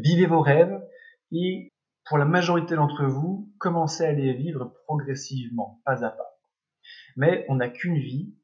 vivez 0.00 0.26
vos 0.26 0.40
rêves 0.40 0.80
et 1.32 1.72
pour 2.06 2.18
la 2.18 2.24
majorité 2.24 2.74
d'entre 2.74 3.06
vous, 3.06 3.52
commencez 3.58 4.04
à 4.04 4.12
les 4.12 4.32
vivre 4.32 4.74
progressivement, 4.86 5.80
pas 5.84 6.04
à 6.04 6.10
pas. 6.10 6.40
Mais 7.16 7.44
on 7.48 7.56
n'a 7.56 7.68
qu'une 7.68 7.98
vie, 7.98 8.34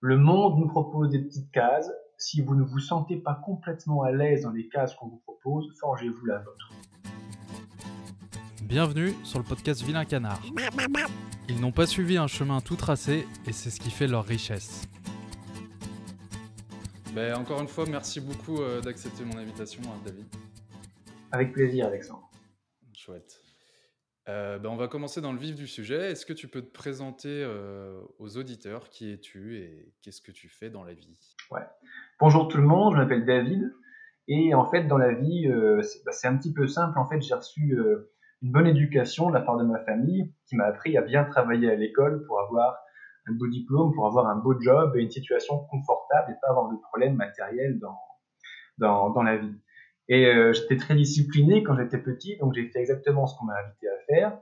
le 0.00 0.18
monde 0.18 0.58
nous 0.58 0.68
propose 0.68 1.10
des 1.10 1.22
petites 1.22 1.50
cases, 1.50 1.90
si 2.18 2.42
vous 2.42 2.54
ne 2.54 2.62
vous 2.62 2.78
sentez 2.78 3.16
pas 3.16 3.34
complètement 3.34 4.02
à 4.02 4.12
l'aise 4.12 4.42
dans 4.42 4.50
les 4.50 4.68
cases 4.68 4.94
qu'on 4.94 5.08
vous 5.08 5.22
propose, 5.24 5.66
forgez-vous 5.80 6.26
la 6.26 6.38
vôtre. 6.38 6.70
Bienvenue 8.62 9.14
sur 9.24 9.38
le 9.38 9.44
podcast 9.44 9.82
Vilain 9.82 10.04
Canard. 10.04 10.40
Ils 11.48 11.60
n'ont 11.60 11.72
pas 11.72 11.86
suivi 11.86 12.16
un 12.16 12.26
chemin 12.26 12.60
tout 12.60 12.76
tracé 12.76 13.26
et 13.46 13.52
c'est 13.52 13.70
ce 13.70 13.80
qui 13.80 13.90
fait 13.90 14.06
leur 14.06 14.24
richesse. 14.24 14.88
Ben, 17.14 17.36
encore 17.36 17.60
une 17.60 17.68
fois, 17.68 17.84
merci 17.88 18.20
beaucoup 18.20 18.60
euh, 18.60 18.80
d'accepter 18.80 19.24
mon 19.24 19.38
invitation, 19.38 19.82
hein, 19.84 20.00
David. 20.04 20.26
Avec 21.34 21.52
plaisir, 21.52 21.88
Alexandre. 21.88 22.30
Chouette. 22.92 23.42
Euh, 24.28 24.60
ben, 24.60 24.68
on 24.68 24.76
va 24.76 24.86
commencer 24.86 25.20
dans 25.20 25.32
le 25.32 25.38
vif 25.38 25.56
du 25.56 25.66
sujet. 25.66 26.12
Est-ce 26.12 26.24
que 26.24 26.32
tu 26.32 26.46
peux 26.46 26.62
te 26.62 26.70
présenter 26.70 27.42
euh, 27.42 28.00
aux 28.20 28.36
auditeurs 28.36 28.88
qui 28.88 29.10
es-tu 29.10 29.56
et 29.56 29.92
qu'est-ce 30.00 30.22
que 30.22 30.30
tu 30.30 30.48
fais 30.48 30.70
dans 30.70 30.84
la 30.84 30.94
vie? 30.94 31.18
Ouais. 31.50 31.66
Bonjour 32.20 32.46
tout 32.46 32.58
le 32.58 32.62
monde, 32.62 32.94
je 32.94 32.98
m'appelle 32.98 33.26
David 33.26 33.74
et 34.28 34.54
en 34.54 34.70
fait 34.70 34.84
dans 34.84 34.96
la 34.96 35.12
vie 35.12 35.48
bah, 36.06 36.12
c'est 36.12 36.28
un 36.28 36.36
petit 36.36 36.52
peu 36.52 36.68
simple. 36.68 36.96
En 37.00 37.08
fait 37.08 37.20
j'ai 37.20 37.34
reçu 37.34 37.76
une 38.42 38.52
bonne 38.52 38.68
éducation 38.68 39.28
de 39.28 39.34
la 39.34 39.40
part 39.40 39.56
de 39.56 39.64
ma 39.64 39.84
famille 39.84 40.32
qui 40.46 40.54
m'a 40.54 40.66
appris 40.66 40.96
à 40.96 41.02
bien 41.02 41.24
travailler 41.24 41.68
à 41.68 41.74
l'école 41.74 42.24
pour 42.28 42.40
avoir 42.40 42.78
un 43.26 43.32
beau 43.32 43.48
diplôme, 43.48 43.92
pour 43.92 44.06
avoir 44.06 44.28
un 44.28 44.36
beau 44.36 44.54
job 44.60 44.94
et 44.96 45.02
une 45.02 45.10
situation 45.10 45.58
confortable 45.64 46.30
et 46.30 46.34
pas 46.40 46.50
avoir 46.50 46.70
de 46.70 46.76
problèmes 46.76 47.16
matériels 47.16 47.80
dans, 47.80 47.98
dans, 48.78 49.10
dans 49.10 49.22
la 49.24 49.36
vie. 49.36 49.60
Et 50.08 50.26
euh, 50.26 50.52
j'étais 50.52 50.76
très 50.76 50.94
discipliné 50.94 51.62
quand 51.62 51.76
j'étais 51.76 51.98
petit, 51.98 52.36
donc 52.38 52.54
j'ai 52.54 52.68
fait 52.68 52.80
exactement 52.80 53.26
ce 53.26 53.38
qu'on 53.38 53.46
m'a 53.46 53.58
invité 53.58 53.88
à 53.88 53.98
faire. 54.06 54.38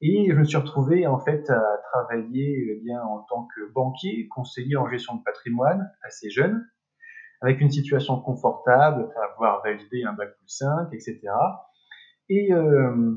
Et 0.00 0.28
je 0.30 0.36
me 0.36 0.44
suis 0.44 0.56
retrouvé 0.56 1.06
en 1.06 1.18
fait 1.18 1.48
à 1.48 1.62
travailler 1.90 2.76
eh 2.76 2.80
bien 2.82 3.00
en 3.02 3.20
tant 3.28 3.48
que 3.54 3.72
banquier, 3.72 4.28
conseiller 4.28 4.76
en 4.76 4.88
gestion 4.88 5.14
de 5.14 5.22
patrimoine 5.22 5.90
assez 6.02 6.28
jeune, 6.28 6.66
avec 7.40 7.60
une 7.60 7.70
situation 7.70 8.20
confortable, 8.20 9.08
avoir 9.32 9.62
validé 9.62 10.04
un 10.04 10.12
bac 10.12 10.36
plus 10.38 10.48
5, 10.48 10.88
etc. 10.92 11.20
Et, 12.28 12.52
euh, 12.52 13.14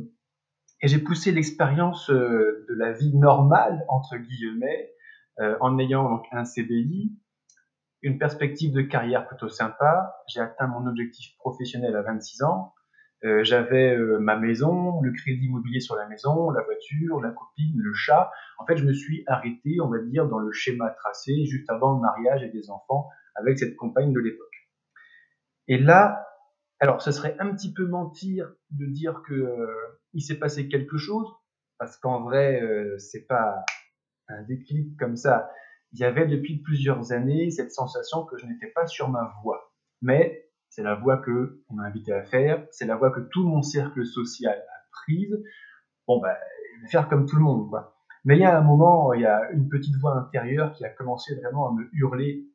et 0.81 0.88
j'ai 0.88 1.00
poussé 1.00 1.31
l'expérience 1.31 2.09
euh, 2.09 2.66
de 2.70 2.76
la 2.76 2.94
vie 2.94 3.16
normale 3.18 3.84
entre 3.90 4.18
guillemets 4.18 4.92
euh, 5.40 5.58
en 5.62 5.80
ayant 5.80 6.09
donc 6.09 6.26
un 6.31 6.46
CDI, 6.46 7.12
une 8.02 8.17
perspective 8.17 8.73
de 8.73 8.81
carrière 8.81 9.28
plutôt 9.28 9.50
sympa. 9.50 10.16
J'ai 10.28 10.39
atteint 10.39 10.67
mon 10.67 10.88
objectif 10.88 11.36
professionnel 11.38 11.95
à 11.95 12.02
26 12.02 12.44
ans. 12.44 12.73
Euh, 13.25 13.44
j'avais 13.44 13.94
euh, 13.95 14.17
ma 14.19 14.38
maison, 14.38 15.02
le 15.02 15.11
crédit 15.11 15.45
immobilier 15.45 15.81
sur 15.81 15.95
la 15.95 16.08
maison, 16.08 16.52
la 16.52 16.64
voiture, 16.64 17.19
la 17.19 17.31
copine, 17.31 17.78
le 17.78 17.94
chat. 17.94 18.31
En 18.58 18.66
fait, 18.66 18.78
je 18.78 18.86
me 18.86 18.94
suis 18.94 19.23
arrêté, 19.28 19.81
on 19.81 19.89
va 19.89 20.00
dire, 20.00 20.28
dans 20.28 20.39
le 20.39 20.52
schéma 20.53 20.89
tracé 20.91 21.45
juste 21.45 21.69
avant 21.69 21.95
le 21.95 22.00
mariage 22.00 22.44
et 22.44 22.50
des 22.50 22.69
enfants 22.69 23.09
avec 23.36 23.59
cette 23.59 23.75
compagne 23.75 24.13
de 24.13 24.19
l'époque. 24.19 24.47
Et 25.67 25.78
là, 25.78 26.25
alors, 26.80 27.02
ce 27.02 27.11
serait 27.11 27.36
un 27.39 27.53
petit 27.53 27.73
peu 27.73 27.86
mentir 27.86 28.50
de 28.72 28.86
dire 28.86 29.22
que 29.28 29.67
il 30.13 30.22
s'est 30.22 30.39
passé 30.39 30.69
quelque 30.69 30.97
chose, 30.97 31.28
parce 31.78 31.97
qu'en 31.97 32.23
vrai, 32.23 32.61
c'est 32.97 33.28
pas 33.28 33.66
un 34.30 34.44
déclic 34.44 34.97
comme 34.97 35.17
ça. 35.17 35.50
Il 35.94 36.00
y 36.00 36.04
avait 36.04 36.28
depuis 36.28 36.59
plusieurs 36.59 37.12
années 37.12 37.50
cette 37.52 37.72
sensation 37.72 38.26
que 38.26 38.38
je 38.38 38.45
n'étais 38.45 38.68
pas 38.68 38.86
sur 38.88 39.09
ma 39.09 39.34
voie. 39.44 39.73
Mais 40.02 40.50
c'est 40.70 40.84
la 40.84 40.96
voie 40.96 41.18
que 41.18 41.64
on 41.70 41.76
m'a 41.76 41.84
invité 41.84 42.14
à 42.14 42.23
faire, 42.23 42.66
c'est 42.72 42.86
la 42.86 42.96
voie 42.96 43.12
que 43.12 43.22
tout 43.31 43.44
mon 43.44 43.62
cercle 43.62 44.06
social 44.06 44.58
a 44.58 44.81
prise. 44.92 45.44
Bon, 46.08 46.22
ben, 46.22 46.36
faire 46.90 47.09
comme 47.09 47.26
tout 47.26 47.36
le 47.36 47.42
monde, 47.42 47.70
quoi. 47.70 47.96
Mais 48.26 48.36
il 48.36 48.42
y 48.42 48.46
a 48.46 48.58
un 48.58 48.62
moment, 48.62 49.14
il 49.14 49.22
y 49.22 49.26
a 49.26 49.50
une 49.52 49.70
petite 49.70 49.96
voix 49.96 50.16
intérieure 50.16 50.74
qui 50.74 50.86
a 50.86 50.90
commencé 50.90 51.36
vraiment 51.36 51.69
à 51.69 51.74
me 51.74 51.90
hurler 51.94 52.46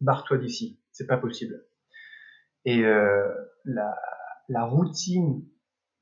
barre-toi 0.00 0.38
d'ici, 0.38 0.80
c'est 0.92 1.06
pas 1.06 1.18
possible. 1.18 1.64
Et 2.64 2.84
euh, 2.84 3.32
la, 3.64 3.96
la 4.48 4.64
routine 4.64 5.46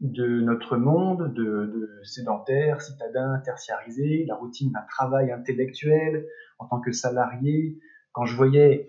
de 0.01 0.41
notre 0.41 0.77
monde 0.77 1.35
de, 1.35 1.67
de 1.67 2.01
sédentaire, 2.05 2.81
citadin, 2.81 3.41
tertiarisé, 3.45 4.25
la 4.27 4.37
routine 4.37 4.71
d'un 4.71 4.85
travail 4.89 5.33
intellectuel 5.33 6.27
en 6.59 6.67
tant 6.67 6.81
que 6.81 6.93
salarié. 6.93 7.79
Quand 8.13 8.25
je 8.25 8.37
voyais 8.37 8.89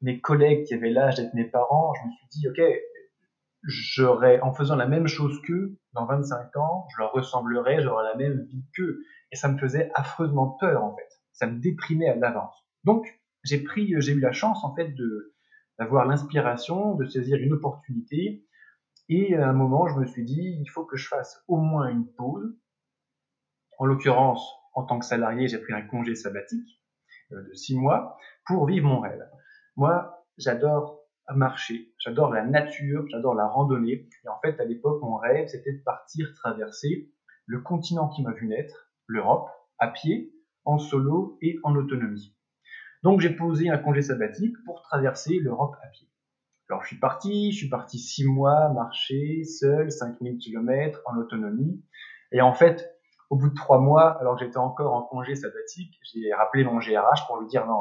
mes 0.00 0.20
collègues 0.20 0.64
qui 0.66 0.74
avaient 0.74 0.90
l'âge 0.90 1.16
d'être 1.16 1.34
mes 1.34 1.44
parents, 1.44 1.92
je 1.94 2.06
me 2.06 2.12
suis 2.12 2.28
dit, 2.30 2.48
OK, 2.48 2.60
j'aurais, 3.64 4.40
en 4.40 4.52
faisant 4.52 4.76
la 4.76 4.86
même 4.86 5.06
chose 5.06 5.40
qu'eux, 5.42 5.76
dans 5.92 6.06
25 6.06 6.56
ans, 6.56 6.86
je 6.92 6.98
leur 6.98 7.12
ressemblerais, 7.12 7.82
j'aurais 7.82 8.04
la 8.04 8.14
même 8.14 8.44
vie 8.44 8.64
qu'eux. 8.74 9.00
Et 9.32 9.36
ça 9.36 9.48
me 9.48 9.58
faisait 9.58 9.90
affreusement 9.94 10.56
peur, 10.60 10.84
en 10.84 10.94
fait. 10.94 11.08
Ça 11.32 11.46
me 11.46 11.58
déprimait 11.60 12.08
à 12.08 12.14
l'avance. 12.14 12.54
Donc, 12.84 13.06
j'ai 13.42 13.58
pris, 13.58 13.92
j'ai 13.98 14.12
eu 14.12 14.20
la 14.20 14.32
chance, 14.32 14.62
en 14.64 14.74
fait, 14.74 14.90
de, 14.94 15.34
d'avoir 15.78 16.06
l'inspiration, 16.06 16.94
de 16.94 17.06
saisir 17.06 17.38
une 17.38 17.52
opportunité 17.52 18.44
et 19.08 19.36
à 19.36 19.48
un 19.48 19.52
moment, 19.52 19.86
je 19.88 19.98
me 19.98 20.06
suis 20.06 20.24
dit, 20.24 20.56
il 20.60 20.66
faut 20.66 20.84
que 20.84 20.96
je 20.96 21.08
fasse 21.08 21.42
au 21.48 21.56
moins 21.56 21.88
une 21.88 22.06
pause. 22.06 22.56
En 23.78 23.86
l'occurrence, 23.86 24.48
en 24.72 24.84
tant 24.84 24.98
que 24.98 25.04
salarié, 25.04 25.48
j'ai 25.48 25.58
pris 25.58 25.72
un 25.72 25.82
congé 25.82 26.14
sabbatique 26.14 26.82
euh, 27.32 27.42
de 27.42 27.52
six 27.54 27.76
mois 27.76 28.16
pour 28.46 28.66
vivre 28.66 28.86
mon 28.86 29.00
rêve. 29.00 29.28
Moi, 29.76 30.24
j'adore 30.38 31.00
marcher, 31.34 31.92
j'adore 31.98 32.32
la 32.32 32.44
nature, 32.44 33.06
j'adore 33.08 33.34
la 33.34 33.46
randonnée. 33.46 34.08
Et 34.24 34.28
en 34.28 34.38
fait, 34.40 34.60
à 34.60 34.64
l'époque, 34.64 35.02
mon 35.02 35.16
rêve, 35.16 35.48
c'était 35.48 35.72
de 35.72 35.82
partir 35.82 36.32
traverser 36.34 37.10
le 37.46 37.60
continent 37.60 38.08
qui 38.08 38.22
m'a 38.22 38.32
vu 38.32 38.46
naître, 38.46 38.90
l'Europe, 39.06 39.48
à 39.78 39.88
pied, 39.88 40.32
en 40.64 40.78
solo 40.78 41.38
et 41.42 41.58
en 41.62 41.74
autonomie. 41.76 42.34
Donc 43.02 43.20
j'ai 43.20 43.34
posé 43.34 43.68
un 43.68 43.78
congé 43.78 44.00
sabbatique 44.00 44.56
pour 44.64 44.80
traverser 44.82 45.38
l'Europe 45.38 45.76
à 45.82 45.88
pied. 45.88 46.08
Alors 46.74 46.82
je 46.82 46.88
suis 46.88 46.98
parti, 46.98 47.52
je 47.52 47.56
suis 47.56 47.68
parti 47.68 48.00
six 48.00 48.26
mois 48.26 48.68
marcher 48.70 49.44
seul, 49.44 49.92
5000 49.92 50.38
km 50.38 51.00
en 51.04 51.16
autonomie. 51.18 51.84
Et 52.32 52.40
en 52.40 52.52
fait, 52.52 52.98
au 53.30 53.36
bout 53.36 53.50
de 53.50 53.54
trois 53.54 53.78
mois, 53.78 54.18
alors 54.18 54.34
que 54.34 54.44
j'étais 54.44 54.56
encore 54.56 54.92
en 54.92 55.02
congé 55.02 55.36
sabbatique, 55.36 56.00
j'ai 56.02 56.34
rappelé 56.34 56.64
mon 56.64 56.80
GRH 56.80 57.28
pour 57.28 57.38
lui 57.38 57.46
dire 57.46 57.64
non, 57.68 57.80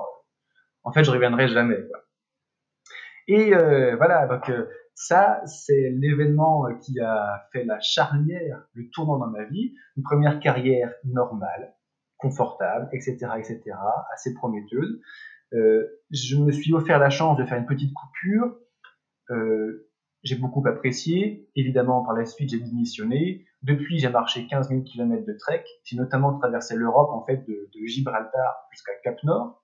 en 0.83 0.91
fait 0.91 1.03
je 1.03 1.09
reviendrai 1.09 1.47
jamais. 1.47 1.79
Et 3.27 3.55
euh, 3.55 3.95
voilà, 3.95 4.27
donc 4.27 4.47
euh, 4.49 4.67
ça 4.93 5.41
c'est 5.47 5.89
l'événement 5.89 6.67
qui 6.79 6.99
a 6.99 7.47
fait 7.51 7.63
la 7.63 7.79
charnière, 7.79 8.63
le 8.73 8.91
tournant 8.91 9.17
dans 9.17 9.31
ma 9.31 9.45
vie. 9.45 9.73
Une 9.97 10.03
première 10.03 10.39
carrière 10.39 10.93
normale, 11.03 11.73
confortable, 12.17 12.89
etc., 12.91 13.17
etc., 13.39 13.59
assez 14.13 14.35
prometteuse. 14.35 15.01
Euh, 15.53 15.87
je 16.11 16.35
me 16.37 16.51
suis 16.51 16.75
offert 16.75 16.99
la 16.99 17.09
chance 17.09 17.39
de 17.39 17.45
faire 17.45 17.57
une 17.57 17.65
petite 17.65 17.93
coupure 17.95 18.55
euh, 19.33 19.89
j'ai 20.23 20.35
beaucoup 20.35 20.65
apprécié. 20.65 21.49
Évidemment, 21.55 22.03
par 22.03 22.13
la 22.13 22.25
suite, 22.25 22.49
j'ai 22.49 22.59
démissionné. 22.59 23.45
Depuis, 23.61 23.99
j'ai 23.99 24.09
marché 24.09 24.47
15 24.47 24.69
000 24.69 24.81
km 24.83 25.25
de 25.25 25.33
trek. 25.37 25.63
J'ai 25.83 25.97
notamment 25.97 26.37
traversé 26.39 26.75
l'Europe, 26.75 27.09
en 27.11 27.25
fait, 27.25 27.45
de, 27.47 27.69
Gibraltar 27.85 28.67
jusqu'à 28.71 28.93
Cap 29.03 29.17
Nord, 29.23 29.63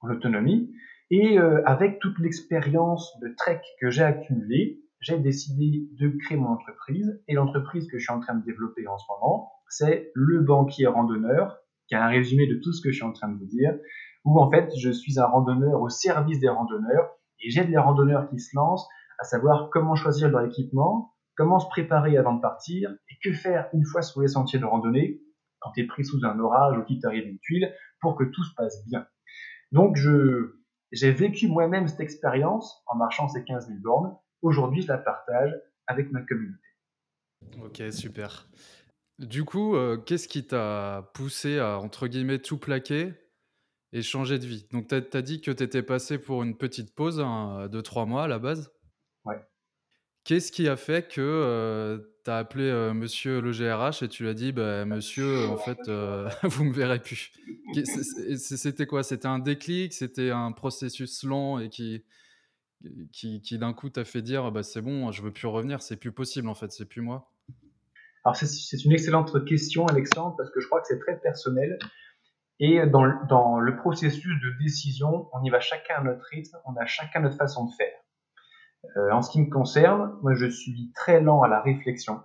en 0.00 0.10
autonomie. 0.10 0.72
Et 1.10 1.38
euh, 1.38 1.62
avec 1.66 1.98
toute 1.98 2.18
l'expérience 2.18 3.18
de 3.20 3.34
trek 3.36 3.60
que 3.80 3.90
j'ai 3.90 4.02
accumulée, 4.02 4.80
j'ai 5.00 5.18
décidé 5.18 5.88
de 5.98 6.08
créer 6.24 6.38
mon 6.38 6.48
entreprise. 6.48 7.20
Et 7.28 7.34
l'entreprise 7.34 7.86
que 7.88 7.98
je 7.98 8.04
suis 8.04 8.12
en 8.12 8.20
train 8.20 8.34
de 8.34 8.44
développer 8.44 8.86
en 8.86 8.96
ce 8.96 9.04
moment, 9.10 9.52
c'est 9.68 10.10
le 10.14 10.40
banquier 10.40 10.86
randonneur, 10.86 11.58
qui 11.88 11.94
a 11.94 12.04
un 12.04 12.08
résumé 12.08 12.46
de 12.46 12.58
tout 12.62 12.72
ce 12.72 12.80
que 12.80 12.90
je 12.90 12.96
suis 12.96 13.04
en 13.04 13.12
train 13.12 13.28
de 13.28 13.38
vous 13.38 13.46
dire, 13.46 13.76
où 14.24 14.40
en 14.40 14.50
fait, 14.50 14.70
je 14.78 14.90
suis 14.90 15.18
un 15.18 15.26
randonneur 15.26 15.82
au 15.82 15.90
service 15.90 16.38
des 16.38 16.48
randonneurs 16.48 17.10
et 17.42 17.50
j'aide 17.50 17.70
les 17.70 17.78
randonneurs 17.78 18.28
qui 18.28 18.38
se 18.38 18.54
lancent 18.54 18.88
à 19.18 19.24
savoir 19.24 19.70
comment 19.70 19.94
choisir 19.94 20.28
leur 20.30 20.44
équipement, 20.44 21.14
comment 21.36 21.58
se 21.58 21.68
préparer 21.68 22.16
avant 22.16 22.34
de 22.34 22.40
partir 22.40 22.90
et 23.10 23.14
que 23.22 23.32
faire 23.32 23.68
une 23.72 23.84
fois 23.84 24.02
sur 24.02 24.20
les 24.20 24.28
sentiers 24.28 24.58
de 24.58 24.64
randonnée 24.64 25.20
quand 25.60 25.70
tu 25.72 25.82
es 25.82 25.86
pris 25.86 26.04
sous 26.04 26.24
un 26.24 26.38
orage 26.40 26.76
ou 26.78 26.82
qu'il 26.84 27.00
t'arrive 27.00 27.26
une 27.26 27.38
tuile 27.38 27.72
pour 28.00 28.16
que 28.16 28.24
tout 28.24 28.42
se 28.42 28.54
passe 28.56 28.84
bien. 28.86 29.06
Donc 29.70 29.96
je 29.96 30.56
j'ai 30.92 31.10
vécu 31.10 31.48
moi-même 31.48 31.88
cette 31.88 32.00
expérience 32.00 32.82
en 32.86 32.96
marchant 32.96 33.26
ces 33.28 33.44
15 33.44 33.68
000 33.68 33.78
bornes. 33.80 34.14
Aujourd'hui, 34.42 34.82
je 34.82 34.88
la 34.88 34.98
partage 34.98 35.50
avec 35.86 36.12
ma 36.12 36.20
communauté. 36.20 36.60
Ok, 37.62 37.82
super. 37.90 38.48
Du 39.18 39.44
coup, 39.44 39.74
euh, 39.74 39.96
qu'est-ce 39.96 40.28
qui 40.28 40.46
t'a 40.46 41.10
poussé 41.14 41.58
à, 41.58 41.78
entre 41.78 42.08
guillemets, 42.08 42.40
tout 42.40 42.58
plaquer? 42.58 43.14
Et 43.92 44.02
changer 44.02 44.38
de 44.38 44.46
vie. 44.46 44.66
Donc, 44.72 44.88
tu 44.88 44.94
as, 44.94 45.22
dit 45.22 45.40
que 45.40 45.50
tu 45.50 45.62
étais 45.62 45.82
passé 45.82 46.18
pour 46.18 46.42
une 46.42 46.56
petite 46.56 46.94
pause 46.94 47.20
hein, 47.20 47.68
de 47.68 47.80
trois 47.80 48.06
mois 48.06 48.24
à 48.24 48.28
la 48.28 48.38
base? 48.38 48.72
Ouais. 49.24 49.36
Qu'est-ce 50.24 50.52
qui 50.52 50.68
a 50.68 50.76
fait 50.76 51.08
que 51.08 51.20
euh, 51.20 51.98
tu 52.24 52.30
as 52.30 52.38
appelé 52.38 52.64
euh, 52.64 52.94
monsieur 52.94 53.40
le 53.40 53.50
GRH 53.50 54.02
et 54.02 54.08
tu 54.08 54.22
lui 54.22 54.30
as 54.30 54.34
dit 54.34 54.52
bah, 54.52 54.84
Monsieur, 54.84 55.48
en 55.48 55.56
fait, 55.56 55.78
euh, 55.88 56.28
vous 56.44 56.64
me 56.64 56.72
verrez 56.72 57.00
plus? 57.00 57.32
C'était 58.36 58.86
quoi? 58.86 59.02
C'était 59.02 59.26
un 59.26 59.40
déclic? 59.40 59.92
C'était 59.92 60.30
un 60.30 60.52
processus 60.52 61.24
long 61.24 61.58
et 61.58 61.68
qui, 61.68 62.04
qui, 63.12 63.42
qui 63.42 63.58
d'un 63.58 63.72
coup 63.72 63.90
t'a 63.90 64.04
fait 64.04 64.22
dire 64.22 64.52
bah, 64.52 64.62
c'est 64.62 64.80
bon, 64.80 65.10
je 65.10 65.22
veux 65.22 65.32
plus 65.32 65.48
revenir, 65.48 65.82
c'est 65.82 65.96
plus 65.96 66.12
possible 66.12 66.48
en 66.48 66.54
fait, 66.54 66.70
c'est 66.70 66.86
plus 66.86 67.00
moi? 67.00 67.32
Alors 68.24 68.36
c'est 68.36 68.84
une 68.84 68.92
excellente 68.92 69.44
question 69.44 69.84
Alexandre 69.86 70.36
parce 70.36 70.50
que 70.50 70.60
je 70.60 70.66
crois 70.66 70.80
que 70.80 70.86
c'est 70.86 71.00
très 71.00 71.18
personnel 71.18 71.76
et 72.64 72.86
dans, 72.86 73.58
le 73.58 73.76
processus 73.76 74.40
de 74.40 74.62
décision, 74.62 75.28
on 75.32 75.42
y 75.42 75.50
va 75.50 75.58
chacun 75.58 75.96
à 75.96 76.02
notre 76.04 76.24
rythme, 76.26 76.56
on 76.64 76.76
a 76.76 76.86
chacun 76.86 77.18
notre 77.18 77.36
façon 77.36 77.66
de 77.66 77.72
faire. 77.72 77.92
Euh, 78.96 79.10
en 79.10 79.20
ce 79.20 79.32
qui 79.32 79.40
me 79.40 79.50
concerne, 79.50 80.16
moi 80.22 80.34
je 80.34 80.46
suis 80.46 80.92
très 80.94 81.20
lent 81.20 81.42
à 81.42 81.48
la 81.48 81.60
réflexion. 81.60 82.20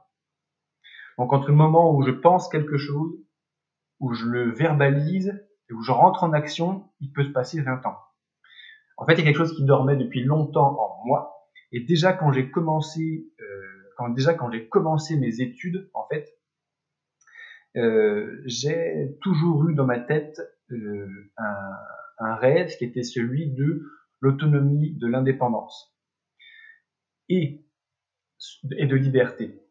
Donc 1.18 1.34
entre 1.34 1.48
le 1.48 1.56
moment 1.56 1.92
où 1.92 2.04
je 2.04 2.12
pense 2.12 2.50
quelque 2.50 2.78
chose, 2.78 3.18
où 4.00 4.14
je 4.14 4.28
le 4.28 4.52
verbalise 4.54 5.44
et 5.72 5.74
où 5.74 5.82
je 5.82 5.92
rentre 5.92 6.24
en 6.24 6.34
action, 6.34 6.88
il 7.00 7.12
peut 7.12 7.24
se 7.24 7.32
passer 7.32 7.60
20 7.60 7.84
ans. 7.88 7.98
En 8.98 9.08
fait, 9.08 9.14
il 9.14 9.20
y 9.20 9.22
a 9.22 9.26
quelque 9.26 9.40
chose 9.40 9.56
qui 9.56 9.66
dormait 9.66 9.96
depuis 9.96 10.24
longtemps 10.24 10.80
en 10.80 11.04
moi. 11.08 11.48
Et 11.72 11.80
déjà 11.80 12.14
quand 12.14 12.32
j'ai 12.32 12.52
commencé, 12.52 13.26
euh, 13.40 13.94
quand, 13.98 14.10
déjà 14.10 14.36
quand 14.36 14.52
j'ai 14.52 14.68
commencé 14.70 15.18
mes 15.18 15.42
études, 15.42 15.90
en 15.96 16.06
fait, 16.08 16.37
euh, 17.78 18.42
j'ai 18.46 19.18
toujours 19.22 19.70
eu 19.70 19.76
dans 19.76 19.86
ma 19.86 20.00
tête 20.00 20.42
euh, 20.72 21.08
un, 21.38 22.36
rêve 22.36 22.76
qui 22.78 22.86
était 22.86 23.04
celui 23.04 23.54
de 23.54 23.84
l'autonomie, 24.20 24.98
de 24.98 25.08
l'indépendance 25.08 25.96
et, 27.30 27.66
et 28.78 28.88
de 28.88 28.96
liberté. 28.96 29.62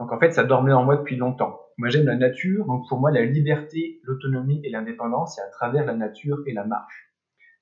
Donc 0.00 0.12
en 0.12 0.18
fait, 0.18 0.32
ça 0.32 0.42
dormait 0.44 0.72
en 0.72 0.84
moi 0.84 0.96
depuis 0.96 1.16
longtemps. 1.16 1.60
Moi, 1.78 1.88
j'aime 1.88 2.06
la 2.06 2.16
nature, 2.16 2.66
donc 2.66 2.88
pour 2.88 2.98
moi, 2.98 3.12
la 3.12 3.24
liberté, 3.24 4.00
l'autonomie 4.02 4.60
et 4.64 4.70
l'indépendance, 4.70 5.36
c'est 5.36 5.42
à 5.42 5.50
travers 5.50 5.84
la 5.86 5.94
nature 5.94 6.38
et 6.46 6.52
la 6.52 6.64
marche. 6.64 7.14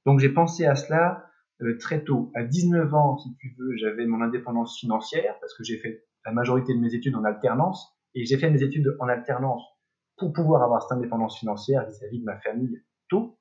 Donc 0.06 0.20
j'ai 0.20 0.30
pensé 0.30 0.64
à 0.64 0.74
cela 0.74 1.26
euh, 1.60 1.76
très 1.78 2.02
tôt. 2.02 2.32
À 2.34 2.42
19 2.42 2.94
ans, 2.94 3.18
si 3.18 3.36
tu 3.36 3.54
veux, 3.58 3.76
j'avais 3.76 4.06
mon 4.06 4.22
indépendance 4.22 4.78
financière 4.80 5.36
parce 5.40 5.54
que 5.54 5.62
j'ai 5.62 5.76
fait 5.76 6.04
la 6.24 6.32
majorité 6.32 6.74
de 6.74 6.80
mes 6.80 6.94
études 6.94 7.14
en 7.16 7.24
alternance 7.24 7.94
et 8.14 8.24
j'ai 8.24 8.38
fait 8.38 8.50
mes 8.50 8.62
études 8.62 8.96
en 8.98 9.08
alternance 9.08 9.62
pour 10.20 10.32
pouvoir 10.32 10.62
avoir 10.62 10.82
cette 10.82 10.92
indépendance 10.92 11.38
financière 11.38 11.84
vis-à-vis 11.86 12.20
de 12.20 12.24
ma 12.24 12.38
famille 12.38 12.80
tôt. 13.08 13.38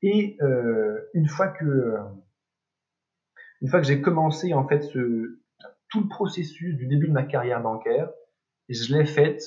Et 0.00 0.38
euh, 0.40 0.98
une 1.12 1.28
fois 1.28 1.48
que 1.48 1.96
une 3.60 3.68
fois 3.68 3.80
que 3.80 3.86
j'ai 3.86 4.00
commencé 4.00 4.54
en 4.54 4.66
fait 4.66 4.88
tout 5.88 6.00
le 6.00 6.08
processus 6.08 6.76
du 6.76 6.86
début 6.86 7.08
de 7.08 7.12
ma 7.12 7.24
carrière 7.24 7.60
bancaire, 7.60 8.08
je 8.68 8.94
l'ai 8.94 9.04
faite 9.04 9.42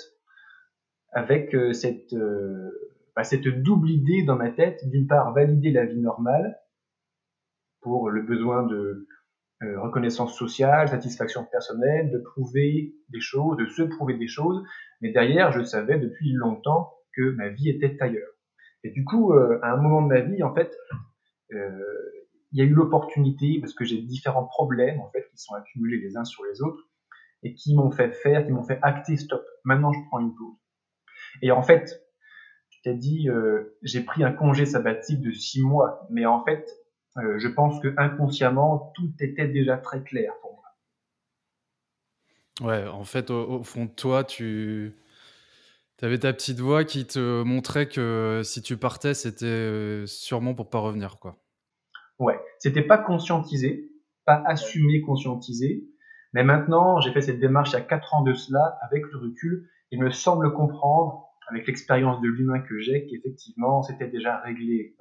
avec 1.12 1.54
euh, 1.56 1.72
euh, 2.14 2.70
bah, 3.16 3.24
cette 3.24 3.48
double 3.48 3.90
idée 3.90 4.24
dans 4.24 4.36
ma 4.36 4.52
tête, 4.52 4.88
d'une 4.90 5.08
part 5.08 5.34
valider 5.34 5.72
la 5.72 5.86
vie 5.86 6.00
normale 6.00 6.60
pour 7.82 8.10
le 8.10 8.22
besoin 8.22 8.64
de 8.64 9.08
euh, 9.64 9.80
reconnaissance 9.82 10.38
sociale, 10.38 10.88
satisfaction 10.90 11.46
personnelle, 11.46 12.12
de 12.12 12.20
prouver 12.20 12.96
des 13.10 13.22
choses, 13.22 13.58
de 13.58 13.66
se 13.68 13.84
prouver 13.84 14.18
des 14.18 14.28
choses, 14.28 14.64
mais 15.02 15.12
derrière, 15.12 15.52
je 15.52 15.64
savais 15.64 16.00
depuis 16.00 16.32
longtemps 16.34 16.94
que 17.16 17.32
ma 17.36 17.50
vie 17.50 17.70
était 17.70 17.98
ailleurs. 18.02 18.32
Et 18.84 18.90
du 18.90 19.04
coup, 19.04 19.34
à 19.34 19.74
un 19.74 19.78
moment 19.78 20.02
de 20.02 20.08
ma 20.08 20.22
vie, 20.22 20.42
en 20.42 20.56
fait, 20.56 20.76
il 21.52 22.60
y 22.60 22.62
a 22.62 22.66
eu 22.66 22.74
l'opportunité, 22.74 23.60
parce 23.60 23.74
que 23.74 23.86
j'ai 23.86 24.02
différents 24.02 24.46
problèmes, 24.46 25.00
en 25.00 25.10
fait, 25.12 25.28
qui 25.30 25.38
sont 25.38 25.54
accumulés 25.54 25.98
les 25.98 26.18
uns 26.18 26.24
sur 26.24 26.44
les 26.46 26.62
autres, 26.62 26.90
et 27.44 27.54
qui 27.54 27.76
m'ont 27.76 27.92
fait 27.92 28.12
faire, 28.12 28.46
qui 28.46 28.52
m'ont 28.52 28.64
fait 28.64 28.80
acter 28.82 29.18
stop. 29.18 29.44
Maintenant, 29.64 29.92
je 29.92 30.00
prends 30.10 30.20
une 30.20 30.36
pause. 30.36 30.58
Et 31.42 31.52
en 31.52 31.64
fait, 31.64 32.02
je 32.70 32.82
t'ai 32.84 32.96
dit, 32.96 33.30
euh, 33.30 33.78
j'ai 33.84 34.02
pris 34.02 34.24
un 34.24 34.32
congé 34.32 34.66
sabbatique 34.66 35.22
de 35.22 35.32
six 35.32 35.62
mois, 35.62 36.08
mais 36.10 36.26
en 36.26 36.44
fait, 36.44 36.70
euh, 37.18 37.40
je 37.40 37.48
pense 37.48 37.82
que 37.82 37.94
inconsciemment, 37.98 38.92
tout 38.96 39.12
était 39.20 39.48
déjà 39.48 39.78
très 39.78 40.04
clair 40.04 40.34
pour 40.42 40.54
moi. 40.54 42.72
Ouais, 42.72 42.88
en 42.88 43.04
fait, 43.04 43.32
au, 43.32 43.64
fond 43.64 43.86
de 43.86 43.92
toi, 43.92 44.24
tu 44.24 44.94
avais 46.02 46.20
ta 46.20 46.34
petite 46.34 46.60
voix 46.60 46.84
qui 46.84 47.06
te 47.06 47.44
montrait 47.44 47.88
que 47.88 48.42
si 48.44 48.62
tu 48.62 48.78
partais, 48.78 49.14
c'était 49.14 49.46
euh, 49.46 50.06
sûrement 50.06 50.54
pour 50.54 50.70
pas 50.70 50.80
revenir, 50.80 51.18
quoi. 51.20 51.38
Ouais, 52.18 52.40
c'était 52.60 52.84
pas 52.84 52.98
conscientisé, 52.98 53.90
pas 54.26 54.42
assumé, 54.46 55.02
conscientisé. 55.02 55.84
Mais 56.34 56.44
maintenant, 56.44 57.02
j'ai 57.02 57.12
fait 57.12 57.22
cette 57.22 57.40
démarche 57.40 57.72
il 57.72 57.74
y 57.74 57.78
a 57.78 57.82
4 57.82 58.14
ans 58.14 58.22
de 58.22 58.34
cela, 58.34 58.78
avec 58.82 59.04
le 59.12 59.18
recul, 59.18 59.70
il 59.92 60.00
me 60.00 60.12
semble 60.12 60.54
comprendre, 60.54 61.28
avec 61.50 61.68
l'expérience 61.68 62.22
de 62.22 62.28
l'humain 62.28 62.62
que 62.62 62.80
j'ai, 62.80 63.06
qu'effectivement, 63.08 63.84
c'était 63.84 64.08
déjà 64.08 64.40
réglé. 64.40 64.96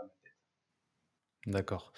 D'accord. 1.46 1.92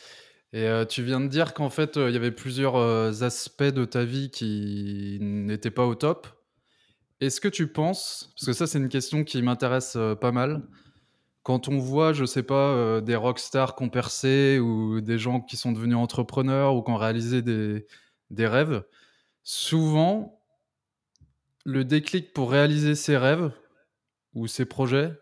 Et 0.53 0.65
euh, 0.67 0.85
tu 0.85 1.03
viens 1.03 1.21
de 1.21 1.29
dire 1.29 1.55
qu'en 1.55 1.71
fait, 1.71 1.97
euh, 1.97 2.11
il 2.11 2.13
y 2.13 2.17
avait 2.17 2.31
plusieurs 2.31 2.77
euh, 2.77 3.23
aspects 3.23 3.63
de 3.63 3.85
ta 3.85 4.05
vie 4.05 4.31
qui 4.31 5.19
n'étaient 5.21 5.71
pas 5.71 5.87
au 5.87 5.95
top. 5.95 6.27
Est-ce 7.21 7.41
que 7.41 7.49
tu 7.49 7.69
penses, 7.69 8.33
parce 8.35 8.47
que 8.47 8.53
ça 8.53 8.67
c'est 8.67 8.79
une 8.79 8.89
question 8.89 9.25
qui 9.25 9.41
m'intéresse 9.43 9.97
pas 10.21 10.33
mal, 10.33 10.63
quand 11.45 11.69
on 11.69 11.79
voit, 11.79 12.13
je 12.13 12.25
sais 12.25 12.43
pas, 12.43 13.01
des 13.01 13.15
rockstars 13.15 13.77
qui 13.77 13.85
ont 13.85 13.89
percé 13.89 14.59
ou 14.59 15.01
des 15.01 15.19
gens 15.19 15.41
qui 15.41 15.57
sont 15.57 15.71
devenus 15.71 15.97
entrepreneurs 15.97 16.75
ou 16.75 16.83
qui 16.83 16.91
ont 16.91 16.97
réalisé 16.97 17.41
des, 17.41 17.87
des 18.31 18.49
rêves, 18.49 18.83
souvent, 19.45 20.43
le 21.65 21.85
déclic 21.85 22.33
pour 22.33 22.51
réaliser 22.51 22.97
ses 22.97 23.17
rêves 23.17 23.53
ou 24.35 24.49
ses 24.49 24.65
projets, 24.65 25.13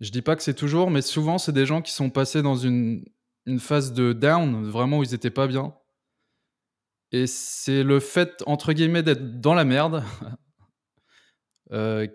je 0.00 0.10
dis 0.10 0.22
pas 0.22 0.36
que 0.36 0.42
c'est 0.42 0.54
toujours, 0.54 0.90
mais 0.90 1.02
souvent, 1.02 1.38
c'est 1.38 1.52
des 1.52 1.64
gens 1.64 1.80
qui 1.80 1.92
sont 1.92 2.10
passés 2.10 2.42
dans 2.42 2.56
une, 2.56 3.04
une 3.46 3.60
phase 3.60 3.92
de 3.92 4.12
down, 4.12 4.68
vraiment 4.68 4.98
où 4.98 5.02
ils 5.02 5.14
étaient 5.14 5.30
pas 5.30 5.46
bien. 5.46 5.74
Et 7.12 7.26
c'est 7.26 7.82
le 7.82 7.98
fait, 8.00 8.42
entre 8.46 8.72
guillemets, 8.72 9.02
d'être 9.02 9.40
dans 9.40 9.54
la 9.54 9.64
merde 9.64 10.04
euh, 11.72 12.06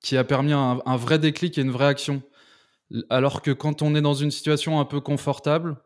qui 0.00 0.16
a 0.16 0.24
permis 0.24 0.52
un, 0.52 0.96
vrai 0.96 1.18
déclic 1.18 1.58
et 1.58 1.62
une 1.62 1.70
vraie 1.70 1.86
action. 1.86 2.22
Alors 3.10 3.42
que 3.42 3.50
quand 3.50 3.82
on 3.82 3.94
est 3.96 4.00
dans 4.00 4.14
une 4.14 4.30
situation 4.30 4.78
un 4.78 4.84
peu 4.84 5.00
confortable, 5.00 5.76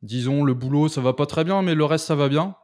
disons 0.00 0.42
le 0.42 0.54
boulot 0.54 0.88
ça 0.88 1.02
va 1.02 1.12
pas 1.12 1.26
très 1.26 1.44
bien, 1.44 1.60
mais 1.60 1.74
le 1.74 1.84
reste 1.84 2.06
ça 2.06 2.14
va 2.14 2.28
bien. 2.30 2.56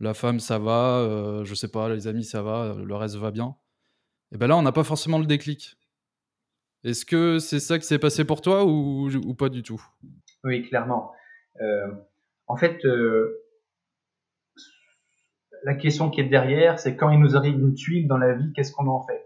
La 0.00 0.14
femme 0.14 0.40
ça 0.40 0.58
va, 0.58 0.98
euh, 0.98 1.44
je 1.44 1.54
sais 1.54 1.68
pas, 1.68 1.88
les 1.88 2.08
amis 2.08 2.24
ça 2.24 2.42
va, 2.42 2.74
le 2.74 2.96
reste 2.96 3.14
va 3.14 3.30
bien. 3.30 3.54
Et 4.32 4.36
ben 4.36 4.48
là 4.48 4.56
on 4.56 4.62
n'a 4.62 4.72
pas 4.72 4.82
forcément 4.82 5.18
le 5.18 5.26
déclic. 5.26 5.76
Est-ce 6.84 7.04
que 7.06 7.38
c'est 7.38 7.60
ça 7.60 7.78
qui 7.78 7.86
s'est 7.86 8.00
passé 8.00 8.24
pour 8.24 8.40
toi 8.40 8.64
ou, 8.64 9.34
pas 9.34 9.48
du 9.48 9.62
tout? 9.62 9.80
Oui, 10.44 10.62
clairement. 10.68 11.12
Euh, 11.60 11.92
en 12.46 12.56
fait, 12.56 12.84
euh, 12.84 13.42
la 15.64 15.74
question 15.74 16.10
qui 16.10 16.20
est 16.20 16.28
derrière, 16.28 16.78
c'est 16.78 16.96
quand 16.96 17.10
il 17.10 17.20
nous 17.20 17.36
arrive 17.36 17.58
une 17.58 17.74
tuile 17.74 18.08
dans 18.08 18.18
la 18.18 18.34
vie, 18.34 18.52
qu'est-ce 18.52 18.72
qu'on 18.72 18.86
en 18.88 19.04
fait? 19.06 19.24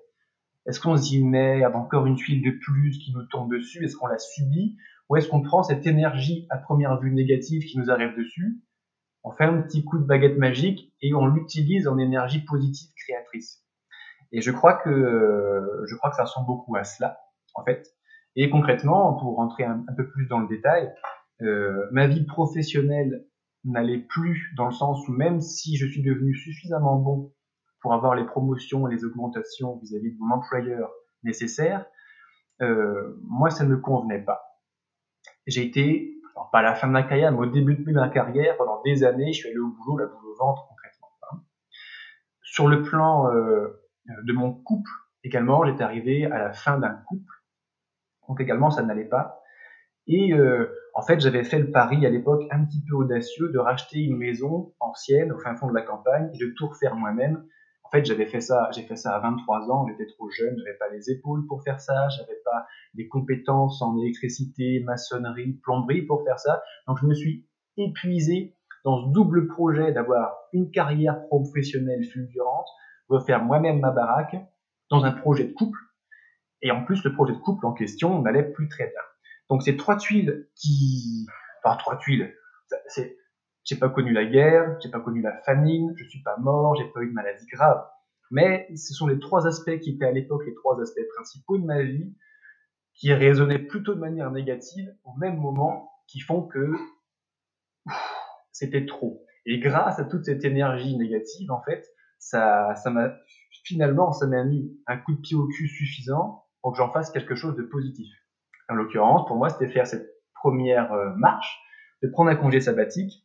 Est-ce 0.67 0.81
qu'on 0.81 0.97
s'y 0.97 1.25
met, 1.25 1.65
encore 1.65 2.07
une 2.07 2.17
tuile 2.17 2.43
de 2.43 2.51
plus 2.51 2.99
qui 2.99 3.13
nous 3.13 3.25
tombe 3.25 3.53
dessus? 3.53 3.85
Est-ce 3.85 3.97
qu'on 3.97 4.09
la 4.09 4.19
subit? 4.19 4.77
Ou 5.09 5.17
est-ce 5.17 5.29
qu'on 5.29 5.41
prend 5.41 5.63
cette 5.63 5.87
énergie 5.87 6.47
à 6.51 6.59
première 6.59 7.01
vue 7.01 7.13
négative 7.13 7.65
qui 7.65 7.79
nous 7.79 7.91
arrive 7.91 8.17
dessus? 8.17 8.61
On 9.23 9.31
fait 9.31 9.45
un 9.45 9.63
petit 9.63 9.85
coup 9.85 9.99
de 9.99 10.05
baguette 10.05 10.39
magique 10.39 10.93
et 11.01 11.15
on 11.15 11.27
l'utilise 11.27 11.89
en 11.89 11.99
énergie 11.99 12.45
positive 12.45 12.91
créatrice. 12.97 13.65
Et 14.33 14.41
je 14.41 14.51
crois 14.51 14.75
que 14.75 15.85
je 15.89 15.95
crois 15.95 16.11
que 16.11 16.17
ça 16.17 16.25
ressemble 16.25 16.47
beaucoup 16.47 16.77
à 16.77 16.85
cela, 16.85 17.21
en 17.55 17.65
fait. 17.65 17.96
Et 18.37 18.51
concrètement, 18.51 19.15
pour 19.15 19.37
rentrer 19.37 19.65
un, 19.65 19.85
peu 19.97 20.07
plus 20.09 20.27
dans 20.27 20.41
le 20.41 20.47
détail, 20.47 20.93
euh, 21.43 21.87
ma 21.91 22.07
vie 22.07 22.25
professionnelle 22.25 23.27
n'allait 23.65 23.99
plus 23.99 24.53
dans 24.57 24.67
le 24.67 24.73
sens 24.73 25.09
où 25.09 25.13
même 25.13 25.41
si 25.41 25.77
je 25.77 25.87
suis 25.87 26.03
devenu 26.03 26.35
suffisamment 26.35 26.97
bon 26.97 27.33
pour 27.81 27.95
avoir 27.95 28.15
les 28.15 28.25
promotions 28.25 28.87
et 28.89 28.95
les 28.95 29.05
augmentations 29.05 29.79
vis-à-vis 29.79 30.13
de 30.13 30.19
mon 30.19 30.35
employeur 30.35 30.91
nécessaires, 31.23 31.87
euh, 32.63 33.19
moi, 33.23 33.51
ça 33.51 33.65
ne 33.65 33.71
me 33.71 33.79
convenait 33.79 34.23
pas. 34.23 34.61
J'ai 35.47 35.65
été, 35.65 36.15
alors 36.35 36.51
pas 36.51 36.59
à 36.59 36.63
la 36.63 36.75
fin 36.75 36.89
de 36.89 36.93
ma 36.93 37.03
carrière, 37.03 37.33
mais 37.33 37.39
au 37.39 37.47
début 37.47 37.75
de 37.75 37.93
ma 37.93 38.09
carrière, 38.09 38.57
pendant 38.59 38.83
des 38.83 39.05
années, 39.05 39.33
je 39.33 39.39
suis 39.39 39.49
allé 39.49 39.59
au 39.59 39.69
boulot, 39.69 39.99
la 39.99 40.07
boule 40.07 40.27
au 40.27 40.35
ventre 40.37 40.67
concrètement. 40.69 41.09
Hein. 41.31 41.41
Sur 42.43 42.69
le 42.69 42.83
plan 42.83 43.33
euh, 43.33 43.83
de 44.25 44.33
mon 44.33 44.53
couple, 44.53 44.91
également, 45.25 45.65
j'étais 45.65 45.83
arrivé 45.83 46.27
à 46.27 46.39
la 46.39 46.53
fin 46.53 46.79
d'un 46.79 46.95
couple, 47.09 47.33
donc 48.29 48.41
également, 48.41 48.71
ça 48.71 48.83
n'allait 48.83 49.05
pas. 49.05 49.41
Et 50.07 50.33
euh, 50.33 50.73
en 50.95 51.03
fait, 51.03 51.21
j'avais 51.21 51.43
fait 51.43 51.59
le 51.59 51.71
pari 51.71 52.07
à 52.07 52.11
l'époque 52.11 52.43
un 52.51 52.65
petit 52.65 52.83
peu 52.89 52.95
audacieux 52.95 53.51
de 53.51 53.59
racheter 53.59 53.99
une 54.01 54.17
maison 54.17 54.73
ancienne 54.81 55.33
au 55.33 55.39
fin 55.39 55.57
fond 55.57 55.69
de 55.69 55.75
la 55.75 55.83
campagne 55.83 56.31
et 56.33 56.39
de 56.39 56.53
tout 56.57 56.69
refaire 56.69 56.95
moi-même 56.95 57.45
en 57.87 57.89
fait, 57.89 58.05
j'avais 58.05 58.27
fait 58.27 58.41
ça, 58.41 58.69
j'ai 58.75 58.83
fait 58.83 58.97
ça 58.97 59.15
à 59.15 59.21
23 59.21 59.71
ans, 59.71 59.87
j'étais 59.87 60.07
trop 60.07 60.29
jeune, 60.29 60.57
j'avais 60.59 60.77
pas 60.77 60.89
les 60.89 61.09
épaules 61.09 61.47
pour 61.47 61.63
faire 61.63 61.81
ça, 61.81 62.09
j'avais 62.09 62.41
pas 62.45 62.67
les 62.95 63.07
compétences 63.07 63.81
en 63.81 63.97
électricité, 63.97 64.83
maçonnerie, 64.85 65.53
plomberie 65.63 66.03
pour 66.03 66.25
faire 66.25 66.41
ça. 66.41 66.65
Donc 66.89 66.99
je 67.01 67.07
me 67.07 67.15
suis 67.15 67.47
épuisé 67.77 68.57
dans 68.85 69.07
ce 69.07 69.13
double 69.13 69.47
projet 69.47 69.93
d'avoir 69.93 70.35
une 70.53 70.73
carrière 70.73 71.29
professionnelle 71.29 72.05
fulgurante, 72.05 72.67
refaire 73.09 73.45
moi-même 73.45 73.79
ma 73.79 73.93
baraque 73.93 74.37
dans 74.91 75.05
un 75.05 75.13
projet 75.13 75.45
de 75.45 75.53
couple. 75.53 75.79
Et 76.63 76.71
en 76.71 76.85
plus, 76.85 77.05
le 77.05 77.13
projet 77.13 77.33
de 77.33 77.39
couple 77.39 77.67
en 77.67 77.73
question 77.73 78.23
n'allait 78.23 78.51
plus 78.51 78.69
très 78.69 78.85
bien. 78.85 79.01
Donc 79.49 79.63
ces 79.63 79.77
trois 79.77 79.97
tuiles 79.97 80.49
qui, 80.55 81.27
enfin 81.63 81.77
trois 81.77 81.97
tuiles, 81.99 82.35
c'est 82.89 83.17
j'ai 83.65 83.77
pas 83.77 83.89
connu 83.89 84.13
la 84.13 84.25
guerre, 84.25 84.77
j'ai 84.81 84.91
pas 84.91 85.01
connu 85.01 85.21
la 85.21 85.37
famine, 85.43 85.93
je 85.97 86.05
suis 86.05 86.23
pas 86.23 86.37
mort, 86.39 86.77
j'ai 86.77 86.85
pas 86.85 87.01
eu 87.03 87.09
de 87.09 87.13
maladie 87.13 87.47
grave. 87.47 87.85
Mais 88.31 88.69
ce 88.77 88.95
sont 88.95 89.07
les 89.07 89.19
trois 89.19 89.47
aspects 89.47 89.79
qui 89.81 89.91
étaient 89.91 90.05
à 90.05 90.13
l'époque 90.13 90.43
les 90.47 90.55
trois 90.55 90.81
aspects 90.81 91.07
principaux 91.15 91.59
de 91.59 91.65
ma 91.65 91.83
vie 91.83 92.15
qui 92.95 93.13
résonnaient 93.13 93.59
plutôt 93.59 93.95
de 93.95 94.01
manière 94.01 94.31
négative 94.31 94.89
au 95.05 95.15
même 95.19 95.37
moment 95.37 95.91
qui 96.07 96.21
font 96.21 96.43
que 96.43 96.73
c'était 98.53 98.87
trop. 98.87 99.25
Et 99.45 99.59
grâce 99.59 99.99
à 99.99 100.05
toute 100.05 100.25
cette 100.25 100.45
énergie 100.45 100.97
négative, 100.97 101.51
en 101.51 101.63
fait, 101.63 101.85
ça, 102.19 102.75
ça 102.77 102.91
m'a 102.91 103.15
finalement, 103.65 104.13
ça 104.13 104.27
m'a 104.27 104.45
mis 104.45 104.77
un 104.87 104.97
coup 104.97 105.15
de 105.15 105.21
pied 105.21 105.37
au 105.37 105.47
cul 105.49 105.69
suffisant 105.69 106.46
pour 106.63 106.73
que 106.73 106.79
j'en 106.79 106.91
fasse 106.93 107.11
quelque 107.11 107.35
chose 107.35 107.57
de 107.57 107.63
positif. 107.63 108.09
En 108.69 108.75
l'occurrence, 108.75 109.27
pour 109.27 109.37
moi, 109.37 109.51
c'était 109.51 109.69
faire 109.69 109.87
cette 109.87 110.09
première 110.35 110.93
euh, 110.93 111.11
marche, 111.17 111.61
de 112.03 112.09
prendre 112.09 112.31
un 112.31 112.37
congé 112.37 112.61
sabbatique, 112.61 113.25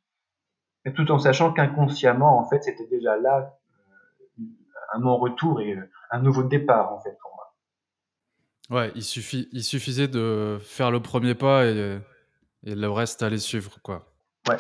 tout 0.96 1.12
en 1.12 1.20
sachant 1.20 1.54
qu'inconsciemment, 1.54 2.40
en 2.40 2.50
fait, 2.50 2.64
c'était 2.64 2.88
déjà 2.88 3.18
là 3.18 3.58
euh, 4.40 4.44
un 4.94 5.00
non-retour 5.00 5.62
et 5.62 5.76
euh, 5.76 5.90
un 6.12 6.22
nouveau 6.22 6.44
départ, 6.44 6.94
en 6.94 7.00
fait, 7.00 7.18
pour 7.22 7.32
moi. 7.36 7.56
Ouais, 8.70 8.92
il, 8.96 9.04
suffit, 9.04 9.50
il 9.52 9.64
suffisait 9.64 10.08
de 10.08 10.58
faire 10.62 10.92
le 10.92 11.02
premier 11.02 11.36
pas 11.36 11.66
et, 11.66 12.00
et 12.64 12.76
le 12.76 12.90
reste 12.90 13.22
allait 13.24 13.38
suivre, 13.38 13.80
quoi. 13.84 14.06
Ouais. 14.48 14.58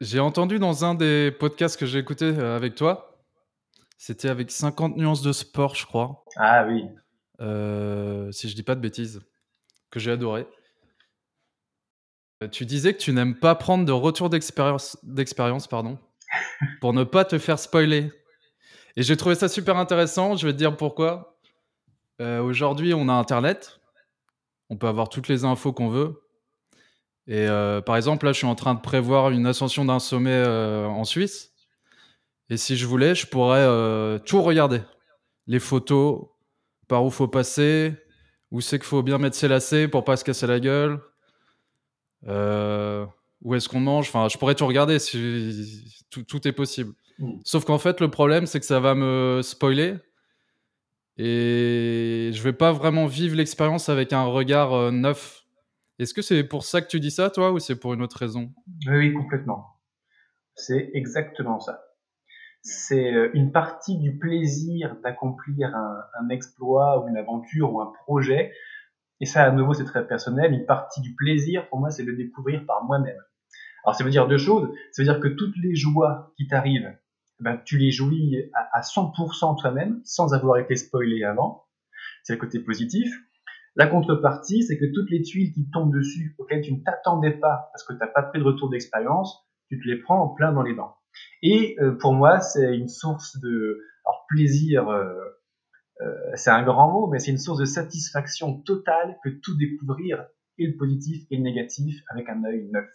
J'ai 0.00 0.20
entendu 0.20 0.58
dans 0.58 0.84
un 0.84 0.94
des 0.94 1.30
podcasts 1.30 1.78
que 1.78 1.86
j'ai 1.86 1.98
écouté 1.98 2.26
avec 2.26 2.74
toi, 2.74 3.12
c'était 4.04 4.28
avec 4.28 4.50
50 4.50 4.96
nuances 4.96 5.22
de 5.22 5.32
sport, 5.32 5.76
je 5.76 5.86
crois. 5.86 6.24
Ah 6.36 6.64
oui. 6.66 6.88
Euh, 7.40 8.30
si 8.30 8.48
je 8.48 8.54
dis 8.54 8.62
pas 8.62 8.74
de 8.74 8.80
bêtises, 8.80 9.22
que 9.90 9.98
j'ai 10.00 10.10
adoré. 10.10 10.46
Euh, 12.42 12.48
tu 12.48 12.66
disais 12.66 12.94
que 12.94 12.98
tu 12.98 13.12
n'aimes 13.12 13.38
pas 13.38 13.54
prendre 13.54 13.84
de 13.84 13.92
retour 13.92 14.30
d'expérience, 14.30 15.66
pardon, 15.68 15.98
pour 16.80 16.92
ne 16.92 17.04
pas 17.04 17.24
te 17.24 17.38
faire 17.38 17.58
spoiler. 17.58 18.12
Et 18.96 19.02
j'ai 19.02 19.16
trouvé 19.16 19.34
ça 19.34 19.48
super 19.48 19.76
intéressant. 19.76 20.36
Je 20.36 20.46
vais 20.46 20.52
te 20.52 20.58
dire 20.58 20.76
pourquoi. 20.76 21.38
Euh, 22.20 22.40
aujourd'hui, 22.42 22.94
on 22.94 23.08
a 23.08 23.12
Internet. 23.12 23.80
On 24.68 24.76
peut 24.76 24.86
avoir 24.86 25.08
toutes 25.08 25.28
les 25.28 25.44
infos 25.44 25.72
qu'on 25.72 25.88
veut. 25.88 26.18
Et 27.28 27.46
par 27.86 27.96
exemple, 27.96 28.26
là, 28.26 28.32
je 28.32 28.38
suis 28.38 28.46
en 28.46 28.56
train 28.56 28.74
de 28.74 28.80
prévoir 28.80 29.30
une 29.30 29.46
ascension 29.46 29.84
d'un 29.84 30.00
sommet 30.00 30.44
en 30.44 31.04
Suisse. 31.04 31.52
Et 32.50 32.56
si 32.56 32.76
je 32.76 32.84
voulais, 32.84 33.14
je 33.14 33.26
pourrais 33.26 34.18
tout 34.20 34.42
regarder. 34.42 34.80
Les 35.46 35.60
photos, 35.60 36.31
par 36.88 37.04
où 37.04 37.10
faut 37.10 37.28
passer, 37.28 37.94
où 38.50 38.60
c'est 38.60 38.78
qu'il 38.78 38.86
faut 38.86 39.02
bien 39.02 39.18
mettre 39.18 39.36
ses 39.36 39.48
lacets 39.48 39.88
pour 39.88 40.04
pas 40.04 40.16
se 40.16 40.24
casser 40.24 40.46
la 40.46 40.60
gueule, 40.60 41.00
euh, 42.26 43.06
où 43.40 43.54
est-ce 43.54 43.68
qu'on 43.68 43.80
mange. 43.80 44.08
Enfin, 44.08 44.28
je 44.28 44.38
pourrais 44.38 44.54
tout 44.54 44.66
regarder. 44.66 44.98
Si, 44.98 46.04
tout, 46.10 46.46
est 46.46 46.52
possible. 46.52 46.92
Mm. 47.18 47.40
Sauf 47.44 47.64
qu'en 47.64 47.78
fait, 47.78 48.00
le 48.00 48.10
problème, 48.10 48.46
c'est 48.46 48.60
que 48.60 48.66
ça 48.66 48.80
va 48.80 48.94
me 48.94 49.40
spoiler. 49.42 49.96
Et 51.16 52.30
je 52.32 52.42
vais 52.42 52.52
pas 52.52 52.72
vraiment 52.72 53.06
vivre 53.06 53.36
l'expérience 53.36 53.88
avec 53.88 54.12
un 54.12 54.24
regard 54.24 54.72
euh, 54.72 54.90
neuf. 54.90 55.44
Est-ce 55.98 56.14
que 56.14 56.22
c'est 56.22 56.44
pour 56.44 56.64
ça 56.64 56.80
que 56.80 56.88
tu 56.88 57.00
dis 57.00 57.10
ça, 57.10 57.30
toi, 57.30 57.52
ou 57.52 57.58
c'est 57.58 57.78
pour 57.78 57.94
une 57.94 58.02
autre 58.02 58.16
raison? 58.16 58.52
Oui, 58.86 59.12
complètement. 59.12 59.78
C'est 60.54 60.90
exactement 60.94 61.60
ça 61.60 61.82
c'est 62.62 63.12
euh, 63.12 63.30
une 63.34 63.50
partie 63.50 63.98
du 63.98 64.16
plaisir 64.18 64.96
d'accomplir 65.02 65.74
un, 65.74 66.28
exploit 66.30 67.02
ou 67.04 67.08
une 67.08 67.16
aventure 67.16 67.72
ou 67.72 67.80
un 67.80 67.92
projet. 68.04 68.52
Et 69.20 69.26
ça, 69.26 69.44
à 69.44 69.50
nouveau, 69.50 69.74
c'est 69.74 69.84
très 69.84 70.06
personnel. 70.06 70.52
Une 70.52 70.66
partie 70.66 71.00
du 71.00 71.14
plaisir, 71.14 71.68
pour 71.68 71.80
moi, 71.80 71.90
c'est 71.90 72.04
le 72.04 72.16
découvrir 72.16 72.64
par 72.66 72.84
moi-même. 72.84 73.18
Alors, 73.84 73.96
ça 73.96 74.04
veut 74.04 74.10
dire 74.10 74.28
deux 74.28 74.38
choses. 74.38 74.68
Ça 74.92 75.02
veut 75.02 75.08
dire 75.08 75.20
que 75.20 75.28
toutes 75.28 75.56
les 75.56 75.74
joies 75.74 76.32
qui 76.36 76.46
t'arrivent, 76.46 76.96
ben, 77.40 77.60
tu 77.64 77.78
les 77.78 77.90
jouis 77.90 78.50
à, 78.54 78.80
100% 78.80 79.60
toi-même, 79.60 80.00
sans 80.04 80.32
avoir 80.32 80.58
été 80.58 80.76
spoilé 80.76 81.24
avant. 81.24 81.64
C'est 82.22 82.34
le 82.34 82.38
côté 82.38 82.60
positif. 82.60 83.12
La 83.74 83.86
contrepartie, 83.86 84.62
c'est 84.62 84.78
que 84.78 84.84
toutes 84.94 85.10
les 85.10 85.22
tuiles 85.22 85.52
qui 85.52 85.68
tombent 85.70 85.92
dessus, 85.92 86.36
auxquelles 86.38 86.62
tu 86.62 86.72
ne 86.72 86.82
t'attendais 86.84 87.32
pas, 87.32 87.70
parce 87.72 87.84
que 87.84 87.94
tu 87.94 87.98
n'as 87.98 88.06
pas 88.06 88.22
pris 88.22 88.38
de 88.38 88.44
retour 88.44 88.70
d'expérience, 88.70 89.44
tu 89.68 89.80
te 89.80 89.88
les 89.88 89.96
prends 89.96 90.22
en 90.22 90.28
plein 90.28 90.52
dans 90.52 90.62
les 90.62 90.74
dents. 90.74 90.94
Et 91.42 91.76
euh, 91.80 91.96
pour 91.98 92.12
moi, 92.12 92.40
c'est 92.40 92.76
une 92.76 92.88
source 92.88 93.38
de 93.40 93.80
alors, 94.04 94.26
plaisir. 94.28 94.88
Euh, 94.88 95.12
euh, 96.00 96.14
c'est 96.34 96.50
un 96.50 96.62
grand 96.62 96.90
mot, 96.90 97.06
mais 97.08 97.18
c'est 97.18 97.30
une 97.30 97.38
source 97.38 97.58
de 97.58 97.64
satisfaction 97.64 98.60
totale 98.60 99.18
que 99.22 99.28
tout 99.28 99.56
découvrir, 99.56 100.24
et 100.58 100.66
le 100.66 100.76
positif 100.76 101.24
et 101.30 101.36
le 101.36 101.42
négatif, 101.42 102.02
avec 102.08 102.28
un 102.28 102.44
œil 102.44 102.68
neuf. 102.72 102.90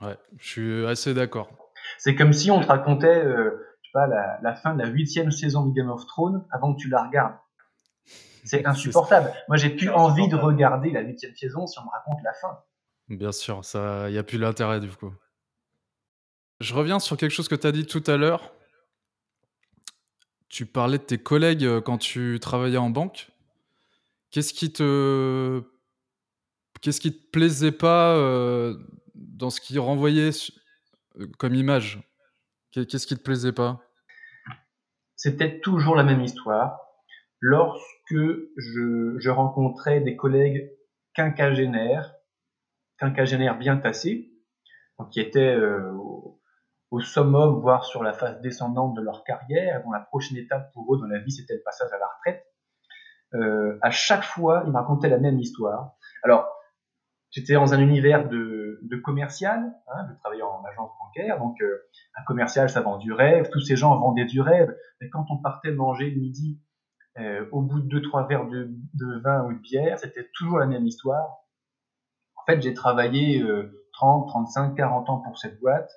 Ouais, 0.00 0.16
je 0.38 0.46
suis 0.46 0.86
assez 0.86 1.14
d'accord. 1.14 1.48
C'est 1.98 2.14
comme 2.14 2.32
si 2.32 2.50
on 2.50 2.60
te 2.60 2.66
racontait, 2.66 3.22
je 3.24 3.88
sais 3.88 3.92
pas, 3.92 4.06
la, 4.06 4.38
la, 4.42 4.54
fin 4.54 4.74
de 4.74 4.82
la 4.82 4.88
huitième 4.88 5.30
saison 5.30 5.66
de 5.66 5.74
Game 5.74 5.90
of 5.90 6.06
Thrones 6.06 6.46
avant 6.50 6.74
que 6.74 6.80
tu 6.80 6.88
la 6.88 7.04
regardes. 7.04 7.36
C'est 8.44 8.66
insupportable. 8.66 9.32
Moi, 9.48 9.56
j'ai 9.56 9.70
plus 9.70 9.90
envie 9.90 10.28
de 10.28 10.36
regarder 10.36 10.90
la 10.90 11.00
huitième 11.00 11.34
saison 11.34 11.66
si 11.66 11.78
on 11.78 11.84
me 11.84 11.90
raconte 11.90 12.22
la 12.24 12.32
fin. 12.34 12.58
Bien 13.08 13.32
sûr, 13.32 13.64
ça, 13.64 14.08
il 14.08 14.14
y 14.14 14.18
a 14.18 14.22
plus 14.22 14.38
l'intérêt 14.38 14.80
du 14.80 14.88
coup. 14.88 15.12
Je 16.60 16.74
reviens 16.74 16.98
sur 16.98 17.16
quelque 17.16 17.30
chose 17.30 17.48
que 17.48 17.54
tu 17.54 17.66
as 17.66 17.72
dit 17.72 17.86
tout 17.86 18.04
à 18.06 18.18
l'heure. 18.18 18.52
Tu 20.50 20.66
parlais 20.66 20.98
de 20.98 21.02
tes 21.02 21.16
collègues 21.16 21.64
euh, 21.64 21.80
quand 21.80 21.96
tu 21.96 22.38
travaillais 22.40 22.76
en 22.76 22.90
banque. 22.90 23.30
Qu'est-ce 24.30 24.52
qui 24.52 24.72
te 24.72 25.62
qui 26.80 27.12
te 27.12 27.30
plaisait 27.30 27.72
pas 27.72 28.14
euh, 28.16 28.74
dans 29.14 29.50
ce 29.50 29.60
qu'ils 29.60 29.78
renvoyaient 29.78 30.30
euh, 31.18 31.26
comme 31.38 31.54
image? 31.54 32.00
Qu'est-ce 32.72 33.06
qui 33.06 33.16
te 33.16 33.22
plaisait 33.22 33.52
pas? 33.52 33.80
C'était 35.16 35.60
toujours 35.60 35.96
la 35.96 36.04
même 36.04 36.22
histoire. 36.22 36.78
Lorsque 37.40 37.84
je, 38.10 39.28
rencontrais 39.28 40.00
des 40.00 40.14
collègues 40.14 40.70
quinquagénaires, 41.14 42.14
quinquagénaires 42.98 43.58
bien 43.58 43.76
tassés, 43.76 44.30
qui 45.10 45.20
étaient 45.20 45.56
summum, 46.98 47.60
voire 47.60 47.84
sur 47.84 48.02
la 48.02 48.12
phase 48.12 48.40
descendante 48.40 48.94
de 48.94 49.00
leur 49.00 49.22
carrière, 49.22 49.82
dont 49.84 49.92
la 49.92 50.00
prochaine 50.00 50.36
étape 50.36 50.72
pour 50.72 50.92
eux 50.92 50.98
dans 50.98 51.06
la 51.06 51.20
vie, 51.20 51.30
c'était 51.30 51.54
le 51.54 51.62
passage 51.62 51.92
à 51.92 51.98
la 51.98 52.06
retraite. 52.06 52.44
Euh, 53.34 53.78
à 53.80 53.90
chaque 53.90 54.24
fois, 54.24 54.64
ils 54.66 54.72
me 54.72 54.76
racontaient 54.76 55.08
la 55.08 55.18
même 55.18 55.38
histoire. 55.38 55.92
Alors, 56.24 56.48
j'étais 57.30 57.54
dans 57.54 57.72
un 57.72 57.78
univers 57.78 58.28
de, 58.28 58.80
de 58.82 58.96
commercial, 58.96 59.72
hein, 59.86 60.06
je 60.10 60.18
travaillais 60.18 60.42
en 60.42 60.64
agence 60.64 60.90
bancaire, 60.98 61.38
donc 61.38 61.60
euh, 61.62 61.88
un 62.16 62.24
commercial, 62.24 62.68
ça 62.68 62.80
vend 62.80 62.98
du 62.98 63.12
rêve, 63.12 63.48
tous 63.52 63.60
ces 63.60 63.76
gens 63.76 63.96
vendaient 63.96 64.24
du 64.24 64.40
rêve, 64.40 64.74
mais 65.00 65.08
quand 65.10 65.26
on 65.30 65.38
partait 65.40 65.70
manger 65.70 66.10
le 66.10 66.20
midi, 66.20 66.60
euh, 67.18 67.46
au 67.52 67.62
bout 67.62 67.78
de 67.78 67.86
deux, 67.86 68.02
trois 68.02 68.26
verres 68.26 68.48
de, 68.48 68.68
de, 68.94 69.20
vin 69.22 69.44
ou 69.44 69.52
de 69.52 69.58
bière, 69.58 69.96
c'était 70.00 70.28
toujours 70.34 70.58
la 70.58 70.66
même 70.66 70.86
histoire. 70.86 71.38
En 72.34 72.44
fait, 72.46 72.60
j'ai 72.62 72.74
travaillé 72.74 73.44
30, 73.92 74.28
35, 74.28 74.74
40 74.74 75.10
ans 75.10 75.18
pour 75.18 75.38
cette 75.38 75.60
boîte. 75.60 75.90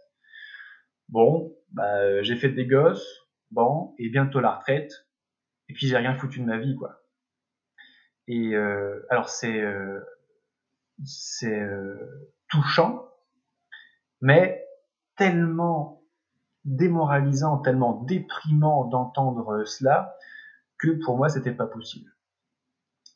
Bon, 1.09 1.55
bah, 1.71 1.97
euh, 1.97 2.23
j'ai 2.23 2.35
fait 2.35 2.49
des 2.49 2.65
gosses, 2.65 3.27
bon, 3.51 3.93
et 3.97 4.09
bientôt 4.09 4.39
la 4.39 4.55
retraite, 4.55 4.91
et 5.69 5.73
puis 5.73 5.87
j'ai 5.87 5.97
rien 5.97 6.15
foutu 6.15 6.39
de 6.39 6.45
ma 6.45 6.57
vie, 6.57 6.75
quoi. 6.75 7.03
Et 8.27 8.55
euh, 8.55 9.05
alors 9.09 9.29
c'est 9.29 9.61
euh, 9.61 9.99
touchant, 12.47 13.09
mais 14.21 14.65
tellement 15.17 16.03
démoralisant, 16.63 17.57
tellement 17.59 18.01
déprimant 18.03 18.85
d'entendre 18.85 19.65
cela 19.65 20.15
que 20.77 20.89
pour 21.03 21.17
moi 21.17 21.27
c'était 21.27 21.53
pas 21.53 21.67
possible. 21.67 22.09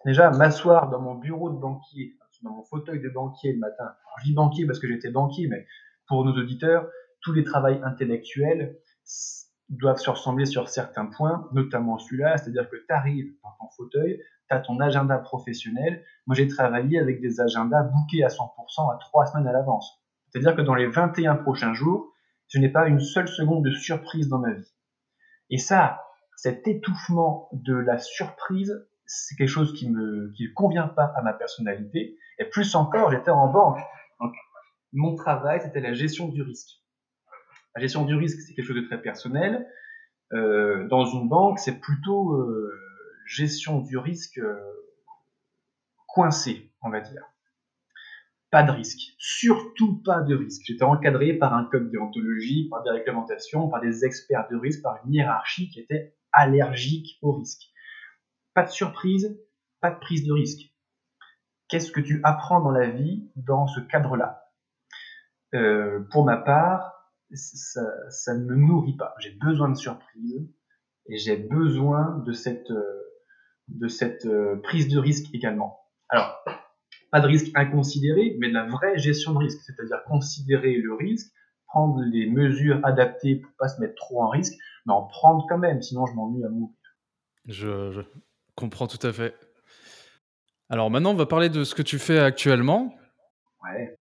Déjà 0.06 0.30
m'asseoir 0.30 0.90
dans 0.90 1.02
mon 1.02 1.16
bureau 1.16 1.50
de 1.50 1.58
banquier, 1.58 2.18
dans 2.44 2.52
mon 2.52 2.64
fauteuil 2.64 3.02
de 3.02 3.10
banquier 3.10 3.54
le 3.54 3.60
matin. 3.60 3.96
Je 4.20 4.26
dis 4.26 4.34
banquier 4.34 4.66
parce 4.66 4.80
que 4.80 4.88
j'étais 4.88 5.10
banquier, 5.10 5.48
mais 5.48 5.66
pour 6.08 6.26
nos 6.26 6.34
auditeurs, 6.34 6.90
tous 7.28 7.34
les 7.34 7.44
travails 7.44 7.82
intellectuels 7.84 8.78
doivent 9.68 9.98
se 9.98 10.10
ressembler 10.10 10.46
sur 10.46 10.70
certains 10.70 11.08
points, 11.08 11.50
notamment 11.52 11.98
celui-là, 11.98 12.38
c'est-à-dire 12.38 12.70
que 12.70 12.78
tu 12.78 12.86
arrives 12.88 13.34
dans 13.44 13.52
ton 13.60 13.70
fauteuil, 13.76 14.24
tu 14.50 14.56
as 14.56 14.62
ton 14.62 14.80
agenda 14.80 15.18
professionnel. 15.18 16.06
Moi, 16.26 16.38
j'ai 16.38 16.48
travaillé 16.48 17.00
avec 17.00 17.20
des 17.20 17.42
agendas 17.42 17.84
bookés 17.84 18.24
à 18.24 18.30
100% 18.30 18.94
à 18.94 18.98
trois 19.00 19.26
semaines 19.26 19.46
à 19.46 19.52
l'avance. 19.52 20.02
C'est-à-dire 20.30 20.56
que 20.56 20.62
dans 20.62 20.74
les 20.74 20.88
21 20.88 21.36
prochains 21.36 21.74
jours, 21.74 22.14
je 22.48 22.60
n'ai 22.60 22.70
pas 22.70 22.88
une 22.88 23.02
seule 23.02 23.28
seconde 23.28 23.66
de 23.66 23.72
surprise 23.72 24.30
dans 24.30 24.40
ma 24.40 24.54
vie. 24.54 24.74
Et 25.50 25.58
ça, 25.58 26.02
cet 26.38 26.66
étouffement 26.66 27.50
de 27.52 27.76
la 27.76 27.98
surprise, 27.98 28.88
c'est 29.06 29.36
quelque 29.36 29.50
chose 29.50 29.74
qui 29.74 29.88
qui 29.88 29.92
ne 29.92 30.54
convient 30.56 30.88
pas 30.88 31.12
à 31.18 31.22
ma 31.22 31.34
personnalité. 31.34 32.18
Et 32.40 32.46
plus 32.46 32.74
encore, 32.76 33.12
j'étais 33.12 33.32
en 33.32 33.52
banque. 33.52 33.80
Donc, 34.22 34.34
mon 34.94 35.16
travail, 35.16 35.60
c'était 35.62 35.82
la 35.82 35.92
gestion 35.92 36.30
du 36.30 36.42
risque. 36.42 36.87
La 37.78 37.82
gestion 37.82 38.06
du 38.06 38.16
risque, 38.16 38.42
c'est 38.42 38.56
quelque 38.56 38.66
chose 38.66 38.76
de 38.78 38.88
très 38.88 39.00
personnel. 39.00 39.72
Euh, 40.34 40.88
dans 40.88 41.06
une 41.06 41.30
banque, 41.30 41.60
c'est 41.60 41.80
plutôt 41.80 42.34
euh, 42.34 42.74
gestion 43.28 43.82
du 43.82 44.00
risque 44.00 44.40
euh, 44.40 44.60
coincé, 46.08 46.72
on 46.82 46.90
va 46.90 47.02
dire. 47.02 47.22
pas 48.50 48.64
de 48.64 48.72
risque. 48.72 49.14
Surtout 49.20 50.02
pas 50.02 50.22
de 50.22 50.34
risque. 50.34 50.64
J'étais 50.66 50.86
encadré 50.86 51.34
par 51.34 51.54
un 51.54 51.66
code 51.66 51.92
déontologie, 51.92 52.68
par 52.68 52.82
des 52.82 52.90
réglementations, 52.90 53.70
par 53.70 53.80
des 53.80 54.06
experts 54.06 54.48
de 54.50 54.58
risque, 54.58 54.82
par 54.82 54.98
une 55.06 55.14
hiérarchie 55.14 55.70
qui 55.70 55.80
était 55.80 56.16
allergique 56.32 57.20
au 57.22 57.34
risque. 57.34 57.62
Pas 58.56 58.64
de 58.64 58.72
surprise, 58.72 59.40
pas 59.82 59.92
de 59.92 60.00
prise 60.00 60.26
de 60.26 60.34
risque. 60.34 60.74
Qu'est-ce 61.70 61.92
que 61.92 62.02
tu 62.02 62.22
apprends 62.24 62.60
dans 62.60 62.72
la 62.72 62.90
vie 62.90 63.30
dans 63.36 63.68
ce 63.68 63.82
cadre-là? 63.82 64.46
Pour 66.10 66.26
ma 66.26 66.38
part, 66.38 66.97
ça, 67.34 67.82
ça, 68.10 68.36
ne 68.36 68.46
me 68.46 68.56
nourrit 68.56 68.96
pas. 68.96 69.14
J'ai 69.20 69.32
besoin 69.32 69.70
de 69.70 69.76
surprise 69.76 70.50
et 71.10 71.18
j'ai 71.18 71.38
besoin 71.38 72.24
de 72.26 72.32
cette, 72.32 72.72
euh, 72.72 73.04
de 73.68 73.88
cette 73.88 74.26
euh, 74.26 74.58
prise 74.62 74.88
de 74.88 75.00
risque 75.00 75.34
également. 75.34 75.80
Alors, 76.10 76.44
pas 77.12 77.20
de 77.22 77.28
risque 77.28 77.52
inconsidéré, 77.56 78.36
mais 78.40 78.50
de 78.50 78.54
la 78.54 78.66
vraie 78.66 78.98
gestion 78.98 79.34
de 79.34 79.40
risque, 79.40 79.60
c'est-à-dire 79.66 80.04
considérer 80.06 80.76
le 80.76 80.94
risque, 80.94 81.32
prendre 81.68 82.02
les 82.02 82.30
mesures 82.30 82.80
adaptées 82.84 83.38
pour 83.38 83.52
pas 83.58 83.68
se 83.68 83.80
mettre 83.82 83.96
trop 83.96 84.24
en 84.24 84.30
risque, 84.30 84.54
mais 84.86 84.94
en 84.94 85.04
prendre 85.04 85.46
quand 85.50 85.58
même, 85.58 85.82
sinon 85.82 86.06
je 86.06 86.14
m'ennuie 86.14 86.44
à 86.46 86.50
mourir. 86.50 86.76
Je, 87.46 87.92
je, 87.92 88.02
comprends 88.56 88.88
tout 88.88 89.06
à 89.06 89.14
fait. 89.14 89.36
Alors 90.70 90.90
maintenant, 90.90 91.12
on 91.12 91.16
va 91.16 91.26
parler 91.26 91.50
de 91.50 91.64
ce 91.64 91.76
que 91.76 91.82
tu 91.82 92.00
fais 92.00 92.20
actuellement. 92.20 92.94
Ouais. 93.64 93.98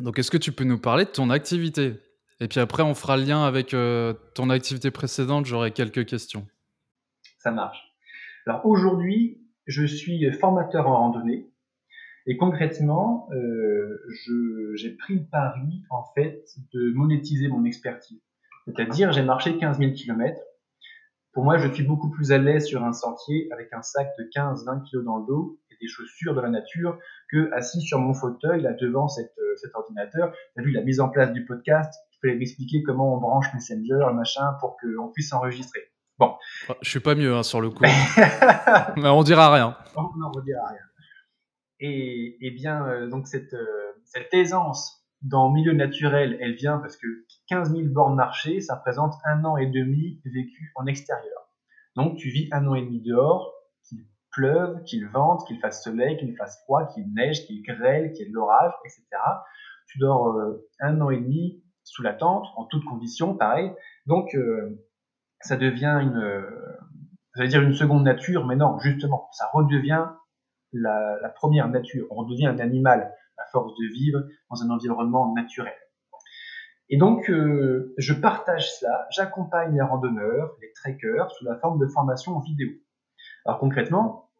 Donc, 0.00 0.18
est-ce 0.18 0.30
que 0.30 0.36
tu 0.36 0.52
peux 0.52 0.64
nous 0.64 0.78
parler 0.78 1.04
de 1.04 1.10
ton 1.10 1.30
activité? 1.30 1.94
Et 2.40 2.48
puis 2.48 2.60
après, 2.60 2.82
on 2.82 2.94
fera 2.94 3.16
le 3.16 3.24
lien 3.24 3.44
avec 3.44 3.72
euh, 3.72 4.12
ton 4.34 4.50
activité 4.50 4.90
précédente. 4.90 5.46
J'aurai 5.46 5.70
quelques 5.70 6.06
questions. 6.06 6.46
Ça 7.38 7.50
marche. 7.50 7.78
Alors 8.46 8.64
aujourd'hui, 8.66 9.40
je 9.66 9.84
suis 9.84 10.30
formateur 10.32 10.86
en 10.86 10.96
randonnée. 10.96 11.50
Et 12.26 12.36
concrètement, 12.36 13.28
euh, 13.32 14.02
j'ai 14.74 14.90
pris 14.96 15.14
le 15.14 15.24
pari, 15.30 15.84
en 15.90 16.04
fait, 16.14 16.44
de 16.74 16.92
monétiser 16.92 17.48
mon 17.48 17.64
expertise. 17.64 18.20
C'est-à-dire, 18.66 19.12
j'ai 19.12 19.22
marché 19.22 19.56
15 19.58 19.78
000 19.78 19.92
km. 19.92 20.36
Pour 21.32 21.44
moi, 21.44 21.56
je 21.56 21.72
suis 21.72 21.84
beaucoup 21.84 22.10
plus 22.10 22.32
à 22.32 22.38
l'aise 22.38 22.66
sur 22.66 22.82
un 22.82 22.92
sentier 22.92 23.48
avec 23.52 23.72
un 23.72 23.82
sac 23.82 24.08
de 24.18 24.24
15-20 24.34 24.90
kg 24.90 25.04
dans 25.04 25.18
le 25.18 25.26
dos 25.26 25.60
et 25.70 25.76
des 25.80 25.86
chaussures 25.86 26.34
de 26.34 26.40
la 26.40 26.48
nature 26.48 26.98
que 27.30 27.52
assis 27.52 27.80
sur 27.80 28.00
mon 28.00 28.12
fauteuil, 28.12 28.62
là, 28.62 28.72
devant 28.72 29.06
euh, 29.06 29.56
cet 29.56 29.74
ordinateur. 29.74 30.32
Tu 30.54 30.60
as 30.60 30.64
vu 30.64 30.72
la 30.72 30.82
mise 30.82 30.98
en 30.98 31.08
place 31.08 31.32
du 31.32 31.44
podcast, 31.44 31.94
il 32.16 32.28
fallait 32.28 32.38
m'expliquer 32.38 32.82
comment 32.82 33.14
on 33.14 33.18
branche 33.18 33.46
Messenger, 33.54 34.12
machin, 34.14 34.56
pour 34.60 34.76
qu'on 34.78 35.08
puisse 35.12 35.32
enregistrer. 35.32 35.80
Bon. 36.18 36.34
Je 36.80 36.88
suis 36.88 37.00
pas 37.00 37.14
mieux 37.14 37.34
hein, 37.34 37.42
sur 37.42 37.60
le 37.60 37.70
coup. 37.70 37.84
Mais 38.96 39.08
on 39.08 39.22
dira 39.22 39.52
rien. 39.52 39.76
On 39.96 40.16
n'en 40.16 40.30
dira 40.30 40.66
rien. 40.68 40.80
Et, 41.78 42.38
et 42.40 42.50
bien, 42.52 42.86
euh, 42.86 43.08
donc 43.08 43.26
cette, 43.26 43.52
euh, 43.52 43.92
cette 44.04 44.32
aisance 44.32 45.06
dans 45.22 45.48
le 45.48 45.54
milieu 45.54 45.72
naturel, 45.72 46.38
elle 46.40 46.54
vient 46.54 46.78
parce 46.78 46.96
que 46.96 47.06
15 47.48 47.72
000 47.72 47.88
bornes 47.88 48.14
marchées, 48.14 48.60
ça 48.60 48.76
représente 48.76 49.14
un 49.24 49.44
an 49.44 49.56
et 49.56 49.66
demi 49.66 50.20
vécu 50.24 50.72
en 50.76 50.86
extérieur. 50.86 51.50
Donc 51.96 52.16
tu 52.16 52.30
vis 52.30 52.48
un 52.52 52.66
an 52.66 52.74
et 52.74 52.82
demi 52.82 53.00
dehors, 53.00 53.52
qu'il 53.88 54.06
pleuve, 54.30 54.82
qu'il 54.84 55.06
vente, 55.08 55.46
qu'il 55.46 55.58
fasse 55.60 55.82
soleil, 55.82 56.16
qu'il 56.18 56.34
fasse 56.36 56.62
froid, 56.62 56.86
qu'il 56.86 57.12
neige, 57.14 57.46
qu'il 57.46 57.62
grêle, 57.62 58.12
qu'il 58.12 58.24
y 58.24 58.28
ait 58.28 58.30
de 58.30 58.34
l'orage, 58.34 58.72
etc. 58.84 59.04
Tu 59.88 59.98
dors 59.98 60.28
euh, 60.28 60.66
un 60.80 61.00
an 61.00 61.10
et 61.10 61.18
demi 61.18 61.62
sous 61.86 62.02
la 62.02 62.12
tente, 62.12 62.46
en 62.56 62.64
toutes 62.64 62.84
conditions, 62.84 63.34
pareil. 63.34 63.72
Donc 64.06 64.34
euh, 64.34 64.84
ça 65.40 65.56
devient 65.56 65.98
une, 66.02 66.18
euh, 66.18 67.46
dire 67.46 67.62
une 67.62 67.72
seconde 67.72 68.02
nature, 68.02 68.44
mais 68.44 68.56
non, 68.56 68.78
justement, 68.80 69.28
ça 69.32 69.48
redevient 69.52 70.06
la, 70.72 71.32
première 71.36 71.68
nature. 71.68 72.06
On 72.10 72.16
redevient 72.16 72.48
un 72.48 72.58
animal 72.58 73.14
à 73.38 73.44
force 73.52 73.72
de 73.78 73.86
vivre 73.94 74.20
dans 74.50 74.62
un 74.62 74.70
environnement 74.70 75.32
naturel. 75.32 75.74
Et 76.88 76.98
donc, 76.98 77.30
euh, 77.30 77.94
je 77.98 78.12
partage 78.14 78.68
cela, 78.72 79.06
j'accompagne 79.10 79.74
les 79.74 79.82
randonneurs, 79.82 80.56
les 80.60 80.72
trekkers, 80.72 81.30
sous 81.32 81.44
la 81.44 81.56
forme 81.56 81.78
de 81.78 81.86
formations 81.86 82.38
vidéo. 82.40 82.70
Alors 83.44 83.60
concrètement, 83.60 84.30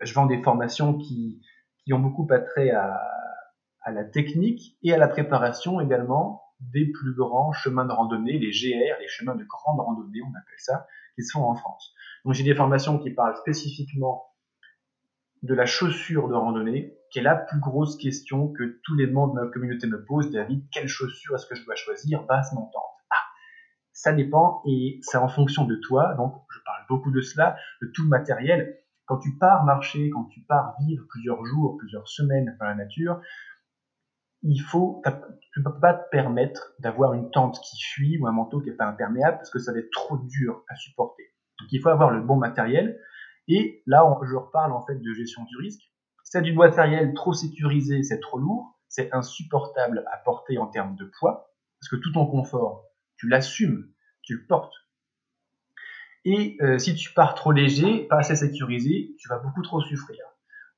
je 0.00 0.12
vends 0.12 0.26
des 0.26 0.42
formations 0.42 0.98
qui, 0.98 1.42
qui 1.84 1.92
ont 1.94 1.98
beaucoup 1.98 2.26
attrait 2.30 2.70
à, 2.70 3.00
à 3.80 3.90
la 3.90 4.04
technique 4.04 4.76
et 4.82 4.92
à 4.92 4.98
la 4.98 5.08
préparation 5.08 5.80
également 5.80 6.47
des 6.60 6.86
plus 6.86 7.14
grands 7.14 7.52
chemins 7.52 7.84
de 7.84 7.92
randonnée, 7.92 8.38
les 8.38 8.50
GR, 8.50 9.00
les 9.00 9.08
chemins 9.08 9.34
de 9.34 9.44
grande 9.44 9.80
randonnée, 9.80 10.20
on 10.22 10.30
appelle 10.30 10.58
ça, 10.58 10.86
qui 11.14 11.22
sont 11.22 11.40
en 11.40 11.54
France. 11.54 11.94
Donc 12.24 12.34
j'ai 12.34 12.44
des 12.44 12.54
formations 12.54 12.98
qui 12.98 13.10
parlent 13.10 13.36
spécifiquement 13.36 14.26
de 15.42 15.54
la 15.54 15.66
chaussure 15.66 16.28
de 16.28 16.34
randonnée, 16.34 16.94
qui 17.10 17.20
est 17.20 17.22
la 17.22 17.36
plus 17.36 17.60
grosse 17.60 17.96
question 17.96 18.52
que 18.52 18.80
tous 18.84 18.94
les 18.94 19.06
membres 19.06 19.34
de 19.34 19.40
ma 19.40 19.50
communauté 19.50 19.86
me 19.86 20.04
posent. 20.04 20.30
David, 20.30 20.64
quelle 20.72 20.88
chaussure 20.88 21.36
est-ce 21.36 21.46
que 21.46 21.54
je 21.54 21.64
dois 21.64 21.76
choisir? 21.76 22.24
Basse 22.24 22.52
montante. 22.52 22.72
Ah, 23.10 23.24
ça 23.92 24.12
dépend 24.12 24.62
et 24.66 24.98
c'est 25.02 25.18
en 25.18 25.28
fonction 25.28 25.64
de 25.64 25.76
toi. 25.76 26.14
Donc, 26.14 26.34
je 26.52 26.58
parle 26.64 26.84
beaucoup 26.88 27.10
de 27.10 27.20
cela, 27.20 27.56
de 27.80 27.86
tout 27.94 28.02
le 28.02 28.08
matériel. 28.08 28.78
Quand 29.06 29.18
tu 29.18 29.38
pars 29.38 29.64
marcher, 29.64 30.10
quand 30.10 30.24
tu 30.24 30.40
pars 30.40 30.74
vivre 30.80 31.04
plusieurs 31.08 31.42
jours, 31.46 31.78
plusieurs 31.78 32.08
semaines 32.08 32.56
dans 32.60 32.66
la 32.66 32.74
nature, 32.74 33.20
il 34.42 34.60
faut, 34.60 35.02
tu 35.52 35.60
ne 35.60 35.64
peux 35.64 35.80
pas 35.80 35.94
te 35.94 36.08
permettre 36.10 36.74
d'avoir 36.78 37.14
une 37.14 37.30
tente 37.30 37.60
qui 37.60 37.80
fuit 37.82 38.18
ou 38.18 38.26
un 38.26 38.32
manteau 38.32 38.60
qui 38.60 38.70
n'est 38.70 38.76
pas 38.76 38.86
imperméable 38.86 39.38
parce 39.38 39.50
que 39.50 39.58
ça 39.58 39.72
va 39.72 39.78
être 39.78 39.90
trop 39.90 40.16
dur 40.18 40.64
à 40.68 40.76
supporter. 40.76 41.24
Donc, 41.60 41.68
il 41.72 41.80
faut 41.80 41.88
avoir 41.88 42.10
le 42.10 42.22
bon 42.22 42.36
matériel. 42.36 43.00
Et 43.48 43.82
là, 43.86 44.04
je 44.22 44.34
reparle 44.36 44.72
en 44.72 44.84
fait 44.84 44.96
de 44.96 45.14
gestion 45.14 45.44
du 45.44 45.56
risque. 45.56 45.82
C'est 46.22 46.42
du 46.42 46.52
matériel 46.52 47.14
trop 47.14 47.32
sécurisé, 47.32 48.02
c'est 48.02 48.20
trop 48.20 48.38
lourd, 48.38 48.78
c'est 48.88 49.12
insupportable 49.14 50.04
à 50.12 50.18
porter 50.18 50.58
en 50.58 50.66
termes 50.66 50.94
de 50.94 51.10
poids, 51.18 51.50
parce 51.80 51.88
que 51.88 51.96
tout 51.96 52.12
ton 52.12 52.26
confort, 52.26 52.84
tu 53.16 53.28
l'assumes, 53.28 53.90
tu 54.22 54.34
le 54.34 54.46
portes. 54.46 54.74
Et 56.26 56.58
euh, 56.60 56.78
si 56.78 56.94
tu 56.94 57.14
pars 57.14 57.34
trop 57.34 57.52
léger, 57.52 58.06
pas 58.08 58.18
assez 58.18 58.36
sécurisé, 58.36 59.14
tu 59.18 59.28
vas 59.28 59.38
beaucoup 59.38 59.62
trop 59.62 59.80
souffrir. 59.80 60.18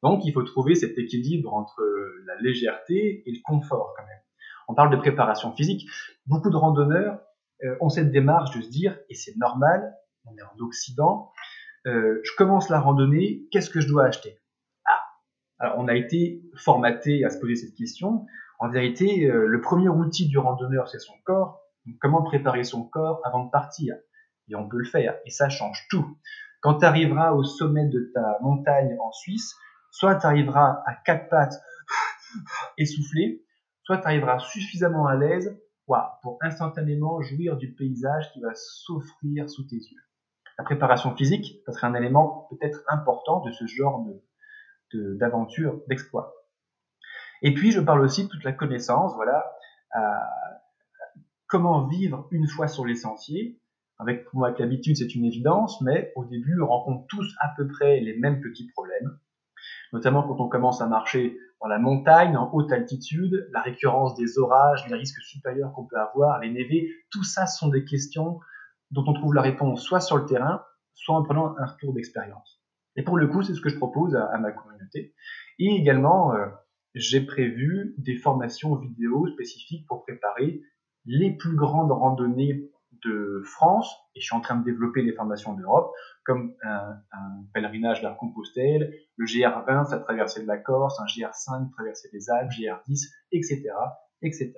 Donc 0.02 0.24
il 0.24 0.32
faut 0.32 0.42
trouver 0.42 0.74
cet 0.74 0.98
équilibre 0.98 1.52
entre 1.54 1.82
la 2.26 2.40
légèreté 2.40 3.22
et 3.26 3.32
le 3.32 3.40
confort 3.44 3.94
quand 3.96 4.04
même. 4.04 4.20
On 4.68 4.74
parle 4.74 4.90
de 4.90 4.96
préparation 4.96 5.52
physique. 5.52 5.88
Beaucoup 6.26 6.50
de 6.50 6.56
randonneurs 6.56 7.20
euh, 7.64 7.76
ont 7.80 7.88
cette 7.88 8.12
démarche 8.12 8.56
de 8.56 8.62
se 8.62 8.70
dire, 8.70 8.96
et 9.08 9.14
c'est 9.14 9.36
normal, 9.36 9.92
on 10.24 10.36
est 10.36 10.42
en 10.42 10.64
Occident, 10.64 11.32
euh, 11.86 12.20
je 12.22 12.30
commence 12.36 12.68
la 12.68 12.78
randonnée, 12.78 13.48
qu'est-ce 13.50 13.68
que 13.68 13.80
je 13.80 13.88
dois 13.88 14.04
acheter? 14.04 14.38
Ah, 14.86 15.02
alors 15.58 15.74
on 15.78 15.88
a 15.88 15.94
été 15.94 16.42
formaté 16.54 17.24
à 17.24 17.30
se 17.30 17.40
poser 17.40 17.56
cette 17.56 17.74
question. 17.74 18.26
En 18.58 18.70
vérité, 18.70 19.26
euh, 19.26 19.46
le 19.46 19.60
premier 19.60 19.88
outil 19.88 20.28
du 20.28 20.38
randonneur, 20.38 20.88
c'est 20.88 21.00
son 21.00 21.14
corps. 21.24 21.60
Comment 22.00 22.22
préparer 22.22 22.62
son 22.62 22.84
corps 22.84 23.20
avant 23.24 23.44
de 23.44 23.50
partir? 23.50 23.96
Et 24.48 24.54
on 24.54 24.68
peut 24.68 24.78
le 24.78 24.84
faire, 24.84 25.16
et 25.26 25.30
ça 25.30 25.48
change 25.48 25.86
tout. 25.90 26.18
Quand 26.60 26.78
tu 26.78 26.84
arriveras 26.84 27.32
au 27.32 27.42
sommet 27.42 27.88
de 27.88 28.10
ta 28.14 28.38
montagne 28.42 28.96
en 29.00 29.12
Suisse, 29.12 29.56
soit 29.90 30.16
tu 30.16 30.26
arriveras 30.26 30.82
à 30.86 30.94
quatre 31.04 31.28
pattes 31.28 31.60
essoufflé, 32.78 33.44
soit 33.82 33.98
tu 33.98 34.06
arriveras 34.06 34.38
suffisamment 34.38 35.06
à 35.06 35.16
l'aise 35.16 35.60
pour 36.22 36.38
instantanément 36.40 37.20
jouir 37.20 37.56
du 37.56 37.74
paysage 37.74 38.30
qui 38.32 38.40
va 38.40 38.54
s'offrir 38.54 39.50
sous 39.50 39.64
tes 39.64 39.76
yeux 39.76 40.00
la 40.60 40.64
préparation 40.64 41.16
physique, 41.16 41.62
ça 41.64 41.72
serait 41.72 41.86
un 41.86 41.94
élément 41.94 42.46
peut-être 42.50 42.82
important 42.88 43.40
de 43.40 43.50
ce 43.50 43.66
genre 43.66 44.04
de, 44.92 45.14
d'aventure, 45.14 45.80
d'exploit. 45.88 46.34
Et 47.40 47.54
puis, 47.54 47.72
je 47.72 47.80
parle 47.80 48.02
aussi 48.02 48.24
de 48.24 48.28
toute 48.28 48.44
la 48.44 48.52
connaissance, 48.52 49.14
voilà, 49.14 49.50
comment 51.46 51.86
vivre 51.86 52.28
une 52.30 52.46
fois 52.46 52.68
sur 52.68 52.84
les 52.84 52.94
sentiers. 52.94 53.58
Avec, 53.98 54.26
moi, 54.34 54.48
avec 54.48 54.60
l'habitude, 54.60 54.98
c'est 54.98 55.14
une 55.14 55.24
évidence, 55.24 55.80
mais 55.80 56.12
au 56.14 56.26
début, 56.26 56.60
on 56.60 56.66
rencontre 56.66 57.06
tous 57.08 57.34
à 57.40 57.54
peu 57.56 57.66
près 57.66 58.00
les 58.00 58.18
mêmes 58.18 58.42
petits 58.42 58.68
problèmes. 58.68 59.18
Notamment 59.92 60.22
quand 60.22 60.40
on 60.40 60.48
commence 60.48 60.80
à 60.80 60.86
marcher 60.86 61.38
dans 61.60 61.68
la 61.68 61.78
montagne, 61.78 62.36
en 62.36 62.50
haute 62.52 62.72
altitude, 62.72 63.48
la 63.52 63.60
récurrence 63.60 64.14
des 64.14 64.38
orages, 64.38 64.86
les 64.88 64.96
risques 64.96 65.20
supérieurs 65.22 65.72
qu'on 65.72 65.84
peut 65.84 65.98
avoir, 65.98 66.40
les 66.40 66.50
névés, 66.50 66.90
tout 67.10 67.24
ça 67.24 67.46
sont 67.46 67.68
des 67.68 67.84
questions 67.84 68.40
dont 68.90 69.04
on 69.06 69.12
trouve 69.12 69.34
la 69.34 69.42
réponse 69.42 69.82
soit 69.82 70.00
sur 70.00 70.16
le 70.16 70.26
terrain, 70.26 70.62
soit 70.94 71.16
en 71.16 71.22
prenant 71.22 71.54
un 71.58 71.66
retour 71.66 71.92
d'expérience. 71.92 72.60
Et 72.96 73.02
pour 73.02 73.16
le 73.16 73.28
coup, 73.28 73.42
c'est 73.42 73.54
ce 73.54 73.60
que 73.60 73.68
je 73.68 73.76
propose 73.76 74.16
à, 74.16 74.36
ma 74.38 74.52
communauté. 74.52 75.14
Et 75.58 75.66
également, 75.66 76.34
euh, 76.34 76.46
j'ai 76.94 77.20
prévu 77.20 77.94
des 77.98 78.16
formations 78.16 78.74
vidéo 78.76 79.28
spécifiques 79.28 79.86
pour 79.86 80.02
préparer 80.02 80.62
les 81.06 81.30
plus 81.36 81.54
grandes 81.54 81.92
randonnées 81.92 82.70
de 83.04 83.42
France, 83.44 83.94
et 84.14 84.20
je 84.20 84.26
suis 84.26 84.36
en 84.36 84.40
train 84.40 84.56
de 84.56 84.64
développer 84.64 85.02
les 85.02 85.12
formations 85.12 85.54
d'Europe, 85.54 85.92
comme 86.24 86.54
un, 86.62 86.96
un 87.12 87.44
pèlerinage 87.54 88.02
d'art 88.02 88.16
Compostelle, 88.16 88.92
le 89.16 89.26
GR20, 89.26 89.86
sa 89.86 89.98
traversée 89.98 90.42
de 90.42 90.46
la 90.46 90.58
Corse, 90.58 91.00
un 91.00 91.06
GR5, 91.06 91.70
traversée 91.72 92.08
des 92.12 92.30
Alpes, 92.30 92.50
GR10, 92.50 93.08
etc., 93.32 93.70
etc. 94.22 94.52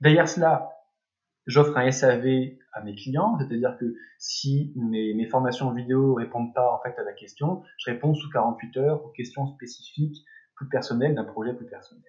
Derrière 0.00 0.28
cela, 0.28 0.70
j'offre 1.46 1.76
un 1.76 1.90
SAV 1.90 2.56
à 2.72 2.82
mes 2.82 2.94
clients, 2.94 3.36
c'est-à-dire 3.38 3.76
que 3.78 3.94
si 4.18 4.72
mes, 4.76 5.14
mes, 5.14 5.26
formations 5.26 5.72
vidéo 5.72 6.14
répondent 6.14 6.54
pas 6.54 6.72
en 6.72 6.80
fait 6.80 6.98
à 6.98 7.04
la 7.04 7.12
question, 7.12 7.62
je 7.78 7.90
réponds 7.90 8.14
sous 8.14 8.30
48 8.30 8.76
heures 8.78 9.04
aux 9.04 9.10
questions 9.10 9.46
spécifiques 9.46 10.24
plus 10.54 10.68
personnel, 10.68 11.14
d'un 11.14 11.24
projet 11.24 11.54
plus 11.54 11.66
personnel. 11.66 12.04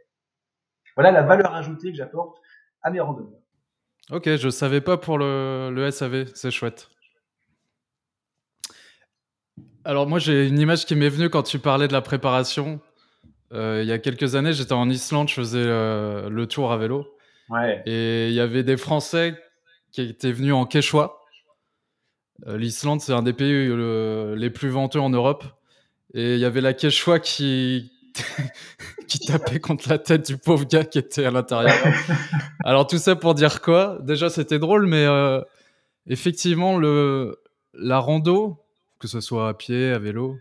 Voilà 0.96 1.12
la 1.12 1.24
valeur 1.24 1.54
ajoutée 1.54 1.92
que 1.92 1.98
j'apporte 1.98 2.40
à 2.82 2.92
mes 2.92 3.00
randonnées. 3.00 3.43
Ok, 4.12 4.36
je 4.36 4.50
savais 4.50 4.82
pas 4.82 4.98
pour 4.98 5.18
le, 5.18 5.72
le 5.74 5.90
SAV, 5.90 6.26
c'est 6.34 6.52
chouette. 6.52 6.90
Alors 9.86 10.08
moi 10.08 10.20
j'ai 10.20 10.48
une 10.48 10.60
image 10.60 10.86
qui 10.86 10.96
m'est 10.96 11.10
venue 11.10 11.30
quand 11.30 11.44
tu 11.44 11.60
parlais 11.60 11.88
de 11.88 11.94
la 11.94 12.02
préparation. 12.02 12.82
Euh, 13.54 13.82
il 13.84 13.88
y 13.88 13.92
a 13.92 14.00
quelques 14.00 14.36
années, 14.36 14.54
j'étais 14.54 14.74
en 14.74 14.90
Islande, 14.90 15.30
je 15.30 15.36
faisais 15.36 15.60
euh, 15.60 16.30
le 16.30 16.48
tour 16.48 16.72
à 16.72 16.78
vélo. 16.78 17.16
Ouais. 17.50 17.84
Et 17.86 18.30
il 18.30 18.34
y 18.34 18.40
avait 18.40 18.64
des 18.64 18.78
Français 18.78 19.38
qui 19.92 20.02
étaient 20.02 20.32
venus 20.32 20.54
en 20.54 20.66
Quechua. 20.66 21.20
Euh, 22.48 22.58
L'Islande, 22.58 23.00
c'est 23.00 23.14
un 23.14 23.22
des 23.22 23.34
pays 23.34 23.70
les 24.36 24.50
plus 24.50 24.70
venteux 24.70 25.00
en 25.00 25.10
Europe. 25.10 25.44
Et 26.14 26.34
il 26.34 26.40
y 26.40 26.46
avait 26.46 26.62
la 26.62 26.74
Quechua 26.74 27.20
qui, 27.20 27.93
qui 29.08 29.20
tapait 29.20 29.60
contre 29.60 29.90
la 29.90 29.98
tête 29.98 30.28
du 30.28 30.38
pauvre 30.38 30.66
gars 30.66 30.86
qui 30.86 31.00
était 31.00 31.26
à 31.26 31.32
l'intérieur. 31.32 31.76
Alors 32.64 32.88
tout 32.88 32.98
ça 32.98 33.16
pour 33.16 33.36
dire 33.36 33.62
quoi? 33.62 33.98
Déjà, 34.02 34.30
c'était 34.30 34.60
drôle, 34.60 34.86
mais 34.86 35.08
effectivement, 36.08 36.78
le, 36.78 37.42
la 37.74 38.00
rando, 38.00 38.64
que 39.00 39.08
ce 39.08 39.22
soit 39.22 39.50
à 39.50 39.54
pied, 39.54 39.92
à 39.92 40.00
vélo, 40.00 40.38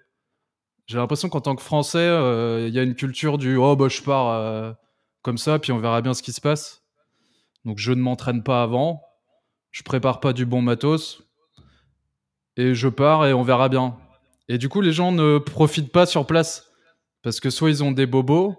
j'ai 0.86 0.98
l'impression 0.98 1.28
qu'en 1.28 1.40
tant 1.40 1.56
que 1.56 1.62
Français, 1.62 1.98
euh, 1.98 2.66
il 2.68 2.74
y 2.74 2.78
a 2.78 2.82
une 2.82 2.94
culture 2.94 3.38
du 3.38 3.56
oh 3.56 3.76
bah 3.76 3.88
je 3.88 4.02
pars 4.02 4.28
euh, 4.30 4.72
comme 5.22 5.38
ça, 5.38 5.58
puis 5.58 5.72
on 5.72 5.78
verra 5.78 6.02
bien 6.02 6.14
ce 6.14 6.22
qui 6.22 6.32
se 6.32 6.40
passe. 6.40 6.82
Donc 7.64 7.78
je 7.78 7.92
ne 7.92 8.00
m'entraîne 8.00 8.42
pas 8.42 8.62
avant, 8.62 9.02
je 9.70 9.82
prépare 9.82 10.20
pas 10.20 10.32
du 10.32 10.44
bon 10.44 10.60
matos, 10.60 11.22
et 12.56 12.74
je 12.74 12.88
pars 12.88 13.26
et 13.26 13.32
on 13.32 13.42
verra 13.42 13.68
bien. 13.68 13.96
Et 14.48 14.58
du 14.58 14.68
coup, 14.68 14.80
les 14.80 14.92
gens 14.92 15.12
ne 15.12 15.38
profitent 15.38 15.92
pas 15.92 16.04
sur 16.04 16.26
place 16.26 16.71
parce 17.22 17.40
que 17.40 17.50
soit 17.50 17.70
ils 17.70 17.82
ont 17.82 17.92
des 17.92 18.06
bobos, 18.06 18.54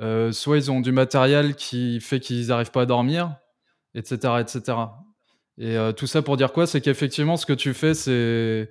euh, 0.00 0.32
soit 0.32 0.56
ils 0.56 0.70
ont 0.70 0.80
du 0.80 0.92
matériel 0.92 1.54
qui 1.54 2.00
fait 2.00 2.20
qu'ils 2.20 2.48
n'arrivent 2.48 2.70
pas 2.70 2.82
à 2.82 2.86
dormir, 2.86 3.36
etc., 3.94 4.34
etc. 4.40 4.78
Et 5.58 5.76
tout 5.96 6.08
ça 6.08 6.20
pour 6.20 6.36
dire 6.36 6.52
quoi? 6.52 6.66
C'est 6.66 6.80
qu'effectivement, 6.80 7.36
ce 7.36 7.46
que 7.46 7.52
tu 7.52 7.74
fais, 7.74 7.94
c'est 7.94 8.68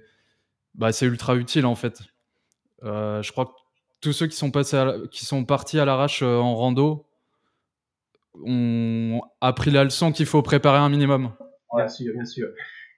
bah, 0.76 0.89
ultra 1.02 1.36
utile 1.36 1.65
en 1.65 1.76
fait. 1.76 2.02
Euh, 2.84 3.21
je 3.21 3.32
crois 3.32 3.45
que 3.45 3.52
tous 4.02 4.13
ceux 4.13 4.28
qui 4.28 4.36
sont, 4.36 4.52
passés 4.52 4.84
qui 5.12 5.26
sont 5.26 5.45
partis 5.45 5.80
à 5.80 5.86
l'arrache 5.86 6.21
euh, 6.21 6.38
en 6.38 6.56
rando 6.56 7.06
ont 8.43 9.21
appris 9.39 9.71
la 9.71 9.84
leçon 9.84 10.12
qu'il 10.12 10.26
faut 10.26 10.41
préparer 10.41 10.80
un 10.80 10.89
minimum. 10.89 11.34
Bien 11.76 11.88
sûr, 11.88 12.13
bien 12.13 12.26
sûr. 12.26 12.47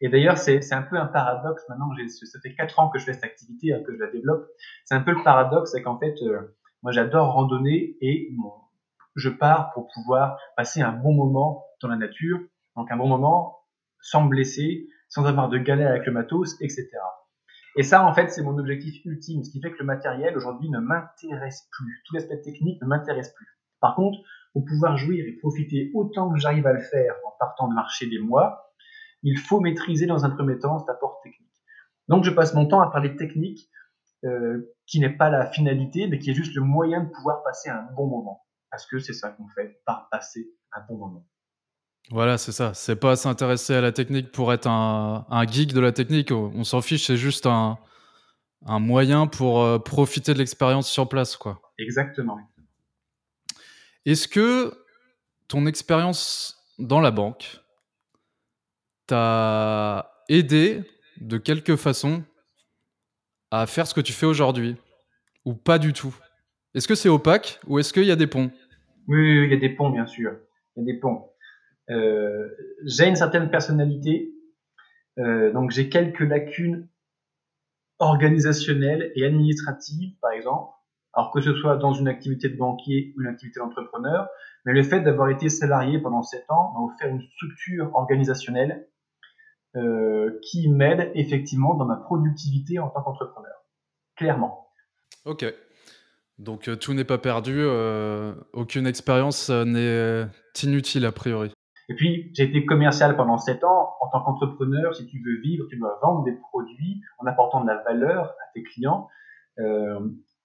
Et 0.05 0.09
d'ailleurs, 0.09 0.37
c'est 0.37 0.71
un 0.71 0.83
peu 0.83 0.97
un 0.97 1.07
paradoxe 1.07 1.63
maintenant. 1.67 1.89
Ça 2.07 2.39
fait 2.39 2.53
4 2.53 2.77
ans 2.77 2.89
que 2.89 2.99
je 2.99 3.05
fais 3.05 3.13
cette 3.13 3.23
activité, 3.23 3.73
hein, 3.73 3.81
que 3.83 3.91
je 3.91 3.97
la 3.97 4.11
développe. 4.11 4.45
C'est 4.83 4.93
un 4.93 5.01
peu 5.01 5.09
le 5.09 5.23
paradoxe, 5.23 5.71
c'est 5.71 5.81
qu'en 5.81 5.97
fait, 5.97 6.13
euh, 6.21 6.55
moi 6.83 6.91
j'adore 6.91 7.33
randonner 7.33 7.97
et 8.01 8.29
je 9.15 9.29
pars 9.29 9.71
pour 9.73 9.87
pouvoir 9.95 10.37
passer 10.55 10.83
un 10.83 10.91
bon 10.91 11.11
moment 11.11 11.65
dans 11.81 11.87
la 11.87 11.95
nature. 11.95 12.37
Donc 12.75 12.91
un 12.91 12.97
bon 12.97 13.07
moment 13.07 13.61
sans 13.99 14.25
blesser, 14.25 14.87
sans 15.09 15.25
avoir 15.25 15.49
de 15.49 15.57
galère 15.57 15.89
avec 15.89 16.05
le 16.05 16.11
matos, 16.11 16.55
etc. 16.61 16.87
Et 17.75 17.81
ça, 17.81 18.05
en 18.05 18.13
fait, 18.13 18.29
c'est 18.29 18.43
mon 18.43 18.59
objectif 18.59 19.03
ultime, 19.05 19.43
ce 19.43 19.49
qui 19.49 19.59
fait 19.59 19.71
que 19.71 19.79
le 19.79 19.85
matériel 19.85 20.37
aujourd'hui 20.37 20.69
ne 20.69 20.77
m'intéresse 20.77 21.67
plus. 21.71 22.03
Tout 22.05 22.13
l'aspect 22.13 22.41
technique 22.41 22.79
ne 22.79 22.87
m'intéresse 22.87 23.33
plus. 23.33 23.47
Par 23.81 23.95
contre, 23.95 24.19
pour 24.53 24.65
pouvoir 24.65 24.97
jouir 24.97 25.25
et 25.27 25.31
profiter 25.31 25.89
autant 25.95 26.31
que 26.31 26.37
j'arrive 26.37 26.67
à 26.67 26.73
le 26.73 26.81
faire 26.81 27.15
en 27.25 27.31
partant 27.39 27.67
de 27.67 27.73
marcher 27.73 28.07
des 28.07 28.19
mois, 28.19 28.64
il 29.25 29.39
faut 29.39 29.59
maîtriser 29.59 30.05
dans 30.05 30.23
un 30.23 30.29
premier 30.29 30.57
temps 30.59 30.79
cet 30.79 30.89
apport 30.89 31.19
technique. 31.23 31.51
Donc, 32.07 32.23
je 32.23 32.29
passe 32.29 32.53
mon 32.53 32.67
temps 32.67 32.81
à 32.81 32.91
parler 32.91 33.15
technique, 33.15 33.69
euh, 34.23 34.75
qui 34.85 34.99
n'est 34.99 35.09
pas 35.09 35.29
la 35.29 35.47
finalité, 35.47 36.07
mais 36.07 36.19
qui 36.19 36.29
est 36.29 36.35
juste 36.35 36.53
le 36.55 36.61
moyen 36.61 37.03
de 37.03 37.09
pouvoir 37.09 37.43
passer 37.43 37.69
un 37.69 37.87
bon 37.95 38.07
moment. 38.07 38.45
Parce 38.69 38.85
que 38.85 38.99
c'est 38.99 39.13
ça 39.13 39.31
qu'on 39.31 39.47
fait, 39.49 39.81
par 39.85 40.09
passer 40.09 40.51
un 40.71 40.81
bon 40.87 40.97
moment. 40.97 41.27
Voilà, 42.11 42.37
c'est 42.37 42.51
ça. 42.51 42.75
C'est 42.75 42.95
pas 42.95 43.15
s'intéresser 43.15 43.73
à 43.73 43.81
la 43.81 43.91
technique 43.91 44.31
pour 44.31 44.53
être 44.53 44.67
un, 44.67 45.45
geek 45.47 45.73
de 45.73 45.79
la 45.79 45.91
technique. 45.91 46.31
On 46.31 46.63
s'en 46.63 46.81
fiche, 46.81 47.07
c'est 47.07 47.17
juste 47.17 47.47
un, 47.47 47.79
moyen 48.61 49.25
pour 49.25 49.63
euh, 49.63 49.79
profiter 49.79 50.35
de 50.35 50.37
l'expérience 50.37 50.87
sur 50.87 51.09
place, 51.09 51.35
quoi. 51.35 51.61
Exactement. 51.79 52.37
Est-ce 54.05 54.27
que 54.27 54.71
ton 55.47 55.65
expérience 55.65 56.63
dans 56.77 57.01
la 57.01 57.09
banque 57.09 57.64
t'a 59.07 60.11
aidé 60.29 60.83
de 61.21 61.37
quelque 61.37 61.75
façon 61.75 62.23
à 63.51 63.67
faire 63.67 63.87
ce 63.87 63.93
que 63.93 64.01
tu 64.01 64.13
fais 64.13 64.25
aujourd'hui 64.25 64.75
Ou 65.45 65.53
pas 65.53 65.79
du 65.79 65.93
tout? 65.93 66.15
Est-ce 66.73 66.87
que 66.87 66.95
c'est 66.95 67.09
opaque 67.09 67.59
ou 67.67 67.79
est-ce 67.79 67.93
qu'il 67.93 68.03
y 68.03 68.11
a 68.11 68.15
des 68.15 68.27
ponts? 68.27 68.51
Oui, 69.07 69.43
il 69.45 69.51
y 69.51 69.53
a 69.53 69.59
des 69.59 69.69
ponts, 69.69 69.89
bien 69.89 70.05
sûr. 70.05 70.35
Il 70.75 70.81
y 70.81 70.89
a 70.89 70.93
des 70.93 70.99
ponts. 70.99 71.29
Euh, 71.89 72.49
j'ai 72.85 73.07
une 73.07 73.15
certaine 73.15 73.49
personnalité, 73.49 74.33
euh, 75.19 75.53
donc 75.53 75.71
j'ai 75.71 75.89
quelques 75.89 76.21
lacunes 76.21 76.87
organisationnelles 77.99 79.11
et 79.15 79.23
administratives, 79.23 80.15
par 80.21 80.31
exemple. 80.31 80.71
Alors 81.13 81.31
que 81.31 81.39
ce 81.39 81.53
soit 81.53 81.77
dans 81.77 81.93
une 81.93 82.09
activité 82.09 82.49
de 82.49 82.57
banquier 82.57 83.13
ou 83.15 83.21
une 83.21 83.27
activité 83.27 83.61
d'entrepreneur, 83.61 84.27
mais 84.65 84.73
le 84.73 84.83
fait 84.83 84.99
d'avoir 84.99 85.29
été 85.29 85.47
salarié 85.47 85.99
pendant 85.99 86.23
7 86.23 86.43
ans 86.49 86.73
m'a 86.73 86.93
offert 86.93 87.07
une 87.07 87.21
structure 87.21 87.89
organisationnelle 87.93 88.89
euh, 89.75 90.39
qui 90.41 90.69
m'aide 90.69 91.11
effectivement 91.15 91.75
dans 91.75 91.85
ma 91.85 91.97
productivité 91.97 92.79
en 92.79 92.89
tant 92.89 93.01
qu'entrepreneur. 93.01 93.63
Clairement. 94.15 94.67
Ok. 95.25 95.45
Donc 96.37 96.69
tout 96.79 96.93
n'est 96.93 97.05
pas 97.05 97.17
perdu, 97.17 97.65
aucune 98.51 98.87
expérience 98.87 99.49
n'est 99.49 100.27
inutile 100.63 101.05
a 101.05 101.13
priori. 101.13 101.51
Et 101.87 101.93
puis, 101.93 102.31
j'ai 102.33 102.43
été 102.43 102.65
commercial 102.65 103.15
pendant 103.15 103.37
7 103.37 103.63
ans. 103.63 103.93
En 104.01 104.07
tant 104.09 104.21
qu'entrepreneur, 104.21 104.95
si 104.95 105.05
tu 105.05 105.21
veux 105.23 105.39
vivre, 105.41 105.65
tu 105.69 105.77
dois 105.77 105.99
vendre 106.01 106.23
des 106.23 106.33
produits 106.33 107.01
en 107.19 107.27
apportant 107.27 107.61
de 107.61 107.67
la 107.67 107.81
valeur 107.83 108.25
à 108.25 108.51
tes 108.53 108.63
clients. 108.63 109.07
Euh, 109.59 109.99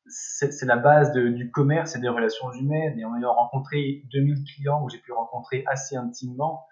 c'est 0.07 0.67
la 0.67 0.77
base 0.77 1.13
de, 1.13 1.29
du 1.29 1.51
commerce 1.51 1.95
et 1.97 2.01
des 2.01 2.09
relations 2.09 2.53
humaines. 2.53 2.99
Et 2.99 3.05
en 3.05 3.17
ayant 3.17 3.33
rencontré 3.33 4.03
2000 4.13 4.45
clients 4.45 4.85
que 4.85 4.93
j'ai 4.93 4.99
pu 4.99 5.13
rencontrer 5.13 5.65
assez 5.67 5.97
intimement 5.97 6.67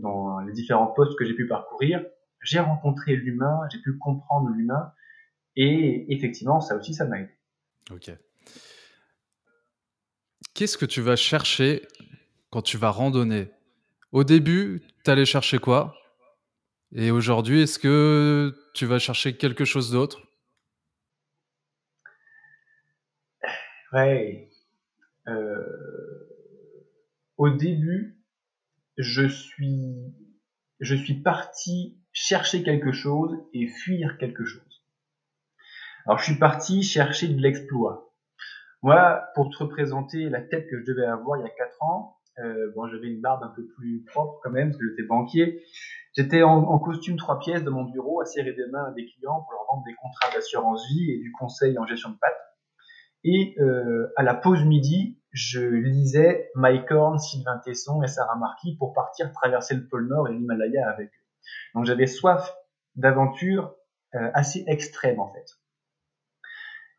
dans 0.00 0.40
les 0.40 0.52
différents 0.52 0.86
postes 0.86 1.18
que 1.18 1.24
j'ai 1.24 1.34
pu 1.34 1.46
parcourir, 1.46 2.04
j'ai 2.42 2.60
rencontré 2.60 3.16
l'humain, 3.16 3.60
j'ai 3.70 3.80
pu 3.80 3.96
comprendre 3.98 4.50
l'humain. 4.50 4.92
Et 5.56 6.12
effectivement, 6.14 6.60
ça 6.60 6.76
aussi, 6.76 6.94
ça 6.94 7.06
m'a 7.06 7.20
aidé. 7.20 7.30
Ok. 7.90 8.10
Qu'est-ce 10.54 10.78
que 10.78 10.86
tu 10.86 11.00
vas 11.00 11.16
chercher 11.16 11.86
quand 12.50 12.62
tu 12.62 12.76
vas 12.76 12.90
randonner? 12.90 13.50
Au 14.12 14.24
début, 14.24 14.82
tu 15.04 15.10
allais 15.10 15.24
chercher 15.24 15.58
quoi? 15.58 15.94
Et 16.94 17.10
aujourd'hui, 17.10 17.62
est-ce 17.62 17.78
que 17.78 18.54
tu 18.74 18.84
vas 18.84 18.98
chercher 18.98 19.36
quelque 19.36 19.64
chose 19.64 19.90
d'autre? 19.90 20.20
Ouais. 23.92 24.50
Euh, 25.28 26.28
au 27.36 27.50
début, 27.50 28.21
je 28.96 29.26
suis, 29.26 30.14
je 30.80 30.94
suis 30.94 31.22
parti 31.22 31.98
chercher 32.12 32.62
quelque 32.62 32.92
chose 32.92 33.36
et 33.52 33.66
fuir 33.68 34.18
quelque 34.18 34.44
chose. 34.44 34.84
Alors, 36.06 36.18
je 36.18 36.24
suis 36.24 36.38
parti 36.38 36.82
chercher 36.82 37.28
de 37.28 37.40
l'exploit. 37.40 38.12
Moi, 38.82 39.22
pour 39.34 39.50
te 39.50 39.58
représenter 39.62 40.28
la 40.28 40.40
tête 40.40 40.68
que 40.68 40.80
je 40.80 40.84
devais 40.84 41.06
avoir 41.06 41.38
il 41.38 41.42
y 41.42 41.46
a 41.46 41.50
4 41.50 41.82
ans, 41.82 42.16
euh, 42.38 42.72
bon, 42.74 42.88
j'avais 42.88 43.08
une 43.08 43.20
barbe 43.20 43.44
un 43.44 43.52
peu 43.54 43.64
plus 43.76 44.04
propre 44.04 44.40
quand 44.42 44.50
même, 44.50 44.70
parce 44.70 44.78
que 44.78 44.88
j'étais 44.88 45.06
banquier. 45.06 45.62
J'étais 46.14 46.42
en, 46.42 46.78
costume 46.78 47.16
trois 47.16 47.38
pièces 47.38 47.62
de 47.62 47.70
mon 47.70 47.84
bureau, 47.84 48.20
à 48.20 48.24
serrer 48.24 48.52
des 48.52 48.66
mains 48.66 48.84
à 48.84 48.92
des 48.92 49.06
clients 49.06 49.40
pour 49.40 49.52
leur 49.52 49.64
vendre 49.70 49.84
des 49.86 49.94
contrats 49.94 50.30
d'assurance 50.34 50.86
vie 50.88 51.10
et 51.10 51.18
du 51.18 51.32
conseil 51.32 51.78
en 51.78 51.86
gestion 51.86 52.10
de 52.10 52.16
patte. 52.16 52.36
Et 53.24 53.54
euh, 53.60 54.12
à 54.16 54.22
la 54.22 54.34
pause 54.34 54.64
midi, 54.64 55.21
je 55.32 55.60
lisais 55.60 56.50
Mike 56.54 56.90
Horn, 56.90 57.18
Sylvain 57.18 57.58
Tesson 57.64 58.02
et 58.02 58.08
Sarah 58.08 58.36
Marquis 58.36 58.76
pour 58.76 58.92
partir 58.92 59.32
traverser 59.32 59.74
le 59.74 59.86
pôle 59.86 60.08
Nord 60.08 60.28
et 60.28 60.34
l'Himalaya 60.34 60.88
avec 60.88 61.08
eux. 61.08 61.26
Donc 61.74 61.86
j'avais 61.86 62.06
soif 62.06 62.54
d'aventure 62.96 63.74
euh, 64.14 64.30
assez 64.34 64.64
extrême 64.66 65.20
en 65.20 65.32
fait. 65.32 65.46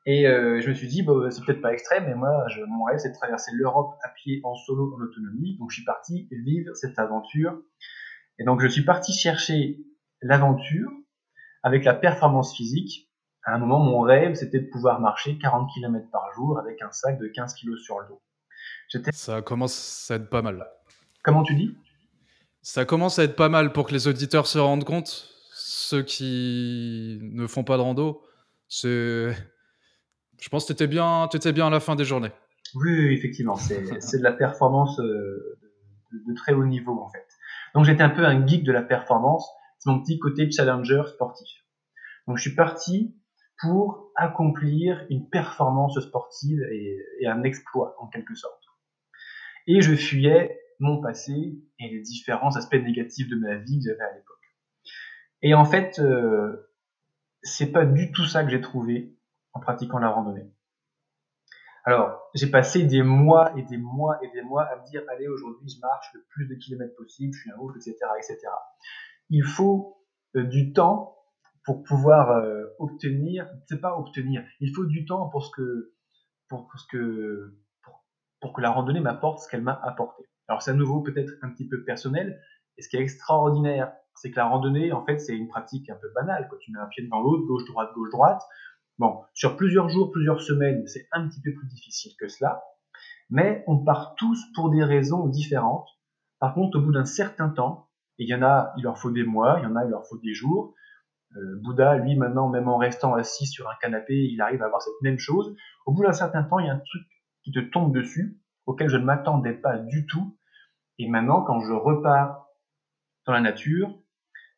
Et 0.05 0.27
euh, 0.27 0.59
je 0.59 0.69
me 0.69 0.73
suis 0.73 0.87
dit, 0.87 1.01
bah, 1.01 1.13
c'est 1.29 1.45
peut-être 1.45 1.61
pas 1.61 1.71
extrême, 1.71 2.05
mais 2.05 2.15
moi, 2.15 2.45
je, 2.49 2.61
mon 2.61 2.83
rêve, 2.83 2.97
c'est 2.97 3.09
de 3.09 3.15
traverser 3.15 3.51
l'Europe 3.53 3.95
à 4.03 4.09
pied, 4.09 4.41
en 4.43 4.53
solo, 4.55 4.93
en 4.95 5.01
autonomie. 5.01 5.57
Donc, 5.59 5.71
je 5.71 5.75
suis 5.75 5.85
parti 5.85 6.27
vivre 6.29 6.75
cette 6.75 6.99
aventure. 6.99 7.57
Et 8.37 8.43
donc, 8.43 8.59
je 8.59 8.67
suis 8.67 8.83
parti 8.83 9.13
chercher 9.13 9.77
l'aventure 10.21 10.89
avec 11.61 11.85
la 11.85 11.93
performance 11.93 12.53
physique. 12.53 13.09
À 13.45 13.55
un 13.55 13.57
moment, 13.57 13.79
mon 13.79 14.01
rêve, 14.01 14.35
c'était 14.35 14.59
de 14.59 14.69
pouvoir 14.69 15.01
marcher 15.01 15.37
40 15.37 15.69
km 15.73 16.09
par 16.11 16.31
jour 16.33 16.57
avec 16.59 16.81
un 16.81 16.91
sac 16.91 17.19
de 17.19 17.27
15 17.27 17.55
kg 17.55 17.77
sur 17.77 17.99
le 17.99 18.07
dos. 18.07 18.21
Ça 19.11 19.41
commence 19.41 20.09
à 20.11 20.15
être 20.15 20.29
pas 20.29 20.41
mal. 20.41 20.65
Comment 21.23 21.43
tu 21.43 21.55
dis? 21.55 21.75
Ça 22.61 22.85
commence 22.85 23.19
à 23.19 23.23
être 23.23 23.35
pas 23.35 23.49
mal 23.49 23.73
pour 23.73 23.87
que 23.87 23.93
les 23.93 24.07
auditeurs 24.07 24.47
se 24.47 24.59
rendent 24.59 24.85
compte. 24.85 25.29
Ceux 25.51 26.03
qui 26.03 27.19
ne 27.21 27.47
font 27.47 27.63
pas 27.63 27.75
de 27.75 27.81
rando, 27.81 28.21
Je 28.69 29.33
pense 30.49 30.63
que 30.63 30.67
tu 30.67 30.73
étais 30.73 30.87
bien, 30.87 31.27
étais 31.27 31.51
bien 31.51 31.67
à 31.67 31.69
la 31.69 31.81
fin 31.81 31.95
des 31.95 32.05
journées. 32.05 32.31
Oui, 32.75 33.13
effectivement, 33.13 33.55
c'est 33.57 33.81
de 33.81 34.23
la 34.23 34.31
performance 34.31 34.99
euh, 34.99 35.59
de, 36.13 36.31
de, 36.31 36.33
très 36.35 36.53
haut 36.53 36.65
niveau 36.65 36.99
en 37.01 37.09
fait. 37.09 37.27
Donc 37.75 37.85
j'étais 37.85 38.03
un 38.03 38.09
peu 38.09 38.25
un 38.25 38.45
geek 38.47 38.63
de 38.63 38.71
la 38.71 38.81
performance, 38.81 39.49
c'est 39.79 39.89
mon 39.89 40.01
petit 40.01 40.17
côté 40.17 40.49
challenger 40.49 41.03
sportif. 41.07 41.49
Donc 42.27 42.37
je 42.37 42.43
suis 42.43 42.55
parti 42.55 43.15
pour 43.59 44.11
accomplir 44.15 45.05
une 45.09 45.29
performance 45.29 45.99
sportive 45.99 46.61
et, 46.71 47.27
un 47.27 47.43
exploit 47.43 47.95
en 47.99 48.07
quelque 48.07 48.35
sorte. 48.35 48.63
Et 49.67 49.81
je 49.81 49.95
fuyais 49.95 50.59
mon 50.79 51.01
passé 51.01 51.33
et 51.79 51.89
les 51.89 52.01
différents 52.01 52.55
aspects 52.55 52.75
négatifs 52.75 53.29
de 53.29 53.35
ma 53.35 53.55
vie 53.55 53.79
que 53.79 53.85
j'avais 53.85 54.03
à 54.03 54.13
l'époque. 54.13 54.37
Et 55.41 55.53
en 55.53 55.65
fait, 55.65 55.99
euh, 55.99 56.69
c'est 57.41 57.71
pas 57.71 57.85
du 57.85 58.11
tout 58.11 58.25
ça 58.25 58.43
que 58.43 58.49
j'ai 58.49 58.61
trouvé 58.61 59.15
en 59.53 59.59
pratiquant 59.59 59.99
la 59.99 60.09
randonnée. 60.09 60.51
Alors, 61.85 62.29
j'ai 62.33 62.49
passé 62.49 62.83
des 62.83 63.03
mois 63.03 63.57
et 63.57 63.63
des 63.63 63.77
mois 63.77 64.17
et 64.23 64.31
des 64.31 64.41
mois 64.41 64.63
à 64.63 64.77
me 64.77 64.85
dire, 64.85 65.03
allez, 65.09 65.27
aujourd'hui, 65.27 65.69
je 65.69 65.79
marche 65.81 66.07
le 66.13 66.23
plus 66.29 66.47
de 66.47 66.55
kilomètres 66.55 66.95
possible, 66.95 67.33
je 67.33 67.41
suis 67.41 67.51
un 67.51 67.57
ouf, 67.59 67.75
etc., 67.75 67.95
etc. 68.17 68.39
Il 69.29 69.43
faut 69.43 70.01
euh, 70.35 70.43
du 70.43 70.71
temps 70.71 71.17
pour 71.65 71.83
pouvoir 71.83 72.31
euh, 72.31 72.65
obtenir, 72.79 73.47
c'est 73.67 73.79
pas 73.79 73.97
obtenir, 73.97 74.43
il 74.59 74.73
faut 74.73 74.85
du 74.85 75.05
temps 75.05 75.29
pour 75.29 75.45
ce 75.45 75.51
que, 75.51 75.93
pour 76.49 76.69
ce 76.75 76.85
que, 76.91 77.57
pour, 77.83 78.05
pour 78.41 78.53
que 78.53 78.61
la 78.61 78.71
randonnée 78.71 78.99
m'apporte 78.99 79.39
ce 79.39 79.49
qu'elle 79.49 79.63
m'a 79.63 79.79
apporté. 79.83 80.23
Alors, 80.47 80.61
c'est 80.61 80.71
à 80.71 80.73
nouveau 80.73 81.01
peut-être 81.01 81.31
un 81.41 81.49
petit 81.49 81.67
peu 81.67 81.83
personnel, 81.83 82.39
et 82.77 82.81
ce 82.81 82.89
qui 82.89 82.97
est 82.97 83.01
extraordinaire, 83.01 83.93
c'est 84.15 84.31
que 84.31 84.35
la 84.35 84.47
randonnée, 84.47 84.91
en 84.91 85.05
fait, 85.05 85.19
c'est 85.19 85.35
une 85.35 85.47
pratique 85.47 85.89
un 85.89 85.95
peu 85.95 86.09
banale. 86.13 86.47
Quand 86.49 86.57
tu 86.59 86.71
mets 86.71 86.79
un 86.79 86.87
pied 86.87 87.03
devant 87.03 87.21
l'autre, 87.21 87.45
gauche, 87.45 87.65
droite, 87.65 87.89
gauche, 87.93 88.11
droite. 88.11 88.41
Bon, 88.99 89.21
sur 89.33 89.57
plusieurs 89.57 89.89
jours, 89.89 90.11
plusieurs 90.11 90.41
semaines, 90.41 90.85
c'est 90.87 91.07
un 91.11 91.27
petit 91.27 91.41
peu 91.41 91.51
plus 91.53 91.67
difficile 91.67 92.13
que 92.19 92.27
cela. 92.27 92.63
Mais 93.29 93.63
on 93.67 93.83
part 93.83 94.15
tous 94.15 94.39
pour 94.53 94.69
des 94.69 94.83
raisons 94.83 95.27
différentes. 95.27 95.87
Par 96.39 96.53
contre, 96.53 96.77
au 96.77 96.81
bout 96.81 96.91
d'un 96.91 97.05
certain 97.05 97.49
temps, 97.49 97.89
et 98.19 98.23
il 98.23 98.29
y 98.29 98.35
en 98.35 98.43
a, 98.43 98.73
il 98.77 98.83
leur 98.83 98.99
faut 98.99 99.09
des 99.09 99.23
mois, 99.23 99.55
il 99.59 99.63
y 99.63 99.65
en 99.65 99.75
a, 99.75 99.85
il 99.85 99.89
leur 99.89 100.05
faut 100.05 100.19
des 100.19 100.33
jours. 100.33 100.75
Euh, 101.35 101.59
Bouddha, 101.61 101.97
lui, 101.97 102.15
maintenant, 102.15 102.49
même 102.49 102.67
en 102.67 102.77
restant 102.77 103.15
assis 103.15 103.47
sur 103.47 103.69
un 103.69 103.75
canapé, 103.81 104.13
il 104.13 104.41
arrive 104.41 104.61
à 104.61 104.65
avoir 104.65 104.81
cette 104.81 105.01
même 105.01 105.17
chose. 105.17 105.55
Au 105.85 105.93
bout 105.93 106.03
d'un 106.03 106.13
certain 106.13 106.43
temps, 106.43 106.59
il 106.59 106.67
y 106.67 106.69
a 106.69 106.73
un 106.73 106.79
truc 106.79 107.03
qui 107.43 107.51
te 107.51 107.59
tombe 107.59 107.93
dessus, 107.93 108.39
auquel 108.65 108.89
je 108.89 108.97
ne 108.97 109.03
m'attendais 109.03 109.53
pas 109.53 109.77
du 109.77 110.05
tout. 110.05 110.37
Et 110.99 111.07
maintenant, 111.07 111.41
quand 111.41 111.59
je 111.61 111.73
repars 111.73 112.47
dans 113.25 113.33
la 113.33 113.41
nature, 113.41 113.89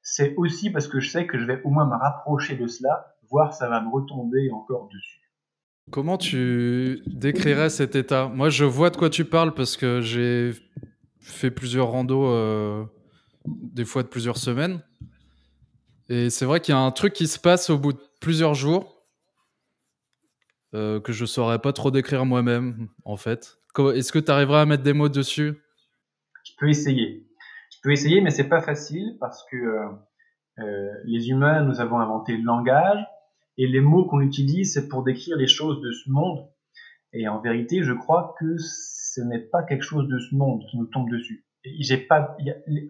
c'est 0.02 0.36
aussi 0.36 0.70
parce 0.70 0.88
que 0.88 1.00
je 1.00 1.10
sais 1.10 1.26
que 1.26 1.38
je 1.40 1.46
vais 1.46 1.62
au 1.64 1.70
moins 1.70 1.86
me 1.86 1.96
rapprocher 1.96 2.56
de 2.56 2.68
cela, 2.68 3.16
voir 3.30 3.54
ça 3.54 3.70
va 3.70 3.82
me 3.82 3.90
retomber 3.90 4.52
encore 4.52 4.90
dessus. 4.90 5.22
Comment 5.92 6.18
tu 6.18 7.02
décrirais 7.06 7.70
cet 7.70 7.96
état? 7.96 8.28
Moi, 8.28 8.50
je 8.50 8.66
vois 8.66 8.90
de 8.90 8.98
quoi 8.98 9.10
tu 9.10 9.24
parles 9.24 9.54
parce 9.54 9.78
que 9.78 10.02
j'ai 10.02 10.52
fait 11.20 11.52
plusieurs 11.52 11.88
randos, 11.88 12.28
euh, 12.28 12.86
des 13.46 13.86
fois 13.86 14.04
de 14.04 14.08
plusieurs 14.08 14.38
semaines. 14.38 14.82
Et 16.10 16.30
c'est 16.30 16.46
vrai 16.46 16.60
qu'il 16.60 16.74
y 16.74 16.78
a 16.78 16.82
un 16.82 16.92
truc 16.92 17.14
qui 17.14 17.28
se 17.28 17.40
passe 17.40 17.70
au 17.70 17.78
bout 17.78 17.94
de 17.94 18.02
plusieurs 18.22 18.54
jours 18.54 18.96
euh, 20.74 21.00
que 21.00 21.14
je 21.14 21.26
saurais 21.26 21.60
pas 21.60 21.74
trop 21.74 21.90
décrire 21.90 22.26
moi-même, 22.26 22.90
en 23.06 23.18
fait. 23.18 23.58
Est-ce 23.78 24.12
que 24.12 24.20
tu 24.20 24.32
arriveras 24.32 24.62
à 24.62 24.66
mettre 24.66 24.84
des 24.84 24.94
mots 24.94 25.10
dessus? 25.10 25.56
Je 26.44 26.52
peux 26.60 26.70
essayer. 26.70 27.28
Je 27.72 27.78
peux 27.82 27.92
essayer, 27.92 28.22
mais 28.22 28.30
c'est 28.30 28.50
pas 28.50 28.62
facile 28.62 29.18
parce 29.20 29.46
que 29.50 29.56
euh, 29.56 29.88
euh, 30.60 30.90
les 31.06 31.30
humains, 31.30 31.64
nous 31.64 31.80
avons 31.80 32.00
inventé 32.00 32.36
le 32.36 32.44
langage 32.44 33.00
et 33.58 33.68
les 33.68 33.80
mots 33.80 34.06
qu'on 34.06 34.22
utilise, 34.22 34.74
c'est 34.74 34.88
pour 34.90 35.04
décrire 35.04 35.38
les 35.38 35.48
choses 35.48 35.82
de 35.82 35.92
ce 35.92 36.10
monde. 36.10 36.48
Et 37.14 37.28
en 37.28 37.40
vérité, 37.40 37.82
je 37.82 37.94
crois 37.94 38.36
que 38.40 38.58
ce 38.58 39.22
n'est 39.22 39.40
pas 39.40 39.64
quelque 39.64 39.84
chose 39.84 40.08
de 40.10 40.20
ce 40.20 40.36
monde 40.36 40.62
qui 40.70 40.78
nous 40.78 40.88
tombe 40.88 41.10
dessus. 41.10 41.46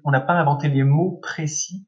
On 0.04 0.12
n'a 0.12 0.22
pas 0.22 0.34
inventé 0.34 0.70
les 0.70 0.84
mots 0.84 1.20
précis. 1.22 1.88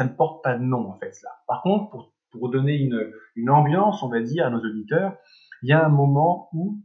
Ça 0.00 0.04
ne 0.04 0.16
porte 0.16 0.42
pas 0.42 0.56
de 0.56 0.62
nom 0.62 0.88
en 0.88 0.98
fait 0.98 1.12
là. 1.22 1.30
Par 1.46 1.62
contre, 1.62 2.12
pour, 2.30 2.50
donner 2.50 2.76
une, 2.76 3.12
une 3.34 3.50
ambiance, 3.50 4.02
on 4.02 4.08
va 4.08 4.20
dire 4.20 4.46
à 4.46 4.50
nos 4.50 4.60
auditeurs, 4.60 5.16
il 5.62 5.68
y 5.68 5.72
a 5.72 5.84
un 5.84 5.88
moment 5.88 6.48
où, 6.52 6.82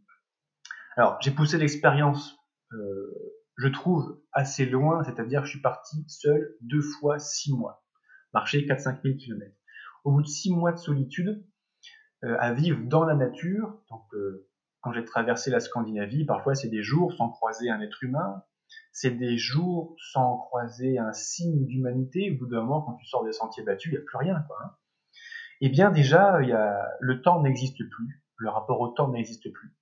alors 0.98 1.18
j'ai 1.22 1.32
poussé 1.32 1.58
l'expérience 1.58 2.38
euh, 2.74 3.36
je 3.58 3.68
trouve, 3.68 4.22
assez 4.34 4.66
loin, 4.66 5.04
c'est-à-dire 5.04 5.46
je 5.46 5.52
suis 5.52 5.62
parti 5.62 6.04
seul 6.08 6.56
deux 6.62 6.82
fois 6.82 7.20
six 7.20 7.56
mois, 7.56 7.86
marcher 8.34 8.66
4-5 8.66 9.02
000 9.04 9.16
km. 9.18 9.56
Au 10.04 10.12
bout 10.12 10.22
de 10.22 10.28
six 10.28 10.54
mois 10.54 10.74
de 10.74 10.78
solitude, 10.78 11.46
euh, 12.24 12.36
à 12.40 12.54
vivre 12.54 12.82
dans 12.86 13.06
la 13.06 13.16
nature, 13.16 13.82
donc 13.90 14.04
euh, 14.14 14.48
quand 14.82 14.92
j'ai 14.92 15.06
traversé 15.06 15.52
la 15.52 15.60
Scandinavie, 15.60 16.26
parfois 16.26 16.54
c'est 16.54 16.70
des 16.70 16.84
jours 16.84 17.14
sans 17.14 17.30
croiser 17.30 17.70
un 17.70 17.80
être 17.82 18.04
humain, 18.04 18.44
c'est 18.96 19.12
des 19.12 19.38
jours 19.38 19.94
sans 20.14 20.38
croiser 20.38 20.98
un 20.98 21.12
signe 21.12 21.66
d'humanité. 21.66 22.32
Au 22.32 22.38
bout 22.40 22.50
d'un 22.50 22.62
moment, 22.62 22.82
quand 22.82 22.94
tu 22.94 23.06
sors 23.06 23.26
des 23.26 23.34
sentiers 23.34 23.62
battus, 23.62 23.92
il 23.92 23.96
n'y 23.96 24.02
a 24.02 24.06
plus 24.06 24.18
rien. 24.18 24.42
Quoi, 24.48 24.58
hein. 24.64 24.72
Eh 25.60 25.68
bien 25.68 25.92
déjà, 25.92 26.40
le 26.40 27.22
temps 27.22 27.42
n'existe 27.42 27.78
plus, 27.78 28.24
le 28.38 28.50
rapport 28.50 28.80
au 28.80 28.88
temps 28.88 29.10
n'existe 29.10 29.52
plus. 29.52 29.76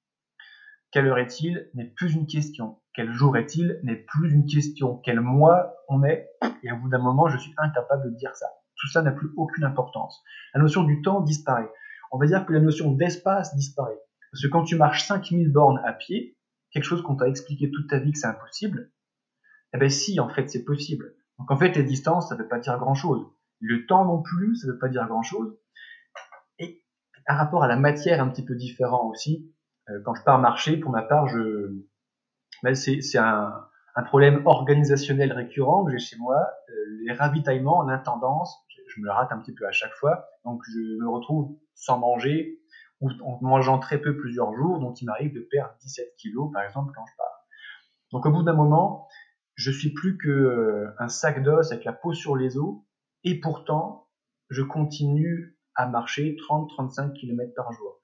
Quelle 0.89 1.05
heure 1.05 1.19
est-il 1.19 1.69
n'est 1.75 1.91
plus 1.91 2.15
une 2.15 2.25
question. 2.25 2.81
Quel 2.95 3.11
jour 3.11 3.37
est-il 3.37 3.79
n'est 3.83 3.97
plus 3.97 4.31
une 4.31 4.47
question. 4.47 4.97
Quel 4.97 5.19
mois 5.19 5.75
on 5.89 6.03
est 6.03 6.27
Et 6.63 6.71
au 6.71 6.77
bout 6.77 6.89
d'un 6.89 7.01
moment, 7.01 7.27
je 7.27 7.37
suis 7.37 7.53
incapable 7.57 8.11
de 8.11 8.17
dire 8.17 8.35
ça. 8.35 8.47
Tout 8.77 8.87
ça 8.87 9.03
n'a 9.03 9.11
plus 9.11 9.29
aucune 9.37 9.63
importance. 9.63 10.23
La 10.55 10.61
notion 10.61 10.83
du 10.83 11.03
temps 11.03 11.21
disparaît. 11.21 11.71
On 12.11 12.17
va 12.17 12.25
dire 12.25 12.47
que 12.47 12.53
la 12.53 12.61
notion 12.61 12.91
d'espace 12.91 13.55
disparaît. 13.55 13.99
Parce 14.31 14.41
que 14.41 14.47
quand 14.47 14.63
tu 14.63 14.75
marches 14.75 15.05
5000 15.05 15.51
bornes 15.51 15.81
à 15.85 15.93
pied, 15.93 16.35
quelque 16.71 16.85
chose 16.85 17.03
qu'on 17.03 17.15
t'a 17.15 17.27
expliqué 17.27 17.69
toute 17.69 17.87
ta 17.89 17.99
vie 17.99 18.11
que 18.11 18.17
c'est 18.17 18.27
impossible, 18.27 18.91
eh 19.73 19.77
ben 19.77 19.89
si, 19.89 20.19
en 20.19 20.29
fait, 20.29 20.49
c'est 20.49 20.63
possible. 20.63 21.15
Donc 21.39 21.49
en 21.51 21.57
fait, 21.57 21.75
les 21.75 21.83
distances, 21.83 22.29
ça 22.29 22.35
ne 22.35 22.41
veut 22.41 22.47
pas 22.47 22.59
dire 22.59 22.77
grand-chose. 22.77 23.25
Le 23.59 23.85
temps 23.85 24.05
non 24.05 24.21
plus, 24.21 24.55
ça 24.55 24.67
ne 24.67 24.73
veut 24.73 24.79
pas 24.79 24.89
dire 24.89 25.07
grand-chose. 25.07 25.57
Et 26.59 26.83
un 27.27 27.35
rapport 27.35 27.63
à 27.63 27.67
la 27.67 27.75
matière 27.75 28.21
un 28.21 28.29
petit 28.29 28.45
peu 28.45 28.55
différent 28.55 29.09
aussi. 29.09 29.51
Euh, 29.89 29.99
quand 30.05 30.13
je 30.13 30.23
pars 30.23 30.39
marcher, 30.39 30.77
pour 30.77 30.91
ma 30.91 31.01
part, 31.01 31.27
je, 31.27 31.73
ben 32.61 32.75
c'est 32.75 33.17
un, 33.17 33.67
un, 33.95 34.03
problème 34.03 34.45
organisationnel 34.45 35.33
récurrent 35.33 35.85
que 35.85 35.91
j'ai 35.91 35.99
chez 35.99 36.17
moi. 36.17 36.37
Euh, 36.69 36.73
les 37.05 37.13
ravitaillements, 37.13 37.81
l'intendance, 37.83 38.63
je, 38.69 38.81
je 38.87 39.01
me 39.01 39.09
rate 39.09 39.31
un 39.31 39.39
petit 39.39 39.53
peu 39.53 39.65
à 39.67 39.71
chaque 39.71 39.93
fois. 39.93 40.27
Donc 40.45 40.61
je 40.71 40.79
me 41.01 41.09
retrouve 41.09 41.57
sans 41.73 41.97
manger 41.97 42.59
ou 43.01 43.09
en 43.23 43.39
mangeant 43.41 43.79
très 43.79 43.99
peu 43.99 44.15
plusieurs 44.15 44.53
jours. 44.53 44.79
Donc 44.79 45.01
il 45.01 45.05
m'arrive 45.05 45.33
de 45.33 45.41
perdre 45.41 45.73
17 45.81 46.15
kilos, 46.17 46.51
par 46.53 46.63
exemple, 46.63 46.93
quand 46.95 47.05
je 47.05 47.15
pars. 47.17 47.47
Donc 48.11 48.25
au 48.27 48.31
bout 48.31 48.43
d'un 48.43 48.53
moment, 48.53 49.07
je 49.55 49.71
suis 49.71 49.91
plus 49.91 50.17
que 50.17 50.29
euh, 50.29 50.87
un 50.99 51.07
sac 51.07 51.43
d'os 51.43 51.71
avec 51.71 51.85
la 51.85 51.93
peau 51.93 52.13
sur 52.13 52.35
les 52.35 52.57
os. 52.57 52.81
Et 53.23 53.39
pourtant, 53.39 54.09
je 54.49 54.61
continue 54.61 55.57
à 55.75 55.87
marcher 55.87 56.35
30-35 56.49 57.13
km 57.13 57.53
par 57.55 57.71
jour. 57.71 57.99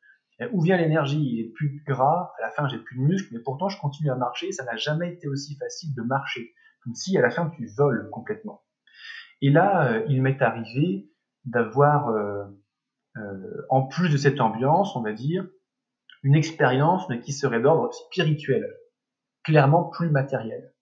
Où 0.54 0.62
vient 0.62 0.78
l'énergie? 0.78 1.22
Il 1.22 1.40
est 1.42 1.52
plus 1.52 1.84
gras, 1.86 2.34
à 2.40 2.42
la 2.42 2.50
fin 2.52 2.68
j'ai 2.70 2.78
plus 2.78 2.98
de 2.98 3.04
muscles, 3.04 3.34
mais 3.34 3.42
pourtant 3.42 3.68
je 3.68 3.80
continue 3.80 4.10
à 4.10 4.16
marcher. 4.16 4.52
Ça 4.54 4.64
n'a 4.64 4.78
jamais 4.78 5.14
été 5.14 5.28
aussi 5.28 5.58
facile 5.58 5.94
de 5.94 6.02
marcher, 6.02 6.54
comme 6.84 6.96
si 6.96 7.18
à 7.18 7.22
la 7.22 7.30
fin 7.30 7.50
tu 7.50 7.68
voles 7.78 8.10
complètement. 8.10 8.64
Et 9.42 9.50
là, 9.50 9.92
euh, 9.92 10.06
il 10.08 10.22
m'est 10.22 10.42
arrivé 10.42 11.10
d'avoir, 11.46 12.10
euh, 12.10 12.46
euh, 13.18 13.66
en 13.70 13.86
plus 13.88 14.10
de 14.10 14.18
cette 14.18 14.40
ambiance, 14.40 14.96
on 14.96 15.02
va 15.02 15.14
dire, 15.14 15.48
une 16.24 16.36
expérience 16.36 17.08
qui 17.24 17.32
serait 17.32 17.62
d'ordre 17.62 17.94
spirituel, 17.94 18.66
clairement 19.44 19.86
plus 19.86 20.10
matériel. 20.10 20.74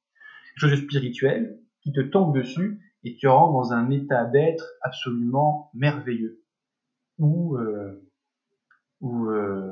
Chose 0.57 0.71
de 0.71 1.59
qui 1.81 1.91
te 1.91 2.01
tombe 2.01 2.35
dessus 2.35 2.81
et 3.03 3.15
tu 3.15 3.27
rentres 3.27 3.53
dans 3.53 3.73
un 3.73 3.91
état 3.91 4.25
d'être 4.25 4.65
absolument 4.81 5.69
merveilleux, 5.75 6.43
où 7.19 7.57
euh, 7.57 8.09
où 8.99 9.27
euh, 9.27 9.71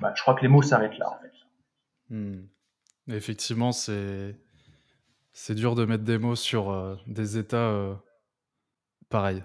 bah, 0.00 0.12
je 0.14 0.22
crois 0.22 0.34
que 0.34 0.42
les 0.42 0.48
mots 0.48 0.62
s'arrêtent 0.62 0.98
là 0.98 1.10
en 1.10 1.18
fait. 1.20 2.14
Hmm. 2.14 2.46
Effectivement, 3.08 3.72
c'est 3.72 4.36
c'est 5.32 5.56
dur 5.56 5.74
de 5.74 5.84
mettre 5.84 6.04
des 6.04 6.18
mots 6.18 6.36
sur 6.36 6.70
euh, 6.70 6.94
des 7.08 7.36
états 7.36 8.00
pareils. 9.08 9.42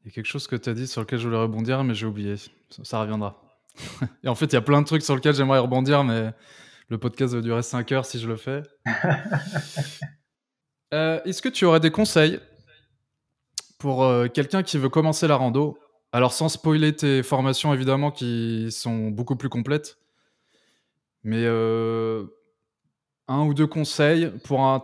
Il 0.00 0.06
y 0.06 0.08
a 0.10 0.12
quelque 0.12 0.26
chose 0.26 0.46
que 0.46 0.54
tu 0.54 0.70
as 0.70 0.74
dit 0.74 0.86
sur 0.86 1.00
lequel 1.00 1.18
je 1.18 1.26
voulais 1.26 1.40
rebondir, 1.40 1.82
mais 1.82 1.94
j'ai 1.94 2.06
oublié. 2.06 2.36
Ça, 2.36 2.84
ça 2.84 3.00
reviendra. 3.00 3.42
Et 4.22 4.28
en 4.28 4.36
fait, 4.36 4.46
il 4.46 4.52
y 4.52 4.56
a 4.56 4.62
plein 4.62 4.80
de 4.80 4.86
trucs 4.86 5.02
sur 5.02 5.16
lesquels 5.16 5.34
j'aimerais 5.34 5.58
rebondir, 5.58 6.04
mais 6.04 6.32
le 6.88 6.98
podcast 6.98 7.34
va 7.34 7.40
durer 7.40 7.62
5 7.62 7.92
heures 7.92 8.06
si 8.06 8.18
je 8.18 8.28
le 8.28 8.36
fais. 8.36 8.62
Euh, 10.94 11.20
Est-ce 11.24 11.42
que 11.42 11.50
tu 11.50 11.66
aurais 11.66 11.80
des 11.80 11.90
conseils 11.90 12.40
pour 13.78 14.04
euh, 14.04 14.26
quelqu'un 14.28 14.62
qui 14.62 14.78
veut 14.78 14.88
commencer 14.88 15.28
la 15.28 15.36
rando? 15.36 15.78
Alors 16.12 16.32
sans 16.32 16.48
spoiler 16.48 16.96
tes 16.96 17.22
formations 17.22 17.74
évidemment 17.74 18.10
qui 18.10 18.68
sont 18.72 19.08
beaucoup 19.10 19.36
plus 19.36 19.50
complètes, 19.50 19.98
mais 21.24 21.42
euh, 21.44 22.24
un 23.26 23.42
ou 23.44 23.52
deux 23.52 23.66
conseils 23.66 24.32
pour 24.44 24.62
un 24.62 24.82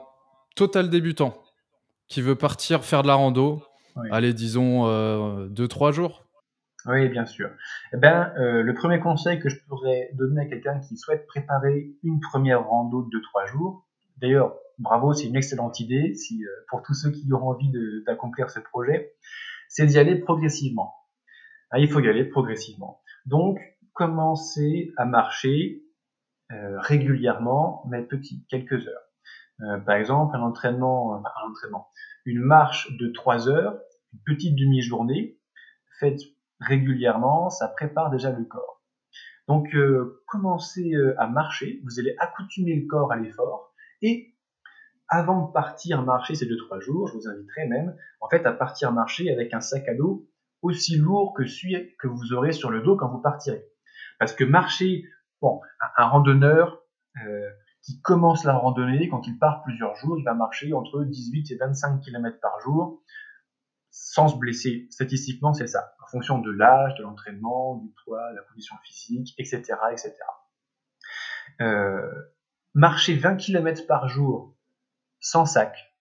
total 0.57 0.91
débutant 0.91 1.43
qui 2.07 2.21
veut 2.21 2.37
partir 2.37 2.85
faire 2.85 3.01
de 3.01 3.07
la 3.09 3.15
rando, 3.15 3.63
Oui. 3.97 4.09
allez 4.13 4.35
disons 4.35 4.87
euh, 4.87 5.47
deux 5.49 5.69
trois 5.69 5.91
jours. 5.91 6.24
Oui, 6.87 7.09
bien 7.09 7.25
sûr. 7.25 7.51
Eh 7.93 7.97
ben, 7.97 8.33
euh, 8.37 8.63
le 8.63 8.75
premier 8.75 9.01
conseil 9.01 9.41
que 9.41 9.49
je 9.49 9.57
pourrais 9.67 10.11
donner 10.15 10.43
à 10.43 10.47
quelqu'un 10.47 10.81
qui 10.81 10.97
souhaite 10.97 11.27
préparer 11.27 11.93
une 12.03 12.21
première 12.21 12.67
rando 12.69 13.09
de 13.11 13.19
3 13.21 13.47
jours, 13.47 13.87
d'ailleurs, 14.19 14.55
bravo, 14.79 15.15
c'est 15.15 15.27
une 15.27 15.37
excellente 15.37 15.81
idée 15.81 16.15
si, 16.15 16.45
euh, 16.45 16.49
pour 16.69 16.83
tous 16.83 16.95
ceux 16.95 17.11
qui 17.11 17.31
auront 17.33 17.51
envie 17.51 17.73
d'accomplir 18.07 18.51
ce 18.51 18.61
projet, 18.61 19.15
c'est 19.69 19.87
d'y 19.87 19.99
aller 19.99 20.17
progressivement. 20.17 20.95
Ah, 21.71 21.79
il 21.79 21.89
faut 21.89 22.01
y 22.01 22.09
aller 22.09 22.25
progressivement. 22.25 23.01
Donc, 23.27 23.59
commencer 23.95 24.93
à 24.97 25.07
marcher 25.07 25.83
euh, 26.53 26.79
régulièrement, 26.81 27.85
mais 27.89 28.03
petit, 28.03 28.45
quelques 28.49 28.87
heures. 28.87 29.09
Euh, 29.63 29.79
par 29.79 29.97
exemple, 29.97 30.37
un 30.37 30.43
entraînement, 30.43 31.15
un 31.15 31.49
entraînement, 31.49 31.89
une 32.27 32.41
marche 32.41 32.95
de 32.99 33.09
3 33.09 33.49
heures, 33.49 33.79
une 34.13 34.21
petite 34.27 34.57
demi-journée, 34.57 35.39
faite 35.99 36.21
régulièrement, 36.67 37.51
ça 37.51 37.69
prépare 37.69 38.11
déjà 38.11 38.31
le 38.31 38.45
corps. 38.45 38.83
Donc, 39.49 39.75
euh, 39.75 40.23
commencez 40.27 40.95
euh, 40.95 41.15
à 41.21 41.27
marcher, 41.27 41.81
vous 41.85 42.01
allez 42.01 42.15
accoutumer 42.19 42.75
le 42.75 42.87
corps 42.87 43.13
à 43.13 43.17
l'effort, 43.17 43.75
et 44.01 44.35
avant 45.09 45.47
de 45.47 45.53
partir 45.53 46.03
marcher 46.03 46.35
ces 46.35 46.47
2-3 46.47 46.81
jours, 46.81 47.09
je 47.09 47.15
vous 47.15 47.29
inviterai 47.29 47.67
même, 47.69 47.95
en 48.21 48.29
fait, 48.29 48.47
à 48.47 48.53
partir 48.53 48.93
marcher 48.93 49.31
avec 49.31 49.53
un 49.53 49.61
sac 49.61 49.87
à 49.89 49.95
dos 49.95 50.29
aussi 50.63 50.97
lourd 50.97 51.35
que 51.35 51.45
celui 51.45 51.95
que 51.99 52.09
vous 52.09 52.33
aurez 52.33 52.53
sur 52.53 52.71
le 52.71 52.81
dos 52.81 52.97
quand 52.97 53.09
vous 53.09 53.21
partirez. 53.21 53.65
Parce 54.19 54.33
que 54.33 54.45
marcher, 54.45 55.05
bon, 55.43 55.61
un, 55.99 56.07
randonneur 56.07 56.83
euh, 57.25 57.51
qui 57.83 58.01
commence 58.01 58.45
la 58.45 58.55
randonnée, 58.55 59.09
quand 59.11 59.27
il 59.27 59.39
part 59.39 59.63
plusieurs 59.63 59.95
jours, 59.97 60.19
il 60.19 60.25
va 60.25 60.33
marcher 60.33 60.73
entre 60.73 61.05
18 61.05 61.51
et 61.51 61.57
25 61.57 62.01
km 62.01 62.39
par 62.41 62.59
jour 62.61 63.03
sans 63.95 64.27
se 64.27 64.37
blesser. 64.37 64.89
Statistiquement, 64.91 65.55
c'est 65.55 65.69
ça, 65.69 65.95
en 66.03 66.09
fonction 66.09 66.41
de 66.41 66.51
l'âge, 66.51 66.97
de 66.97 67.05
l'entraînement, 67.05 67.77
du 67.77 67.89
poids, 68.05 68.33
de 68.33 68.37
la 68.37 68.43
condition 68.43 68.75
physique, 68.83 69.35
etc. 69.39 69.63
etc. 69.93 70.13
Euh, 71.61 72.11
marcher 72.75 73.15
20 73.15 73.37
km 73.37 73.87
par 73.87 74.09
jour 74.09 74.57
sans 75.21 75.47
sac, 75.47 75.95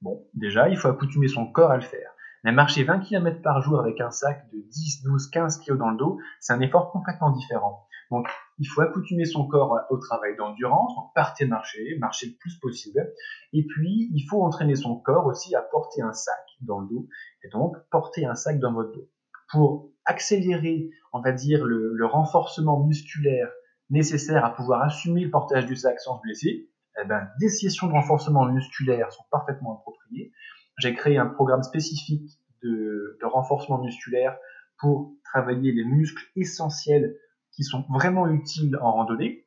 bon, 0.00 0.26
déjà, 0.32 0.70
il 0.70 0.78
faut 0.78 0.88
accoutumer 0.88 1.28
son 1.28 1.46
corps 1.46 1.70
à 1.70 1.76
le 1.76 1.82
faire. 1.82 2.10
Mais 2.42 2.52
marcher 2.52 2.84
20 2.84 3.00
km 3.00 3.42
par 3.42 3.60
jour 3.60 3.80
avec 3.80 4.00
un 4.00 4.10
sac 4.10 4.50
de 4.52 4.58
10, 4.58 5.02
12, 5.02 5.30
15 5.30 5.60
kg 5.60 5.76
dans 5.76 5.90
le 5.90 5.98
dos, 5.98 6.18
c'est 6.40 6.54
un 6.54 6.60
effort 6.60 6.90
complètement 6.90 7.30
différent. 7.30 7.86
Donc, 8.10 8.28
il 8.58 8.66
faut 8.66 8.80
accoutumer 8.80 9.26
son 9.26 9.46
corps 9.46 9.76
au 9.90 9.98
travail 9.98 10.36
d'endurance, 10.36 10.94
donc 10.94 11.12
partez 11.14 11.44
marcher, 11.44 11.98
marcher 11.98 12.28
le 12.28 12.36
plus 12.38 12.58
possible. 12.60 13.12
Et 13.52 13.66
puis, 13.66 14.08
il 14.14 14.26
faut 14.30 14.42
entraîner 14.42 14.76
son 14.76 14.98
corps 14.98 15.26
aussi 15.26 15.54
à 15.54 15.60
porter 15.60 16.00
un 16.00 16.12
sac 16.12 16.45
dans 16.60 16.80
le 16.80 16.88
dos, 16.88 17.08
et 17.44 17.48
donc 17.48 17.76
porter 17.90 18.26
un 18.26 18.34
sac 18.34 18.58
dans 18.58 18.72
votre 18.72 18.92
dos. 18.92 19.08
Pour 19.50 19.90
accélérer, 20.04 20.90
on 21.12 21.20
va 21.20 21.32
dire, 21.32 21.64
le, 21.64 22.06
renforcement 22.06 22.84
musculaire 22.84 23.50
nécessaire 23.90 24.44
à 24.44 24.54
pouvoir 24.54 24.82
assumer 24.82 25.24
le 25.24 25.30
portage 25.30 25.66
du 25.66 25.76
sac 25.76 26.00
sans 26.00 26.16
se 26.16 26.22
blesser, 26.22 26.70
eh 27.00 27.06
ben, 27.06 27.28
des 27.40 27.48
sessions 27.48 27.86
de 27.88 27.92
renforcement 27.92 28.46
musculaire 28.46 29.12
sont 29.12 29.24
parfaitement 29.30 29.78
appropriées. 29.78 30.32
J'ai 30.78 30.94
créé 30.94 31.18
un 31.18 31.26
programme 31.26 31.62
spécifique 31.62 32.30
de, 32.62 33.18
renforcement 33.22 33.82
musculaire 33.82 34.36
pour 34.78 35.14
travailler 35.24 35.72
les 35.72 35.84
muscles 35.84 36.24
essentiels 36.36 37.16
qui 37.52 37.64
sont 37.64 37.84
vraiment 37.88 38.28
utiles 38.28 38.76
en 38.80 38.92
randonnée. 38.92 39.46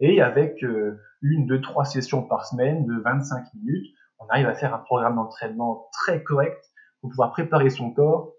Et 0.00 0.22
avec 0.22 0.62
euh, 0.64 0.98
une, 1.20 1.46
deux, 1.46 1.60
trois 1.60 1.84
sessions 1.84 2.22
par 2.22 2.46
semaine 2.46 2.86
de 2.86 3.00
25 3.02 3.52
minutes, 3.54 3.94
on 4.20 4.26
arrive 4.28 4.46
à 4.46 4.54
faire 4.54 4.74
un 4.74 4.78
programme 4.78 5.16
d'entraînement 5.16 5.88
très 5.92 6.22
correct 6.22 6.70
pour 7.00 7.10
pouvoir 7.10 7.32
préparer 7.32 7.70
son 7.70 7.92
corps 7.92 8.32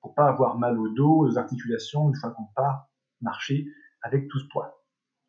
pour 0.00 0.14
pas 0.14 0.28
avoir 0.28 0.58
mal 0.58 0.78
au 0.78 0.88
dos, 0.88 1.26
aux 1.26 1.38
articulations 1.38 2.08
une 2.08 2.16
fois 2.16 2.30
qu'on 2.30 2.46
part 2.54 2.88
marcher 3.20 3.66
avec 4.02 4.28
tout 4.28 4.38
ce 4.38 4.46
poids. 4.48 4.84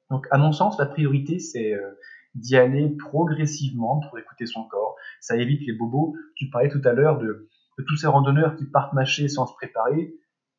Donc, 0.10 0.28
à 0.32 0.38
mon 0.38 0.52
sens, 0.52 0.78
la 0.80 0.86
priorité, 0.86 1.40
c'est 1.40 1.74
euh, 1.74 2.00
d'y 2.36 2.56
aller 2.56 2.90
progressivement 2.90 4.00
pour 4.00 4.18
écouter 4.20 4.46
son 4.46 4.64
corps. 4.68 4.96
Ça 5.20 5.38
évite 5.38 5.66
les 5.66 5.74
bobos. 5.74 6.16
Tu 6.36 6.50
parlais 6.50 6.70
tout 6.70 6.82
à 6.84 6.94
l'heure 6.94 7.20
de, 7.20 7.50
tous 7.88 7.98
ces 7.98 8.08
randonneurs 8.08 8.56
qui 8.56 8.66
partent 8.66 8.94
marcher 8.94 9.28
sans 9.28 9.46
se 9.46 9.54
préparer 9.54 10.14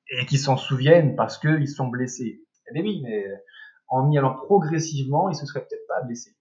et 0.09 0.27
qui 0.27 0.39
s'en 0.39 0.57
souviennent 0.57 1.15
parce 1.17 1.39
qu'ils 1.39 1.69
sont 1.69 1.89
blessés. 1.89 2.43
Eh 2.75 2.83
oui, 2.83 3.01
mais 3.03 3.27
en 3.89 4.11
y 4.11 4.19
allant 4.19 4.35
progressivement, 4.35 5.29
il 5.29 5.35
se 5.35 5.47
serait 5.47 5.61
peut-être 5.61 5.87
pas 5.89 6.03
blessé. 6.03 6.37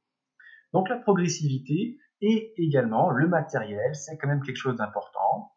Donc 0.74 0.88
la 0.90 0.98
progressivité 0.98 1.98
et 2.22 2.54
également 2.58 3.10
le 3.10 3.28
matériel, 3.28 3.96
c'est 3.96 4.18
quand 4.18 4.28
même 4.28 4.44
quelque 4.44 4.58
chose 4.58 4.76
d'important. 4.76 5.54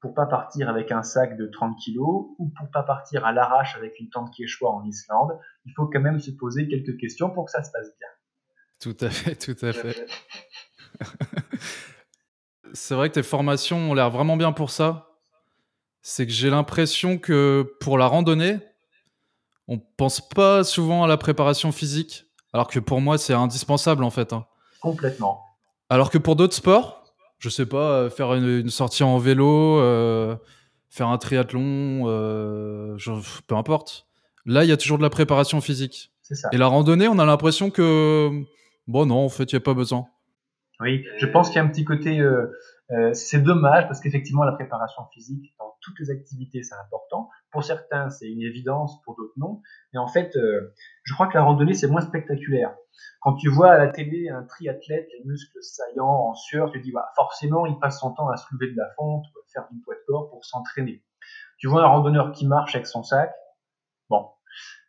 Pour 0.00 0.14
pas 0.14 0.26
partir 0.26 0.68
avec 0.68 0.92
un 0.92 1.02
sac 1.02 1.36
de 1.36 1.46
30 1.46 1.76
kg 1.84 1.98
ou 1.98 2.52
pour 2.56 2.70
pas 2.70 2.82
partir 2.82 3.24
à 3.24 3.32
l'arrache 3.32 3.76
avec 3.76 3.98
une 3.98 4.08
tente 4.10 4.32
Quechua 4.36 4.70
en 4.70 4.84
Islande, 4.84 5.38
il 5.64 5.72
faut 5.74 5.86
quand 5.86 6.00
même 6.00 6.20
se 6.20 6.30
poser 6.30 6.68
quelques 6.68 6.98
questions 6.98 7.30
pour 7.30 7.46
que 7.46 7.50
ça 7.50 7.64
se 7.64 7.72
passe 7.72 7.88
bien. 7.98 8.08
Tout 8.78 8.96
à 9.00 9.10
fait, 9.10 9.34
tout 9.34 9.64
à 9.64 9.72
fait. 9.72 10.06
c'est 12.72 12.94
vrai 12.94 13.08
que 13.08 13.14
tes 13.14 13.22
formations 13.22 13.90
ont 13.90 13.94
l'air 13.94 14.10
vraiment 14.10 14.36
bien 14.36 14.52
pour 14.52 14.70
ça. 14.70 15.08
C'est 16.02 16.26
que 16.26 16.32
j'ai 16.32 16.50
l'impression 16.50 17.18
que 17.18 17.74
pour 17.80 17.98
la 17.98 18.06
randonnée, 18.06 18.58
on 19.66 19.78
pense 19.78 20.26
pas 20.28 20.62
souvent 20.62 21.02
à 21.02 21.08
la 21.08 21.16
préparation 21.16 21.72
physique, 21.72 22.26
alors 22.52 22.68
que 22.68 22.78
pour 22.78 23.00
moi, 23.00 23.18
c'est 23.18 23.32
indispensable 23.32 24.04
en 24.04 24.10
fait. 24.10 24.32
Hein. 24.32 24.46
Complètement. 24.80 25.45
Alors 25.88 26.10
que 26.10 26.18
pour 26.18 26.36
d'autres 26.36 26.54
sports, 26.54 27.04
je 27.38 27.48
sais 27.48 27.66
pas, 27.66 27.92
euh, 27.92 28.10
faire 28.10 28.34
une, 28.34 28.70
sortie 28.70 29.02
en 29.02 29.18
vélo, 29.18 29.78
euh, 29.78 30.36
faire 30.90 31.08
un 31.08 31.18
triathlon, 31.18 32.04
euh, 32.06 32.96
peu 33.46 33.54
importe. 33.54 34.06
Là, 34.44 34.64
il 34.64 34.68
y 34.68 34.72
a 34.72 34.76
toujours 34.76 34.98
de 34.98 35.02
la 35.02 35.10
préparation 35.10 35.60
physique. 35.60 36.12
Ça. 36.22 36.48
Et 36.52 36.56
la 36.56 36.66
randonnée, 36.66 37.08
on 37.08 37.18
a 37.18 37.24
l'impression 37.24 37.70
que, 37.70 38.30
bon, 38.88 39.06
non, 39.06 39.24
en 39.24 39.28
fait, 39.28 39.52
il 39.52 39.54
n'y 39.54 39.58
a 39.58 39.60
pas 39.60 39.74
besoin. 39.74 40.06
Oui, 40.80 41.04
je 41.18 41.26
pense 41.26 41.48
qu'il 41.48 41.56
y 41.56 41.58
a 41.60 41.62
un 41.62 41.68
petit 41.68 41.84
côté 41.84 42.20
euh, 42.92 43.12
c'est 43.14 43.42
dommage 43.42 43.86
parce 43.88 44.00
qu'effectivement, 44.00 44.44
la 44.44 44.52
préparation 44.52 45.02
physique 45.12 45.54
dans 45.58 45.76
toutes 45.80 45.98
les 45.98 46.10
activités, 46.10 46.62
c'est 46.62 46.76
important. 46.76 47.28
Pour 47.56 47.64
certains, 47.64 48.10
c'est 48.10 48.28
une 48.28 48.42
évidence, 48.42 49.00
pour 49.02 49.16
d'autres, 49.16 49.32
non. 49.38 49.62
Mais 49.94 49.98
en 49.98 50.08
fait, 50.08 50.36
euh, 50.36 50.74
je 51.04 51.14
crois 51.14 51.26
que 51.26 51.38
la 51.38 51.42
randonnée, 51.42 51.72
c'est 51.72 51.86
moins 51.86 52.02
spectaculaire. 52.02 52.76
Quand 53.22 53.32
tu 53.36 53.48
vois 53.48 53.70
à 53.70 53.78
la 53.78 53.88
télé 53.88 54.28
un 54.28 54.42
triathlète, 54.42 55.08
les 55.10 55.24
muscles 55.24 55.62
saillants, 55.62 56.28
en 56.28 56.34
sueur, 56.34 56.70
tu 56.70 56.82
dis, 56.82 56.92
bah, 56.92 57.08
forcément, 57.16 57.64
il 57.64 57.78
passe 57.78 58.00
son 58.00 58.12
temps 58.12 58.28
à 58.28 58.36
se 58.36 58.44
lever 58.52 58.72
de 58.72 58.76
la 58.76 58.90
fonte, 58.94 59.24
ou 59.24 59.38
à 59.38 59.42
faire 59.54 59.66
du 59.70 59.80
poids 59.80 59.94
de 59.94 60.00
corps 60.06 60.28
pour 60.28 60.44
s'entraîner. 60.44 61.02
Tu 61.56 61.66
vois 61.66 61.82
un 61.82 61.86
randonneur 61.86 62.30
qui 62.32 62.46
marche 62.46 62.74
avec 62.74 62.86
son 62.86 63.02
sac, 63.02 63.32
bon. 64.10 64.28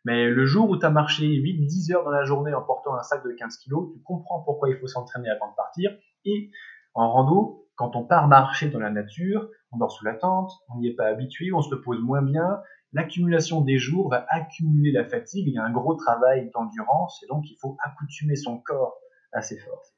Mais 0.04 0.28
le 0.28 0.44
jour 0.44 0.68
où 0.68 0.76
tu 0.76 0.84
as 0.84 0.90
marché 0.90 1.24
8-10 1.24 1.94
heures 1.94 2.04
dans 2.04 2.10
la 2.10 2.24
journée 2.24 2.52
en 2.52 2.60
portant 2.60 2.94
un 2.96 3.02
sac 3.02 3.24
de 3.24 3.32
15 3.32 3.56
kg, 3.64 3.94
tu 3.94 4.02
comprends 4.02 4.42
pourquoi 4.42 4.68
il 4.68 4.76
faut 4.76 4.88
s'entraîner 4.88 5.30
avant 5.30 5.50
de 5.50 5.56
partir. 5.56 5.90
Et 6.26 6.50
en 6.92 7.10
rando, 7.10 7.66
quand 7.76 7.96
on 7.96 8.04
part 8.04 8.28
marcher 8.28 8.68
dans 8.68 8.78
la 8.78 8.90
nature, 8.90 9.48
on 9.72 9.78
dort 9.78 9.92
sous 9.92 10.04
la 10.04 10.14
tente, 10.14 10.52
on 10.68 10.78
n'y 10.78 10.88
est 10.88 10.94
pas 10.94 11.06
habitué, 11.06 11.52
on 11.52 11.60
se 11.60 11.70
repose 11.70 12.00
moins 12.00 12.22
bien, 12.22 12.60
l'accumulation 12.92 13.60
des 13.60 13.78
jours 13.78 14.10
va 14.10 14.26
accumuler 14.28 14.92
la 14.92 15.04
fatigue, 15.04 15.46
il 15.46 15.54
y 15.54 15.58
a 15.58 15.64
un 15.64 15.72
gros 15.72 15.94
travail 15.94 16.50
d'endurance, 16.54 17.22
et 17.22 17.26
donc 17.26 17.44
il 17.50 17.56
faut 17.60 17.76
accoutumer 17.84 18.36
son 18.36 18.58
corps 18.58 18.98
à 19.32 19.42
ces 19.42 19.58
forces. 19.58 19.92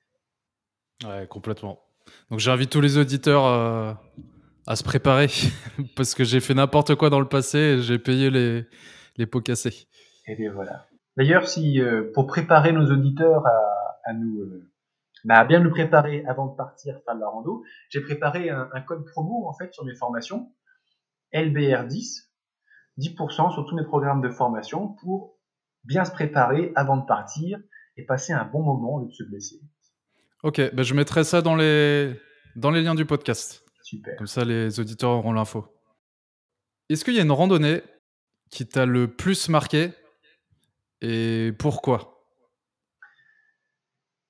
Ouais, 1.05 1.27
complètement. 1.29 1.81
Donc 2.31 2.41
j'invite 2.41 2.71
tous 2.71 2.81
les 2.81 2.99
auditeurs 2.99 3.47
euh, 3.47 3.93
à 4.67 4.77
se 4.77 4.85
préparer, 4.85 5.29
parce 5.97 6.15
que 6.15 6.25
j'ai 6.25 6.41
fait 6.41 6.55
n'importe 6.55 6.95
quoi 6.95 7.11
dans 7.11 7.21
le 7.21 7.29
passé 7.29 7.59
et 7.59 7.83
j'ai 7.83 7.99
payé 7.99 8.31
les, 8.31 8.67
les 9.17 9.27
pots 9.27 9.41
cassés. 9.41 9.87
Et 10.27 10.37
bien 10.37 10.53
voilà. 10.53 10.87
D'ailleurs, 11.17 11.49
si 11.49 11.81
euh, 11.81 12.11
pour 12.15 12.27
préparer 12.27 12.73
nos 12.73 12.91
auditeurs 12.91 13.45
à, 14.05 14.13
nous, 14.15 14.41
euh, 14.41 14.71
bah, 15.25 15.45
bien 15.45 15.61
nous 15.61 15.71
préparer 15.71 16.25
avant 16.27 16.47
de 16.47 16.57
partir 16.57 16.95
faire 17.05 17.15
de 17.15 17.21
la 17.21 17.29
rando, 17.29 17.63
j'ai 17.89 18.01
préparé 18.01 18.51
un, 18.51 18.81
code 18.87 19.05
promo 19.05 19.47
en 19.49 19.55
fait 19.55 19.73
sur 19.73 19.85
mes 19.85 19.95
formations, 19.95 20.53
LBR10, 21.35 22.29
10% 22.99 23.53
sur 23.53 23.67
tous 23.67 23.77
mes 23.77 23.85
programmes 23.85 24.21
de 24.21 24.31
formation 24.31 24.89
pour 25.03 25.39
bien 25.85 26.05
se 26.05 26.13
préparer 26.13 26.73
avant 26.75 26.97
de 26.97 27.07
partir 27.07 27.59
et 27.97 28.05
passer 28.05 28.33
un 28.33 28.45
bon 28.45 28.63
moment 28.63 28.97
au 28.97 29.01
lieu 29.01 29.09
de 29.09 29.15
se 29.15 29.25
blesser. 29.25 29.61
Ok, 30.43 30.75
bah 30.75 30.83
je 30.83 30.95
mettrai 30.95 31.25
ça 31.25 31.43
dans 31.43 31.55
les, 31.55 32.15
dans 32.57 32.71
les 32.71 32.83
liens 32.83 32.95
du 32.95 33.05
podcast. 33.05 33.65
Super. 33.83 34.17
Comme 34.17 34.27
ça, 34.27 34.45
les 34.45 34.81
auditeurs 34.81 35.11
auront 35.11 35.33
l'info. 35.33 35.67
Est-ce 36.89 37.05
qu'il 37.05 37.15
y 37.15 37.19
a 37.19 37.23
une 37.23 37.33
randonnée 37.33 37.83
qui 38.51 38.67
t'a 38.67 38.87
le 38.87 39.09
plus 39.09 39.49
marqué 39.49 39.93
et 41.01 41.53
pourquoi? 41.59 42.10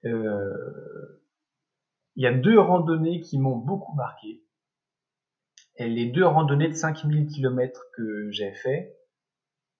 Il 0.04 0.12
y 2.16 2.26
a 2.26 2.32
deux 2.32 2.58
randonnées 2.58 3.20
qui 3.20 3.38
m'ont 3.38 3.56
beaucoup 3.56 3.94
marqué. 3.94 4.42
Les 5.78 6.06
deux 6.06 6.26
randonnées 6.26 6.68
de 6.68 6.74
5000 6.74 7.26
km 7.26 7.82
que 7.96 8.30
j'ai 8.30 8.52
fait, 8.52 8.96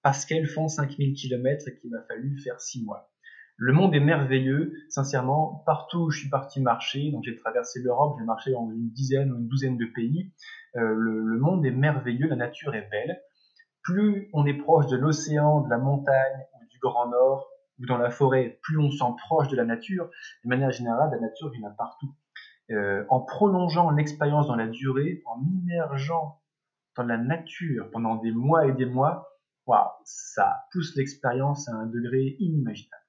parce 0.01 0.25
qu'elles 0.25 0.47
font 0.47 0.67
5000 0.67 1.13
km 1.13 1.67
et 1.67 1.79
qu'il 1.79 1.91
m'a 1.91 2.01
fallu 2.03 2.37
faire 2.39 2.59
6 2.59 2.83
mois. 2.85 3.11
Le 3.57 3.73
monde 3.73 3.93
est 3.93 3.99
merveilleux, 3.99 4.73
sincèrement, 4.89 5.61
partout 5.67 6.05
où 6.05 6.09
je 6.09 6.21
suis 6.21 6.29
parti 6.29 6.61
marcher, 6.61 7.11
donc 7.11 7.23
j'ai 7.23 7.35
traversé 7.35 7.79
l'Europe, 7.81 8.15
j'ai 8.17 8.25
marché 8.25 8.51
dans 8.51 8.67
une 8.71 8.89
dizaine 8.89 9.31
ou 9.31 9.37
une 9.37 9.47
douzaine 9.47 9.77
de 9.77 9.85
pays, 9.85 10.33
euh, 10.77 10.95
le, 10.97 11.37
monde 11.37 11.63
est 11.65 11.71
merveilleux, 11.71 12.27
la 12.27 12.35
nature 12.35 12.73
est 12.73 12.89
belle. 12.89 13.21
plus 13.83 14.29
on 14.33 14.47
est 14.47 14.57
proche 14.57 14.87
de 14.87 14.97
l'océan, 14.97 15.61
de 15.61 15.69
la 15.69 15.77
montagne 15.77 16.45
ou 16.55 16.65
du 16.69 16.79
Grand 16.79 17.09
Nord, 17.09 17.47
dans 17.87 17.97
la 17.97 18.09
forêt, 18.09 18.59
plus 18.61 18.77
on 18.79 18.89
se 18.91 18.97
sent 18.97 19.13
proche 19.17 19.47
de 19.49 19.55
la 19.55 19.65
nature. 19.65 20.09
De 20.43 20.49
manière 20.49 20.71
générale, 20.71 21.09
la 21.11 21.19
nature, 21.19 21.51
a 21.65 21.69
partout. 21.71 22.13
Euh, 22.71 23.03
en 23.09 23.19
prolongeant 23.19 23.91
l'expérience 23.91 24.47
dans 24.47 24.55
la 24.55 24.67
durée, 24.67 25.21
en 25.25 25.41
immergeant 25.41 26.41
dans 26.95 27.03
la 27.03 27.17
nature 27.17 27.89
pendant 27.91 28.15
des 28.15 28.31
mois 28.31 28.67
et 28.67 28.71
des 28.71 28.85
mois, 28.85 29.27
waouh, 29.65 29.89
ça 30.05 30.63
pousse 30.71 30.95
l'expérience 30.95 31.67
à 31.67 31.73
un 31.73 31.85
degré 31.85 32.35
inimaginable. 32.39 33.03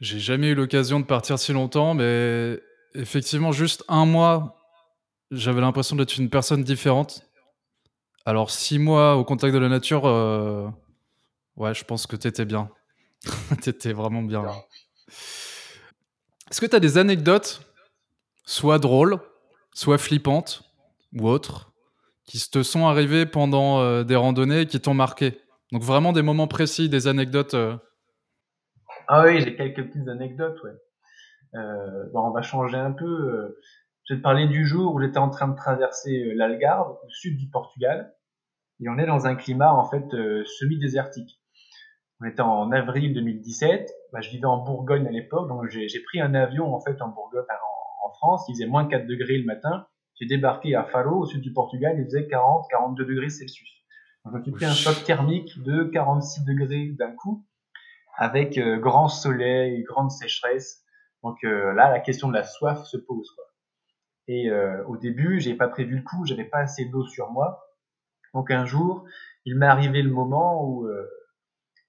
J'ai 0.00 0.18
jamais 0.18 0.48
eu 0.48 0.54
l'occasion 0.54 1.00
de 1.00 1.04
partir 1.04 1.38
si 1.38 1.52
longtemps, 1.52 1.94
mais 1.94 2.60
effectivement, 2.94 3.52
juste 3.52 3.84
un 3.88 4.06
mois, 4.06 4.56
j'avais 5.30 5.60
l'impression 5.60 5.96
d'être 5.96 6.18
une 6.18 6.30
personne 6.30 6.62
différente. 6.62 7.22
Alors, 8.24 8.50
six 8.50 8.78
mois 8.78 9.16
au 9.16 9.24
contact 9.24 9.54
de 9.54 9.58
la 9.58 9.68
nature, 9.68 10.06
euh, 10.06 10.68
ouais, 11.56 11.74
je 11.74 11.84
pense 11.84 12.06
que 12.06 12.16
t'étais 12.16 12.44
bien. 12.44 12.70
t'étais 13.62 13.92
vraiment 13.92 14.22
bien. 14.22 14.44
Est-ce 16.50 16.60
que 16.60 16.66
tu 16.66 16.76
as 16.76 16.80
des 16.80 16.98
anecdotes, 16.98 17.62
soit 18.44 18.78
drôles, 18.78 19.18
soit 19.74 19.98
flippantes, 19.98 20.62
ou 21.14 21.28
autres, 21.28 21.72
qui 22.24 22.38
te 22.50 22.62
sont 22.62 22.86
arrivées 22.86 23.26
pendant 23.26 23.80
euh, 23.80 24.04
des 24.04 24.16
randonnées 24.16 24.62
et 24.62 24.66
qui 24.66 24.80
t'ont 24.80 24.94
marqué? 24.94 25.40
Donc, 25.70 25.82
vraiment 25.82 26.12
des 26.12 26.22
moments 26.22 26.48
précis, 26.48 26.88
des 26.88 27.06
anecdotes. 27.08 27.54
Euh. 27.54 27.76
Ah 29.08 29.24
oui, 29.24 29.40
j'ai 29.40 29.56
quelques 29.56 29.86
petites 29.86 30.08
anecdotes, 30.08 30.58
ouais. 30.64 30.72
bon, 32.12 32.28
on 32.28 32.30
va 32.30 32.42
changer 32.42 32.76
un 32.76 32.92
peu. 32.92 33.56
Je 34.04 34.14
vais 34.14 34.18
te 34.18 34.22
parler 34.22 34.48
du 34.48 34.66
jour 34.66 34.94
où 34.94 35.00
j'étais 35.00 35.18
en 35.18 35.30
train 35.30 35.48
de 35.48 35.56
traverser 35.56 36.24
euh, 36.24 36.34
l'Algarve, 36.34 36.90
au 36.90 37.08
sud 37.08 37.38
du 37.38 37.48
Portugal, 37.48 38.12
et 38.80 38.88
on 38.88 38.98
est 38.98 39.06
dans 39.06 39.26
un 39.26 39.36
climat 39.36 39.72
en 39.72 39.88
fait 39.88 40.04
euh, 40.14 40.44
semi-désertique. 40.44 41.40
On 42.22 42.24
était 42.24 42.40
en 42.40 42.70
avril 42.70 43.14
2017, 43.14 43.90
bah, 44.12 44.20
je 44.20 44.30
vivais 44.30 44.44
en 44.44 44.58
Bourgogne 44.58 45.08
à 45.08 45.10
l'époque, 45.10 45.48
donc 45.48 45.68
j'ai 45.68 46.00
pris 46.04 46.20
un 46.20 46.34
avion 46.34 46.72
en 46.72 46.80
fait 46.80 47.02
en 47.02 47.08
Bourgogne, 47.08 47.42
en, 47.50 48.08
en, 48.08 48.12
France, 48.12 48.44
il 48.48 48.54
faisait 48.54 48.66
moins 48.66 48.86
4 48.86 49.08
degrés 49.08 49.38
le 49.38 49.44
matin. 49.44 49.86
J'ai 50.20 50.26
débarqué 50.26 50.76
à 50.76 50.84
Faro, 50.84 51.22
au 51.22 51.26
sud 51.26 51.40
du 51.40 51.52
Portugal, 51.52 51.96
il 51.98 52.04
faisait 52.04 52.28
40-42 52.28 53.06
degrés 53.06 53.28
Celsius. 53.28 53.68
Donc 54.24 54.44
j'ai 54.44 54.52
pris 54.52 54.66
un 54.66 54.72
choc 54.72 55.02
thermique 55.02 55.60
de 55.64 55.82
46 55.82 56.44
degrés 56.44 56.94
d'un 56.96 57.10
coup, 57.10 57.44
avec 58.16 58.56
euh, 58.56 58.78
grand 58.78 59.08
soleil, 59.08 59.82
grande 59.82 60.12
sécheresse. 60.12 60.84
Donc 61.24 61.42
là, 61.42 61.90
la 61.90 62.00
question 62.00 62.28
de 62.28 62.34
la 62.34 62.42
soif 62.44 62.84
se 62.84 62.96
pose. 62.96 63.30
Quoi. 63.36 63.44
Et 64.28 64.50
euh, 64.50 64.84
au 64.86 64.96
début, 64.96 65.40
j'ai 65.40 65.54
pas 65.54 65.68
prévu 65.68 65.96
le 65.96 66.02
coup, 66.02 66.24
j'avais 66.24 66.44
pas 66.44 66.58
assez 66.58 66.84
d'eau 66.84 67.06
sur 67.06 67.30
moi. 67.30 67.66
Donc 68.34 68.50
un 68.50 68.64
jour, 68.64 69.04
il 69.44 69.56
m'est 69.56 69.66
arrivé 69.66 70.02
le 70.02 70.10
moment 70.10 70.64
où, 70.64 70.86
euh, 70.86 71.08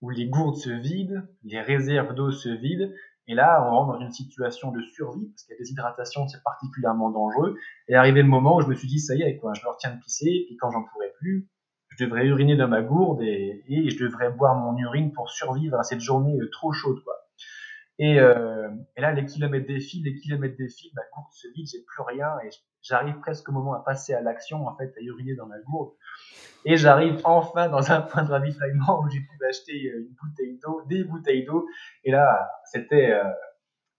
où 0.04 0.10
les 0.10 0.28
gourdes 0.28 0.58
se 0.58 0.70
vident, 0.70 1.24
les 1.46 1.62
réserves 1.62 2.14
d'eau 2.14 2.30
se 2.30 2.50
vident, 2.50 2.92
et 3.28 3.36
là, 3.36 3.66
on 3.66 3.72
rentre 3.72 3.94
dans 3.94 4.00
une 4.02 4.12
situation 4.12 4.70
de 4.72 4.82
survie, 4.82 5.30
parce 5.30 5.44
que 5.44 5.54
la 5.54 5.60
déshydratation, 5.60 6.28
c'est 6.28 6.44
particulièrement 6.44 7.10
dangereux. 7.10 7.58
Et 7.88 7.96
arrivé 7.96 8.22
le 8.22 8.28
moment 8.28 8.58
où 8.58 8.62
je 8.62 8.68
me 8.68 8.76
suis 8.76 8.90
dit, 8.90 9.00
ça 9.00 9.16
y 9.16 9.22
est, 9.22 9.40
je 9.42 9.66
me 9.66 9.72
retiens 9.72 9.96
de 9.96 10.00
pisser, 10.02 10.28
et 10.28 10.58
quand 10.60 10.72
j'en 10.72 10.84
pourrai 10.84 11.08
plus, 11.20 11.48
je 11.88 12.04
devrais 12.04 12.26
uriner 12.26 12.58
dans 12.58 12.68
ma 12.68 12.82
gourde 12.82 13.22
et, 13.22 13.64
je 13.70 14.04
devrais 14.04 14.30
boire 14.30 14.56
mon 14.56 14.78
urine 14.78 15.14
pour 15.14 15.30
survivre 15.30 15.80
à 15.80 15.84
cette 15.84 16.02
journée 16.02 16.38
euh, 16.38 16.50
trop 16.52 16.74
chaude. 16.74 17.02
Et, 18.00 18.20
euh, 18.20 18.70
et, 18.98 19.02
là, 19.02 19.12
les 19.12 19.26
kilomètres 19.26 19.68
défilent, 19.68 20.04
les 20.04 20.16
kilomètres 20.16 20.58
défilent, 20.58 20.92
ma 20.96 21.04
gourde 21.14 21.32
se 21.32 21.48
vide, 21.50 21.68
j'ai 21.72 21.84
plus 21.84 22.02
rien 22.02 22.40
et 22.44 22.50
j'arrive 22.82 23.20
presque 23.20 23.48
au 23.50 23.52
moment 23.52 23.74
à 23.74 23.84
passer 23.84 24.14
à 24.14 24.22
l'action, 24.22 24.66
en 24.68 24.76
fait, 24.76 24.94
à 24.98 25.02
uriner 25.02 25.36
dans 25.36 25.46
ma 25.46 25.60
gourde. 25.60 25.94
Et 26.66 26.76
j'arrive 26.76 27.22
enfin 27.24 27.70
dans 27.70 27.92
un 27.92 28.02
point 28.02 28.24
de 28.24 28.32
ravitaillement 28.32 29.02
où 29.02 29.10
j'ai 29.10 29.20
pu 29.20 29.46
acheter 29.48 29.92
euh, 29.92 30.00
une 30.00 30.16
bouteille 30.22 30.60
d'eau, 30.64 30.82
des 30.88 31.04
bouteilles 31.04 31.46
d'eau. 31.46 31.68
Et 32.04 32.12
là, 32.12 32.50
c'était 32.66 33.12
euh, 33.12 33.24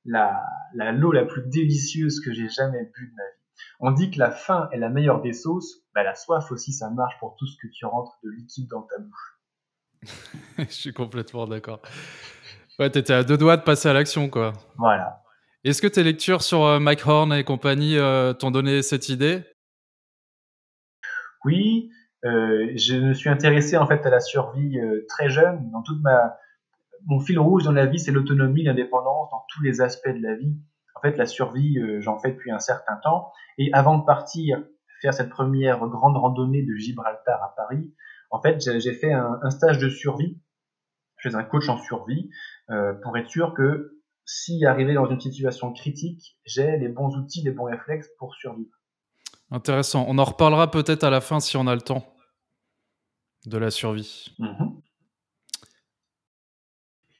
la 0.04 0.42
l'eau 0.74 1.12
la 1.12 1.24
plus 1.24 1.46
délicieuse 1.48 2.20
que 2.20 2.32
j'ai 2.32 2.48
jamais 2.48 2.90
bu 2.94 3.08
de 3.10 3.14
ma 3.14 3.22
vie. 3.22 3.44
On 3.80 3.90
dit 3.92 4.10
que 4.10 4.18
la 4.18 4.30
faim 4.30 4.68
est 4.72 4.78
la 4.78 4.88
meilleure 4.88 5.20
des 5.20 5.32
sauces, 5.32 5.84
bah, 5.94 6.02
la 6.02 6.14
soif 6.14 6.50
aussi, 6.50 6.72
ça 6.72 6.90
marche 6.90 7.18
pour 7.20 7.36
tout 7.36 7.46
ce 7.46 7.56
que 7.60 7.68
tu 7.72 7.86
rentres 7.86 8.18
de 8.24 8.30
liquide 8.30 8.68
dans 8.68 8.82
ta 8.82 8.98
bouche. 8.98 9.38
Je 10.58 10.64
suis 10.64 10.92
complètement 10.92 11.46
d'accord. 11.46 11.80
Ouais, 12.78 12.90
t'étais 12.90 13.12
à 13.12 13.22
deux 13.22 13.36
doigts 13.36 13.56
de 13.56 13.62
passer 13.62 13.88
à 13.88 13.92
l'action, 13.92 14.28
quoi. 14.28 14.52
Voilà. 14.76 15.22
Est-ce 15.62 15.80
que 15.80 15.86
tes 15.86 16.02
lectures 16.02 16.42
sur 16.42 16.64
euh, 16.64 16.80
Mike 16.80 17.06
Horn 17.06 17.32
et 17.32 17.44
compagnie 17.44 17.96
euh, 17.96 18.32
t'ont 18.32 18.50
donné 18.50 18.82
cette 18.82 19.08
idée? 19.08 19.44
Oui, 21.44 21.90
euh, 22.24 22.72
je 22.74 22.96
me 22.96 23.14
suis 23.14 23.30
intéressé 23.30 23.76
en 23.76 23.86
fait 23.86 24.04
à 24.04 24.10
la 24.10 24.20
survie 24.20 24.78
très 25.08 25.28
jeune. 25.28 25.70
Dans 25.70 25.82
toute 25.82 26.02
ma, 26.02 26.36
mon 27.06 27.20
fil 27.20 27.38
rouge 27.38 27.62
dans 27.62 27.72
la 27.72 27.86
vie, 27.86 28.00
c'est 28.00 28.10
l'autonomie, 28.10 28.64
l'indépendance 28.64 29.30
dans 29.30 29.44
tous 29.48 29.62
les 29.62 29.80
aspects 29.80 30.08
de 30.08 30.22
la 30.22 30.34
vie. 30.34 30.56
En 30.96 31.00
fait, 31.00 31.16
la 31.16 31.26
survie, 31.26 31.78
j'en 32.00 32.18
fais 32.18 32.32
depuis 32.32 32.50
un 32.50 32.58
certain 32.58 32.96
temps. 33.02 33.30
Et 33.56 33.72
avant 33.72 33.98
de 33.98 34.04
partir 34.04 34.62
faire 35.00 35.14
cette 35.14 35.30
première 35.30 35.78
grande 35.86 36.16
randonnée 36.16 36.62
de 36.62 36.74
Gibraltar 36.74 37.42
à 37.42 37.54
Paris, 37.54 37.94
en 38.30 38.40
fait, 38.40 38.60
j'ai 38.60 38.94
fait 38.94 39.12
un, 39.12 39.38
un 39.42 39.50
stage 39.50 39.78
de 39.78 39.88
survie 39.88 40.40
je 41.24 41.30
suis 41.30 41.38
un 41.38 41.44
coach 41.44 41.68
en 41.68 41.78
survie 41.78 42.30
euh, 42.70 42.94
pour 43.02 43.16
être 43.18 43.28
sûr 43.28 43.54
que 43.54 44.00
si 44.24 44.64
arrivé 44.64 44.94
dans 44.94 45.08
une 45.08 45.20
situation 45.20 45.72
critique, 45.72 46.38
j'ai 46.44 46.78
les 46.78 46.88
bons 46.88 47.14
outils, 47.16 47.42
les 47.42 47.50
bons 47.50 47.64
réflexes 47.64 48.08
pour 48.18 48.34
survivre. 48.34 48.70
Intéressant. 49.50 50.06
On 50.08 50.18
en 50.18 50.24
reparlera 50.24 50.70
peut-être 50.70 51.04
à 51.04 51.10
la 51.10 51.20
fin 51.20 51.40
si 51.40 51.56
on 51.56 51.66
a 51.66 51.74
le 51.74 51.82
temps 51.82 52.16
de 53.46 53.58
la 53.58 53.70
survie. 53.70 54.34
Mm-hmm. 54.38 54.80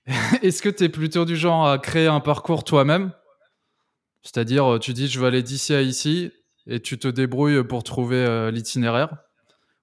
Est-ce 0.42 0.62
que 0.62 0.70
tu 0.70 0.84
es 0.84 0.88
plutôt 0.88 1.24
du 1.24 1.36
genre 1.36 1.68
à 1.68 1.78
créer 1.78 2.06
un 2.06 2.20
parcours 2.20 2.64
toi-même? 2.64 3.12
C'est-à-dire, 4.22 4.78
tu 4.80 4.94
dis 4.94 5.08
je 5.08 5.20
vais 5.20 5.26
aller 5.26 5.42
d'ici 5.42 5.74
à 5.74 5.82
ici 5.82 6.32
et 6.66 6.80
tu 6.80 6.98
te 6.98 7.08
débrouilles 7.08 7.62
pour 7.64 7.84
trouver 7.84 8.24
euh, 8.24 8.50
l'itinéraire? 8.50 9.14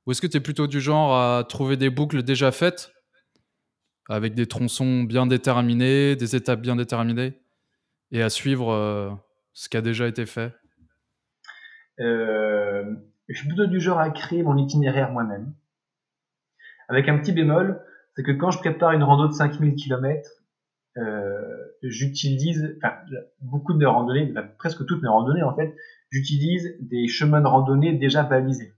Ou 0.05 0.11
est-ce 0.11 0.21
que 0.21 0.27
tu 0.27 0.37
es 0.37 0.41
plutôt 0.41 0.65
du 0.65 0.81
genre 0.81 1.15
à 1.15 1.43
trouver 1.43 1.77
des 1.77 1.91
boucles 1.91 2.23
déjà 2.23 2.51
faites 2.51 2.91
avec 4.09 4.33
des 4.33 4.45
tronçons 4.45 5.03
bien 5.03 5.25
déterminés, 5.25 6.15
des 6.15 6.35
étapes 6.35 6.61
bien 6.61 6.75
déterminées, 6.75 7.33
et 8.11 8.21
à 8.21 8.29
suivre 8.29 8.71
euh, 8.71 9.11
ce 9.53 9.69
qui 9.69 9.77
a 9.77 9.81
déjà 9.81 10.07
été 10.07 10.25
fait 10.25 10.53
euh, 11.99 12.83
Je 13.27 13.37
suis 13.37 13.47
plutôt 13.47 13.67
du 13.67 13.79
genre 13.79 13.99
à 13.99 14.09
créer 14.09 14.43
mon 14.43 14.57
itinéraire 14.57 15.11
moi-même. 15.11 15.53
Avec 16.89 17.07
un 17.07 17.17
petit 17.19 17.31
bémol, 17.31 17.81
c'est 18.15 18.23
que 18.23 18.31
quand 18.31 18.51
je 18.51 18.59
prépare 18.59 18.91
une 18.91 19.03
rando 19.03 19.27
de 19.27 19.33
5000 19.33 19.75
km, 19.75 20.29
euh, 20.97 21.41
j'utilise, 21.81 22.77
enfin, 22.83 22.95
beaucoup 23.39 23.71
de 23.71 23.77
mes 23.77 23.85
randonnées, 23.85 24.33
presque 24.57 24.85
toutes 24.85 25.01
mes 25.01 25.07
randonnées 25.07 25.43
en 25.43 25.55
fait, 25.55 25.73
j'utilise 26.09 26.75
des 26.81 27.07
chemins 27.07 27.39
de 27.39 27.47
randonnée 27.47 27.93
déjà 27.93 28.23
balisés. 28.23 28.73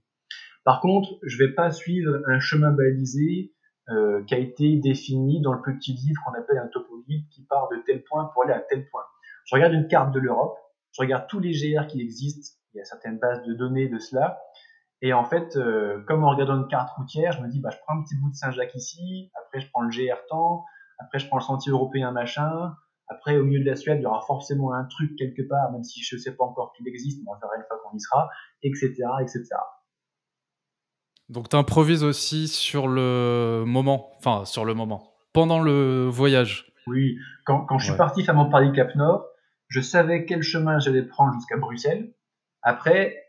Par 0.64 0.80
contre, 0.80 1.18
je 1.24 1.36
vais 1.38 1.52
pas 1.52 1.70
suivre 1.70 2.22
un 2.28 2.38
chemin 2.38 2.70
balisé 2.70 3.52
euh, 3.90 4.24
qui 4.24 4.34
a 4.34 4.38
été 4.38 4.76
défini 4.76 5.40
dans 5.40 5.52
le 5.52 5.60
petit 5.60 5.92
livre 5.92 6.20
qu'on 6.24 6.32
appelle 6.32 6.58
un 6.58 6.68
topo 6.68 6.94
qui 7.30 7.44
part 7.44 7.68
de 7.68 7.76
tel 7.84 8.02
point 8.04 8.30
pour 8.32 8.44
aller 8.44 8.54
à 8.54 8.60
tel 8.60 8.88
point. 8.88 9.02
Je 9.44 9.54
regarde 9.54 9.74
une 9.74 9.88
carte 9.88 10.12
de 10.12 10.20
l'Europe, 10.20 10.56
je 10.92 11.02
regarde 11.02 11.26
tous 11.28 11.38
les 11.38 11.52
GR 11.52 11.86
qui 11.86 12.00
existent, 12.00 12.56
il 12.72 12.78
y 12.78 12.80
a 12.80 12.84
certaines 12.84 13.18
bases 13.18 13.42
de 13.42 13.52
données 13.52 13.88
de 13.88 13.98
cela, 13.98 14.40
et 15.02 15.12
en 15.12 15.24
fait, 15.24 15.56
euh, 15.56 16.02
comme 16.06 16.24
en 16.24 16.30
regardant 16.30 16.56
une 16.56 16.68
carte 16.68 16.90
routière, 16.96 17.32
je 17.32 17.42
me 17.42 17.48
dis, 17.48 17.60
bah, 17.60 17.68
je 17.70 17.76
prends 17.84 17.98
un 17.98 18.02
petit 18.02 18.16
bout 18.16 18.30
de 18.30 18.36
Saint-Jacques 18.36 18.74
ici, 18.74 19.30
après 19.34 19.60
je 19.60 19.68
prends 19.70 19.82
le 19.82 19.90
GR 19.90 20.16
temps, 20.30 20.64
après 20.98 21.18
je 21.18 21.26
prends 21.26 21.36
le 21.36 21.42
sentier 21.42 21.72
européen 21.72 22.10
machin, 22.10 22.74
après 23.08 23.36
au 23.36 23.44
milieu 23.44 23.60
de 23.60 23.68
la 23.68 23.76
Suède, 23.76 23.98
il 24.00 24.02
y 24.02 24.06
aura 24.06 24.22
forcément 24.22 24.72
un 24.72 24.84
truc 24.84 25.14
quelque 25.16 25.42
part, 25.46 25.70
même 25.72 25.84
si 25.84 26.02
je 26.02 26.16
ne 26.16 26.20
sais 26.20 26.34
pas 26.34 26.44
encore 26.44 26.72
qu'il 26.72 26.88
existe, 26.88 27.20
mais 27.22 27.30
on 27.30 27.38
verra 27.38 27.56
une 27.56 27.64
fois 27.68 27.78
qu'on 27.84 27.94
y 27.94 28.00
sera, 28.00 28.30
etc., 28.62 28.94
etc. 29.20 29.44
Donc 31.28 31.48
tu 31.48 31.56
improvises 31.56 32.04
aussi 32.04 32.48
sur 32.48 32.86
le 32.86 33.64
moment, 33.66 34.12
enfin 34.18 34.44
sur 34.44 34.64
le 34.64 34.74
moment, 34.74 35.14
pendant 35.32 35.60
le 35.60 36.06
voyage. 36.08 36.72
Oui, 36.86 37.16
quand, 37.44 37.64
quand 37.64 37.78
je 37.78 37.86
suis 37.86 37.96
parti 37.96 38.24
faire 38.24 38.34
mon 38.34 38.50
Paris 38.50 38.72
Cap 38.72 38.94
Nord, 38.94 39.26
je 39.68 39.80
savais 39.80 40.26
quel 40.26 40.42
chemin 40.42 40.78
j'allais 40.78 41.02
prendre 41.02 41.32
jusqu'à 41.34 41.56
Bruxelles. 41.56 42.12
Après, 42.62 43.24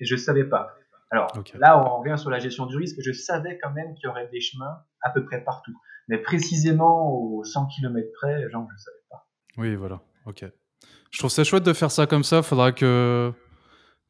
je 0.00 0.16
savais 0.16 0.44
pas. 0.44 0.74
Alors 1.10 1.28
là, 1.54 1.78
on 1.84 1.98
revient 1.98 2.16
sur 2.16 2.30
la 2.30 2.38
gestion 2.38 2.66
du 2.66 2.76
risque. 2.76 2.96
Je 3.00 3.12
savais 3.12 3.58
quand 3.62 3.70
même 3.72 3.94
qu'il 3.94 4.04
y 4.04 4.10
aurait 4.10 4.28
des 4.28 4.40
chemins 4.40 4.78
à 5.02 5.10
peu 5.10 5.24
près 5.24 5.44
partout. 5.44 5.76
Mais 6.08 6.18
précisément 6.18 7.12
aux 7.12 7.44
100 7.44 7.66
km 7.66 8.08
près, 8.14 8.48
genre, 8.50 8.66
je 8.68 8.74
ne 8.74 8.78
savais 8.78 9.04
pas. 9.10 9.26
Oui, 9.58 9.74
voilà. 9.76 10.00
Ok. 10.26 10.44
Je 11.10 11.18
trouve 11.18 11.30
ça 11.30 11.44
chouette 11.44 11.64
de 11.64 11.72
faire 11.74 11.90
ça 11.90 12.06
comme 12.06 12.24
ça. 12.24 12.42
Faudra 12.42 12.72
que 12.72 13.32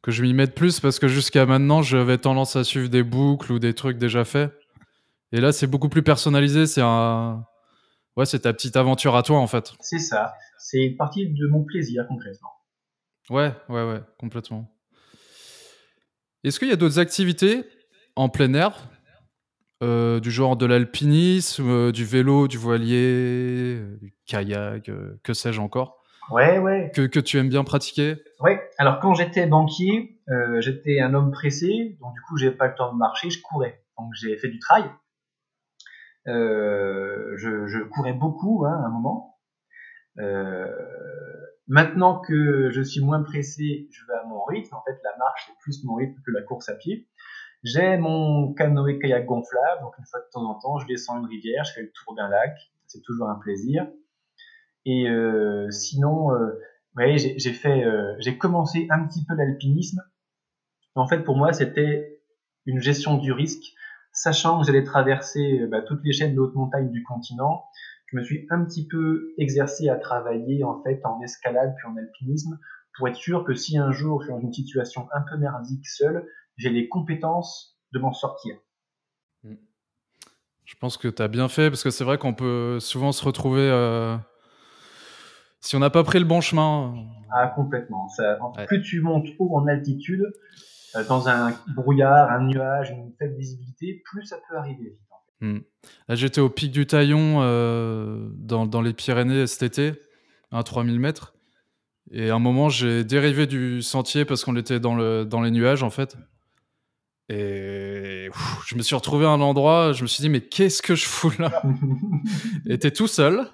que 0.03 0.11
je 0.11 0.23
m'y 0.23 0.35
mette 0.35 0.55
plus 0.55 0.81
parce 0.81 0.99
que 0.99 1.09
jusqu'à 1.09 1.47
maintenant, 1.47 1.83
j'avais 1.83 2.19
tendance 2.19 2.57
à 2.57 2.65
suivre 2.65 2.89
des 2.89 3.03
boucles 3.03 3.53
ou 3.53 3.59
des 3.59 3.75
trucs 3.75 3.99
déjà 3.99 4.25
faits. 4.25 4.53
Et 5.31 5.41
là, 5.41 5.53
c'est 5.53 5.67
beaucoup 5.67 5.89
plus 5.89 6.03
personnalisé. 6.03 6.67
C'est 6.67 6.83
un, 6.83 7.45
ouais, 8.17 8.27
c'est 8.27 8.41
ta 8.41 8.53
petite 8.53 8.77
aventure 8.77 9.17
à 9.17 9.23
toi 9.23 9.39
en 9.39 9.47
fait. 9.47 9.73
C'est 9.81 9.99
ça. 9.99 10.35
C'est 10.59 10.85
une 10.85 10.97
partie 10.97 11.29
de 11.29 11.47
mon 11.47 11.65
plaisir 11.65 12.05
concrètement. 12.09 12.51
Ouais, 13.31 13.53
ouais, 13.69 13.85
ouais, 13.85 14.01
complètement. 14.19 14.69
Est-ce 16.45 16.59
qu'il 16.59 16.69
y 16.69 16.73
a 16.73 16.77
d'autres 16.77 16.99
activités 16.99 17.65
en 18.17 18.29
plein 18.29 18.53
air 18.55 18.89
euh, 19.83 20.21
du 20.21 20.31
genre 20.31 20.57
de 20.57 20.67
l'alpinisme, 20.67 21.69
euh, 21.69 21.93
du 21.93 22.05
vélo, 22.05 22.49
du 22.49 22.57
voilier, 22.59 23.77
euh, 23.81 23.97
du 24.01 24.15
kayak, 24.27 24.91
que 25.23 25.35
sais-je 25.35 25.61
encore? 25.61 26.02
Ouais, 26.31 26.59
ouais. 26.59 26.91
Que, 26.95 27.07
que 27.07 27.21
tu 27.21 27.39
aimes 27.39 27.49
bien 27.49 27.65
pratiquer 27.65 28.17
Ouais, 28.41 28.61
alors 28.79 29.01
quand 29.01 29.15
j'étais 29.15 29.47
banquier, 29.47 30.21
j'étais 30.61 31.01
un 31.01 31.15
homme 31.15 31.31
pressé, 31.31 31.97
donc 32.01 32.15
du 32.15 32.21
coup, 32.23 32.37
j'avais 32.37 32.55
pas 32.57 32.69
le 32.69 32.75
temps 32.75 32.93
de 32.93 32.99
marcher, 32.99 33.31
je 33.31 33.41
courais. 33.43 33.83
Donc 33.99 34.11
j'ai 34.15 34.37
fait 34.37 34.49
du 34.49 34.59
trail. 34.59 34.85
Je, 36.27 37.67
je, 37.67 37.85
courais 37.89 38.13
beaucoup 38.13 38.65
hein, 38.65 38.83
à 38.83 38.87
un 38.87 38.91
moment. 38.91 39.39
maintenant 41.67 42.21
que 42.21 42.71
je 42.71 42.83
suis 42.83 43.05
moins 43.05 43.23
pressé, 43.23 43.89
je 43.91 44.07
vais 44.07 44.19
à 44.19 44.25
mon 44.27 44.43
rythme. 44.45 44.75
En 44.75 44.83
fait, 44.83 44.99
la 45.05 45.17
marche, 45.19 45.45
c'est 45.47 45.59
plus 45.61 45.85
mon 45.85 45.95
rythme 45.95 46.21
que 46.25 46.31
la 46.31 46.43
course 46.43 46.69
à 46.69 46.75
pied. 46.75 47.09
J'ai 47.65 47.97
mon 47.97 48.55
canoë 48.55 48.99
kayak 48.99 49.25
gonflable, 49.25 49.83
donc 49.83 49.97
une 49.97 50.05
fois 50.07 50.19
de 50.19 50.27
temps 50.33 50.43
en 50.43 50.59
temps, 50.59 50.79
je 50.79 50.87
descends 50.89 51.21
une 51.21 51.27
rivière, 51.27 51.63
je 51.63 51.73
fais 51.75 51.83
le 51.83 51.93
tour 51.93 52.15
d'un 52.17 52.29
lac, 52.29 52.59
c'est 52.89 53.03
toujours 53.03 53.29
un 53.29 53.39
plaisir. 53.39 53.87
Et 54.85 55.09
euh, 55.09 55.71
sinon, 55.71 56.33
euh, 56.33 56.59
ouais, 56.97 57.17
j'ai 57.19 57.53
fait, 57.53 57.85
euh, 57.85 58.15
j'ai 58.19 58.37
commencé 58.37 58.87
un 58.91 59.07
petit 59.07 59.25
peu 59.25 59.35
l'alpinisme. 59.35 60.03
En 60.95 61.07
fait, 61.07 61.21
pour 61.21 61.37
moi, 61.37 61.53
c'était 61.53 62.21
une 62.67 62.81
gestion 62.81 63.17
du 63.17 63.33
risque, 63.33 63.75
sachant 64.13 64.61
que 64.61 64.67
j'allais 64.67 64.85
traverser 64.85 65.67
bah, 65.71 65.83
toutes 65.83 66.05
les 66.05 66.13
chaînes 66.13 66.35
de 66.35 66.41
haute 66.41 66.55
montagne 66.55 66.91
du 66.91 67.03
continent. 67.03 67.65
Je 68.07 68.17
me 68.19 68.25
suis 68.25 68.47
un 68.51 68.65
petit 68.65 68.87
peu 68.87 69.33
exercé 69.39 69.89
à 69.89 69.97
travailler 69.97 70.65
en 70.65 70.83
fait 70.83 71.01
en 71.05 71.21
escalade 71.23 71.75
puis 71.79 71.89
en 71.89 71.97
alpinisme 71.97 72.59
pour 72.95 73.09
être 73.09 73.17
sûr 73.17 73.43
que 73.45 73.55
si 73.55 73.79
un 73.79 73.91
jour 73.91 74.21
je 74.21 74.27
suis 74.27 74.35
dans 74.35 74.41
une 74.41 74.53
situation 74.53 75.09
un 75.15 75.23
peu 75.23 75.39
merdique 75.39 75.89
seul, 75.89 76.29
j'ai 76.59 76.69
les 76.69 76.89
compétences 76.89 77.79
de 77.93 77.99
m'en 77.99 78.13
sortir. 78.13 78.55
Hmm. 79.45 79.55
Je 80.67 80.75
pense 80.77 80.99
que 80.99 81.09
tu 81.09 81.23
as 81.23 81.29
bien 81.29 81.49
fait, 81.49 81.71
parce 81.71 81.83
que 81.83 81.91
c'est 81.91 82.05
vrai 82.05 82.19
qu'on 82.19 82.35
peut 82.35 82.81
souvent 82.81 83.13
se 83.13 83.25
retrouver... 83.25 83.63
Euh, 83.63 84.17
si 85.63 85.77
on 85.77 85.79
n'a 85.79 85.91
pas 85.91 86.05
pris 86.05 86.19
le 86.19 86.25
bon 86.25 86.41
chemin... 86.41 86.95
Ah, 87.35 87.47
complètement. 87.47 88.09
Ça, 88.09 88.39
Plus 88.67 88.83
tu 88.83 89.01
montes 89.01 89.27
haut 89.39 89.57
en 89.57 89.67
altitude, 89.67 90.27
euh, 90.97 91.05
dans 91.09 91.29
un 91.29 91.55
brouillard, 91.75 92.31
un 92.31 92.45
nuage, 92.45 92.91
une 92.91 93.13
faible 93.19 93.37
visibilité, 93.37 94.03
plus 94.05 94.27
ça 94.27 94.37
peut 94.49 94.57
arriver. 94.57 94.99
Hmm. 95.41 95.61
Là, 96.09 96.15
j'étais 96.15 96.43
au 96.43 96.51
pic 96.51 96.73
du 96.73 96.87
Taillon, 96.87 97.39
euh, 97.41 98.29
dans, 98.35 98.67
dans, 98.67 98.83
les 98.83 98.93
Pyrénées 98.93 99.47
cet 99.47 99.63
été, 99.63 99.95
à 100.51 100.63
3000 100.63 101.01
mètres. 101.01 101.35
Et 102.11 102.29
à 102.29 102.35
un 102.35 102.39
moment, 102.39 102.69
j'ai 102.69 103.05
dérivé 103.05 103.47
du 103.47 103.81
sentier 103.81 104.25
parce 104.25 104.45
qu'on 104.45 104.57
était 104.57 104.81
dans, 104.81 104.95
le, 104.95 105.25
dans 105.25 105.41
les 105.41 105.51
nuages, 105.51 105.83
en 105.83 105.91
fait. 105.91 106.17
Et 107.29 108.29
je 108.67 108.75
me 108.75 108.83
suis 108.83 108.97
retrouvé 108.97 109.25
à 109.25 109.31
un 109.31 109.41
endroit, 109.41 109.93
je 109.93 110.03
me 110.03 110.09
suis 110.09 110.21
dit, 110.21 110.29
mais 110.29 110.43
qu'est-ce 110.43 110.83
que 110.83 110.95
je 110.95 111.07
fous 111.07 111.33
là? 111.39 111.63
T'es 112.81 112.91
tout 112.91 113.07
seul, 113.07 113.47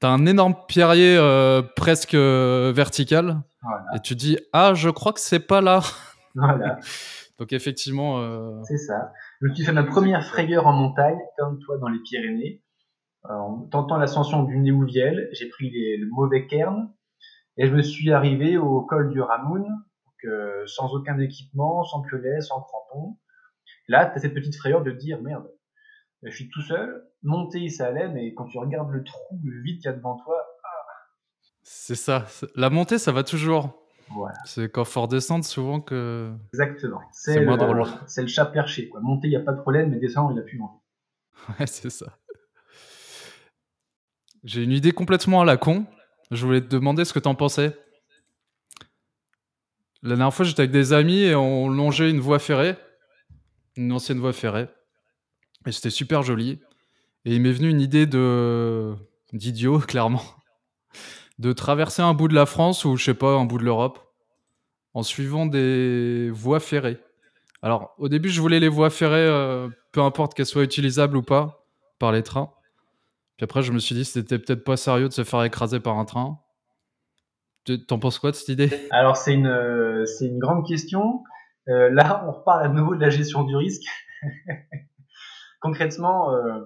t'as 0.00 0.08
un 0.08 0.26
énorme 0.26 0.54
pierrier 0.66 1.16
euh, 1.16 1.62
presque 1.62 2.14
euh, 2.14 2.72
vertical, 2.74 3.42
et 3.94 4.00
tu 4.00 4.14
dis, 4.14 4.38
ah, 4.52 4.74
je 4.74 4.88
crois 4.90 5.12
que 5.12 5.20
c'est 5.20 5.46
pas 5.46 5.60
là. 5.60 5.80
Voilà. 6.34 6.78
Donc 7.38 7.52
effectivement... 7.52 8.20
Euh, 8.20 8.62
c'est 8.62 8.76
ça. 8.76 9.12
Je 9.40 9.48
me 9.48 9.54
suis 9.54 9.64
fait 9.64 9.72
ma 9.72 9.82
première 9.82 10.24
frayeur 10.24 10.68
en 10.68 10.72
montagne, 10.72 11.18
comme 11.36 11.58
toi 11.58 11.76
dans 11.78 11.88
les 11.88 11.98
Pyrénées. 11.98 12.62
en 13.24 13.66
tentant 13.70 13.96
l'ascension 13.96 14.44
du 14.44 14.56
Néouviel, 14.58 15.28
j'ai 15.32 15.48
pris 15.48 15.70
le 15.70 16.06
mauvais 16.10 16.46
cairn, 16.46 16.92
et 17.56 17.66
je 17.66 17.74
me 17.74 17.82
suis 17.82 18.12
arrivé 18.12 18.56
au 18.56 18.82
col 18.82 19.10
du 19.10 19.20
Ramoun, 19.20 19.66
euh, 20.24 20.66
sans 20.66 20.94
aucun 20.94 21.18
équipement, 21.18 21.84
sans 21.84 22.02
piolet, 22.02 22.40
sans 22.40 22.60
crampons. 22.60 23.18
Là, 23.86 24.06
tu 24.06 24.16
as 24.16 24.20
cette 24.20 24.34
petite 24.34 24.56
frayeur 24.56 24.82
de 24.82 24.90
dire 24.90 25.22
merde, 25.22 25.48
je 26.22 26.34
suis 26.34 26.48
tout 26.48 26.62
seul, 26.62 27.06
monter 27.22 27.68
ça 27.68 27.86
allait, 27.86 28.08
mais 28.08 28.34
quand 28.34 28.46
tu 28.46 28.58
regardes 28.58 28.90
le 28.90 29.04
trou, 29.04 29.38
le 29.44 29.62
vide 29.62 29.76
qu'il 29.76 29.86
y 29.86 29.88
a 29.88 29.96
devant 29.96 30.16
toi, 30.16 30.36
ah. 30.64 30.68
C'est 31.62 31.94
ça. 31.94 32.26
La 32.54 32.70
montée, 32.70 32.98
ça 32.98 33.12
va 33.12 33.22
toujours. 33.22 33.84
C'est 34.44 34.70
quand 34.70 34.84
faut 34.84 35.02
redescendre 35.02 35.44
souvent 35.44 35.80
que. 35.80 36.32
Exactement. 36.52 37.00
C'est 37.12 37.44
moins 37.44 37.56
drôle. 37.56 37.84
C'est 38.06 38.22
le 38.22 38.28
chat 38.28 38.46
perché. 38.46 38.88
Quoi. 38.88 39.00
Monter, 39.00 39.28
il 39.28 39.30
n'y 39.30 39.36
a 39.36 39.40
pas 39.40 39.52
de 39.52 39.60
problème, 39.60 39.90
mais 39.90 39.98
descendre, 39.98 40.32
il 40.32 40.38
a 40.38 40.42
plus 40.42 40.60
envie. 40.60 40.78
Ouais, 41.60 41.66
c'est 41.66 41.90
ça. 41.90 42.18
J'ai 44.44 44.62
une 44.62 44.72
idée 44.72 44.92
complètement 44.92 45.40
à 45.40 45.44
la 45.44 45.56
con. 45.56 45.86
Je 46.30 46.44
voulais 46.44 46.60
te 46.60 46.66
demander 46.66 47.04
ce 47.04 47.12
que 47.12 47.18
tu 47.18 47.28
en 47.28 47.34
pensais. 47.34 47.76
La 50.02 50.10
dernière 50.10 50.32
fois, 50.32 50.44
j'étais 50.44 50.62
avec 50.62 50.72
des 50.72 50.92
amis 50.92 51.20
et 51.20 51.34
on 51.34 51.68
longeait 51.68 52.10
une 52.10 52.20
voie 52.20 52.38
ferrée, 52.38 52.76
une 53.76 53.92
ancienne 53.92 54.18
voie 54.18 54.32
ferrée. 54.32 54.68
Et 55.68 55.72
c'était 55.72 55.90
super 55.90 56.22
joli. 56.22 56.60
Et 57.26 57.34
il 57.34 57.42
m'est 57.42 57.52
venu 57.52 57.68
une 57.68 57.82
idée 57.82 58.06
de 58.06 58.94
d'idiot, 59.34 59.78
clairement, 59.86 60.22
de 61.38 61.52
traverser 61.52 62.00
un 62.00 62.14
bout 62.14 62.26
de 62.26 62.34
la 62.34 62.46
France 62.46 62.86
ou 62.86 62.96
je 62.96 63.04
sais 63.04 63.14
pas, 63.14 63.34
un 63.34 63.44
bout 63.44 63.58
de 63.58 63.64
l'Europe 63.64 63.98
en 64.94 65.02
suivant 65.02 65.44
des 65.44 66.30
voies 66.32 66.58
ferrées. 66.58 66.96
Alors, 67.60 67.94
au 67.98 68.08
début, 68.08 68.30
je 68.30 68.40
voulais 68.40 68.60
les 68.60 68.68
voies 68.68 68.88
ferrées, 68.88 69.18
euh, 69.18 69.68
peu 69.92 70.00
importe 70.00 70.32
qu'elles 70.32 70.46
soient 70.46 70.62
utilisables 70.62 71.18
ou 71.18 71.22
pas, 71.22 71.66
par 71.98 72.12
les 72.12 72.22
trains. 72.22 72.50
Puis 73.36 73.44
après, 73.44 73.60
je 73.60 73.70
me 73.70 73.78
suis 73.78 73.94
dit, 73.94 74.06
c'était 74.06 74.38
peut-être 74.38 74.64
pas 74.64 74.78
sérieux 74.78 75.08
de 75.08 75.12
se 75.12 75.22
faire 75.22 75.44
écraser 75.44 75.80
par 75.80 75.98
un 75.98 76.06
train. 76.06 76.38
T'en 77.86 77.98
penses 77.98 78.18
quoi 78.18 78.30
de 78.30 78.36
cette 78.36 78.48
idée? 78.48 78.70
Alors 78.90 79.18
c'est 79.18 79.34
une, 79.34 80.04
une 80.22 80.38
grande 80.38 80.66
question. 80.66 81.22
Euh, 81.68 81.90
là, 81.90 82.24
on 82.26 82.32
reparle 82.32 82.64
à 82.64 82.68
nouveau 82.68 82.94
de 82.94 83.02
la 83.02 83.10
gestion 83.10 83.44
du 83.44 83.54
risque. 83.54 83.84
Concrètement, 85.60 86.34
euh, 86.34 86.60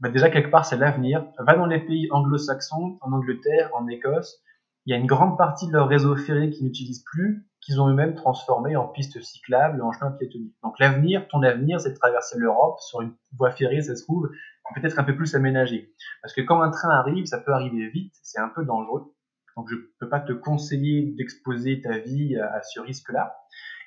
bah 0.00 0.08
déjà 0.08 0.30
quelque 0.30 0.50
part 0.50 0.64
c'est 0.64 0.76
l'avenir. 0.76 1.26
Va 1.38 1.54
dans 1.54 1.66
les 1.66 1.80
pays 1.80 2.08
anglo-saxons, 2.10 2.98
en 3.00 3.12
Angleterre, 3.12 3.70
en 3.74 3.86
Écosse, 3.88 4.42
il 4.86 4.90
y 4.90 4.94
a 4.94 4.98
une 4.98 5.06
grande 5.06 5.38
partie 5.38 5.68
de 5.68 5.72
leur 5.72 5.88
réseau 5.88 6.16
ferré 6.16 6.50
qu'ils 6.50 6.66
n'utilisent 6.66 7.04
plus, 7.04 7.46
qu'ils 7.60 7.80
ont 7.80 7.88
eux-mêmes 7.88 8.14
transformé 8.14 8.74
en 8.74 8.88
pistes 8.88 9.20
cyclables, 9.22 9.80
en 9.80 9.92
chemin 9.92 10.10
piétonnier. 10.10 10.52
Donc 10.64 10.78
l'avenir, 10.80 11.28
ton 11.28 11.42
avenir, 11.42 11.80
c'est 11.80 11.90
de 11.90 11.96
traverser 11.96 12.36
l'Europe 12.38 12.80
sur 12.80 13.00
une 13.00 13.14
voie 13.36 13.52
ferrée, 13.52 13.80
ça 13.80 13.94
se 13.94 14.02
trouve, 14.02 14.28
peut-être 14.74 14.98
un 14.98 15.04
peu 15.04 15.14
plus 15.14 15.34
aménagé. 15.34 15.94
Parce 16.22 16.34
que 16.34 16.40
quand 16.40 16.60
un 16.60 16.70
train 16.70 16.90
arrive, 16.90 17.26
ça 17.26 17.38
peut 17.38 17.52
arriver 17.52 17.88
vite, 17.90 18.14
c'est 18.22 18.40
un 18.40 18.48
peu 18.48 18.64
dangereux. 18.64 19.14
Donc 19.56 19.68
je 19.70 19.76
peux 20.00 20.08
pas 20.08 20.20
te 20.20 20.32
conseiller 20.32 21.14
d'exposer 21.16 21.82
ta 21.82 21.98
vie 21.98 22.36
à, 22.36 22.62
ce 22.62 22.80
risque-là. 22.80 23.36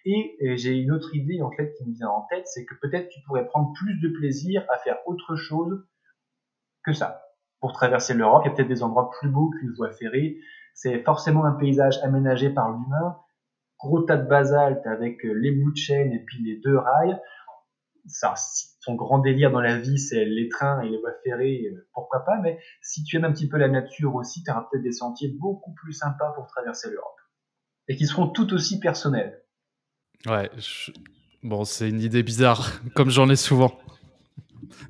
Et, 0.06 0.56
j'ai 0.58 0.78
une 0.78 0.92
autre 0.92 1.16
idée 1.16 1.42
en 1.42 1.52
fait 1.52 1.74
qui 1.74 1.86
me 1.86 1.94
vient 1.94 2.10
en 2.10 2.28
tête, 2.30 2.48
c'est 2.48 2.66
que 2.66 2.76
peut-être 2.76 3.10
tu 3.10 3.20
pourrais 3.26 3.46
prendre 3.48 3.74
plus 3.74 4.00
de 4.00 4.10
plaisir 4.10 4.64
à 4.72 4.78
faire 4.78 4.98
autre 5.06 5.36
chose 5.36 5.88
que 6.84 6.94
ça. 6.94 7.24
Pour 7.60 7.74
traverser 7.74 8.14
l'Europe, 8.14 8.44
il 8.46 8.50
y 8.50 8.52
a 8.52 8.56
peut-être 8.56 8.68
des 8.68 8.84
endroits 8.84 9.10
plus 9.20 9.30
beaux 9.30 9.50
qu'une 9.50 9.74
voie 9.74 9.92
ferrée. 9.92 10.38
C'est 10.76 11.04
forcément 11.04 11.46
un 11.46 11.54
paysage 11.54 11.98
aménagé 12.04 12.50
par 12.50 12.70
l'humain. 12.72 13.18
Gros 13.80 14.02
tas 14.02 14.18
de 14.18 14.28
basalte 14.28 14.86
avec 14.86 15.24
les 15.24 15.52
bouts 15.52 15.72
de 15.72 15.78
chaîne 15.78 16.14
et 16.14 16.20
puis 16.20 16.44
les 16.44 16.60
deux 16.60 16.78
rails 16.78 17.20
ça, 18.08 18.36
son 18.80 18.96
grand 18.96 19.20
délire 19.20 19.52
dans 19.52 19.62
la 19.62 19.78
vie, 19.78 19.98
c'est 19.98 20.26
les 20.26 20.48
trains 20.50 20.82
et 20.82 20.90
les 20.90 21.00
voies 21.00 21.14
ferrées, 21.24 21.70
euh, 21.72 21.88
pourquoi 21.94 22.24
pas, 22.24 22.38
mais 22.42 22.60
si 22.82 23.04
tu 23.04 23.16
aimes 23.18 23.26
un 23.26 23.32
petit 23.32 23.48
peu 23.48 23.58
la 23.58 23.68
nature 23.68 24.16
aussi, 24.16 24.44
tu 24.44 24.52
auras 24.52 24.68
peut-être 24.70 24.84
des 24.84 24.92
sentiers 24.92 25.30
beaucoup 25.40 25.74
plus 25.74 25.94
sympas 25.94 26.32
pour 26.34 26.48
traverser 26.48 26.90
l'Europe. 26.90 27.16
Et 27.88 27.96
qui 27.96 28.06
seront 28.06 28.28
tout 28.28 28.54
aussi 28.54 28.80
personnels. 28.80 29.44
Ouais, 30.26 30.50
bon, 31.44 31.66
c'est 31.66 31.90
une 31.90 32.02
idée 32.02 32.24
bizarre, 32.24 32.72
comme 32.96 33.10
j'en 33.10 33.30
ai 33.30 33.36
souvent. 33.36 33.80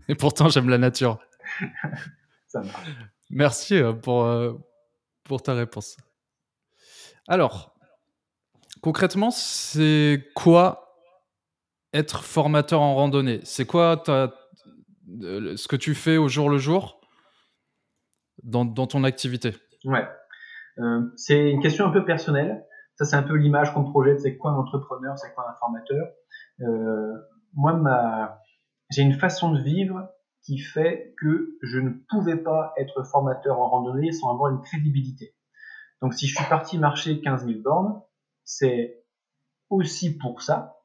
Et 0.08 0.16
pourtant, 0.16 0.50
j'aime 0.50 0.70
la 0.70 0.78
nature. 0.78 1.20
ça. 2.48 2.62
Merci 3.30 3.76
euh, 3.76 3.94
pour, 3.94 4.24
euh, 4.24 4.54
pour 5.24 5.42
ta 5.42 5.54
réponse. 5.54 5.98
Alors, 7.28 7.76
concrètement, 8.82 9.32
c'est 9.32 10.30
quoi 10.36 11.00
être 11.94 12.24
formateur 12.24 12.82
en 12.82 12.96
randonnée? 12.96 13.40
C'est 13.44 13.66
quoi 13.66 14.04
euh, 14.10 14.28
ce 15.58 15.68
que 15.68 15.76
tu 15.76 15.96
fais 15.96 16.18
au 16.18 16.28
jour 16.28 16.50
le 16.50 16.58
jour 16.58 17.02
dans, 18.44 18.66
ton 18.66 19.04
activité? 19.04 19.56
Ouais. 19.86 20.08
Euh, 20.78 21.02
c'est 21.16 21.50
une 21.50 21.62
question 21.62 21.86
un 21.86 21.92
peu 21.92 22.06
personnelle. 22.06 22.64
Ça, 22.98 23.06
c'est 23.06 23.16
un 23.16 23.24
peu 23.24 23.36
l'image 23.36 23.74
qu'on 23.74 23.84
projette. 23.84 24.22
C'est 24.22 24.38
quoi 24.38 24.52
un 24.52 24.56
entrepreneur? 24.56 25.18
C'est 25.18 25.34
quoi 25.34 25.50
un 25.50 25.54
formateur? 25.56 26.08
Euh, 26.62 27.14
Moi, 27.54 28.40
j'ai 28.90 29.02
une 29.02 29.14
façon 29.14 29.52
de 29.52 29.62
vivre 29.62 30.10
qui 30.44 30.60
fait 30.60 31.14
que 31.20 31.58
je 31.62 31.80
ne 31.80 31.90
pouvais 32.10 32.38
pas 32.38 32.74
être 32.78 33.04
formateur 33.04 33.60
en 33.60 33.70
randonnée 33.70 34.12
sans 34.12 34.32
avoir 34.32 34.52
une 34.52 34.62
crédibilité. 34.62 35.36
Donc, 36.02 36.14
si 36.14 36.28
je 36.28 36.36
suis 36.36 36.46
parti 36.50 36.78
marcher 36.78 37.20
15 37.22 37.46
000 37.46 37.62
bornes, 37.62 38.02
c'est 38.44 39.04
aussi 39.70 40.18
pour 40.18 40.42
ça, 40.42 40.76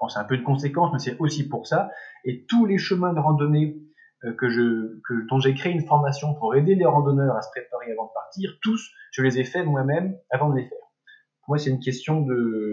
Bon, 0.00 0.08
c'est 0.08 0.18
un 0.18 0.24
peu 0.24 0.38
de 0.38 0.44
conséquence, 0.44 0.90
mais 0.92 0.98
c'est 0.98 1.18
aussi 1.18 1.48
pour 1.48 1.66
ça. 1.66 1.90
Et 2.24 2.46
tous 2.46 2.66
les 2.66 2.78
chemins 2.78 3.12
de 3.12 3.18
randonnée 3.18 3.76
euh, 4.24 4.32
que, 4.34 5.28
dont 5.28 5.40
j'ai 5.40 5.54
créé 5.54 5.72
une 5.72 5.86
formation 5.86 6.34
pour 6.34 6.54
aider 6.54 6.74
les 6.74 6.86
randonneurs 6.86 7.36
à 7.36 7.42
se 7.42 7.50
préparer 7.50 7.92
avant 7.92 8.06
de 8.06 8.12
partir, 8.14 8.50
tous, 8.62 8.90
je 9.12 9.22
les 9.22 9.40
ai 9.40 9.44
faits 9.44 9.66
moi-même 9.66 10.16
avant 10.30 10.50
de 10.50 10.56
les 10.56 10.68
faire. 10.68 10.78
Moi, 11.48 11.58
c'est 11.58 11.70
une 11.70 11.80
question 11.80 12.26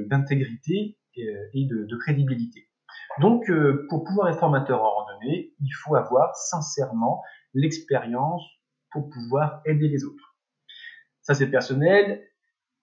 d'intégrité 0.08 0.98
et, 1.16 1.34
et 1.54 1.66
de, 1.66 1.98
crédibilité. 1.98 2.68
Donc, 3.20 3.50
euh, 3.50 3.86
pour 3.90 4.04
pouvoir 4.04 4.28
être 4.30 4.40
formateur 4.40 4.84
en 4.84 4.92
randonnée, 4.92 5.54
il 5.62 5.72
faut 5.72 5.96
avoir 5.96 6.36
sincèrement 6.36 7.24
l'expérience 7.54 8.44
pour 8.92 9.10
pouvoir 9.10 9.62
aider 9.66 9.88
les 9.88 10.04
autres. 10.04 10.36
Ça, 11.22 11.34
c'est 11.34 11.50
personnel. 11.50 12.22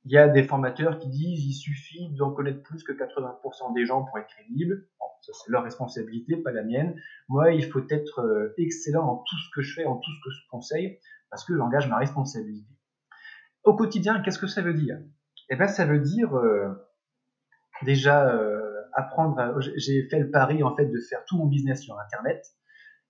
Il 0.04 0.12
y 0.12 0.18
a 0.18 0.28
des 0.28 0.42
formateurs 0.42 0.98
qui 0.98 1.08
disent 1.08 1.44
il 1.44 1.52
suffit 1.52 2.08
d'en 2.14 2.32
connaître 2.32 2.62
plus 2.62 2.82
que 2.82 2.92
80% 2.92 3.74
des 3.74 3.84
gens 3.84 4.04
pour 4.04 4.18
être 4.18 4.28
crédible. 4.28 4.88
ça, 5.20 5.32
c'est 5.32 5.52
leur 5.52 5.62
responsabilité, 5.62 6.36
pas 6.38 6.52
la 6.52 6.64
mienne. 6.64 6.98
Moi, 7.28 7.52
il 7.52 7.64
faut 7.64 7.86
être 7.90 8.20
euh, 8.20 8.54
excellent 8.56 9.06
en 9.06 9.16
tout 9.18 9.36
ce 9.36 9.50
que 9.54 9.60
je 9.60 9.74
fais, 9.74 9.84
en 9.84 9.96
tout 9.96 10.10
ce 10.10 10.24
que 10.24 10.30
je 10.34 10.48
conseille, 10.50 10.98
parce 11.30 11.44
que 11.44 11.54
j'engage 11.56 11.88
ma 11.88 11.98
responsabilité. 11.98 12.74
Au 13.62 13.76
quotidien, 13.76 14.20
qu'est-ce 14.22 14.38
que 14.38 14.48
ça 14.48 14.62
veut 14.62 14.74
dire? 14.74 14.98
Eh 15.52 15.56
bien, 15.56 15.68
ça 15.68 15.84
veut 15.84 16.00
dire 16.00 16.34
euh, 16.34 16.68
déjà 17.82 18.34
apprendre. 18.94 19.60
J'ai 19.76 20.08
fait 20.08 20.18
le 20.18 20.30
pari 20.30 20.62
en 20.62 20.74
fait 20.74 20.86
de 20.86 20.98
faire 20.98 21.24
tout 21.26 21.36
mon 21.36 21.46
business 21.46 21.82
sur 21.82 21.98
Internet. 22.00 22.44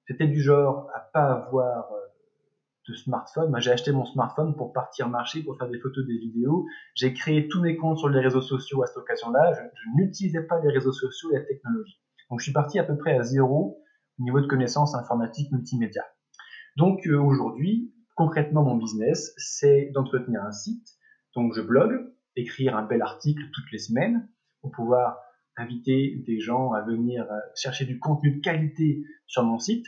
J'étais 0.09 0.27
du 0.27 0.43
genre 0.43 0.91
à 0.95 1.01
pas 1.13 1.33
avoir 1.33 1.89
de 2.89 2.95
smartphone. 2.95 3.55
J'ai 3.61 3.71
acheté 3.71 3.93
mon 3.93 4.05
smartphone 4.05 4.57
pour 4.57 4.73
partir 4.73 5.09
marcher, 5.09 5.43
pour 5.43 5.57
faire 5.57 5.69
des 5.69 5.79
photos, 5.79 6.05
des 6.07 6.19
vidéos. 6.19 6.67
J'ai 6.95 7.15
créé 7.15 7.49
tous 7.49 7.61
mes 7.61 7.77
comptes 7.77 7.99
sur 7.99 8.09
les 8.09 8.21
réseaux 8.21 8.41
sociaux 8.41 8.83
à 8.83 8.87
cette 8.87 8.97
occasion-là. 8.97 9.53
Je, 9.55 9.63
n'utilisais 9.97 10.43
pas 10.43 10.61
les 10.61 10.71
réseaux 10.71 10.93
sociaux 10.93 11.31
et 11.33 11.39
la 11.39 11.45
technologie. 11.45 12.01
Donc, 12.31 12.41
je 12.41 12.45
suis 12.45 12.53
parti 12.53 12.79
à 12.79 12.85
peu 12.85 12.97
près 12.97 13.17
à 13.17 13.23
zéro 13.23 13.79
au 14.19 14.23
niveau 14.23 14.41
de 14.41 14.47
connaissances 14.47 14.95
informatiques 14.95 15.53
multimédia. 15.53 16.05
Donc, 16.77 17.07
euh, 17.07 17.19
aujourd'hui, 17.19 17.95
concrètement, 18.17 18.63
mon 18.63 18.77
business, 18.77 19.33
c'est 19.37 19.91
d'entretenir 19.95 20.43
un 20.43 20.53
site. 20.53 20.89
Donc, 21.37 21.55
je 21.55 21.61
blogue, 21.61 22.13
écrire 22.37 22.77
un 22.77 22.83
bel 22.83 23.03
article 23.03 23.43
toutes 23.53 23.71
les 23.73 23.79
semaines 23.79 24.29
pour 24.61 24.71
pouvoir 24.71 25.19
inviter 25.57 26.23
des 26.27 26.41
gens 26.41 26.73
à 26.73 26.81
venir 26.83 27.25
euh, 27.31 27.39
chercher 27.55 27.85
du 27.85 27.99
contenu 27.99 28.37
de 28.37 28.41
qualité 28.41 29.05
sur 29.27 29.45
mon 29.45 29.59
site 29.59 29.87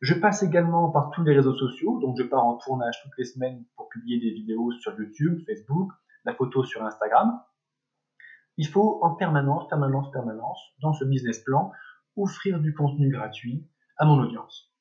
je 0.00 0.14
passe 0.14 0.44
également 0.44 0.90
par 0.90 1.10
tous 1.10 1.24
les 1.24 1.34
réseaux 1.34 1.56
sociaux, 1.56 1.98
donc 2.00 2.16
je 2.18 2.22
pars 2.22 2.44
en 2.44 2.56
tournage 2.56 3.02
toutes 3.02 3.18
les 3.18 3.24
semaines 3.24 3.64
pour 3.76 3.88
publier 3.88 4.20
des 4.20 4.30
vidéos 4.30 4.70
sur 4.72 4.96
YouTube, 4.96 5.42
Facebook, 5.44 5.90
la 6.24 6.34
photo 6.34 6.62
sur 6.62 6.84
Instagram. 6.84 7.40
Il 8.56 8.68
faut 8.68 9.00
en 9.02 9.14
permanence, 9.14 9.68
permanence, 9.68 10.10
permanence, 10.12 10.60
dans 10.82 10.92
ce 10.92 11.04
business 11.04 11.40
plan, 11.40 11.72
offrir 12.16 12.60
du 12.60 12.74
contenu 12.74 13.10
gratuit 13.10 13.68
à 13.96 14.04
mon 14.04 14.20
audience. 14.20 14.72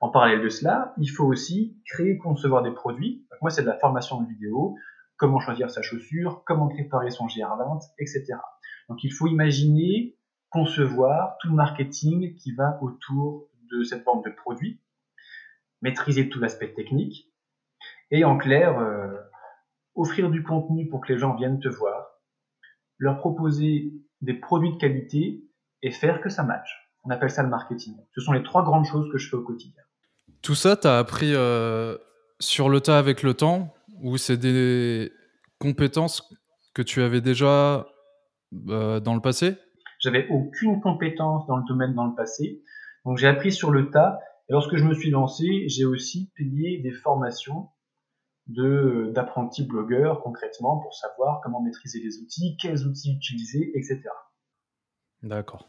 En 0.00 0.10
parallèle 0.10 0.42
de 0.42 0.48
cela, 0.48 0.92
il 0.98 1.08
faut 1.08 1.24
aussi 1.24 1.80
créer, 1.86 2.18
concevoir 2.18 2.62
des 2.62 2.72
produits. 2.72 3.26
moi, 3.42 3.50
c'est 3.50 3.62
de 3.62 3.68
la 3.68 3.78
formation 3.78 4.20
de 4.20 4.28
vidéo, 4.28 4.76
comment 5.16 5.40
choisir 5.40 5.70
sa 5.70 5.82
chaussure, 5.82 6.42
comment 6.46 6.68
préparer 6.68 7.10
son 7.10 7.26
GR20, 7.26 7.80
etc. 7.98 8.24
Donc, 8.88 9.04
il 9.04 9.12
faut 9.12 9.26
imaginer, 9.26 10.16
concevoir 10.50 11.36
tout 11.40 11.48
le 11.48 11.54
marketing 11.54 12.34
qui 12.36 12.52
va 12.52 12.78
autour 12.80 13.48
de 13.72 13.82
cette 13.82 14.04
forme 14.04 14.22
de 14.22 14.30
produit, 14.30 14.80
maîtriser 15.82 16.28
tout 16.28 16.38
l'aspect 16.38 16.72
technique, 16.72 17.32
et 18.10 18.24
en 18.24 18.38
clair, 18.38 18.78
euh, 18.78 19.16
offrir 19.94 20.30
du 20.30 20.42
contenu 20.42 20.88
pour 20.88 21.00
que 21.00 21.12
les 21.12 21.18
gens 21.18 21.34
viennent 21.34 21.60
te 21.60 21.68
voir, 21.68 22.06
leur 22.98 23.18
proposer 23.18 23.92
des 24.20 24.34
produits 24.34 24.72
de 24.72 24.78
qualité 24.78 25.44
et 25.82 25.90
faire 25.90 26.20
que 26.20 26.28
ça 26.28 26.42
matche. 26.42 26.90
On 27.04 27.10
appelle 27.10 27.30
ça 27.30 27.42
le 27.42 27.48
marketing. 27.48 27.96
Ce 28.14 28.20
sont 28.20 28.32
les 28.32 28.42
trois 28.42 28.64
grandes 28.64 28.86
choses 28.86 29.10
que 29.12 29.18
je 29.18 29.28
fais 29.28 29.36
au 29.36 29.42
quotidien. 29.42 29.82
Tout 30.42 30.54
ça, 30.54 30.76
tu 30.76 30.86
as 30.86 30.98
appris 30.98 31.34
euh, 31.34 31.98
sur 32.40 32.68
le 32.68 32.80
tas 32.80 32.98
avec 32.98 33.22
le 33.22 33.34
temps 33.34 33.74
ou 34.04 34.18
c'est 34.18 34.36
des 34.36 35.10
compétences 35.58 36.22
que 36.74 36.82
tu 36.82 37.00
avais 37.00 37.22
déjà 37.22 37.86
euh, 38.68 39.00
dans 39.00 39.14
le 39.14 39.20
passé? 39.20 39.56
J'avais 39.98 40.28
aucune 40.28 40.80
compétence 40.82 41.46
dans 41.46 41.56
le 41.56 41.64
domaine 41.66 41.94
dans 41.94 42.06
le 42.06 42.14
passé. 42.14 42.62
Donc 43.06 43.16
j'ai 43.16 43.26
appris 43.26 43.50
sur 43.50 43.70
le 43.70 43.90
tas. 43.90 44.18
Et 44.48 44.52
lorsque 44.52 44.76
je 44.76 44.84
me 44.84 44.92
suis 44.92 45.10
lancé, 45.10 45.66
j'ai 45.68 45.86
aussi 45.86 46.30
payé 46.36 46.80
des 46.82 46.92
formations 46.92 47.70
de 48.46 49.10
d'apprentis 49.14 49.66
blogueurs 49.66 50.20
concrètement 50.20 50.80
pour 50.80 50.92
savoir 50.94 51.40
comment 51.42 51.62
maîtriser 51.62 51.98
les 52.00 52.18
outils, 52.18 52.58
quels 52.60 52.86
outils 52.86 53.14
utiliser, 53.16 53.72
etc. 53.74 54.02
D'accord. 55.22 55.66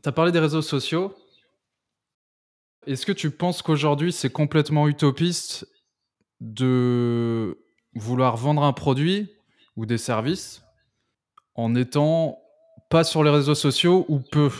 Tu 0.00 0.08
as 0.08 0.12
parlé 0.12 0.30
des 0.30 0.38
réseaux 0.38 0.62
sociaux. 0.62 1.12
Est-ce 2.86 3.04
que 3.04 3.12
tu 3.12 3.32
penses 3.32 3.62
qu'aujourd'hui 3.62 4.12
c'est 4.12 4.30
complètement 4.30 4.86
utopiste 4.86 5.66
de 6.40 7.58
vouloir 7.94 8.36
vendre 8.36 8.62
un 8.62 8.72
produit 8.72 9.32
ou 9.74 9.86
des 9.86 9.98
services 9.98 10.62
en 11.56 11.74
étant 11.74 12.38
pas 12.88 13.02
sur 13.02 13.24
les 13.24 13.30
réseaux 13.30 13.56
sociaux 13.56 14.06
ou 14.08 14.20
peu? 14.20 14.50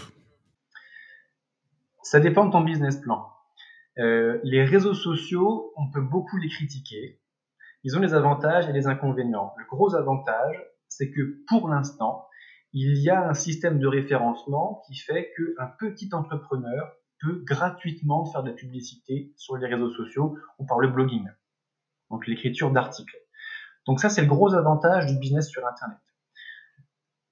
Ça 2.02 2.18
dépend 2.18 2.46
de 2.46 2.50
ton 2.50 2.62
business 2.62 2.96
plan. 2.96 3.28
Euh, 3.98 4.40
les 4.42 4.64
réseaux 4.64 4.94
sociaux, 4.94 5.72
on 5.76 5.88
peut 5.92 6.02
beaucoup 6.02 6.36
les 6.36 6.48
critiquer. 6.48 7.20
Ils 7.84 7.96
ont 7.96 8.00
les 8.00 8.12
avantages 8.12 8.68
et 8.68 8.72
les 8.72 8.88
inconvénients. 8.88 9.54
Le 9.56 9.64
gros 9.66 9.94
avantage, 9.94 10.56
c'est 10.88 11.12
que 11.12 11.44
pour 11.46 11.68
l'instant, 11.68 12.26
il 12.72 12.98
y 12.98 13.08
a 13.08 13.28
un 13.28 13.34
système 13.34 13.78
de 13.78 13.86
référencement 13.86 14.82
qui 14.88 14.96
fait 14.96 15.32
qu'un 15.36 15.66
petit 15.78 16.08
entrepreneur 16.12 16.92
peut 17.20 17.42
gratuitement 17.44 18.24
faire 18.26 18.42
de 18.42 18.50
la 18.50 18.54
publicité 18.54 19.32
sur 19.36 19.56
les 19.56 19.66
réseaux 19.66 19.92
sociaux 19.92 20.36
ou 20.58 20.66
par 20.66 20.78
le 20.78 20.88
blogging, 20.88 21.28
donc 22.10 22.26
l'écriture 22.26 22.70
d'articles. 22.70 23.16
Donc 23.86 24.00
ça, 24.00 24.08
c'est 24.08 24.22
le 24.22 24.26
gros 24.26 24.54
avantage 24.54 25.06
du 25.06 25.18
business 25.18 25.48
sur 25.48 25.66
Internet. 25.66 25.98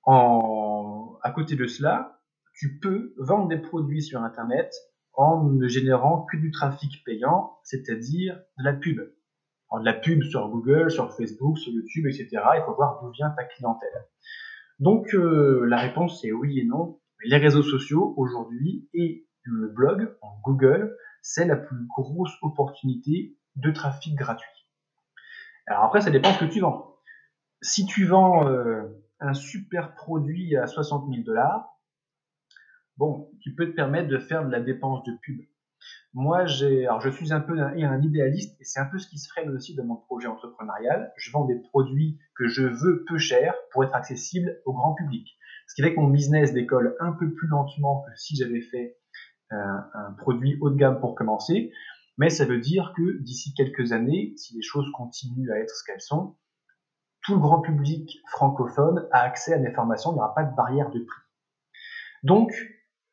En, 0.05 1.19
à 1.23 1.31
côté 1.31 1.57
de 1.57 1.67
cela, 1.67 2.21
tu 2.55 2.79
peux 2.79 3.15
vendre 3.19 3.49
des 3.49 3.59
produits 3.59 4.03
sur 4.03 4.23
Internet 4.23 4.73
en 5.15 5.45
ne 5.45 5.69
générant 5.69 6.27
que 6.31 6.37
du 6.37 6.51
trafic 6.51 7.05
payant, 7.05 7.59
c'est-à-dire 7.63 8.41
de 8.59 8.65
la 8.65 8.73
pub. 8.73 9.01
De 9.01 9.85
la 9.85 9.93
pub 9.93 10.23
sur 10.23 10.49
Google, 10.51 10.89
sur 10.89 11.13
Facebook, 11.17 11.59
sur 11.59 11.73
YouTube, 11.73 12.07
etc. 12.07 12.29
Il 12.33 12.63
faut 12.65 12.75
voir 12.75 13.01
d'où 13.03 13.11
vient 13.11 13.31
ta 13.31 13.43
clientèle. 13.43 14.07
Donc 14.79 15.13
euh, 15.15 15.65
la 15.67 15.79
réponse 15.79 16.25
est 16.25 16.31
oui 16.31 16.61
et 16.61 16.65
non. 16.65 17.01
Les 17.25 17.39
réseaux 17.39 17.63
sociaux 17.63 18.15
aujourd'hui 18.17 18.89
et 18.95 19.27
le 19.45 19.69
blog 19.69 20.17
en 20.23 20.39
Google, 20.45 20.97
c'est 21.23 21.47
la 21.47 21.57
plus 21.57 21.87
grosse 21.87 22.33
opportunité 22.43 23.37
de 23.57 23.71
trafic 23.71 24.15
gratuit. 24.15 24.69
Alors 25.67 25.85
après, 25.85 26.01
ça 26.01 26.11
dépend 26.11 26.33
ce 26.33 26.41
que 26.41 26.51
tu 26.51 26.61
vends. 26.61 26.97
Si 27.63 27.87
tu 27.87 28.05
vends 28.05 28.47
euh, 28.47 28.83
un 29.21 29.33
super 29.33 29.95
produit 29.95 30.57
à 30.57 30.67
60 30.67 31.09
000 31.09 31.23
dollars, 31.23 31.79
bon, 32.97 33.31
qui 33.43 33.55
peut 33.55 33.67
te 33.67 33.75
permettre 33.75 34.09
de 34.09 34.19
faire 34.19 34.45
de 34.45 34.51
la 34.51 34.61
dépense 34.61 35.03
de 35.05 35.13
pub. 35.23 35.41
Moi, 36.13 36.47
je 36.47 37.11
suis 37.11 37.33
un 37.33 37.41
peu 37.41 37.59
un, 37.59 37.73
un 37.73 38.03
idéaliste 38.03 38.61
et 38.61 38.65
c'est 38.65 38.81
un 38.81 38.87
peu 38.87 38.99
ce 38.99 39.09
qui 39.09 39.19
se 39.19 39.29
freine 39.29 39.51
aussi 39.51 39.75
dans 39.75 39.85
mon 39.85 39.97
projet 39.97 40.29
entrepreneurial. 40.29 41.13
Je 41.17 41.31
vends 41.33 41.45
des 41.45 41.59
produits 41.59 42.19
que 42.37 42.47
je 42.47 42.63
veux 42.63 43.05
peu 43.07 43.19
cher 43.19 43.55
pour 43.73 43.85
être 43.85 43.95
accessible 43.95 44.61
au 44.65 44.73
grand 44.73 44.95
public. 44.95 45.37
Ce 45.67 45.75
qui 45.75 45.83
fait 45.83 45.95
que 45.95 46.01
mon 46.01 46.09
business 46.09 46.53
décolle 46.53 46.97
un 47.01 47.13
peu 47.13 47.33
plus 47.33 47.49
lentement 47.49 48.03
que 48.03 48.17
si 48.17 48.37
j'avais 48.37 48.61
fait 48.61 48.99
un, 49.51 50.13
produit 50.19 50.59
haut 50.61 50.71
de 50.71 50.77
gamme 50.77 51.01
pour 51.01 51.15
commencer. 51.15 51.73
Mais 52.19 52.31
ça 52.31 52.45
veut 52.45 52.61
dire 52.61 52.93
que 52.97 53.23
d'ici 53.23 53.55
quelques 53.55 53.93
années, 53.93 54.35
si 54.37 54.55
les 54.55 54.63
choses 54.63 54.87
continuent 54.93 55.51
à 55.51 55.59
être 55.59 55.75
ce 55.75 55.85
qu'elles 55.85 56.01
sont, 56.01 56.37
tout 57.23 57.35
le 57.35 57.41
grand 57.41 57.61
public 57.61 58.19
francophone 58.29 59.09
a 59.11 59.21
accès 59.21 59.55
à 59.55 59.59
mes 59.59 59.73
formations, 59.73 60.13
il 60.13 60.15
n'y 60.15 60.21
aura 60.21 60.35
pas 60.35 60.45
de 60.45 60.55
barrière 60.55 60.91
de 60.91 61.01
prix. 61.01 61.23
Donc, 62.23 62.53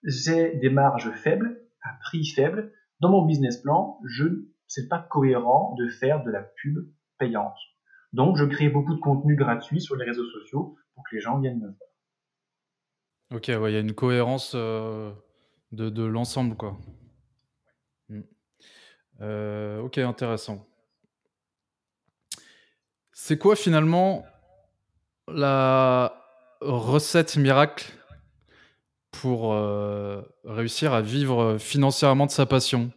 j'ai 0.03 0.55
des 0.55 0.69
marges 0.69 1.11
faibles, 1.11 1.61
un 1.83 1.93
prix 2.01 2.25
faible. 2.25 2.73
Dans 2.99 3.09
mon 3.09 3.25
business 3.25 3.57
plan, 3.57 3.99
je 4.05 4.25
c'est 4.67 4.87
pas 4.87 4.99
cohérent 4.99 5.75
de 5.77 5.89
faire 5.89 6.23
de 6.23 6.31
la 6.31 6.43
pub 6.43 6.77
payante. 7.17 7.57
Donc, 8.13 8.37
je 8.37 8.45
crée 8.45 8.69
beaucoup 8.69 8.95
de 8.95 8.99
contenu 8.99 9.35
gratuit 9.35 9.81
sur 9.81 9.95
les 9.95 10.05
réseaux 10.05 10.25
sociaux 10.25 10.77
pour 10.95 11.03
que 11.03 11.15
les 11.15 11.21
gens 11.21 11.39
viennent 11.39 11.59
me 11.59 11.67
voir. 11.67 11.89
Ok, 13.33 13.47
il 13.47 13.73
y 13.73 13.77
a 13.77 13.79
une 13.79 13.93
cohérence 13.93 14.53
euh, 14.55 15.11
de, 15.71 16.03
l'ensemble, 16.03 16.55
quoi. 16.55 16.77
Hmm. 18.09 18.21
Euh, 19.21 19.81
ok, 19.81 19.97
intéressant. 19.99 20.67
C'est 23.13 23.37
quoi 23.37 23.55
finalement 23.55 24.25
la 25.27 26.13
recette 26.61 27.37
miracle 27.37 27.93
pour 29.11 29.53
euh, 29.53 30.21
réussir 30.43 30.93
à 30.93 31.01
vivre 31.01 31.57
financièrement 31.57 32.25
de 32.25 32.31
sa 32.31 32.45
passion? 32.45 32.91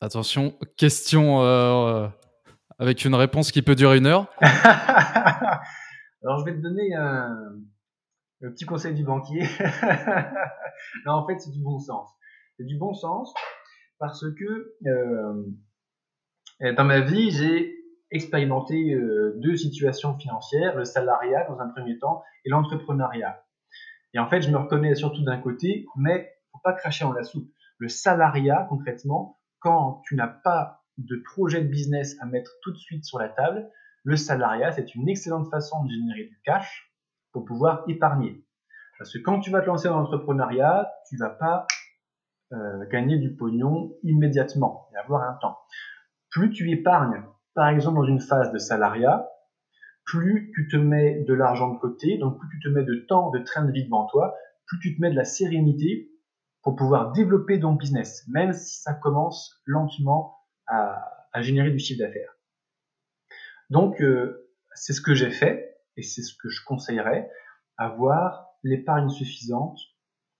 Attention, 0.00 0.56
question 0.76 1.42
euh, 1.42 2.08
avec 2.78 3.04
une 3.04 3.14
réponse 3.14 3.52
qui 3.52 3.62
peut 3.62 3.74
durer 3.74 3.98
une 3.98 4.06
heure. 4.06 4.28
Alors 6.22 6.38
je 6.38 6.44
vais 6.44 6.54
te 6.56 6.62
donner 6.62 6.94
un, 6.94 7.56
petit 8.48 8.64
conseil 8.64 8.94
du 8.94 9.04
banquier. 9.04 9.42
non, 11.06 11.12
en 11.12 11.26
fait, 11.26 11.38
c'est 11.38 11.50
du 11.50 11.62
bon 11.62 11.78
sens. 11.78 12.10
C'est 12.56 12.64
du 12.64 12.78
bon 12.78 12.94
sens 12.94 13.34
parce 13.98 14.24
que 14.34 14.74
euh, 14.86 16.72
dans 16.76 16.84
ma 16.84 17.00
vie, 17.00 17.30
j'ai 17.30 17.76
expérimenter 18.10 18.94
euh, 18.94 19.34
deux 19.38 19.56
situations 19.56 20.18
financières, 20.18 20.76
le 20.76 20.84
salariat 20.84 21.46
dans 21.48 21.60
un 21.60 21.68
premier 21.68 21.98
temps 21.98 22.22
et 22.44 22.50
l'entrepreneuriat. 22.50 23.44
Et 24.14 24.18
en 24.18 24.28
fait, 24.28 24.42
je 24.42 24.50
me 24.50 24.56
reconnais 24.56 24.94
surtout 24.94 25.22
d'un 25.22 25.38
côté, 25.38 25.86
mais 25.96 26.32
faut 26.52 26.60
pas 26.64 26.72
cracher 26.72 27.04
en 27.04 27.12
la 27.12 27.22
soupe. 27.22 27.48
Le 27.78 27.88
salariat, 27.88 28.66
concrètement, 28.68 29.38
quand 29.60 30.02
tu 30.06 30.16
n'as 30.16 30.26
pas 30.26 30.82
de 30.98 31.22
projet 31.24 31.62
de 31.62 31.68
business 31.68 32.16
à 32.20 32.26
mettre 32.26 32.50
tout 32.62 32.72
de 32.72 32.76
suite 32.76 33.04
sur 33.04 33.18
la 33.18 33.28
table, 33.28 33.70
le 34.02 34.16
salariat, 34.16 34.72
c'est 34.72 34.94
une 34.94 35.08
excellente 35.08 35.48
façon 35.50 35.84
de 35.84 35.90
générer 35.90 36.24
du 36.24 36.40
cash 36.44 36.89
pour 37.32 37.44
pouvoir 37.44 37.84
épargner. 37.88 38.44
Parce 38.98 39.12
que 39.12 39.18
quand 39.18 39.40
tu 39.40 39.50
vas 39.50 39.60
te 39.60 39.66
lancer 39.66 39.88
dans 39.88 39.98
l'entrepreneuriat, 39.98 40.90
tu 41.08 41.16
vas 41.16 41.30
pas 41.30 41.66
euh, 42.52 42.86
gagner 42.90 43.18
du 43.18 43.34
pognon 43.34 43.96
immédiatement 44.02 44.88
et 44.92 44.96
avoir 44.96 45.22
un 45.22 45.34
temps. 45.40 45.58
Plus 46.30 46.50
tu 46.50 46.70
épargnes, 46.70 47.24
par 47.54 47.68
exemple 47.68 47.96
dans 47.96 48.04
une 48.04 48.20
phase 48.20 48.52
de 48.52 48.58
salariat, 48.58 49.26
plus 50.04 50.52
tu 50.54 50.68
te 50.68 50.76
mets 50.76 51.22
de 51.22 51.34
l'argent 51.34 51.72
de 51.72 51.78
côté, 51.78 52.18
donc 52.18 52.38
plus 52.38 52.48
tu 52.50 52.60
te 52.60 52.68
mets 52.68 52.84
de 52.84 53.06
temps, 53.08 53.30
de 53.30 53.38
train 53.38 53.64
de 53.64 53.72
vie 53.72 53.84
devant 53.84 54.06
toi, 54.06 54.34
plus 54.66 54.78
tu 54.80 54.96
te 54.96 55.00
mets 55.00 55.10
de 55.10 55.16
la 55.16 55.24
sérénité 55.24 56.10
pour 56.62 56.76
pouvoir 56.76 57.12
développer 57.12 57.58
ton 57.60 57.72
business, 57.72 58.26
même 58.28 58.52
si 58.52 58.80
ça 58.82 58.92
commence 58.94 59.62
lentement 59.64 60.36
à, 60.66 61.16
générer 61.40 61.70
du 61.70 61.78
chiffre 61.78 62.00
d'affaires. 62.00 62.34
Donc, 63.70 64.02
euh, 64.02 64.50
c'est 64.74 64.92
ce 64.92 65.00
que 65.00 65.14
j'ai 65.14 65.30
fait 65.30 65.69
et 66.00 66.02
c'est 66.02 66.22
ce 66.22 66.34
que 66.34 66.48
je 66.48 66.64
conseillerais, 66.64 67.30
avoir 67.76 68.46
l'épargne 68.62 69.10
suffisante 69.10 69.78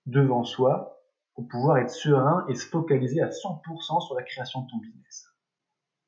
devant 0.06 0.42
soi 0.42 1.02
pour 1.34 1.46
pouvoir 1.48 1.78
être 1.78 1.90
serein 1.90 2.46
et 2.48 2.54
se 2.54 2.66
focaliser 2.66 3.20
à 3.20 3.28
100% 3.28 4.06
sur 4.06 4.14
la 4.14 4.22
création 4.22 4.62
de 4.62 4.70
ton 4.70 4.78
business. 4.78 5.26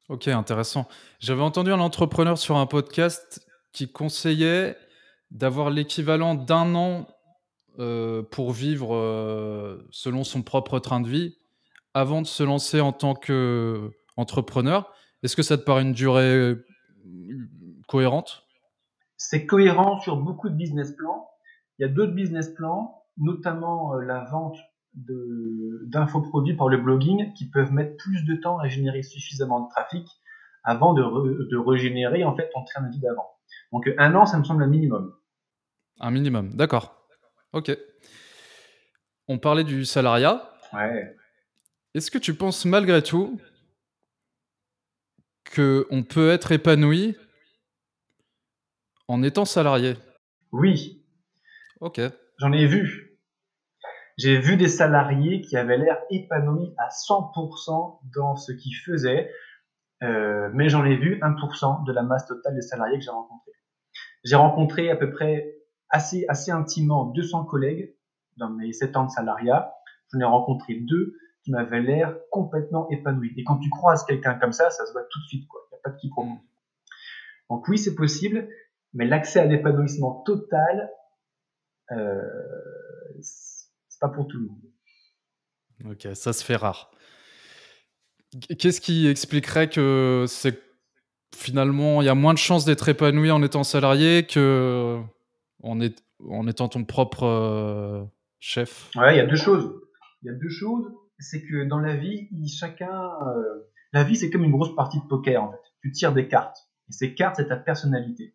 Ok, 0.09 0.29
intéressant. 0.29 0.89
J'avais 1.21 1.43
entendu 1.43 1.71
un 1.71 1.81
entrepreneur 1.81 2.39
sur 2.39 2.57
un 2.57 2.67
podcast 2.67 3.47
qui 3.73 3.93
conseillait 3.93 4.77
d'avoir 5.31 5.71
l'équivalent 5.71 6.35
d'un 6.35 6.75
an 6.75 7.07
euh, 7.79 8.23
pour 8.23 8.53
vivre 8.53 8.95
euh, 8.95 9.87
selon 9.91 10.25
son 10.25 10.43
propre 10.43 10.79
train 10.79 11.01
de 11.01 11.09
vie 11.09 11.37
avant 11.95 12.23
de 12.23 12.27
se 12.27 12.43
lancer 12.43 12.81
en 12.81 12.93
tant 12.93 13.15
qu'entrepreneur. 13.15 14.93
Est-ce 15.23 15.37
que 15.37 15.43
ça 15.43 15.57
te 15.57 15.63
paraît 15.63 15.83
une 15.83 15.93
durée 15.93 16.35
euh, 16.35 16.67
cohérente? 17.87 18.45
C'est 19.25 19.47
cohérent 19.47 20.01
sur 20.01 20.17
beaucoup 20.17 20.49
de 20.49 20.55
business 20.55 20.91
plans. 20.97 21.31
Il 21.79 21.83
y 21.83 21.85
a 21.85 21.89
d'autres 21.89 22.13
business 22.13 22.49
plans, 22.49 23.05
notamment 23.19 23.95
la 23.95 24.25
vente 24.25 24.59
d'infoproduits 24.95 26.57
par 26.57 26.69
le 26.69 26.79
blogging, 26.79 27.33
qui 27.35 27.49
peuvent 27.49 27.73
mettre 27.73 27.97
plus 27.99 28.25
de 28.25 28.35
temps 28.35 28.59
à 28.59 28.67
générer 28.67 29.05
suffisamment 29.05 29.61
de 29.61 29.71
trafic 29.71 30.09
avant 30.65 30.93
de, 30.93 31.03
de 31.49 31.57
régénérer 31.57 32.25
en 32.25 32.35
fait 32.35 32.51
ton 32.53 32.65
train 32.65 32.83
de 32.83 32.91
vie 32.91 32.99
d'avant. 32.99 33.31
Donc 33.73 33.89
un 33.97 34.13
an, 34.17 34.27
ça 34.27 34.39
me 34.39 34.45
semble 34.45 34.65
un 34.65 34.67
minimum. 34.67 35.15
Un 36.01 36.11
minimum, 36.11 36.55
d'accord. 36.55 37.07
Ok. 37.53 37.71
On 39.29 39.39
parlait 39.39 39.65
du 39.65 39.85
salariat. 39.85 40.51
Ouais. 40.73 41.17
Est-ce 41.95 42.11
que 42.11 42.19
tu 42.19 42.35
penses 42.35 42.65
malgré 42.65 43.03
tout 43.03 43.41
qu'on 45.55 46.03
peut 46.03 46.31
être 46.31 46.51
épanoui 46.51 47.17
en 49.13 49.23
étant 49.23 49.45
salarié 49.45 49.99
Oui. 50.53 51.05
Ok. 51.81 52.01
J'en 52.39 52.51
ai 52.51 52.67
vu. 52.67 53.19
J'ai 54.17 54.39
vu 54.39 54.57
des 54.57 54.69
salariés 54.69 55.43
qui 55.43 55.55
avaient 55.59 55.77
l'air 55.77 55.99
épanouis 56.11 56.75
à 56.79 56.89
100% 56.89 58.01
dans 58.15 58.37
ce 58.37 58.53
qu'ils 58.53 58.75
faisaient, 58.75 59.31
euh, 60.03 60.49
mais 60.55 60.71
j'en 60.71 60.87
ai 60.87 60.97
vu 60.97 61.21
1% 61.21 61.85
de 61.85 61.93
la 61.93 62.03
masse 62.03 62.27
totale 62.27 62.55
des 62.55 62.63
salariés 62.63 62.99
que 62.99 63.05
j'ai 63.05 63.11
rencontrés. 63.11 63.53
J'ai 64.25 64.37
rencontré 64.37 64.91
à 64.91 64.97
peu 64.97 65.11
près 65.11 65.57
assez, 65.91 66.25
assez 66.29 66.51
intimement 66.51 67.05
200 67.05 67.45
collègues 67.45 67.95
dans 68.39 68.49
mes 68.49 68.73
7 68.73 68.97
ans 68.97 69.05
de 69.05 69.11
salariat. 69.11 69.75
J'en 70.11 70.21
ai 70.21 70.25
rencontré 70.25 70.75
deux 70.75 71.17
qui 71.45 71.51
m'avaient 71.51 71.83
l'air 71.83 72.17
complètement 72.31 72.89
épanouis. 72.89 73.35
Et 73.37 73.45
quand 73.45 73.59
tu 73.59 73.69
croises 73.69 74.07
quelqu'un 74.07 74.39
comme 74.39 74.53
ça, 74.53 74.71
ça 74.71 74.87
se 74.87 74.93
voit 74.93 75.05
tout 75.11 75.21
de 75.21 75.27
suite, 75.27 75.47
quoi. 75.49 75.61
Il 75.71 75.75
n'y 75.75 75.79
a 75.79 75.83
pas 75.83 75.91
de 75.91 75.99
quiproquo. 75.99 76.39
Donc 77.51 77.69
oui, 77.69 77.77
c'est 77.77 77.95
possible, 77.95 78.49
mais 78.95 79.07
l'accès 79.07 79.41
à 79.41 79.45
l'épanouissement 79.45 80.23
total, 80.23 80.91
euh, 81.93 82.21
c'est 83.21 84.01
pas 84.01 84.09
pour 84.09 84.27
tout 84.27 84.39
le 84.39 84.47
monde. 84.47 85.93
Ok, 85.93 86.09
ça 86.15 86.33
se 86.33 86.45
fait 86.45 86.57
rare. 86.57 86.91
Qu'est-ce 88.59 88.81
qui 88.81 89.09
expliquerait 89.09 89.69
que 89.69 90.25
c'est 90.29 90.59
finalement, 91.35 92.03
il 92.03 92.07
y 92.07 92.09
a 92.09 92.15
moins 92.15 92.35
de 92.35 92.39
chances 92.39 92.65
d'être 92.65 92.89
épanoui 92.89 93.31
en 93.31 93.43
étant 93.43 93.65
salarié 93.65 94.27
que 94.27 95.01
en, 95.63 95.81
est, 95.81 96.03
en 96.29 96.47
étant 96.47 96.69
ton 96.69 96.85
propre 96.85 97.25
euh, 97.25 98.05
chef? 98.39 98.91
Ouais, 98.97 99.15
il 99.15 99.19
y 99.19 99.21
a 99.21 99.27
deux 99.27 99.37
choses. 99.37 99.73
Il 100.23 100.27
y 100.27 100.31
a 100.31 100.35
deux 100.35 100.51
choses. 100.51 100.93
C'est 101.19 101.43
que 101.43 101.65
dans 101.69 101.79
la 101.79 101.97
vie, 101.97 102.29
chacun. 102.49 103.11
Euh, 103.27 103.71
la 103.93 104.05
vie, 104.05 104.17
c'est 104.17 104.31
comme 104.31 104.45
une 104.45 104.53
grosse 104.53 104.75
partie 104.75 104.99
de 104.99 105.07
poker, 105.07 105.43
en 105.43 105.53
fait. 105.53 105.59
Tu 105.83 105.93
tires 105.93 106.13
des 106.13 106.27
cartes. 106.27 106.57
Et 106.89 106.93
ces 106.93 107.15
cartes, 107.15 107.37
c'est 107.37 107.49
ta 107.49 107.57
personnalité. 107.57 108.35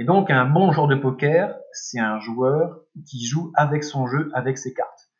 Et 0.00 0.04
donc, 0.04 0.30
un 0.30 0.46
bon 0.46 0.72
joueur 0.72 0.88
de 0.88 0.96
poker, 0.96 1.56
c'est 1.72 2.00
un 2.00 2.18
joueur 2.18 2.80
qui 3.06 3.24
joue 3.24 3.52
avec 3.54 3.84
son 3.84 4.08
jeu, 4.08 4.32
avec 4.34 4.58
ses 4.58 4.74
cartes. 4.74 5.12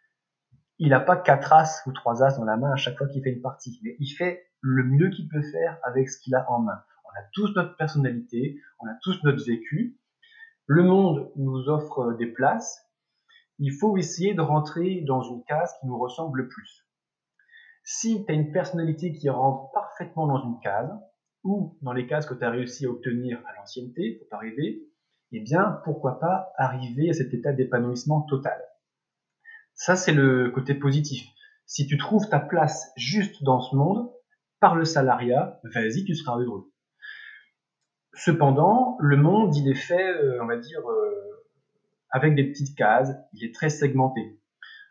Il 0.78 0.88
n'a 0.88 1.00
pas 1.00 1.16
quatre 1.16 1.52
as 1.52 1.82
ou 1.86 1.92
trois 1.92 2.24
as 2.24 2.36
dans 2.36 2.44
la 2.44 2.56
main 2.56 2.72
à 2.72 2.76
chaque 2.76 2.98
fois 2.98 3.06
qu'il 3.06 3.22
fait 3.22 3.30
une 3.30 3.42
partie. 3.42 3.78
Mais 3.84 3.94
il 4.00 4.08
fait 4.08 4.42
le 4.60 4.82
mieux 4.82 5.10
qu'il 5.10 5.28
peut 5.28 5.42
faire 5.52 5.78
avec 5.84 6.08
ce 6.08 6.18
qu'il 6.18 6.34
a 6.34 6.50
en 6.50 6.60
main 6.60 6.82
on 7.10 7.18
a 7.18 7.24
tous 7.32 7.54
notre 7.54 7.76
personnalité, 7.76 8.60
on 8.78 8.86
a 8.86 8.94
tous 9.02 9.22
notre 9.24 9.44
vécu. 9.44 9.98
Le 10.66 10.82
monde 10.82 11.32
nous 11.36 11.68
offre 11.68 12.14
des 12.18 12.26
places. 12.26 12.86
Il 13.58 13.72
faut 13.72 13.96
essayer 13.96 14.34
de 14.34 14.40
rentrer 14.40 15.02
dans 15.06 15.22
une 15.22 15.42
case 15.44 15.74
qui 15.80 15.86
nous 15.86 15.98
ressemble 15.98 16.42
le 16.42 16.48
plus. 16.48 16.86
Si 17.84 18.24
tu 18.24 18.32
as 18.32 18.34
une 18.34 18.52
personnalité 18.52 19.12
qui 19.12 19.28
rentre 19.28 19.72
parfaitement 19.72 20.26
dans 20.26 20.42
une 20.42 20.60
case, 20.60 20.90
ou 21.44 21.78
dans 21.82 21.92
les 21.92 22.06
cases 22.06 22.26
que 22.26 22.34
tu 22.34 22.44
as 22.44 22.50
réussi 22.50 22.86
à 22.86 22.90
obtenir 22.90 23.42
à 23.46 23.56
l'ancienneté 23.56 24.16
pour 24.18 24.28
t'arriver, 24.28 24.86
eh 25.32 25.40
bien, 25.40 25.80
pourquoi 25.84 26.18
pas 26.18 26.52
arriver 26.56 27.10
à 27.10 27.12
cet 27.12 27.32
état 27.32 27.52
d'épanouissement 27.52 28.22
total. 28.22 28.60
Ça, 29.74 29.96
c'est 29.96 30.12
le 30.12 30.50
côté 30.50 30.74
positif. 30.74 31.26
Si 31.66 31.86
tu 31.86 31.96
trouves 31.96 32.28
ta 32.28 32.40
place 32.40 32.92
juste 32.96 33.42
dans 33.44 33.60
ce 33.60 33.76
monde, 33.76 34.10
par 34.58 34.74
le 34.74 34.84
salariat, 34.84 35.60
vas-y, 35.64 36.04
tu 36.04 36.14
seras 36.14 36.38
heureux. 36.38 36.70
Cependant, 38.12 38.96
le 39.00 39.16
monde, 39.16 39.56
il 39.56 39.68
est 39.68 39.74
fait, 39.74 40.14
euh, 40.16 40.42
on 40.42 40.46
va 40.46 40.58
dire, 40.58 40.80
euh, 40.86 41.44
avec 42.10 42.34
des 42.34 42.44
petites 42.44 42.76
cases, 42.76 43.10
il 43.32 43.44
est 43.44 43.54
très 43.54 43.70
segmenté. 43.70 44.38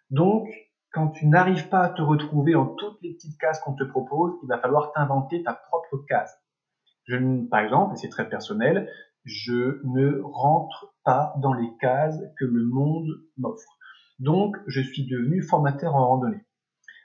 Donc, 0.09 0.47
quand 0.91 1.09
tu 1.09 1.27
n'arrives 1.27 1.69
pas 1.69 1.81
à 1.81 1.89
te 1.89 2.01
retrouver 2.01 2.53
dans 2.53 2.65
toutes 2.65 3.01
les 3.01 3.13
petites 3.13 3.37
cases 3.39 3.59
qu'on 3.61 3.75
te 3.75 3.83
propose, 3.83 4.33
il 4.43 4.47
va 4.47 4.59
falloir 4.59 4.91
t'inventer 4.93 5.43
ta 5.43 5.53
propre 5.53 6.03
case. 6.07 6.35
Par 7.49 7.59
exemple, 7.61 7.93
et 7.93 7.97
c'est 7.97 8.09
très 8.09 8.29
personnel, 8.29 8.89
je 9.25 9.81
ne 9.83 10.21
rentre 10.21 10.93
pas 11.03 11.33
dans 11.41 11.53
les 11.53 11.69
cases 11.79 12.19
que 12.37 12.45
le 12.45 12.65
monde 12.65 13.07
m'offre. 13.37 13.77
Donc, 14.19 14.57
je 14.67 14.81
suis 14.81 15.07
devenu 15.07 15.41
formateur 15.41 15.95
en 15.95 16.07
randonnée. 16.07 16.45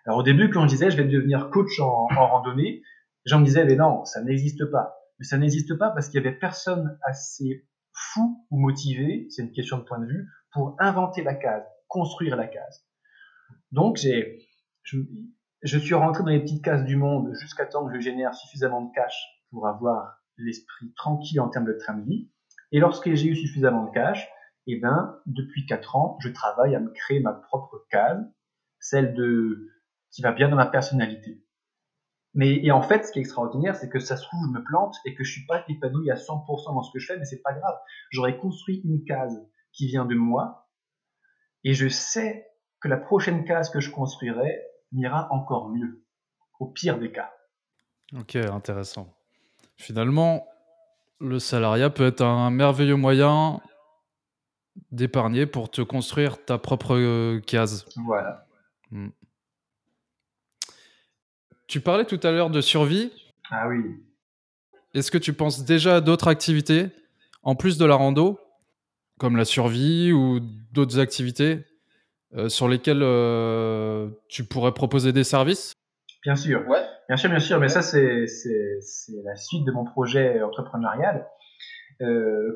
Alors 0.07 0.19
au 0.19 0.23
début, 0.23 0.51
quand 0.51 0.63
je 0.63 0.69
disais 0.69 0.91
je 0.91 0.99
vais 0.99 1.09
devenir 1.09 1.49
coach 1.51 1.81
en, 1.81 2.07
randonnée, 2.07 2.83
j'en 3.25 3.41
disais 3.41 3.65
mais 3.65 3.77
non, 3.77 4.05
ça 4.05 4.23
n'existe 4.23 4.71
pas 4.71 4.99
mais 5.19 5.25
ça 5.25 5.39
n'existe 5.39 5.77
pas 5.79 5.91
parce 5.91 6.09
qu'il 6.09 6.23
y 6.23 6.27
avait 6.27 6.37
personne 6.37 6.99
assez 7.03 7.67
fou 7.93 8.45
ou 8.51 8.59
motivé, 8.59 9.27
c'est 9.31 9.43
une 9.43 9.53
question 9.53 9.79
de 9.79 9.85
point 9.85 10.01
de 10.01 10.07
vue, 10.07 10.29
pour 10.53 10.77
inventer 10.81 11.23
la 11.23 11.35
case, 11.35 11.65
construire 11.89 12.37
la 12.37 12.47
case. 12.47 12.85
Donc 13.73 13.97
j'ai, 13.97 14.39
je, 14.85 15.79
suis 15.79 15.95
rentré 15.95 16.23
dans 16.23 16.31
les 16.31 16.41
petites 16.41 16.65
cases 16.65 16.85
du 16.85 16.97
monde 16.97 17.35
jusqu'à 17.35 17.67
temps 17.67 17.87
que 17.87 17.95
je 17.95 18.01
génère 18.01 18.35
suffisamment 18.35 18.83
de 18.83 18.93
cash 18.95 19.15
pour 19.51 19.67
avoir 19.67 20.19
l'esprit 20.37 20.93
tranquille 20.95 21.41
en 21.41 21.49
termes 21.49 21.67
de 21.67 21.73
train 21.73 21.95
de 21.95 22.05
vie. 22.05 22.31
Et 22.73 22.81
lorsque 22.81 23.13
j'ai 23.15 23.29
eu 23.29 23.37
suffisamment 23.37 23.85
de 23.87 23.91
cash, 23.93 24.29
eh 24.67 24.81
ben, 24.81 25.21
depuis 25.27 25.67
quatre 25.67 25.97
ans, 25.97 26.19
je 26.21 26.29
travaille 26.29 26.75
à 26.75 26.81
me 26.81 26.91
créer 26.91 27.21
ma 27.21 27.33
propre 27.33 27.87
case, 27.91 28.25
celle 28.81 29.15
de, 29.15 29.69
qui 30.11 30.23
va 30.23 30.33
bien 30.33 30.49
dans 30.49 30.57
ma 30.57 30.67
personnalité. 30.67 31.45
Mais 32.35 32.57
et 32.65 32.73
en 32.73 32.83
fait, 32.83 33.05
ce 33.05 33.13
qui 33.13 33.21
est 33.21 33.23
extraordinaire, 33.23 33.77
c'est 33.77 33.89
que 33.89 34.01
ça 34.01 34.17
se 34.17 34.25
trouve, 34.25 34.41
je 34.47 34.59
me 34.59 34.65
plante 34.65 34.97
et 35.05 35.15
que 35.15 35.23
je 35.23 35.33
suis 35.33 35.47
pas 35.47 35.65
épanoui 35.69 36.11
à 36.11 36.17
100% 36.17 36.75
dans 36.75 36.83
ce 36.83 36.93
que 36.93 36.99
je 36.99 37.07
fais, 37.07 37.19
mais 37.19 37.25
c'est 37.25 37.43
pas 37.43 37.53
grave. 37.53 37.77
J'aurais 38.11 38.37
construit 38.37 38.81
une 38.85 39.05
case 39.05 39.41
qui 39.73 39.87
vient 39.87 40.05
de 40.05 40.15
moi 40.15 40.69
et 41.63 41.75
je 41.75 41.89
sais 41.89 42.47
que 42.85 42.89
la 42.89 42.99
prochaine 42.99 43.47
case 43.47 43.71
que 43.71 43.81
je 43.81 43.91
construirai 43.91 44.61
m'ira 44.93 45.33
encore 45.33 45.71
mieux, 45.71 46.05
au 46.61 46.67
pire 46.67 46.99
des 46.99 47.11
cas. 47.11 47.33
Ok, 48.15 48.37
intéressant. 48.37 49.17
Finalement, 49.79 50.47
le 51.19 51.39
salariat 51.39 51.89
peut 51.89 52.07
être 52.07 52.21
un 52.21 52.51
merveilleux 52.51 52.97
moyen 52.97 53.63
d'épargner 54.91 55.47
pour 55.47 55.71
te 55.71 55.81
construire 55.81 56.45
ta 56.45 56.59
propre 56.59 56.95
euh, 56.95 57.41
case. 57.41 57.87
Voilà. 58.05 58.47
Hmm. 58.91 59.09
Tu 61.67 61.81
parlais 61.81 62.05
tout 62.05 62.21
à 62.23 62.33
l'heure 62.33 62.51
de 62.51 62.61
survie. 62.61 63.11
Ah 63.51 63.67
oui. 63.67 64.05
Est-ce 64.93 65.11
que 65.11 65.17
tu 65.17 65.33
penses 65.33 65.65
déjà 65.65 65.97
à 65.97 66.01
d'autres 66.03 66.29
activités 66.29 66.89
en 67.43 67.55
plus 67.55 67.79
de 67.79 67.87
la 67.87 67.95
rando 67.95 68.39
comme 69.19 69.39
la 69.39 69.47
survie 69.47 70.13
ou 70.13 70.39
d'autres 70.71 70.99
activités? 70.99 71.65
Sur 72.49 72.69
lesquelles 72.69 73.05
tu 74.29 74.45
pourrais 74.45 74.73
proposer 74.73 75.13
des 75.13 75.25
services? 75.25 75.73
Bien 76.23 76.37
sûr, 76.37 76.67
ouais. 76.69 76.83
bien 77.09 77.17
sûr, 77.17 77.29
bien 77.29 77.39
sûr, 77.39 77.61
mais 77.61 77.69
ça 77.69 77.83
c'est 77.83 78.27
la 79.25 79.37
suite 79.37 79.65
de 79.65 79.73
mon 79.73 79.85
projet 79.85 80.43
entrepreneurial. 80.43 81.27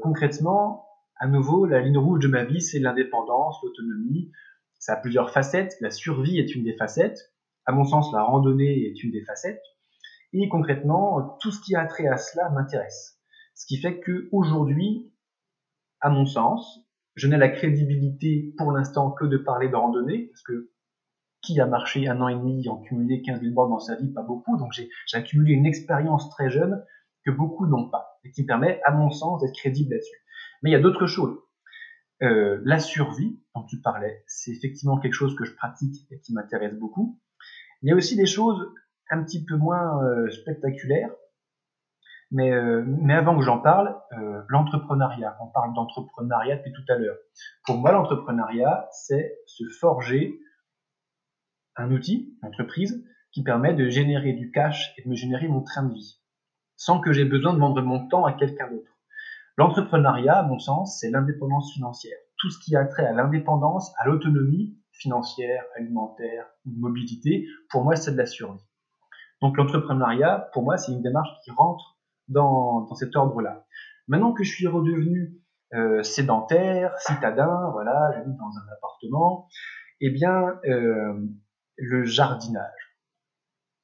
concrètement, 0.02 0.88
à 1.20 1.26
nouveau, 1.26 1.66
la 1.66 1.80
ligne 1.80 1.98
rouge 1.98 2.20
de 2.20 2.28
ma 2.28 2.44
vie, 2.44 2.62
c'est 2.62 2.78
l'indépendance, 2.78 3.58
l'autonomie. 3.64 4.30
Ça 4.78 4.92
a 4.92 4.96
plusieurs 4.96 5.30
facettes. 5.30 5.76
La 5.80 5.90
survie 5.90 6.38
est 6.38 6.54
une 6.54 6.62
des 6.62 6.76
facettes. 6.76 7.32
À 7.66 7.72
mon 7.72 7.84
sens, 7.84 8.12
la 8.12 8.22
randonnée 8.22 8.86
est 8.86 9.02
une 9.02 9.10
des 9.10 9.24
facettes. 9.24 9.62
Et 10.32 10.48
concrètement, 10.48 11.36
tout 11.40 11.50
ce 11.50 11.60
qui 11.60 11.74
a 11.74 11.84
trait 11.86 12.06
à 12.06 12.18
cela 12.18 12.50
m'intéresse. 12.50 13.18
Ce 13.54 13.66
qui 13.66 13.78
fait 13.78 13.98
que 13.98 14.28
aujourd'hui, 14.30 15.12
à 16.00 16.10
mon 16.10 16.24
sens, 16.24 16.80
je 17.18 17.26
n'ai 17.26 17.36
la 17.36 17.48
crédibilité 17.48 18.54
pour 18.56 18.72
l'instant 18.72 19.10
que 19.10 19.24
de 19.24 19.36
parler 19.36 19.68
de 19.68 19.74
randonnée, 19.74 20.28
parce 20.28 20.42
que 20.42 20.70
qui 21.42 21.60
a 21.60 21.66
marché 21.66 22.08
un 22.08 22.20
an 22.20 22.28
et 22.28 22.34
demi 22.34 22.68
en 22.68 22.78
cumulé 22.78 23.22
15 23.22 23.40
000 23.40 23.54
bornes 23.54 23.70
dans 23.70 23.78
sa 23.78 23.96
vie? 23.96 24.12
Pas 24.12 24.22
beaucoup. 24.22 24.56
Donc 24.56 24.72
j'ai 24.72 24.88
accumulé 25.12 25.52
une 25.52 25.66
expérience 25.66 26.30
très 26.30 26.50
jeune 26.50 26.84
que 27.24 27.30
beaucoup 27.30 27.66
n'ont 27.66 27.88
pas, 27.90 28.20
et 28.24 28.30
qui 28.30 28.42
me 28.42 28.46
permet, 28.46 28.80
à 28.84 28.92
mon 28.92 29.10
sens, 29.10 29.42
d'être 29.42 29.54
crédible 29.54 29.90
là-dessus. 29.90 30.16
Mais 30.62 30.70
il 30.70 30.72
y 30.72 30.76
a 30.76 30.80
d'autres 30.80 31.06
choses. 31.06 31.36
Euh, 32.22 32.60
la 32.64 32.78
survie, 32.78 33.40
dont 33.54 33.64
tu 33.64 33.80
parlais, 33.80 34.24
c'est 34.26 34.50
effectivement 34.50 34.98
quelque 34.98 35.14
chose 35.14 35.36
que 35.36 35.44
je 35.44 35.54
pratique 35.54 36.06
et 36.10 36.20
qui 36.20 36.32
m'intéresse 36.32 36.74
beaucoup. 36.74 37.20
Il 37.82 37.88
y 37.88 37.92
a 37.92 37.96
aussi 37.96 38.16
des 38.16 38.26
choses 38.26 38.72
un 39.10 39.22
petit 39.22 39.44
peu 39.44 39.56
moins 39.56 40.02
euh, 40.04 40.28
spectaculaires, 40.30 41.10
mais, 42.30 42.52
euh, 42.52 42.84
mais 42.86 43.14
avant 43.14 43.36
que 43.36 43.44
j'en 43.44 43.58
parle, 43.58 43.96
euh, 44.12 44.42
l'entrepreneuriat. 44.48 45.36
On 45.40 45.46
parle 45.46 45.74
d'entrepreneuriat 45.74 46.56
depuis 46.56 46.72
tout 46.72 46.92
à 46.92 46.96
l'heure. 46.96 47.16
Pour 47.64 47.78
moi, 47.78 47.92
l'entrepreneuriat, 47.92 48.88
c'est 48.92 49.38
se 49.46 49.64
forger 49.80 50.38
un 51.76 51.90
outil, 51.90 52.36
une 52.42 52.48
entreprise, 52.48 53.04
qui 53.32 53.42
permet 53.42 53.74
de 53.74 53.88
générer 53.88 54.32
du 54.32 54.50
cash 54.50 54.94
et 54.96 55.02
de 55.02 55.08
me 55.08 55.14
générer 55.14 55.48
mon 55.48 55.62
train 55.62 55.84
de 55.84 55.94
vie, 55.94 56.20
sans 56.76 57.00
que 57.00 57.12
j'ai 57.12 57.24
besoin 57.24 57.54
de 57.54 57.58
vendre 57.58 57.80
mon 57.82 58.08
temps 58.08 58.24
à 58.24 58.32
quelqu'un 58.32 58.68
d'autre. 58.70 58.90
L'entrepreneuriat, 59.56 60.38
à 60.38 60.42
mon 60.42 60.58
sens, 60.58 60.98
c'est 61.00 61.10
l'indépendance 61.10 61.72
financière. 61.72 62.16
Tout 62.38 62.50
ce 62.50 62.58
qui 62.58 62.76
a 62.76 62.84
trait 62.84 63.06
à 63.06 63.12
l'indépendance, 63.12 63.92
à 63.98 64.06
l'autonomie 64.06 64.78
financière, 64.92 65.64
alimentaire 65.76 66.46
ou 66.64 66.72
de 66.72 66.78
mobilité, 66.78 67.46
pour 67.70 67.84
moi, 67.84 67.96
c'est 67.96 68.12
de 68.12 68.16
la 68.16 68.26
survie. 68.26 68.64
Donc 69.40 69.56
l'entrepreneuriat, 69.56 70.50
pour 70.52 70.62
moi, 70.62 70.76
c'est 70.76 70.92
une 70.92 71.02
démarche 71.02 71.30
qui 71.44 71.50
rentre 71.50 71.97
dans, 72.28 72.92
cet 72.94 73.16
ordre-là. 73.16 73.66
Maintenant 74.06 74.32
que 74.32 74.44
je 74.44 74.50
suis 74.50 74.66
redevenu 74.66 75.34
euh, 75.74 76.02
sédentaire, 76.02 76.96
citadin, 76.98 77.70
voilà, 77.72 78.10
j'habite 78.14 78.36
dans 78.36 78.56
un 78.56 78.72
appartement, 78.72 79.48
eh 80.00 80.10
bien, 80.10 80.58
euh, 80.66 81.14
le 81.76 82.04
jardinage. 82.04 82.96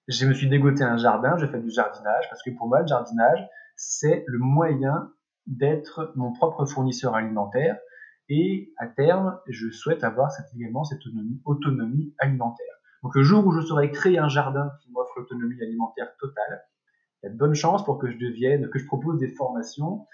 Je 0.09 0.27
me 0.27 0.35
suis 0.35 0.49
dégoté 0.49 0.85
un 0.85 0.97
jardin, 0.97 1.37
je 1.39 1.47
fais 1.47 1.61
du 1.61 1.71
jardinage, 1.71 2.29
parce 2.29 2.43
que 2.43 2.51
pour 2.51 2.69
moi, 2.69 2.81
le 2.81 2.87
jardinage, 2.87 3.47
c'est 3.77 4.25
le 4.27 4.39
moyen 4.39 5.13
d'être 5.47 6.13
mon 6.17 6.33
propre 6.33 6.65
fournisseur 6.65 7.15
alimentaire 7.15 7.77
et 8.29 8.73
à 8.79 8.87
terme, 8.87 9.39
je 9.47 9.71
souhaite 9.71 10.05
avoir 10.05 10.31
cette, 10.31 10.47
également 10.55 10.85
cette 10.85 11.05
autonomie, 11.07 11.43
autonomie 11.45 12.15
alimentaire. 12.19 12.75
Donc 13.03 13.15
le 13.15 13.23
jour 13.23 13.47
où 13.47 13.53
je 13.53 13.61
saurai 13.61 13.91
créer 13.91 14.19
un 14.19 14.29
jardin 14.29 14.73
qui 14.81 14.91
m'offre 14.91 15.13
l'autonomie 15.19 15.61
alimentaire 15.61 16.17
totale, 16.19 16.63
il 17.25 17.29
y 17.29 17.31
a 17.31 17.33
de 17.33 17.39
bonnes 17.39 17.55
chances 17.55 17.83
pour 17.85 17.99
que 17.99 18.11
je 18.11 18.19
devienne, 18.19 18.69
que 18.69 18.79
je 18.79 18.85
propose 18.85 19.19
des 19.19 19.29
formations 19.29 20.07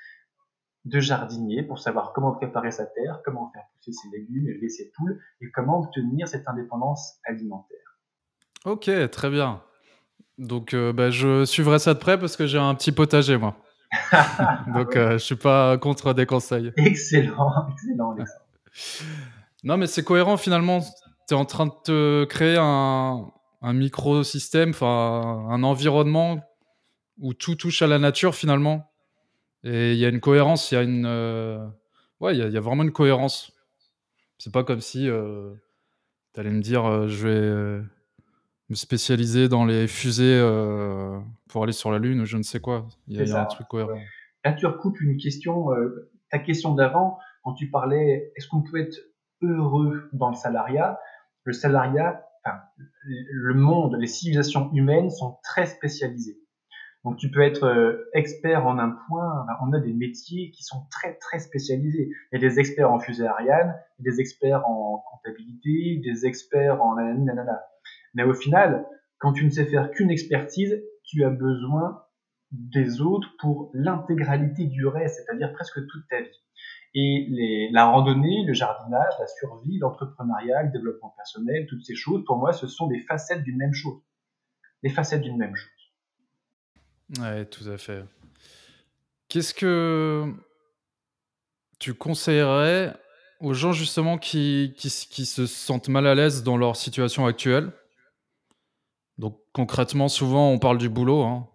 de 0.85 1.01
jardinier 1.01 1.65
pour 1.65 1.81
savoir 1.81 2.13
comment 2.13 2.33
préparer 2.33 2.71
sa 2.71 2.87
terre, 2.87 3.21
comment 3.25 3.51
faire 3.53 3.65
pousser 3.75 3.93
ses 3.93 4.09
légumes, 4.17 4.49
élever 4.49 4.69
ses 4.69 4.93
poules 4.97 5.21
et 5.41 5.51
comment 5.51 5.81
obtenir 5.81 6.29
cette 6.29 6.49
indépendance 6.49 7.19
alimentaire. 7.25 7.99
Ok, 8.65 8.89
très 9.11 9.29
bien. 9.29 9.61
Donc 10.39 10.73
euh, 10.73 10.93
bah, 10.93 11.11
je 11.11 11.45
suivrai 11.45 11.81
ça 11.81 11.95
de 11.95 11.99
près 11.99 12.17
parce 12.19 12.37
que 12.37 12.47
j'ai 12.47 12.59
un 12.59 12.75
petit 12.77 12.93
potager 12.93 13.37
moi. 13.37 13.57
Donc, 14.73 14.95
euh, 14.95 15.15
je 15.15 15.25
suis 15.25 15.35
pas 15.35 15.77
contre 15.77 16.15
des 16.15 16.25
conseils. 16.25 16.73
Excellent, 16.77 17.69
excellent, 17.73 18.15
Non, 19.65 19.77
mais 19.77 19.89
c'est 19.89 20.05
cohérent 20.05 20.37
finalement. 20.37 20.79
Tu 21.29 21.35
es 21.35 21.37
en 21.37 21.45
train 21.45 21.67
de 21.67 21.73
te 21.85 22.25
créer 22.25 22.57
un, 22.57 23.33
un 23.63 23.73
microsystème, 23.73 24.71
enfin, 24.71 25.49
un 25.51 25.65
environnement 25.65 26.41
où 27.21 27.35
tout 27.35 27.55
touche 27.55 27.83
à 27.83 27.87
la 27.87 27.99
nature 27.99 28.35
finalement. 28.35 28.91
Et 29.63 29.93
il 29.93 29.99
y 29.99 30.05
a 30.05 30.09
une 30.09 30.21
cohérence, 30.21 30.73
il 30.73 30.75
y 30.75 30.79
a 30.79 30.83
une. 30.83 31.07
Euh, 31.07 31.67
ouais, 32.21 32.37
il 32.37 32.53
y, 32.53 32.57
a 32.57 32.61
vraiment 32.61 32.83
une 32.83 32.93
cohérence. 32.93 33.53
C'est 34.39 34.53
pas 34.53 34.65
comme 34.65 34.81
si 34.81 35.09
euh, 35.09 35.53
tu 36.35 36.41
allais 36.41 36.51
me 36.51 36.63
dire 36.63 37.09
je 37.09 37.29
vais 37.29 37.85
me 38.71 38.77
spécialiser 38.77 39.49
dans 39.49 39.65
les 39.65 39.89
fusées 39.89 40.39
euh, 40.41 41.19
pour 41.49 41.65
aller 41.65 41.73
sur 41.73 41.91
la 41.91 41.99
Lune 41.99 42.21
ou 42.21 42.25
je 42.25 42.37
ne 42.37 42.43
sais 42.43 42.61
quoi. 42.61 42.87
Il 43.09 43.17
y 43.17 43.33
a, 43.33 43.43
un 43.43 43.45
truc 43.45 43.67
cohérent. 43.69 43.99
Là, 44.45 44.53
tu 44.53 44.65
recoupes 44.65 45.01
une 45.01 45.17
question, 45.19 45.73
euh, 45.73 46.11
ta 46.31 46.39
question 46.39 46.75
d'avant, 46.75 47.19
quand 47.43 47.53
tu 47.55 47.69
parlais, 47.69 48.33
est-ce 48.37 48.47
qu'on 48.47 48.63
peut 48.63 48.81
être 48.81 48.97
heureux 49.43 50.09
dans 50.13 50.31
le 50.31 50.37
salariat? 50.37 50.99
Le 51.43 51.53
salariat, 51.53 52.25
enfin, 52.45 52.59
le 53.05 53.55
monde, 53.55 53.97
les 53.99 54.07
civilisations 54.07 54.71
humaines 54.73 55.11
sont 55.11 55.39
très 55.43 55.67
spécialisées. 55.67 56.39
Donc 57.05 57.17
tu 57.17 57.31
peux 57.31 57.41
être 57.41 57.65
euh, 57.65 58.11
expert 58.13 58.67
en 58.67 58.79
un 58.79 58.91
point, 58.91 59.47
on 59.63 59.73
a 59.73 59.81
des 59.81 59.95
métiers 59.95 60.51
qui 60.51 60.63
sont 60.63 60.87
très 60.91 61.15
très 61.15 61.39
spécialisés. 61.39 62.11
Il 62.33 62.41
y 62.41 62.45
a 62.45 62.49
des 62.49 62.61
experts 62.61 62.93
en 62.93 62.99
fusée 62.99 63.27
Ariane, 63.27 63.75
des 63.99 64.21
experts 64.21 64.69
en 64.69 65.03
comptabilité, 65.11 66.01
des 66.05 66.27
experts 66.27 66.83
en 66.83 66.97
nanana. 66.97 67.63
Mais 68.15 68.25
au 68.25 68.35
final, 68.35 68.87
quand 69.19 69.33
tu 69.33 69.45
ne 69.45 69.51
sais 69.51 69.65
faire 69.65 69.91
qu'une 69.91 70.11
expertise, 70.11 70.83
tu 71.05 71.25
as 71.25 71.31
besoin 71.31 72.03
des 72.53 73.01
autres 73.01 73.29
pour 73.39 73.71
l'intégralité 73.75 74.65
du 74.65 74.87
reste, 74.87 75.25
c'est-à-dire 75.25 75.53
presque 75.53 75.79
toute 75.87 76.09
ta 76.09 76.21
vie. 76.21 76.43
Et 76.95 77.69
la 77.73 77.87
randonnée, 77.87 78.45
le 78.45 78.53
jardinage, 78.53 79.13
la 79.21 79.27
survie, 79.27 79.79
l'entrepreneuriat, 79.79 80.65
le 80.65 80.73
développement 80.73 81.15
personnel, 81.17 81.67
toutes 81.69 81.85
ces 81.85 81.95
choses, 81.95 82.25
pour 82.25 82.39
moi, 82.39 82.53
ce 82.53 82.67
sont 82.67 82.89
des 82.89 83.01
facettes 83.01 83.45
d'une 83.45 83.57
même 83.57 83.75
chose. 83.75 84.03
Des 84.83 84.91
facettes 84.91 85.23
d'une 85.23 85.39
même 85.39 85.55
chose. 85.55 85.80
Ouais, 87.19 87.45
tout 87.47 87.69
à 87.69 87.77
fait. 87.77 88.05
Qu'est-ce 89.29 89.55
que 89.55 90.33
tu 91.79 91.95
conseillerais 91.95 92.95
aux 93.41 93.55
gens 93.55 93.73
justement 93.73 94.19
qui, 94.19 94.75
se 94.77 95.47
sentent 95.47 95.89
mal 95.89 96.07
à 96.07 96.15
l'aise 96.15 96.43
dans 96.43 96.57
leur 96.57 96.77
situation 96.77 97.27
actuelle? 97.27 97.73
Donc 99.19 99.41
concrètement, 99.53 100.09
souvent 100.09 100.51
on 100.51 100.59
parle 100.59 100.79
du 100.79 100.89
boulot, 100.89 101.23
hein, 101.23 101.49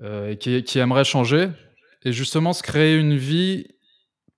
euh, 0.00 0.30
et 0.30 0.38
qui, 0.38 0.78
aimerait 0.78 1.04
changer, 1.04 1.48
et 2.04 2.12
justement 2.12 2.52
se 2.52 2.62
créer 2.62 2.96
une 2.96 3.16
vie 3.16 3.66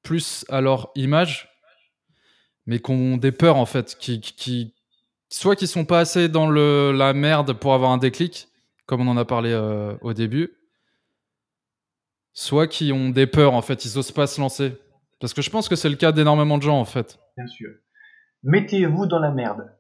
plus 0.02 0.44
à 0.48 0.60
leur 0.60 0.90
image, 0.94 1.48
mais 2.66 2.80
qui 2.80 2.90
ont 2.90 3.16
des 3.16 3.32
peurs 3.32 3.56
en 3.56 3.66
fait, 3.66 3.96
qui, 3.98 4.20
qui 4.20 4.74
soit 5.30 5.56
qui 5.56 5.66
sont 5.66 5.84
pas 5.84 6.00
assez 6.00 6.28
dans 6.28 6.48
le, 6.48 6.92
la 6.92 7.12
merde 7.12 7.54
pour 7.54 7.74
avoir 7.74 7.90
un 7.90 7.98
déclic, 7.98 8.48
comme 8.86 9.00
on 9.00 9.10
en 9.10 9.16
a 9.16 9.24
parlé 9.24 9.52
euh, 9.52 9.96
au 10.00 10.12
début, 10.12 10.50
soit 12.32 12.66
qui 12.66 12.92
ont 12.92 13.10
des 13.10 13.26
peurs 13.26 13.54
en 13.54 13.62
fait, 13.62 13.84
ils 13.84 13.98
osent 13.98 14.12
pas 14.12 14.26
se 14.26 14.40
lancer. 14.40 14.76
Parce 15.20 15.34
que 15.34 15.42
je 15.42 15.50
pense 15.50 15.68
que 15.68 15.76
c'est 15.76 15.88
le 15.88 15.96
cas 15.96 16.12
d'énormément 16.12 16.58
de 16.58 16.62
gens 16.62 16.78
en 16.78 16.84
fait. 16.84 17.18
Bien 17.36 17.46
sûr. 17.46 17.70
Mettez-vous 18.42 19.06
dans 19.06 19.20
la 19.20 19.30
merde. 19.30 19.72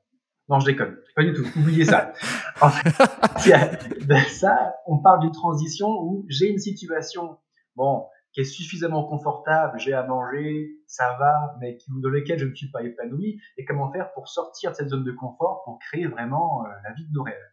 Non, 0.48 0.60
je 0.60 0.66
déconne. 0.66 0.96
Pas 1.16 1.24
du 1.24 1.32
tout. 1.32 1.46
Oubliez 1.56 1.84
ça. 1.84 2.12
En 2.60 2.68
fait, 2.68 4.06
ben, 4.06 4.22
ça, 4.22 4.76
on 4.86 4.98
parle 4.98 5.20
d'une 5.20 5.32
transition 5.32 5.88
où 5.88 6.24
j'ai 6.28 6.48
une 6.48 6.58
situation, 6.58 7.38
bon, 7.74 8.06
qui 8.32 8.40
est 8.40 8.44
suffisamment 8.44 9.04
confortable, 9.04 9.78
j'ai 9.78 9.92
à 9.92 10.06
manger, 10.06 10.76
ça 10.86 11.16
va, 11.18 11.56
mais 11.60 11.76
dans 11.88 12.08
laquelle 12.10 12.38
je 12.38 12.46
ne 12.46 12.54
suis 12.54 12.70
pas 12.70 12.82
épanoui, 12.82 13.40
et 13.56 13.64
comment 13.64 13.90
faire 13.90 14.12
pour 14.12 14.28
sortir 14.28 14.70
de 14.70 14.76
cette 14.76 14.88
zone 14.88 15.04
de 15.04 15.12
confort 15.12 15.62
pour 15.64 15.78
créer 15.80 16.06
vraiment 16.06 16.64
euh, 16.64 16.68
la 16.84 16.92
vie 16.92 17.04
de 17.06 17.12
nos 17.12 17.22
rêves? 17.22 17.51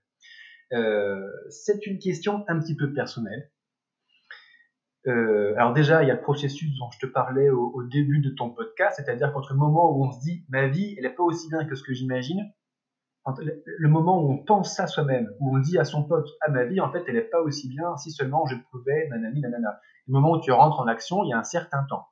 Euh, 0.73 1.27
c'est 1.49 1.85
une 1.85 1.99
question 1.99 2.45
un 2.47 2.59
petit 2.59 2.75
peu 2.75 2.93
personnelle. 2.93 3.51
Euh, 5.07 5.53
alors 5.55 5.73
déjà, 5.73 6.03
il 6.03 6.07
y 6.07 6.11
a 6.11 6.15
le 6.15 6.21
processus 6.21 6.77
dont 6.77 6.89
je 6.91 6.99
te 6.99 7.05
parlais 7.05 7.49
au, 7.49 7.83
début 7.83 8.19
de 8.19 8.29
ton 8.29 8.49
podcast, 8.49 8.97
c'est-à-dire 8.97 9.33
qu'entre 9.33 9.53
le 9.53 9.59
moment 9.59 9.95
où 9.95 10.05
on 10.05 10.11
se 10.11 10.19
dit 10.19 10.45
ma 10.49 10.67
vie, 10.67 10.95
elle 10.97 11.03
n'est 11.03 11.15
pas 11.15 11.23
aussi 11.23 11.47
bien 11.49 11.65
que 11.65 11.75
ce 11.75 11.83
que 11.83 11.93
j'imagine, 11.93 12.51
le 13.35 13.89
moment 13.89 14.21
où 14.21 14.31
on 14.31 14.43
pense 14.43 14.75
ça 14.75 14.87
soi-même, 14.87 15.29
où 15.39 15.55
on 15.55 15.59
dit 15.59 15.77
à 15.77 15.85
son 15.85 16.03
pote, 16.03 16.27
ah 16.41 16.49
ma 16.49 16.65
vie 16.65 16.81
en 16.81 16.91
fait 16.91 17.03
elle 17.07 17.15
n'est 17.15 17.21
pas 17.21 17.41
aussi 17.41 17.69
bien 17.69 17.95
si 17.97 18.11
seulement 18.11 18.45
je 18.47 18.55
pouvais, 18.71 19.07
nanani, 19.09 19.41
nanana. 19.41 19.79
Le 20.07 20.13
moment 20.13 20.31
où 20.31 20.41
tu 20.41 20.51
rentres 20.51 20.79
en 20.79 20.87
action, 20.87 21.23
il 21.23 21.29
y 21.29 21.33
a 21.33 21.37
un 21.37 21.43
certain 21.43 21.83
temps. 21.89 22.07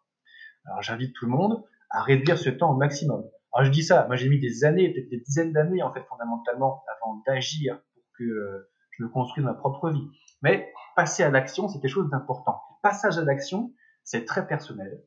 Alors 0.66 0.82
j'invite 0.82 1.16
tout 1.16 1.26
le 1.26 1.32
monde 1.32 1.64
à 1.90 2.02
réduire 2.02 2.38
ce 2.38 2.50
temps 2.50 2.72
au 2.72 2.78
maximum. 2.78 3.24
Alors 3.54 3.66
je 3.66 3.72
dis 3.72 3.84
ça, 3.84 4.06
moi 4.08 4.16
j'ai 4.16 4.30
mis 4.30 4.40
des 4.40 4.64
années, 4.64 4.94
peut-être 4.94 5.10
des 5.10 5.20
dizaines 5.20 5.54
d'années 5.54 5.82
en 5.82 5.94
fait 5.94 6.04
fondamentalement 6.04 6.84
avant 6.96 7.22
d'agir 7.26 7.80
que 8.18 8.24
euh, 8.24 8.70
je 8.92 9.04
me 9.04 9.10
construise 9.10 9.46
ma 9.46 9.54
propre 9.54 9.90
vie. 9.92 10.08
Mais 10.42 10.72
passer 10.96 11.24
à 11.24 11.30
l'action, 11.30 11.68
c'est 11.68 11.80
quelque 11.80 11.92
chose 11.92 12.10
d'important. 12.10 12.62
Passage 12.84 13.18
à 13.18 13.24
l'action, 13.24 13.74
c'est 14.04 14.26
très 14.26 14.48
personnel. 14.48 15.04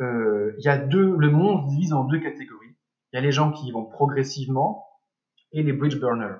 euh, 0.00 0.54
il 0.58 0.64
y 0.64 0.68
a 0.68 0.78
deux, 0.78 1.16
le 1.16 1.30
monde 1.30 1.64
se 1.64 1.74
divise 1.74 1.92
en 1.92 2.04
deux 2.04 2.20
catégories. 2.20 2.76
Il 3.12 3.16
y 3.16 3.18
a 3.18 3.22
les 3.22 3.32
gens 3.32 3.52
qui 3.52 3.66
y 3.68 3.72
vont 3.72 3.84
progressivement 3.86 4.86
et 5.52 5.62
les 5.62 5.72
bridge 5.72 5.98
burners. 5.98 6.38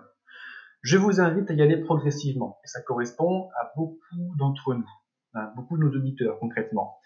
Je 0.82 0.96
vous 0.96 1.20
invite 1.20 1.50
à 1.50 1.54
y 1.54 1.62
aller 1.62 1.76
progressivement. 1.78 2.58
Et 2.64 2.68
ça 2.68 2.80
correspond 2.82 3.50
à 3.60 3.72
beaucoup 3.76 4.36
d'entre 4.38 4.74
nous, 4.74 4.88
hein, 5.34 5.52
beaucoup 5.56 5.76
de 5.76 5.84
nos 5.84 5.90
auditeurs 5.94 6.38
concrètement. 6.38 6.98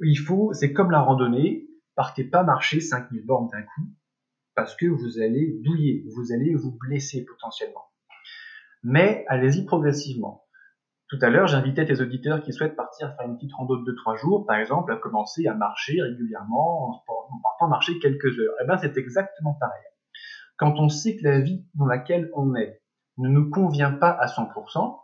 Il 0.00 0.16
faut, 0.16 0.52
c'est 0.54 0.72
comme 0.72 0.90
la 0.92 1.00
randonnée, 1.00 1.68
partez 1.94 2.24
pas 2.24 2.44
marcher 2.44 2.80
5000 2.80 3.26
bornes 3.26 3.48
d'un 3.52 3.62
coup, 3.62 3.88
parce 4.54 4.76
que 4.76 4.86
vous 4.86 5.18
allez 5.20 5.58
douiller, 5.62 6.04
vous 6.14 6.32
allez 6.32 6.54
vous 6.54 6.76
blesser 6.78 7.24
potentiellement. 7.24 7.87
Mais 8.82 9.24
allez-y 9.28 9.64
progressivement. 9.64 10.44
Tout 11.08 11.18
à 11.22 11.30
l'heure, 11.30 11.46
j'invitais 11.46 11.86
tes 11.86 12.00
auditeurs 12.00 12.42
qui 12.42 12.52
souhaitent 12.52 12.76
partir 12.76 13.14
faire 13.16 13.26
une 13.26 13.36
petite 13.36 13.52
rando 13.54 13.78
de 13.78 13.92
2-3 13.92 14.20
jours, 14.20 14.46
par 14.46 14.56
exemple, 14.56 14.92
à 14.92 14.96
commencer 14.96 15.46
à 15.46 15.54
marcher 15.54 16.02
régulièrement 16.02 16.90
en 16.90 17.40
partant 17.42 17.68
marcher 17.68 17.98
quelques 17.98 18.38
heures. 18.38 18.54
Eh 18.62 18.66
bien, 18.66 18.76
c'est 18.76 18.96
exactement 18.98 19.54
pareil. 19.54 19.82
Quand 20.58 20.78
on 20.78 20.88
sait 20.88 21.16
que 21.16 21.24
la 21.24 21.40
vie 21.40 21.66
dans 21.74 21.86
laquelle 21.86 22.30
on 22.34 22.54
est 22.56 22.82
ne 23.16 23.28
nous 23.28 23.48
convient 23.48 23.92
pas 23.92 24.10
à 24.10 24.26
100%, 24.26 24.98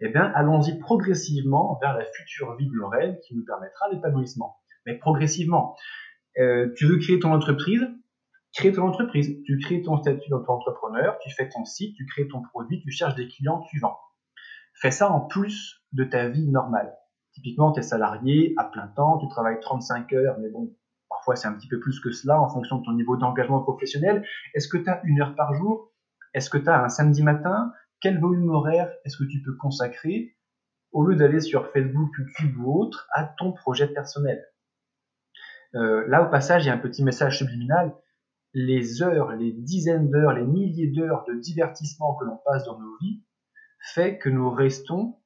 eh 0.00 0.08
bien, 0.10 0.30
allons-y 0.34 0.78
progressivement 0.78 1.78
vers 1.80 1.96
la 1.96 2.04
future 2.04 2.54
vie 2.56 2.66
de 2.66 2.74
nos 2.74 2.90
qui 3.26 3.34
nous 3.34 3.44
permettra 3.44 3.88
l'épanouissement. 3.90 4.58
Mais 4.84 4.98
progressivement. 4.98 5.74
Euh, 6.38 6.70
tu 6.76 6.86
veux 6.86 6.98
créer 6.98 7.18
ton 7.18 7.32
entreprise? 7.32 7.82
Crée 8.56 8.72
ton 8.72 8.88
entreprise. 8.88 9.42
Tu 9.44 9.58
crées 9.58 9.82
ton 9.82 9.98
statut 9.98 10.30
d'auto-entrepreneur, 10.30 11.18
tu 11.18 11.30
fais 11.30 11.46
ton 11.48 11.66
site, 11.66 11.94
tu 11.94 12.06
crées 12.06 12.26
ton 12.26 12.40
produit, 12.40 12.80
tu 12.80 12.90
cherches 12.90 13.14
des 13.14 13.28
clients, 13.28 13.60
tu 13.68 13.78
vends. 13.78 13.98
Fais 14.72 14.90
ça 14.90 15.10
en 15.10 15.20
plus 15.20 15.84
de 15.92 16.04
ta 16.04 16.28
vie 16.28 16.48
normale. 16.48 16.96
Typiquement, 17.32 17.72
tu 17.72 17.80
es 17.80 17.82
salarié 17.82 18.54
à 18.56 18.64
plein 18.64 18.86
temps, 18.88 19.18
tu 19.18 19.28
travailles 19.28 19.60
35 19.60 20.10
heures, 20.14 20.38
mais 20.38 20.48
bon, 20.48 20.74
parfois 21.10 21.36
c'est 21.36 21.46
un 21.48 21.52
petit 21.52 21.68
peu 21.68 21.78
plus 21.80 22.00
que 22.00 22.10
cela 22.10 22.40
en 22.40 22.48
fonction 22.48 22.78
de 22.78 22.84
ton 22.84 22.92
niveau 22.92 23.18
d'engagement 23.18 23.60
professionnel. 23.60 24.26
Est-ce 24.54 24.68
que 24.68 24.78
tu 24.78 24.88
as 24.88 25.02
une 25.04 25.20
heure 25.20 25.34
par 25.34 25.52
jour? 25.52 25.92
Est-ce 26.32 26.48
que 26.48 26.56
tu 26.56 26.70
as 26.70 26.82
un 26.82 26.88
samedi 26.88 27.22
matin? 27.22 27.72
Quel 28.00 28.18
volume 28.18 28.48
horaire 28.48 28.90
est-ce 29.04 29.18
que 29.18 29.24
tu 29.24 29.42
peux 29.42 29.54
consacrer 29.56 30.34
au 30.92 31.04
lieu 31.04 31.14
d'aller 31.14 31.40
sur 31.40 31.70
Facebook, 31.72 32.10
YouTube 32.18 32.56
ou 32.58 32.80
autre 32.80 33.06
à 33.12 33.24
ton 33.24 33.52
projet 33.52 33.88
personnel? 33.88 34.42
Euh, 35.74 36.06
Là, 36.08 36.26
au 36.26 36.30
passage, 36.30 36.64
il 36.64 36.68
y 36.68 36.70
a 36.70 36.74
un 36.74 36.78
petit 36.78 37.04
message 37.04 37.36
subliminal. 37.36 37.94
Les 38.58 39.02
heures, 39.02 39.32
les 39.32 39.52
dizaines 39.52 40.08
d'heures, 40.08 40.32
les 40.32 40.46
milliers 40.46 40.86
d'heures 40.86 41.26
de 41.28 41.34
divertissement 41.34 42.14
que 42.14 42.24
l'on 42.24 42.38
passe 42.38 42.64
dans 42.64 42.80
nos 42.80 42.96
vies 43.02 43.22
fait 43.92 44.16
que 44.16 44.30
nous 44.30 44.50
restons 44.50 45.18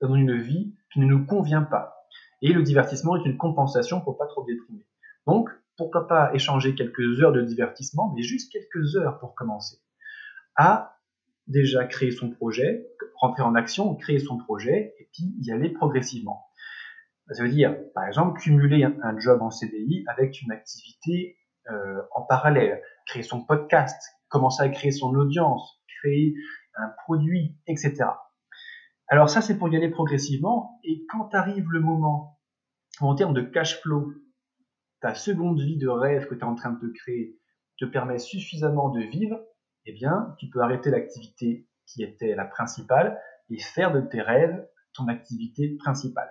dans 0.00 0.12
une 0.16 0.36
vie 0.36 0.74
qui 0.92 0.98
ne 0.98 1.06
nous 1.06 1.24
convient 1.24 1.62
pas. 1.62 1.94
Et 2.42 2.52
le 2.52 2.64
divertissement 2.64 3.14
est 3.14 3.24
une 3.24 3.36
compensation 3.36 4.00
pour 4.00 4.18
pas 4.18 4.26
trop 4.26 4.44
déprimer. 4.44 4.84
Donc, 5.28 5.50
pourquoi 5.76 6.08
pas 6.08 6.34
échanger 6.34 6.74
quelques 6.74 7.22
heures 7.22 7.30
de 7.30 7.42
divertissement, 7.42 8.12
mais 8.16 8.22
juste 8.22 8.50
quelques 8.50 8.96
heures 8.96 9.20
pour 9.20 9.36
commencer, 9.36 9.76
à 10.56 10.98
déjà 11.46 11.84
créer 11.84 12.10
son 12.10 12.28
projet, 12.28 12.88
rentrer 13.20 13.42
en 13.42 13.54
action, 13.54 13.94
créer 13.94 14.18
son 14.18 14.36
projet, 14.36 14.96
et 14.98 15.08
puis 15.12 15.32
y 15.42 15.52
aller 15.52 15.70
progressivement. 15.70 16.44
Ça 17.30 17.44
veut 17.44 17.50
dire, 17.50 17.76
par 17.94 18.08
exemple, 18.08 18.40
cumuler 18.40 18.82
un, 18.82 19.18
job 19.20 19.42
en 19.42 19.50
CDI 19.52 20.02
avec 20.08 20.42
une 20.42 20.50
activité 20.50 21.37
euh, 21.70 22.02
en 22.14 22.22
parallèle, 22.22 22.82
créer 23.06 23.22
son 23.22 23.44
podcast, 23.44 24.00
commencer 24.28 24.62
à 24.62 24.68
créer 24.68 24.92
son 24.92 25.14
audience, 25.14 25.80
créer 26.00 26.34
un 26.76 26.88
produit, 27.04 27.56
etc. 27.66 28.04
Alors 29.08 29.30
ça, 29.30 29.40
c'est 29.40 29.58
pour 29.58 29.68
y 29.68 29.76
aller 29.76 29.90
progressivement. 29.90 30.78
Et 30.84 31.04
quand 31.10 31.34
arrive 31.34 31.70
le 31.70 31.80
moment, 31.80 32.38
en 33.00 33.14
termes 33.14 33.34
de 33.34 33.42
cash 33.42 33.80
flow, 33.80 34.12
ta 35.00 35.14
seconde 35.14 35.60
vie 35.60 35.78
de 35.78 35.88
rêve 35.88 36.26
que 36.26 36.34
tu 36.34 36.40
es 36.40 36.44
en 36.44 36.54
train 36.54 36.72
de 36.72 36.80
te 36.80 36.92
créer 36.92 37.38
te 37.78 37.84
permet 37.84 38.18
suffisamment 38.18 38.90
de 38.90 39.00
vivre, 39.00 39.40
eh 39.86 39.92
bien, 39.92 40.34
tu 40.38 40.48
peux 40.50 40.60
arrêter 40.60 40.90
l'activité 40.90 41.68
qui 41.86 42.02
était 42.02 42.34
la 42.34 42.44
principale 42.44 43.18
et 43.50 43.58
faire 43.60 43.92
de 43.92 44.00
tes 44.00 44.20
rêves 44.20 44.66
ton 44.94 45.08
activité 45.08 45.76
principale. 45.78 46.28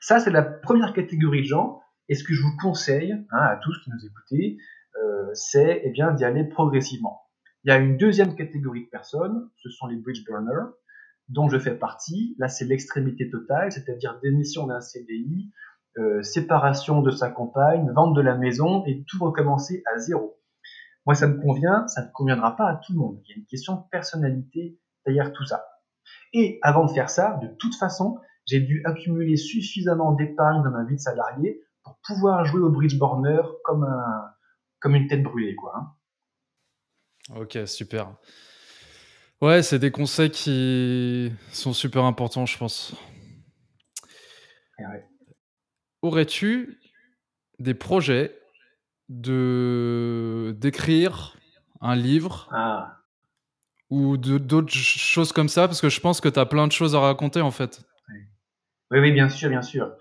Ça, 0.00 0.18
c'est 0.18 0.30
la 0.30 0.42
première 0.42 0.92
catégorie 0.92 1.42
de 1.42 1.46
gens. 1.46 1.80
Et 2.08 2.14
ce 2.14 2.24
que 2.24 2.34
je 2.34 2.42
vous 2.42 2.56
conseille 2.60 3.12
hein, 3.12 3.38
à 3.38 3.56
tous 3.56 3.78
qui 3.82 3.90
nous 3.90 4.06
écoutez, 4.06 4.56
euh, 5.02 5.30
c'est 5.34 5.82
eh 5.84 5.90
bien 5.90 6.12
d'y 6.12 6.24
aller 6.24 6.44
progressivement. 6.44 7.22
Il 7.64 7.68
y 7.68 7.72
a 7.72 7.78
une 7.78 7.96
deuxième 7.96 8.34
catégorie 8.34 8.84
de 8.84 8.88
personnes, 8.88 9.50
ce 9.56 9.68
sont 9.68 9.86
les 9.86 9.96
bridge 9.96 10.24
burners, 10.24 10.72
dont 11.28 11.48
je 11.48 11.58
fais 11.58 11.76
partie. 11.76 12.34
Là, 12.38 12.48
c'est 12.48 12.64
l'extrémité 12.64 13.28
totale, 13.28 13.70
c'est-à-dire 13.72 14.18
démission 14.22 14.66
d'un 14.66 14.80
CDI, 14.80 15.52
euh, 15.98 16.22
séparation 16.22 17.02
de 17.02 17.10
sa 17.10 17.30
compagne, 17.30 17.90
vente 17.94 18.14
de 18.14 18.22
la 18.22 18.36
maison 18.36 18.84
et 18.86 19.04
tout 19.06 19.22
recommencer 19.22 19.82
à 19.92 19.98
zéro. 19.98 20.38
Moi, 21.04 21.14
ça 21.14 21.26
me 21.26 21.40
convient, 21.40 21.86
ça 21.88 22.04
ne 22.04 22.10
conviendra 22.12 22.56
pas 22.56 22.68
à 22.68 22.76
tout 22.76 22.92
le 22.92 22.98
monde. 22.98 23.20
Il 23.24 23.30
y 23.30 23.34
a 23.34 23.38
une 23.38 23.46
question 23.46 23.76
de 23.76 23.82
personnalité 23.90 24.78
derrière 25.04 25.32
tout 25.32 25.44
ça. 25.44 25.64
Et 26.32 26.58
avant 26.62 26.84
de 26.84 26.90
faire 26.90 27.10
ça, 27.10 27.38
de 27.42 27.48
toute 27.58 27.74
façon, 27.74 28.18
j'ai 28.46 28.60
dû 28.60 28.82
accumuler 28.84 29.36
suffisamment 29.36 30.12
d'épargne 30.12 30.62
dans 30.62 30.70
ma 30.70 30.84
vie 30.84 30.96
de 30.96 31.00
salarié 31.00 31.62
pour 31.88 31.98
pouvoir 32.14 32.44
jouer 32.44 32.60
au 32.60 32.70
bridge 32.70 32.98
burner 32.98 33.40
comme, 33.64 33.84
un, 33.84 34.34
comme 34.80 34.94
une 34.94 35.08
tête 35.08 35.22
brûlée. 35.22 35.54
Quoi, 35.56 35.72
hein. 35.76 35.94
Ok, 37.36 37.58
super. 37.66 38.14
Ouais, 39.40 39.62
c'est 39.62 39.78
des 39.78 39.90
conseils 39.90 40.30
qui 40.30 41.32
sont 41.52 41.72
super 41.72 42.04
importants, 42.04 42.46
je 42.46 42.58
pense. 42.58 42.94
Aurais-tu 46.02 46.80
des 47.58 47.74
projets 47.74 48.36
de 49.08 50.54
d'écrire 50.58 51.36
un 51.80 51.96
livre 51.96 52.48
ah. 52.52 52.98
ou 53.90 54.16
d'autres 54.16 54.72
choses 54.72 55.32
comme 55.32 55.48
ça? 55.48 55.66
Parce 55.66 55.80
que 55.80 55.88
je 55.88 56.00
pense 56.00 56.20
que 56.20 56.28
tu 56.28 56.38
as 56.38 56.46
plein 56.46 56.66
de 56.66 56.72
choses 56.72 56.94
à 56.94 57.00
raconter 57.00 57.40
en 57.40 57.50
fait. 57.50 57.80
Oui, 58.90 59.00
oui, 59.00 59.12
bien 59.12 59.28
sûr, 59.28 59.50
bien 59.50 59.62
sûr. 59.62 59.92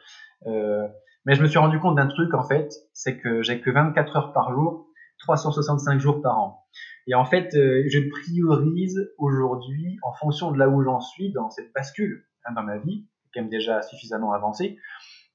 Euh, 0.45 0.87
mais 1.27 1.35
je 1.35 1.41
me 1.41 1.47
suis 1.47 1.59
rendu 1.59 1.77
compte 1.77 1.97
d'un 1.97 2.07
truc 2.07 2.33
en 2.33 2.47
fait, 2.47 2.73
c'est 2.93 3.17
que 3.17 3.43
j'ai 3.43 3.59
que 3.59 3.69
24 3.69 4.15
heures 4.15 4.33
par 4.33 4.53
jour, 4.53 4.87
365 5.19 5.99
jours 5.99 6.21
par 6.21 6.39
an. 6.39 6.65
Et 7.05 7.15
en 7.15 7.25
fait, 7.25 7.53
euh, 7.53 7.83
je 7.89 7.99
priorise 8.09 9.11
aujourd'hui 9.17 9.97
en 10.03 10.13
fonction 10.13 10.51
de 10.51 10.57
là 10.57 10.69
où 10.69 10.81
j'en 10.83 11.01
suis 11.01 11.33
dans 11.33 11.49
cette 11.49 11.73
bascule 11.73 12.25
hein, 12.45 12.53
dans 12.53 12.63
ma 12.63 12.77
vie, 12.77 13.09
qui 13.33 13.41
même 13.41 13.49
déjà 13.49 13.81
suffisamment 13.81 14.31
avancée. 14.31 14.77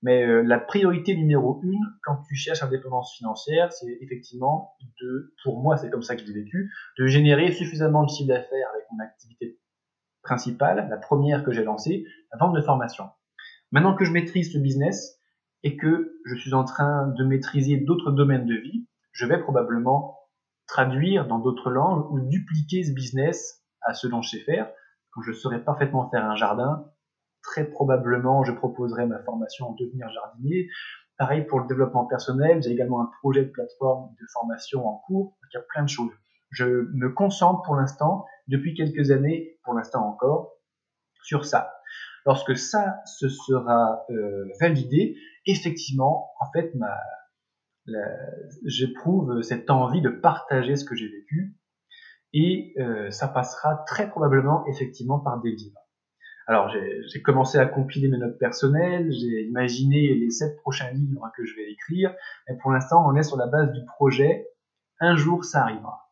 Mais 0.01 0.24
euh, 0.24 0.43
la 0.43 0.59
priorité 0.59 1.14
numéro 1.14 1.61
une, 1.62 1.84
quand 2.05 2.22
tu 2.26 2.36
cherches 2.36 2.62
l'indépendance 2.62 3.14
financière, 3.18 3.70
c'est 3.70 3.99
effectivement 4.01 4.72
de, 5.03 5.34
pour 5.45 5.61
moi, 5.61 5.76
c'est 5.76 5.90
comme 5.90 6.03
ça 6.03 6.16
que 6.16 6.22
je 6.22 6.26
l'ai 6.26 6.43
vécu, 6.43 6.72
de 6.99 7.07
générer 7.07 7.53
suffisamment 7.53 8.03
de 8.05 8.09
chiffre 8.09 8.28
d'affaires 8.28 8.68
avec 8.74 8.86
mon 8.93 9.05
activité 9.05 9.59
principale, 10.22 10.88
la 10.88 10.97
première 10.97 11.45
que 11.45 11.53
j'ai 11.53 11.64
lancée, 11.64 12.07
la 12.32 12.38
vente 12.38 12.57
de 12.57 12.62
formation. 12.62 13.11
Maintenant 13.72 13.95
que 13.95 14.07
je 14.07 14.11
maîtrise 14.11 14.55
ce 14.55 14.59
business 14.59 15.22
et 15.63 15.77
que 15.77 16.19
je 16.25 16.35
suis 16.35 16.55
en 16.55 16.65
train 16.65 17.09
de 17.09 17.25
maîtriser 17.25 17.79
d'autres 17.79 18.11
domaines 18.11 18.47
de 18.47 18.55
vie, 18.55 18.87
je 19.13 19.27
vais 19.27 19.39
probablement 19.39 20.19
traduire 20.67 21.27
dans 21.27 21.39
d'autres 21.39 21.71
langues 21.71 22.11
ou 22.11 22.21
dupliquer 22.21 22.85
ce 22.85 22.93
business 22.93 23.63
à 23.83 23.95
ce 23.95 24.07
dont 24.07 24.23
je 24.23 24.31
sais 24.31 24.45
faire. 24.45 24.71
Quand 25.13 25.23
je 25.23 25.33
saurais 25.33 25.63
parfaitement 25.63 26.09
faire 26.11 26.25
un 26.25 26.37
jardin, 26.37 26.87
très 27.43 27.65
probablement 27.65 28.45
je 28.45 28.53
proposerai 28.53 29.07
ma 29.07 29.23
formation 29.23 29.71
en 29.71 29.75
devenir 29.75 30.09
jardinier. 30.11 30.69
Pareil 31.19 31.45
pour 31.45 31.61
le 31.61 31.67
développement 31.67 32.07
personnel, 32.07 32.63
j'ai 32.63 32.71
également 32.71 33.03
un 33.03 33.11
projet 33.21 33.45
de 33.45 33.51
plateforme 33.51 34.11
de 34.21 34.27
formation 34.33 34.87
en 34.87 35.03
cours, 35.07 35.37
il 35.53 35.57
y 35.57 35.59
a 35.59 35.65
plein 35.69 35.83
de 35.83 35.89
choses. 35.89 36.13
Je 36.51 36.65
me 36.65 37.11
concentre 37.11 37.63
pour 37.63 37.77
l'instant, 37.77 38.27
depuis 38.49 38.75
quelques 38.75 39.11
années, 39.11 39.59
pour 39.65 39.75
l'instant 39.75 40.07
encore, 40.07 40.53
sur 41.23 41.45
ça. 41.45 41.73
Lorsque 42.27 42.57
ça 42.57 43.01
se 43.05 43.29
sera 43.29 44.05
euh, 44.11 44.45
validé, 44.61 45.17
effectivement, 45.47 46.30
en 46.40 46.51
fait, 46.53 46.74
ma, 46.74 46.97
j'éprouve 48.64 49.43
cette 49.43 49.70
envie 49.70 50.01
de 50.01 50.09
partager 50.09 50.76
ce 50.76 50.84
que 50.84 50.95
j'ai 50.95 51.09
vécu 51.09 51.57
et 52.32 52.74
euh, 52.78 53.11
ça 53.11 53.28
passera 53.28 53.84
très 53.86 54.09
probablement 54.09 54.64
effectivement 54.66 55.18
par 55.18 55.40
des 55.40 55.51
livres. 55.51 55.80
Alors 56.49 56.70
j'ai 56.70 57.22
commencé 57.22 57.59
à 57.59 57.66
compiler 57.66 58.09
mes 58.09 58.18
notes 58.18 58.38
personnelles, 58.38 59.12
j'ai 59.12 59.43
imaginé 59.47 60.14
les 60.14 60.30
sept 60.30 60.57
prochains 60.57 60.90
livres 60.90 61.30
que 61.36 61.45
je 61.45 61.55
vais 61.55 61.70
écrire, 61.70 62.12
mais 62.49 62.57
pour 62.61 62.72
l'instant 62.72 63.09
on 63.09 63.14
est 63.14 63.22
sur 63.22 63.36
la 63.36 63.47
base 63.47 63.70
du 63.72 63.84
projet. 63.84 64.49
Un 65.01 65.16
jour 65.16 65.45
ça 65.45 65.62
arrivera. 65.62 66.11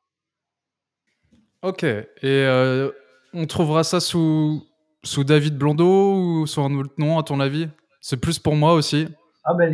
Ok, 1.63 1.83
et 1.83 2.07
euh, 2.25 2.91
on 3.35 3.47
trouvera 3.47 3.83
ça 3.83 4.01
sous, 4.01 4.63
sous 5.03 5.25
David 5.25 5.59
Blondeau 5.59 6.15
ou 6.15 6.47
sous 6.47 6.61
un 6.63 6.75
autre 6.75 6.95
nom 6.97 7.19
à 7.19 7.23
ton 7.23 7.41
avis? 7.41 7.69
C'est 8.01 8.19
plus 8.19 8.39
pour 8.39 8.55
moi 8.55 8.73
aussi 8.73 9.09
ah 9.45 9.55
ben 9.55 9.73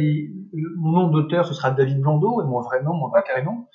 mon 0.77 0.93
nom 0.93 1.09
d'auteur 1.09 1.47
ce 1.47 1.55
sera 1.55 1.71
David 1.71 2.01
Blondeau 2.01 2.43
et 2.43 2.45
mon 2.45 2.61
vrai 2.61 2.83
nom, 2.83 2.95
mon 2.95 3.09
vrai 3.09 3.23
prénom. 3.23 3.69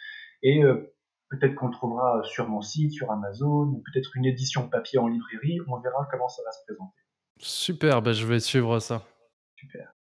Et 0.44 0.64
euh, 0.64 0.94
peut-être 1.30 1.56
qu'on 1.56 1.68
le 1.68 1.74
trouvera 1.74 2.22
sur 2.24 2.48
mon 2.48 2.62
site, 2.62 2.92
sur 2.94 3.12
Amazon, 3.12 3.82
peut-être 3.86 4.16
une 4.16 4.26
édition 4.26 4.70
papier 4.70 5.00
en 5.00 5.08
librairie. 5.08 5.60
On 5.68 5.80
verra 5.80 6.08
comment 6.12 6.30
ça 6.30 6.42
va 6.44 6.52
se 6.52 6.60
présenter. 6.66 6.92
Super, 7.40 8.02
ben 8.02 8.14
je 8.14 8.26
vais 8.26 8.40
suivre 8.40 8.80
ça. 8.80 9.04
Super. 9.56 9.94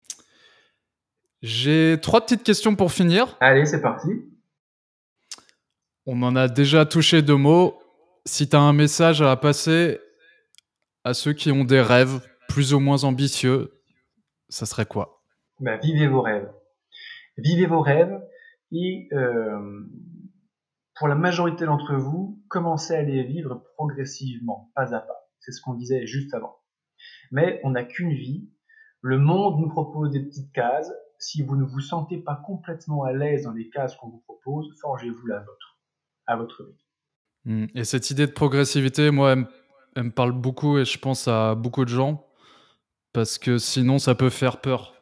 J'ai 1.43 1.99
trois 2.03 2.21
petites 2.21 2.43
questions 2.43 2.77
pour 2.77 2.93
finir. 2.93 3.37
Allez, 3.41 3.65
c'est 3.65 3.81
parti. 3.81 4.11
On 6.07 6.23
en 6.23 6.37
a 6.37 6.49
déjà 6.49 6.85
touché 6.85 7.23
deux 7.23 7.37
mots. 7.37 7.79
Si 8.27 8.49
tu 8.49 8.57
as 8.57 8.61
un 8.61 8.73
message 8.73 9.23
à 9.23 9.37
passer 9.37 9.99
à 11.05 11.15
ceux 11.15 11.33
qui 11.33 11.51
ont 11.51 11.65
des 11.65 11.81
rêves 11.81 12.21
plus 12.49 12.75
ou 12.75 12.81
moins 12.81 13.05
ambitieux, 13.05 13.81
ça 14.49 14.67
serait 14.67 14.87
quoi? 14.87 15.20
Bah, 15.61 15.77
Vivez 15.79 16.09
vos 16.09 16.23
rêves. 16.23 16.51
Vivez 17.37 17.67
vos 17.67 17.81
rêves 17.81 18.21
et 18.73 19.09
euh, 19.13 19.81
pour 20.97 21.09
la 21.09 21.15
majorité 21.15 21.65
d'entre 21.65 21.97
vous, 21.97 22.43
commencez 22.49 22.95
à 22.95 23.03
les 23.03 23.25
vivre 23.25 23.65
progressivement, 23.77 24.71
pas 24.75 24.95
à 24.95 25.01
pas. 25.01 25.31
C'est 25.41 25.53
ce 25.53 25.63
qu'on 25.63 25.75
disait 25.75 26.07
juste 26.07 26.35
avant. 26.35 26.59
Mais 27.31 27.61
on 27.65 27.71
n'a 27.71 27.85
qu'une 27.85 28.13
vie. 28.13 28.51
Le 29.01 29.19
monde 29.19 29.59
nous 29.59 29.69
propose 29.71 30.11
des 30.11 30.21
petites 30.21 30.53
cases. 30.53 30.93
Si 31.19 31.43
vous 31.43 31.57
ne 31.57 31.65
vous 31.65 31.81
sentez 31.81 32.19
pas 32.19 32.37
complètement 32.47 33.05
à 33.05 33.13
l'aise 33.13 33.45
dans 33.45 33.53
les 33.53 33.71
cases 33.71 33.97
qu'on 33.97 34.11
vous 34.11 34.23
propose, 34.27 34.67
forgez-vous 34.81 35.27
la 35.27 35.39
vôtre, 35.39 35.79
à 36.27 36.37
votre 36.37 36.65
vie. 36.65 36.85
Hmm. 37.47 37.67
Et 37.75 37.85
cette 37.85 38.11
idée 38.11 38.27
de 38.27 38.33
progressivité, 38.33 39.11
moi, 39.11 39.37
elle 39.97 40.05
me 40.05 40.11
parle 40.11 40.33
beaucoup 40.33 40.79
et 40.79 40.85
je 40.85 40.99
pense 40.99 41.29
à 41.29 41.55
beaucoup 41.55 41.85
de 41.85 41.91
gens 41.91 42.27
parce 43.13 43.39
que 43.39 43.59
sinon 43.59 43.99
ça 43.99 44.15
peut 44.15 44.31
faire 44.31 44.61
peur. 44.61 45.00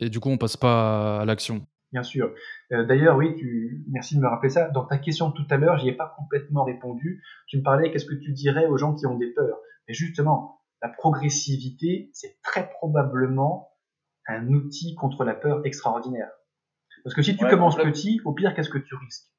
Et 0.00 0.10
du 0.10 0.20
coup, 0.20 0.28
on 0.28 0.38
passe 0.38 0.56
pas 0.56 1.20
à 1.20 1.24
l'action. 1.24 1.66
Bien 1.92 2.02
sûr. 2.02 2.34
Euh, 2.72 2.84
d'ailleurs, 2.84 3.16
oui, 3.16 3.34
tu... 3.36 3.84
merci 3.88 4.16
de 4.16 4.20
me 4.20 4.28
rappeler 4.28 4.50
ça. 4.50 4.68
Dans 4.70 4.84
ta 4.84 4.98
question 4.98 5.30
de 5.30 5.34
tout 5.34 5.46
à 5.50 5.56
l'heure, 5.56 5.78
j'y 5.78 5.88
ai 5.88 5.92
pas 5.92 6.14
complètement 6.16 6.64
répondu. 6.64 7.22
Tu 7.46 7.58
me 7.58 7.62
parlais, 7.62 7.90
qu'est-ce 7.90 8.06
que 8.06 8.14
tu 8.14 8.32
dirais 8.32 8.66
aux 8.66 8.76
gens 8.76 8.94
qui 8.94 9.06
ont 9.06 9.16
des 9.16 9.32
peurs? 9.32 9.58
Et 9.88 9.94
justement, 9.94 10.60
la 10.82 10.88
progressivité, 10.88 12.10
c'est 12.12 12.38
très 12.42 12.68
probablement 12.68 13.70
un 14.26 14.48
outil 14.48 14.94
contre 14.94 15.24
la 15.24 15.34
peur 15.34 15.64
extraordinaire. 15.64 16.30
Parce 17.04 17.14
que 17.14 17.22
si 17.22 17.36
tu 17.36 17.46
commences 17.46 17.76
petit, 17.76 18.20
au 18.24 18.32
pire, 18.32 18.54
qu'est-ce 18.54 18.68
que 18.68 18.78
tu 18.78 18.94
risques? 18.96 19.30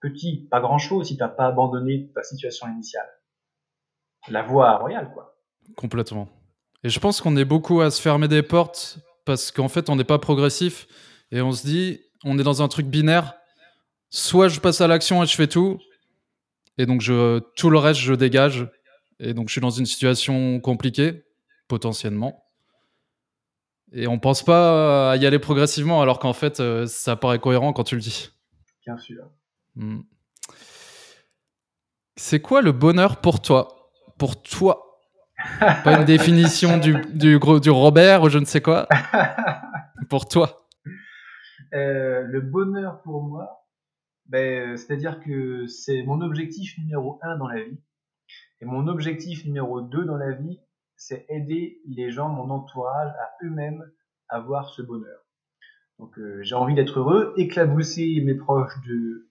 Petit, 0.00 0.48
pas 0.50 0.60
grand-chose 0.60 1.06
si 1.06 1.16
tu 1.16 1.22
n'as 1.22 1.28
pas 1.28 1.46
abandonné 1.46 2.10
ta 2.12 2.24
situation 2.24 2.66
initiale. 2.68 3.08
La 4.28 4.42
voie 4.42 4.76
royale, 4.78 5.12
quoi. 5.14 5.36
Complètement. 5.76 6.28
Et 6.82 6.88
je 6.88 6.98
pense 6.98 7.20
qu'on 7.20 7.36
est 7.36 7.44
beaucoup 7.44 7.80
à 7.80 7.92
se 7.92 8.02
fermer 8.02 8.26
des 8.26 8.42
portes 8.42 8.98
parce 9.24 9.50
qu'en 9.50 9.68
fait, 9.68 9.88
on 9.88 9.96
n'est 9.96 10.04
pas 10.04 10.18
progressif 10.18 10.86
et 11.30 11.40
on 11.40 11.52
se 11.52 11.66
dit, 11.66 12.00
on 12.24 12.38
est 12.38 12.42
dans 12.42 12.62
un 12.62 12.68
truc 12.68 12.86
binaire. 12.86 13.34
Soit 14.10 14.48
je 14.48 14.60
passe 14.60 14.80
à 14.80 14.86
l'action 14.86 15.22
et 15.22 15.26
je 15.26 15.34
fais 15.34 15.46
tout, 15.46 15.80
et 16.76 16.86
donc 16.86 17.00
je, 17.00 17.38
tout 17.56 17.70
le 17.70 17.78
reste, 17.78 18.00
je 18.00 18.14
dégage. 18.14 18.68
Et 19.18 19.34
donc 19.34 19.48
je 19.48 19.52
suis 19.52 19.60
dans 19.60 19.70
une 19.70 19.86
situation 19.86 20.60
compliquée, 20.60 21.24
potentiellement. 21.68 22.44
Et 23.92 24.06
on 24.06 24.18
pense 24.18 24.42
pas 24.42 25.12
à 25.12 25.16
y 25.16 25.26
aller 25.26 25.38
progressivement, 25.38 26.02
alors 26.02 26.18
qu'en 26.18 26.32
fait, 26.32 26.60
euh, 26.60 26.86
ça 26.86 27.16
paraît 27.16 27.38
cohérent 27.38 27.72
quand 27.72 27.84
tu 27.84 27.94
le 27.94 28.00
dis. 28.00 28.30
Bien 28.86 28.98
sûr. 28.98 29.24
Hmm. 29.76 30.00
C'est 32.16 32.40
quoi 32.40 32.62
le 32.62 32.72
bonheur 32.72 33.20
pour 33.20 33.40
toi? 33.40 33.90
Pour 34.18 34.42
toi 34.42 34.91
Pas 35.60 35.98
une 35.98 36.04
définition 36.04 36.78
du, 36.78 36.94
du, 37.12 37.38
du 37.38 37.70
Robert 37.70 38.22
ou 38.22 38.28
je 38.28 38.38
ne 38.38 38.44
sais 38.44 38.60
quoi. 38.60 38.88
pour 40.08 40.28
toi. 40.28 40.68
Euh, 41.74 42.22
le 42.22 42.40
bonheur 42.40 43.00
pour 43.02 43.22
moi, 43.22 43.66
ben, 44.26 44.76
c'est-à-dire 44.76 45.20
que 45.20 45.66
c'est 45.66 46.02
mon 46.02 46.20
objectif 46.20 46.76
numéro 46.78 47.18
un 47.22 47.36
dans 47.36 47.48
la 47.48 47.62
vie. 47.62 47.80
Et 48.60 48.64
mon 48.64 48.86
objectif 48.88 49.44
numéro 49.44 49.80
deux 49.80 50.04
dans 50.04 50.16
la 50.16 50.32
vie, 50.32 50.60
c'est 50.96 51.26
aider 51.28 51.80
les 51.86 52.10
gens, 52.10 52.28
mon 52.28 52.50
entourage, 52.50 53.10
à 53.10 53.44
eux-mêmes 53.44 53.82
avoir 54.28 54.68
ce 54.70 54.82
bonheur. 54.82 55.20
Donc 55.98 56.18
euh, 56.18 56.42
j'ai 56.42 56.54
envie 56.54 56.74
d'être 56.74 56.98
heureux, 56.98 57.34
éclabousser 57.36 58.22
mes 58.24 58.34
proches 58.34 58.80
de 58.86 59.30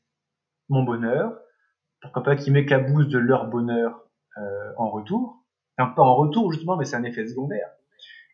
mon 0.70 0.84
bonheur, 0.84 1.38
pourquoi 2.02 2.24
pas 2.24 2.36
qu'ils 2.36 2.54
m'éclaboussent 2.54 3.08
de 3.08 3.20
leur 3.20 3.48
bonheur 3.48 4.04
euh, 4.38 4.72
en 4.78 4.90
retour. 4.90 5.41
Enfin, 5.82 5.94
pas 5.96 6.04
en 6.04 6.16
retour 6.16 6.52
justement, 6.52 6.78
mais 6.78 6.86
c'est 6.86 6.96
un 6.96 7.04
effet 7.04 7.28
secondaire. 7.28 7.70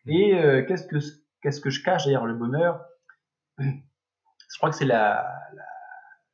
Et 0.06 0.32
qu'est-ce 0.66 0.86
que 0.86 0.98
qu'est-ce 1.42 1.60
que 1.60 1.70
je 1.70 1.82
cache 1.82 2.04
derrière 2.04 2.26
le 2.26 2.34
bonheur? 2.34 2.80
Je 3.58 4.56
crois 4.56 4.70
que 4.70 4.76
c'est 4.76 4.86
la, 4.86 5.26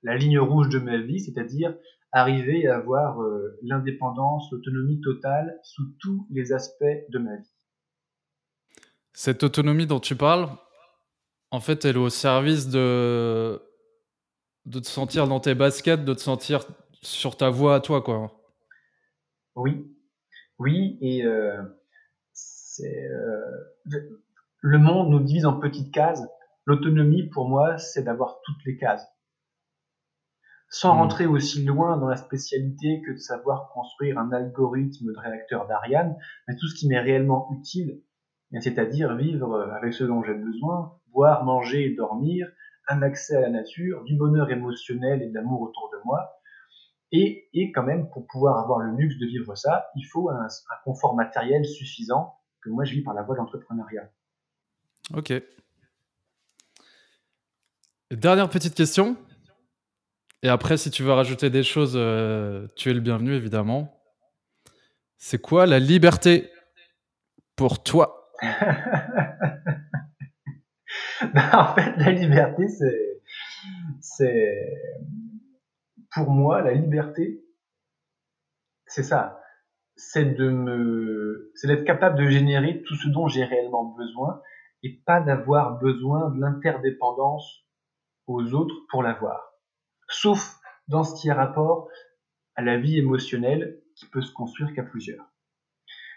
la, 0.03 0.17
ligne 0.17 0.39
rouge 0.39 0.69
de 0.69 0.79
ma 0.79 0.99
vie, 0.99 1.21
c'est-à-dire 1.21 1.75
arriver 2.13 2.69
à 2.69 2.77
avoir 2.77 3.21
euh, 3.21 3.59
l'indépendance, 3.63 4.51
l'autonomie 4.53 5.01
totale 5.01 5.59
sous 5.63 5.85
tous 6.01 6.27
les 6.31 6.53
aspects 6.53 6.85
de 7.09 7.19
ma 7.19 7.37
vie. 7.37 7.53
Cette 9.13 9.43
autonomie 9.43 9.87
dont 9.87 10.01
tu 10.01 10.15
parles, 10.15 10.49
en 11.51 11.61
fait, 11.61 11.85
elle 11.85 11.97
est 11.97 11.99
au 11.99 12.09
service 12.09 12.69
de, 12.69 13.61
de 14.67 14.79
te 14.79 14.87
sentir 14.87 15.27
dans 15.27 15.41
tes 15.41 15.55
baskets, 15.55 16.05
de 16.05 16.15
te 16.15 16.21
sentir 16.21 16.65
sur 17.03 17.37
ta 17.37 17.51
voie 17.51 17.75
à 17.75 17.81
toi, 17.81 18.01
quoi. 18.01 18.33
Oui, 19.57 19.94
oui, 20.59 20.99
et 21.01 21.25
euh, 21.25 21.63
c'est 22.33 23.09
euh, 23.11 24.11
le 24.61 24.79
monde 24.79 25.11
nous 25.11 25.21
divise 25.21 25.47
en 25.47 25.59
petites 25.59 25.93
cases 25.93 26.23
L'autonomie, 26.67 27.29
pour 27.29 27.49
moi, 27.49 27.77
c'est 27.77 28.03
d'avoir 28.03 28.41
toutes 28.43 28.65
les 28.65 28.77
cases. 28.79 29.07
Sans 30.71 30.95
mmh. 30.95 30.99
rentrer 30.99 31.27
aussi 31.27 31.63
loin 31.63 31.99
dans 31.99 32.09
la 32.09 32.17
spécialité 32.17 33.03
que 33.05 33.13
de 33.13 33.19
savoir 33.19 33.71
construire 33.71 34.19
un 34.19 34.33
algorithme 34.33 35.13
de 35.13 35.19
réacteur 35.19 35.67
d'Ariane, 35.67 36.17
mais 36.49 36.57
tout 36.57 36.67
ce 36.67 36.75
qui 36.75 36.89
m'est 36.89 37.01
réellement 37.01 37.51
utile, 37.53 38.03
c'est-à-dire 38.61 39.15
vivre 39.15 39.61
avec 39.77 39.93
ce 39.93 40.05
dont 40.05 40.23
j'ai 40.23 40.35
besoin, 40.35 40.99
boire, 41.13 41.45
manger 41.45 41.85
et 41.85 41.95
dormir, 41.95 42.49
un 42.89 43.03
accès 43.03 43.37
à 43.37 43.41
la 43.41 43.51
nature, 43.51 44.05
du 44.05 44.17
bonheur 44.17 44.51
émotionnel 44.51 45.23
et 45.23 45.29
d'amour 45.29 45.61
autour 45.61 45.91
de 45.93 45.99
moi. 46.05 46.31
Et, 47.17 47.49
et, 47.55 47.71
quand 47.71 47.85
même, 47.85 48.09
pour 48.11 48.27
pouvoir 48.27 48.59
avoir 48.59 48.81
le 48.81 48.97
luxe 48.97 49.17
de 49.19 49.27
vivre 49.27 49.55
ça, 49.55 49.87
il 49.95 50.05
faut 50.05 50.31
un, 50.31 50.47
un 50.47 50.77
confort 50.85 51.15
matériel 51.15 51.65
suffisant 51.65 52.35
que 52.61 52.71
moi 52.71 52.85
je 52.85 52.93
vis 52.93 53.03
par 53.03 53.15
la 53.15 53.23
voie 53.23 53.35
de 53.37 53.41
l'entrepreneuriat. 53.41 54.11
Ok, 55.15 55.33
Dernière 58.11 58.49
petite 58.49 58.75
question. 58.75 59.17
Et 60.43 60.49
après, 60.49 60.77
si 60.77 60.91
tu 60.91 61.03
veux 61.03 61.13
rajouter 61.13 61.51
des 61.51 61.63
choses, 61.63 61.95
euh, 61.97 62.69
tu 62.77 62.91
es 62.91 62.95
le 62.95 63.01
bienvenu, 63.01 63.33
évidemment. 63.35 63.99
C'est 65.17 65.41
quoi 65.41 65.67
la 65.67 65.79
liberté 65.79 66.51
pour 67.57 67.83
toi? 67.83 68.31
Ben, 71.33 71.51
En 71.55 71.75
fait, 71.75 71.97
la 71.97 72.13
liberté, 72.13 72.69
c'est, 72.69 73.23
c'est. 74.01 74.71
Pour 76.15 76.31
moi, 76.31 76.63
la 76.63 76.73
liberté, 76.75 77.45
c'est 78.87 79.03
ça. 79.03 79.41
C'est 79.97 80.25
de 80.25 80.49
me, 80.49 81.51
c'est 81.55 81.67
d'être 81.67 81.85
capable 81.85 82.19
de 82.19 82.29
générer 82.29 82.83
tout 82.83 82.95
ce 82.95 83.09
dont 83.09 83.27
j'ai 83.27 83.45
réellement 83.45 83.85
besoin 83.97 84.41
et 84.85 85.03
pas 85.07 85.21
d'avoir 85.21 85.79
besoin 85.79 86.31
de 86.31 86.41
l'interdépendance 86.41 87.65
aux 88.27 88.55
autres 88.55 88.75
pour 88.91 89.03
l'avoir. 89.03 89.55
Sauf 90.09 90.57
dans 90.89 91.03
ce 91.03 91.21
qui 91.21 91.31
a 91.31 91.35
rapport 91.35 91.89
à 92.55 92.63
la 92.63 92.79
vie 92.79 92.99
émotionnelle 92.99 93.81
qui 93.97 94.07
peut 94.07 94.23
se 94.23 94.33
construire 94.33 94.73
qu'à 94.73 94.83
plusieurs. 94.83 95.33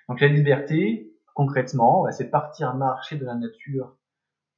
Donc 0.09 0.21
la 0.21 0.27
liberté, 0.27 1.11
concrètement, 1.33 2.03
bah, 2.03 2.11
c'est 2.11 2.29
partir 2.29 2.75
marcher 2.75 3.17
de 3.17 3.25
la 3.25 3.35
nature 3.35 3.96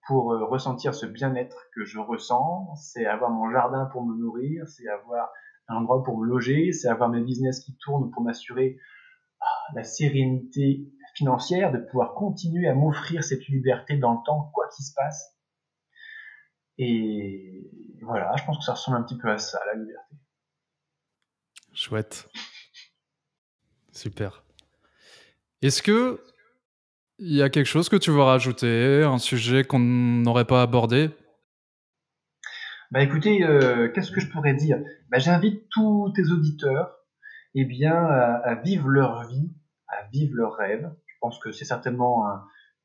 pour 0.10 0.34
euh, 0.34 0.44
ressentir 0.44 0.95
ce 0.95 1.06
bien-être 1.06 1.56
que 1.76 1.86
je 1.86 1.99
ressens, 1.99 2.73
c'est 2.73 3.06
avoir 3.06 3.30
mon 3.30 3.52
jardin 3.52 3.86
pour 3.91 4.03
me 4.03 4.18
nourrir, 4.18 4.68
c'est 4.68 4.88
avoir 4.90 5.30
un 5.68 5.76
endroit 5.76 6.03
pour 6.03 6.18
me 6.18 6.26
loger, 6.26 6.72
c'est 6.72 6.88
avoir 6.88 7.10
mes 7.10 7.22
business 7.22 7.60
qui 7.60 7.77
tournent 7.77 8.10
pour 8.10 8.23
m'assurer 8.23 8.80
ah, 9.40 9.45
la 9.76 9.84
sérénité 9.84 10.91
financière, 11.14 11.72
de 11.72 11.77
pouvoir 11.77 12.15
continuer 12.15 12.68
à 12.68 12.73
m'offrir 12.73 13.23
cette 13.23 13.45
liberté 13.49 13.98
dans 13.98 14.14
le 14.14 14.19
temps, 14.26 14.49
quoi 14.52 14.68
qu'il 14.76 14.84
se 14.84 14.94
passe, 14.95 15.38
et 16.80 17.69
voilà, 18.02 18.36
je 18.36 18.45
pense 18.45 18.57
que 18.57 18.64
ça 18.64 18.72
ressemble 18.72 18.98
un 18.98 19.03
petit 19.03 19.18
peu 19.18 19.30
à 19.30 19.38
ça, 19.38 19.60
la 19.68 19.80
liberté. 19.80 20.15
Chouette. 21.72 22.27
Super. 23.91 24.44
Est-ce 25.61 25.84
que 25.84 26.23
il 27.20 27.36
y 27.36 27.41
a 27.41 27.50
quelque 27.50 27.66
chose 27.66 27.90
que 27.90 27.98
tu 27.98 28.12
veux 28.12 28.22
rajouter, 28.22 29.04
un 29.04 29.18
sujet 29.18 29.64
qu'on 29.64 29.80
n'aurait 29.80 30.46
pas 30.46 30.62
abordé? 30.62 31.10
Bah 32.91 33.02
écoutez, 33.02 33.44
euh, 33.44 33.90
qu'est-ce 33.94 34.12
que 34.12 34.20
je 34.20 34.30
pourrais 34.30 34.56
dire? 34.56 34.80
Bah, 35.10 35.20
J'invite 35.20 35.70
tous 35.70 36.12
tes 36.16 36.32
auditeurs 36.32 36.96
eh 37.56 37.66
bien, 37.66 37.94
à, 37.94 38.56
vivre 38.56 38.88
leur 38.88 39.28
vie, 39.28 39.52
à 39.88 40.08
vivre 40.12 40.36
leurs 40.36 40.56
rêves. 40.56 40.90
Je 41.08 41.16
pense 41.20 41.40
que 41.40 41.52
c'est 41.52 41.66
certainement 41.66 42.26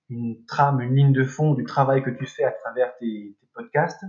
une 0.09 0.45
trame, 0.47 0.81
une 0.81 0.97
ligne 0.97 1.13
de 1.13 1.25
fond 1.25 1.55
du 1.55 1.65
travail 1.65 2.03
que 2.03 2.11
tu 2.11 2.27
fais 2.27 2.45
à 2.45 2.51
travers 2.51 2.97
tes, 2.99 3.37
podcast. 3.55 4.05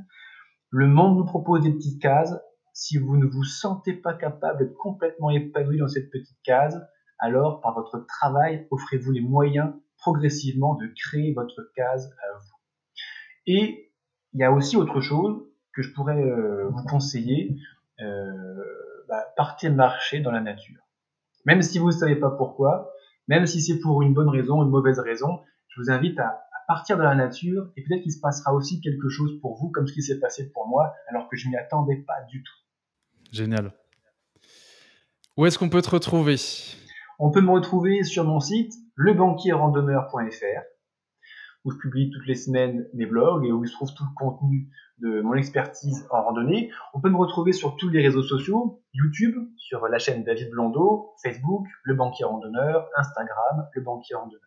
Le 0.71 0.87
monde 0.87 1.17
nous 1.17 1.25
propose 1.25 1.61
des 1.61 1.71
petites 1.71 2.01
cases. 2.01 2.33
Si 2.73 2.97
vous 2.97 3.15
ne 3.15 3.25
vous 3.25 3.43
sentez 3.43 3.93
pas 3.93 4.13
capable 4.13 4.59
d'être 4.59 4.75
complètement 4.75 5.29
épanoui 5.29 5.77
dans 5.77 5.87
cette 5.87 6.09
petite 6.09 6.39
case, 6.43 6.83
alors 7.19 7.61
par 7.61 7.75
votre 7.75 8.05
travail, 8.07 8.67
offrez-vous 8.71 9.11
les 9.11 9.21
moyens 9.21 9.71
progressivement 10.05 10.75
de 10.75 10.85
créer 10.95 11.33
votre 11.33 11.71
case 11.75 12.13
à 12.21 12.37
vous. 12.37 12.55
Et 13.47 13.91
il 14.33 14.39
y 14.39 14.43
a 14.43 14.51
aussi 14.51 14.77
autre 14.77 15.01
chose 15.01 15.41
que 15.73 15.81
je 15.81 15.91
pourrais 15.91 16.21
vous 16.69 16.83
conseiller, 16.83 17.57
bah, 17.97 19.25
partez 19.35 19.69
marcher 19.69 20.19
dans 20.19 20.29
la 20.29 20.41
nature. 20.41 20.79
Même 21.45 21.63
si 21.63 21.79
vous 21.79 21.87
ne 21.87 21.91
savez 21.91 22.17
pas 22.17 22.29
pourquoi, 22.29 22.91
même 23.27 23.47
si 23.47 23.61
c'est 23.61 23.79
pour 23.79 24.03
une 24.03 24.13
bonne 24.13 24.29
raison, 24.29 24.61
une 24.61 24.69
mauvaise 24.69 24.99
raison, 24.99 25.41
je 25.69 25.81
vous 25.81 25.89
invite 25.89 26.19
à, 26.19 26.41
partir 26.67 26.97
de 26.97 27.03
la 27.03 27.13
nature 27.13 27.71
et 27.77 27.83
peut-être 27.83 28.01
qu'il 28.01 28.11
se 28.11 28.19
passera 28.19 28.51
aussi 28.51 28.81
quelque 28.81 29.07
chose 29.07 29.39
pour 29.39 29.55
vous 29.55 29.69
comme 29.69 29.85
ce 29.85 29.93
qui 29.93 30.01
s'est 30.01 30.19
passé 30.19 30.51
pour 30.51 30.67
moi 30.67 30.95
alors 31.07 31.29
que 31.29 31.37
je 31.37 31.47
m'y 31.47 31.55
attendais 31.55 31.97
pas 31.97 32.23
du 32.27 32.41
tout. 32.41 32.55
Génial. 33.31 33.71
Où 35.37 35.45
est-ce 35.45 35.59
qu'on 35.59 35.69
peut 35.69 35.83
te 35.83 35.91
retrouver? 35.91 36.37
On 37.19 37.29
peut 37.29 37.41
me 37.41 37.51
retrouver 37.51 38.03
sur 38.03 38.23
mon 38.23 38.39
site 38.39 38.73
lebanquierrandonneur.fr 38.95 40.61
où 41.65 41.71
je 41.71 41.77
publie 41.77 42.11
toutes 42.11 42.27
les 42.27 42.35
semaines 42.35 42.87
mes 42.93 43.07
blogs 43.07 43.45
et 43.45 43.51
où 43.51 43.63
il 43.65 43.71
trouve 43.71 43.93
tout 43.93 44.03
le 44.03 44.15
contenu 44.15 44.69
de 44.99 45.21
mon 45.21 45.33
expertise 45.33 46.07
en 46.11 46.23
randonnée. 46.23 46.71
On 46.93 47.01
peut 47.01 47.09
me 47.09 47.17
retrouver 47.17 47.51
sur 47.51 47.75
tous 47.75 47.89
les 47.89 48.01
réseaux 48.01 48.21
sociaux, 48.21 48.83
YouTube, 48.93 49.35
sur 49.57 49.87
la 49.87 49.97
chaîne 49.97 50.23
David 50.23 50.51
Blondeau, 50.51 51.13
Facebook, 51.23 51.65
Le 51.83 51.95
Banquier 51.95 52.25
Randonneur, 52.25 52.87
Instagram, 52.95 53.67
Le 53.73 53.81
Banquier 53.81 54.15
Randonneur. 54.15 54.41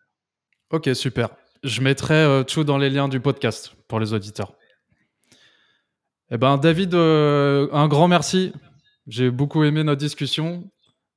Ok, 0.71 0.89
super. 0.93 1.29
Je 1.63 1.81
mettrai 1.81 2.15
euh, 2.15 2.43
tout 2.43 2.63
dans 2.63 2.77
les 2.77 2.89
liens 2.89 3.09
du 3.09 3.19
podcast 3.19 3.75
pour 3.89 3.99
les 3.99 4.13
auditeurs. 4.13 4.53
Eh 6.31 6.37
ben, 6.37 6.57
David, 6.57 6.93
euh, 6.93 7.67
un 7.73 7.87
grand 7.87 8.07
merci. 8.07 8.53
J'ai 9.07 9.29
beaucoup 9.29 9.63
aimé 9.63 9.83
notre 9.83 9.99
discussion. 9.99 10.63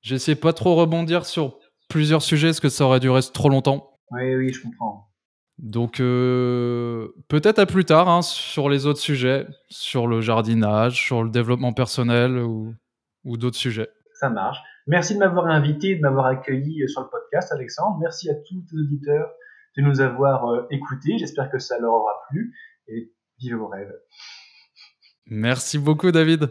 J'essaie 0.01 0.35
pas 0.35 0.53
trop 0.53 0.75
rebondir 0.75 1.27
sur 1.27 1.59
plusieurs 1.93 2.23
sujets 2.23 2.49
parce 2.49 2.61
que 2.61 2.71
ça 2.71 2.85
aurait 2.85 3.01
duré 3.01 3.21
trop 3.33 3.51
longtemps? 3.51 3.99
Oui, 4.11 4.35
oui, 4.35 4.53
je 4.53 4.63
comprends. 4.63 5.09
Donc 5.59 6.01
euh, 6.01 7.09
peut-être 7.29 7.59
à 7.59 7.67
plus 7.67 7.85
tard 7.85 8.09
hein, 8.09 8.23
sur 8.23 8.69
les 8.69 8.87
autres 8.87 8.99
sujets, 8.99 9.47
sur 9.69 10.07
le 10.07 10.21
jardinage, 10.21 10.97
sur 10.97 11.23
le 11.23 11.31
développement 11.31 11.73
personnel 11.73 12.39
ou, 12.39 12.75
d'autres 13.25 13.57
sujets. 13.57 13.89
Ça 14.15 14.31
marche. 14.31 14.59
Merci 14.87 15.15
de 15.15 15.21
m'avoir 15.21 15.47
invité, 15.47 15.95
de 15.95 16.01
m'avoir 16.01 16.27
accueilli 16.27 16.83
euh, 16.83 16.89
sur 16.89 17.03
le 17.03 17.09
podcast, 17.09 17.53
Alexandre. 17.53 17.99
Merci 18.01 18.31
à 18.31 18.35
tous 18.35 18.65
les 18.73 18.83
auditeurs 18.83 19.31
de 19.77 19.83
nous 19.83 20.01
avoir 20.01 20.47
euh, 20.47 20.67
écoutés. 20.71 21.19
J'espère 21.19 21.51
que 21.51 21.59
ça 21.59 21.79
leur 21.79 21.93
aura 21.93 22.13
plu 22.31 22.53
et 22.89 23.13
vive 23.39 23.57
vos 23.57 23.69
rêves. 23.69 23.93
Merci 25.27 25.79
beaucoup, 25.79 26.11
David. 26.11 26.49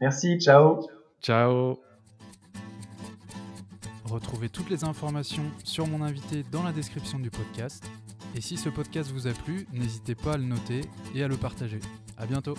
Merci, 0.00 0.38
ciao. 0.38 0.80
Ciao. 1.20 1.93
Retrouvez 4.14 4.48
toutes 4.48 4.70
les 4.70 4.84
informations 4.84 5.42
sur 5.64 5.88
mon 5.88 6.00
invité 6.00 6.44
dans 6.52 6.62
la 6.62 6.70
description 6.70 7.18
du 7.18 7.32
podcast. 7.32 7.84
Et 8.36 8.40
si 8.40 8.56
ce 8.56 8.68
podcast 8.68 9.10
vous 9.10 9.26
a 9.26 9.32
plu, 9.32 9.66
n'hésitez 9.72 10.14
pas 10.14 10.34
à 10.34 10.36
le 10.36 10.44
noter 10.44 10.82
et 11.16 11.24
à 11.24 11.26
le 11.26 11.36
partager. 11.36 11.80
À 12.16 12.24
bientôt 12.24 12.54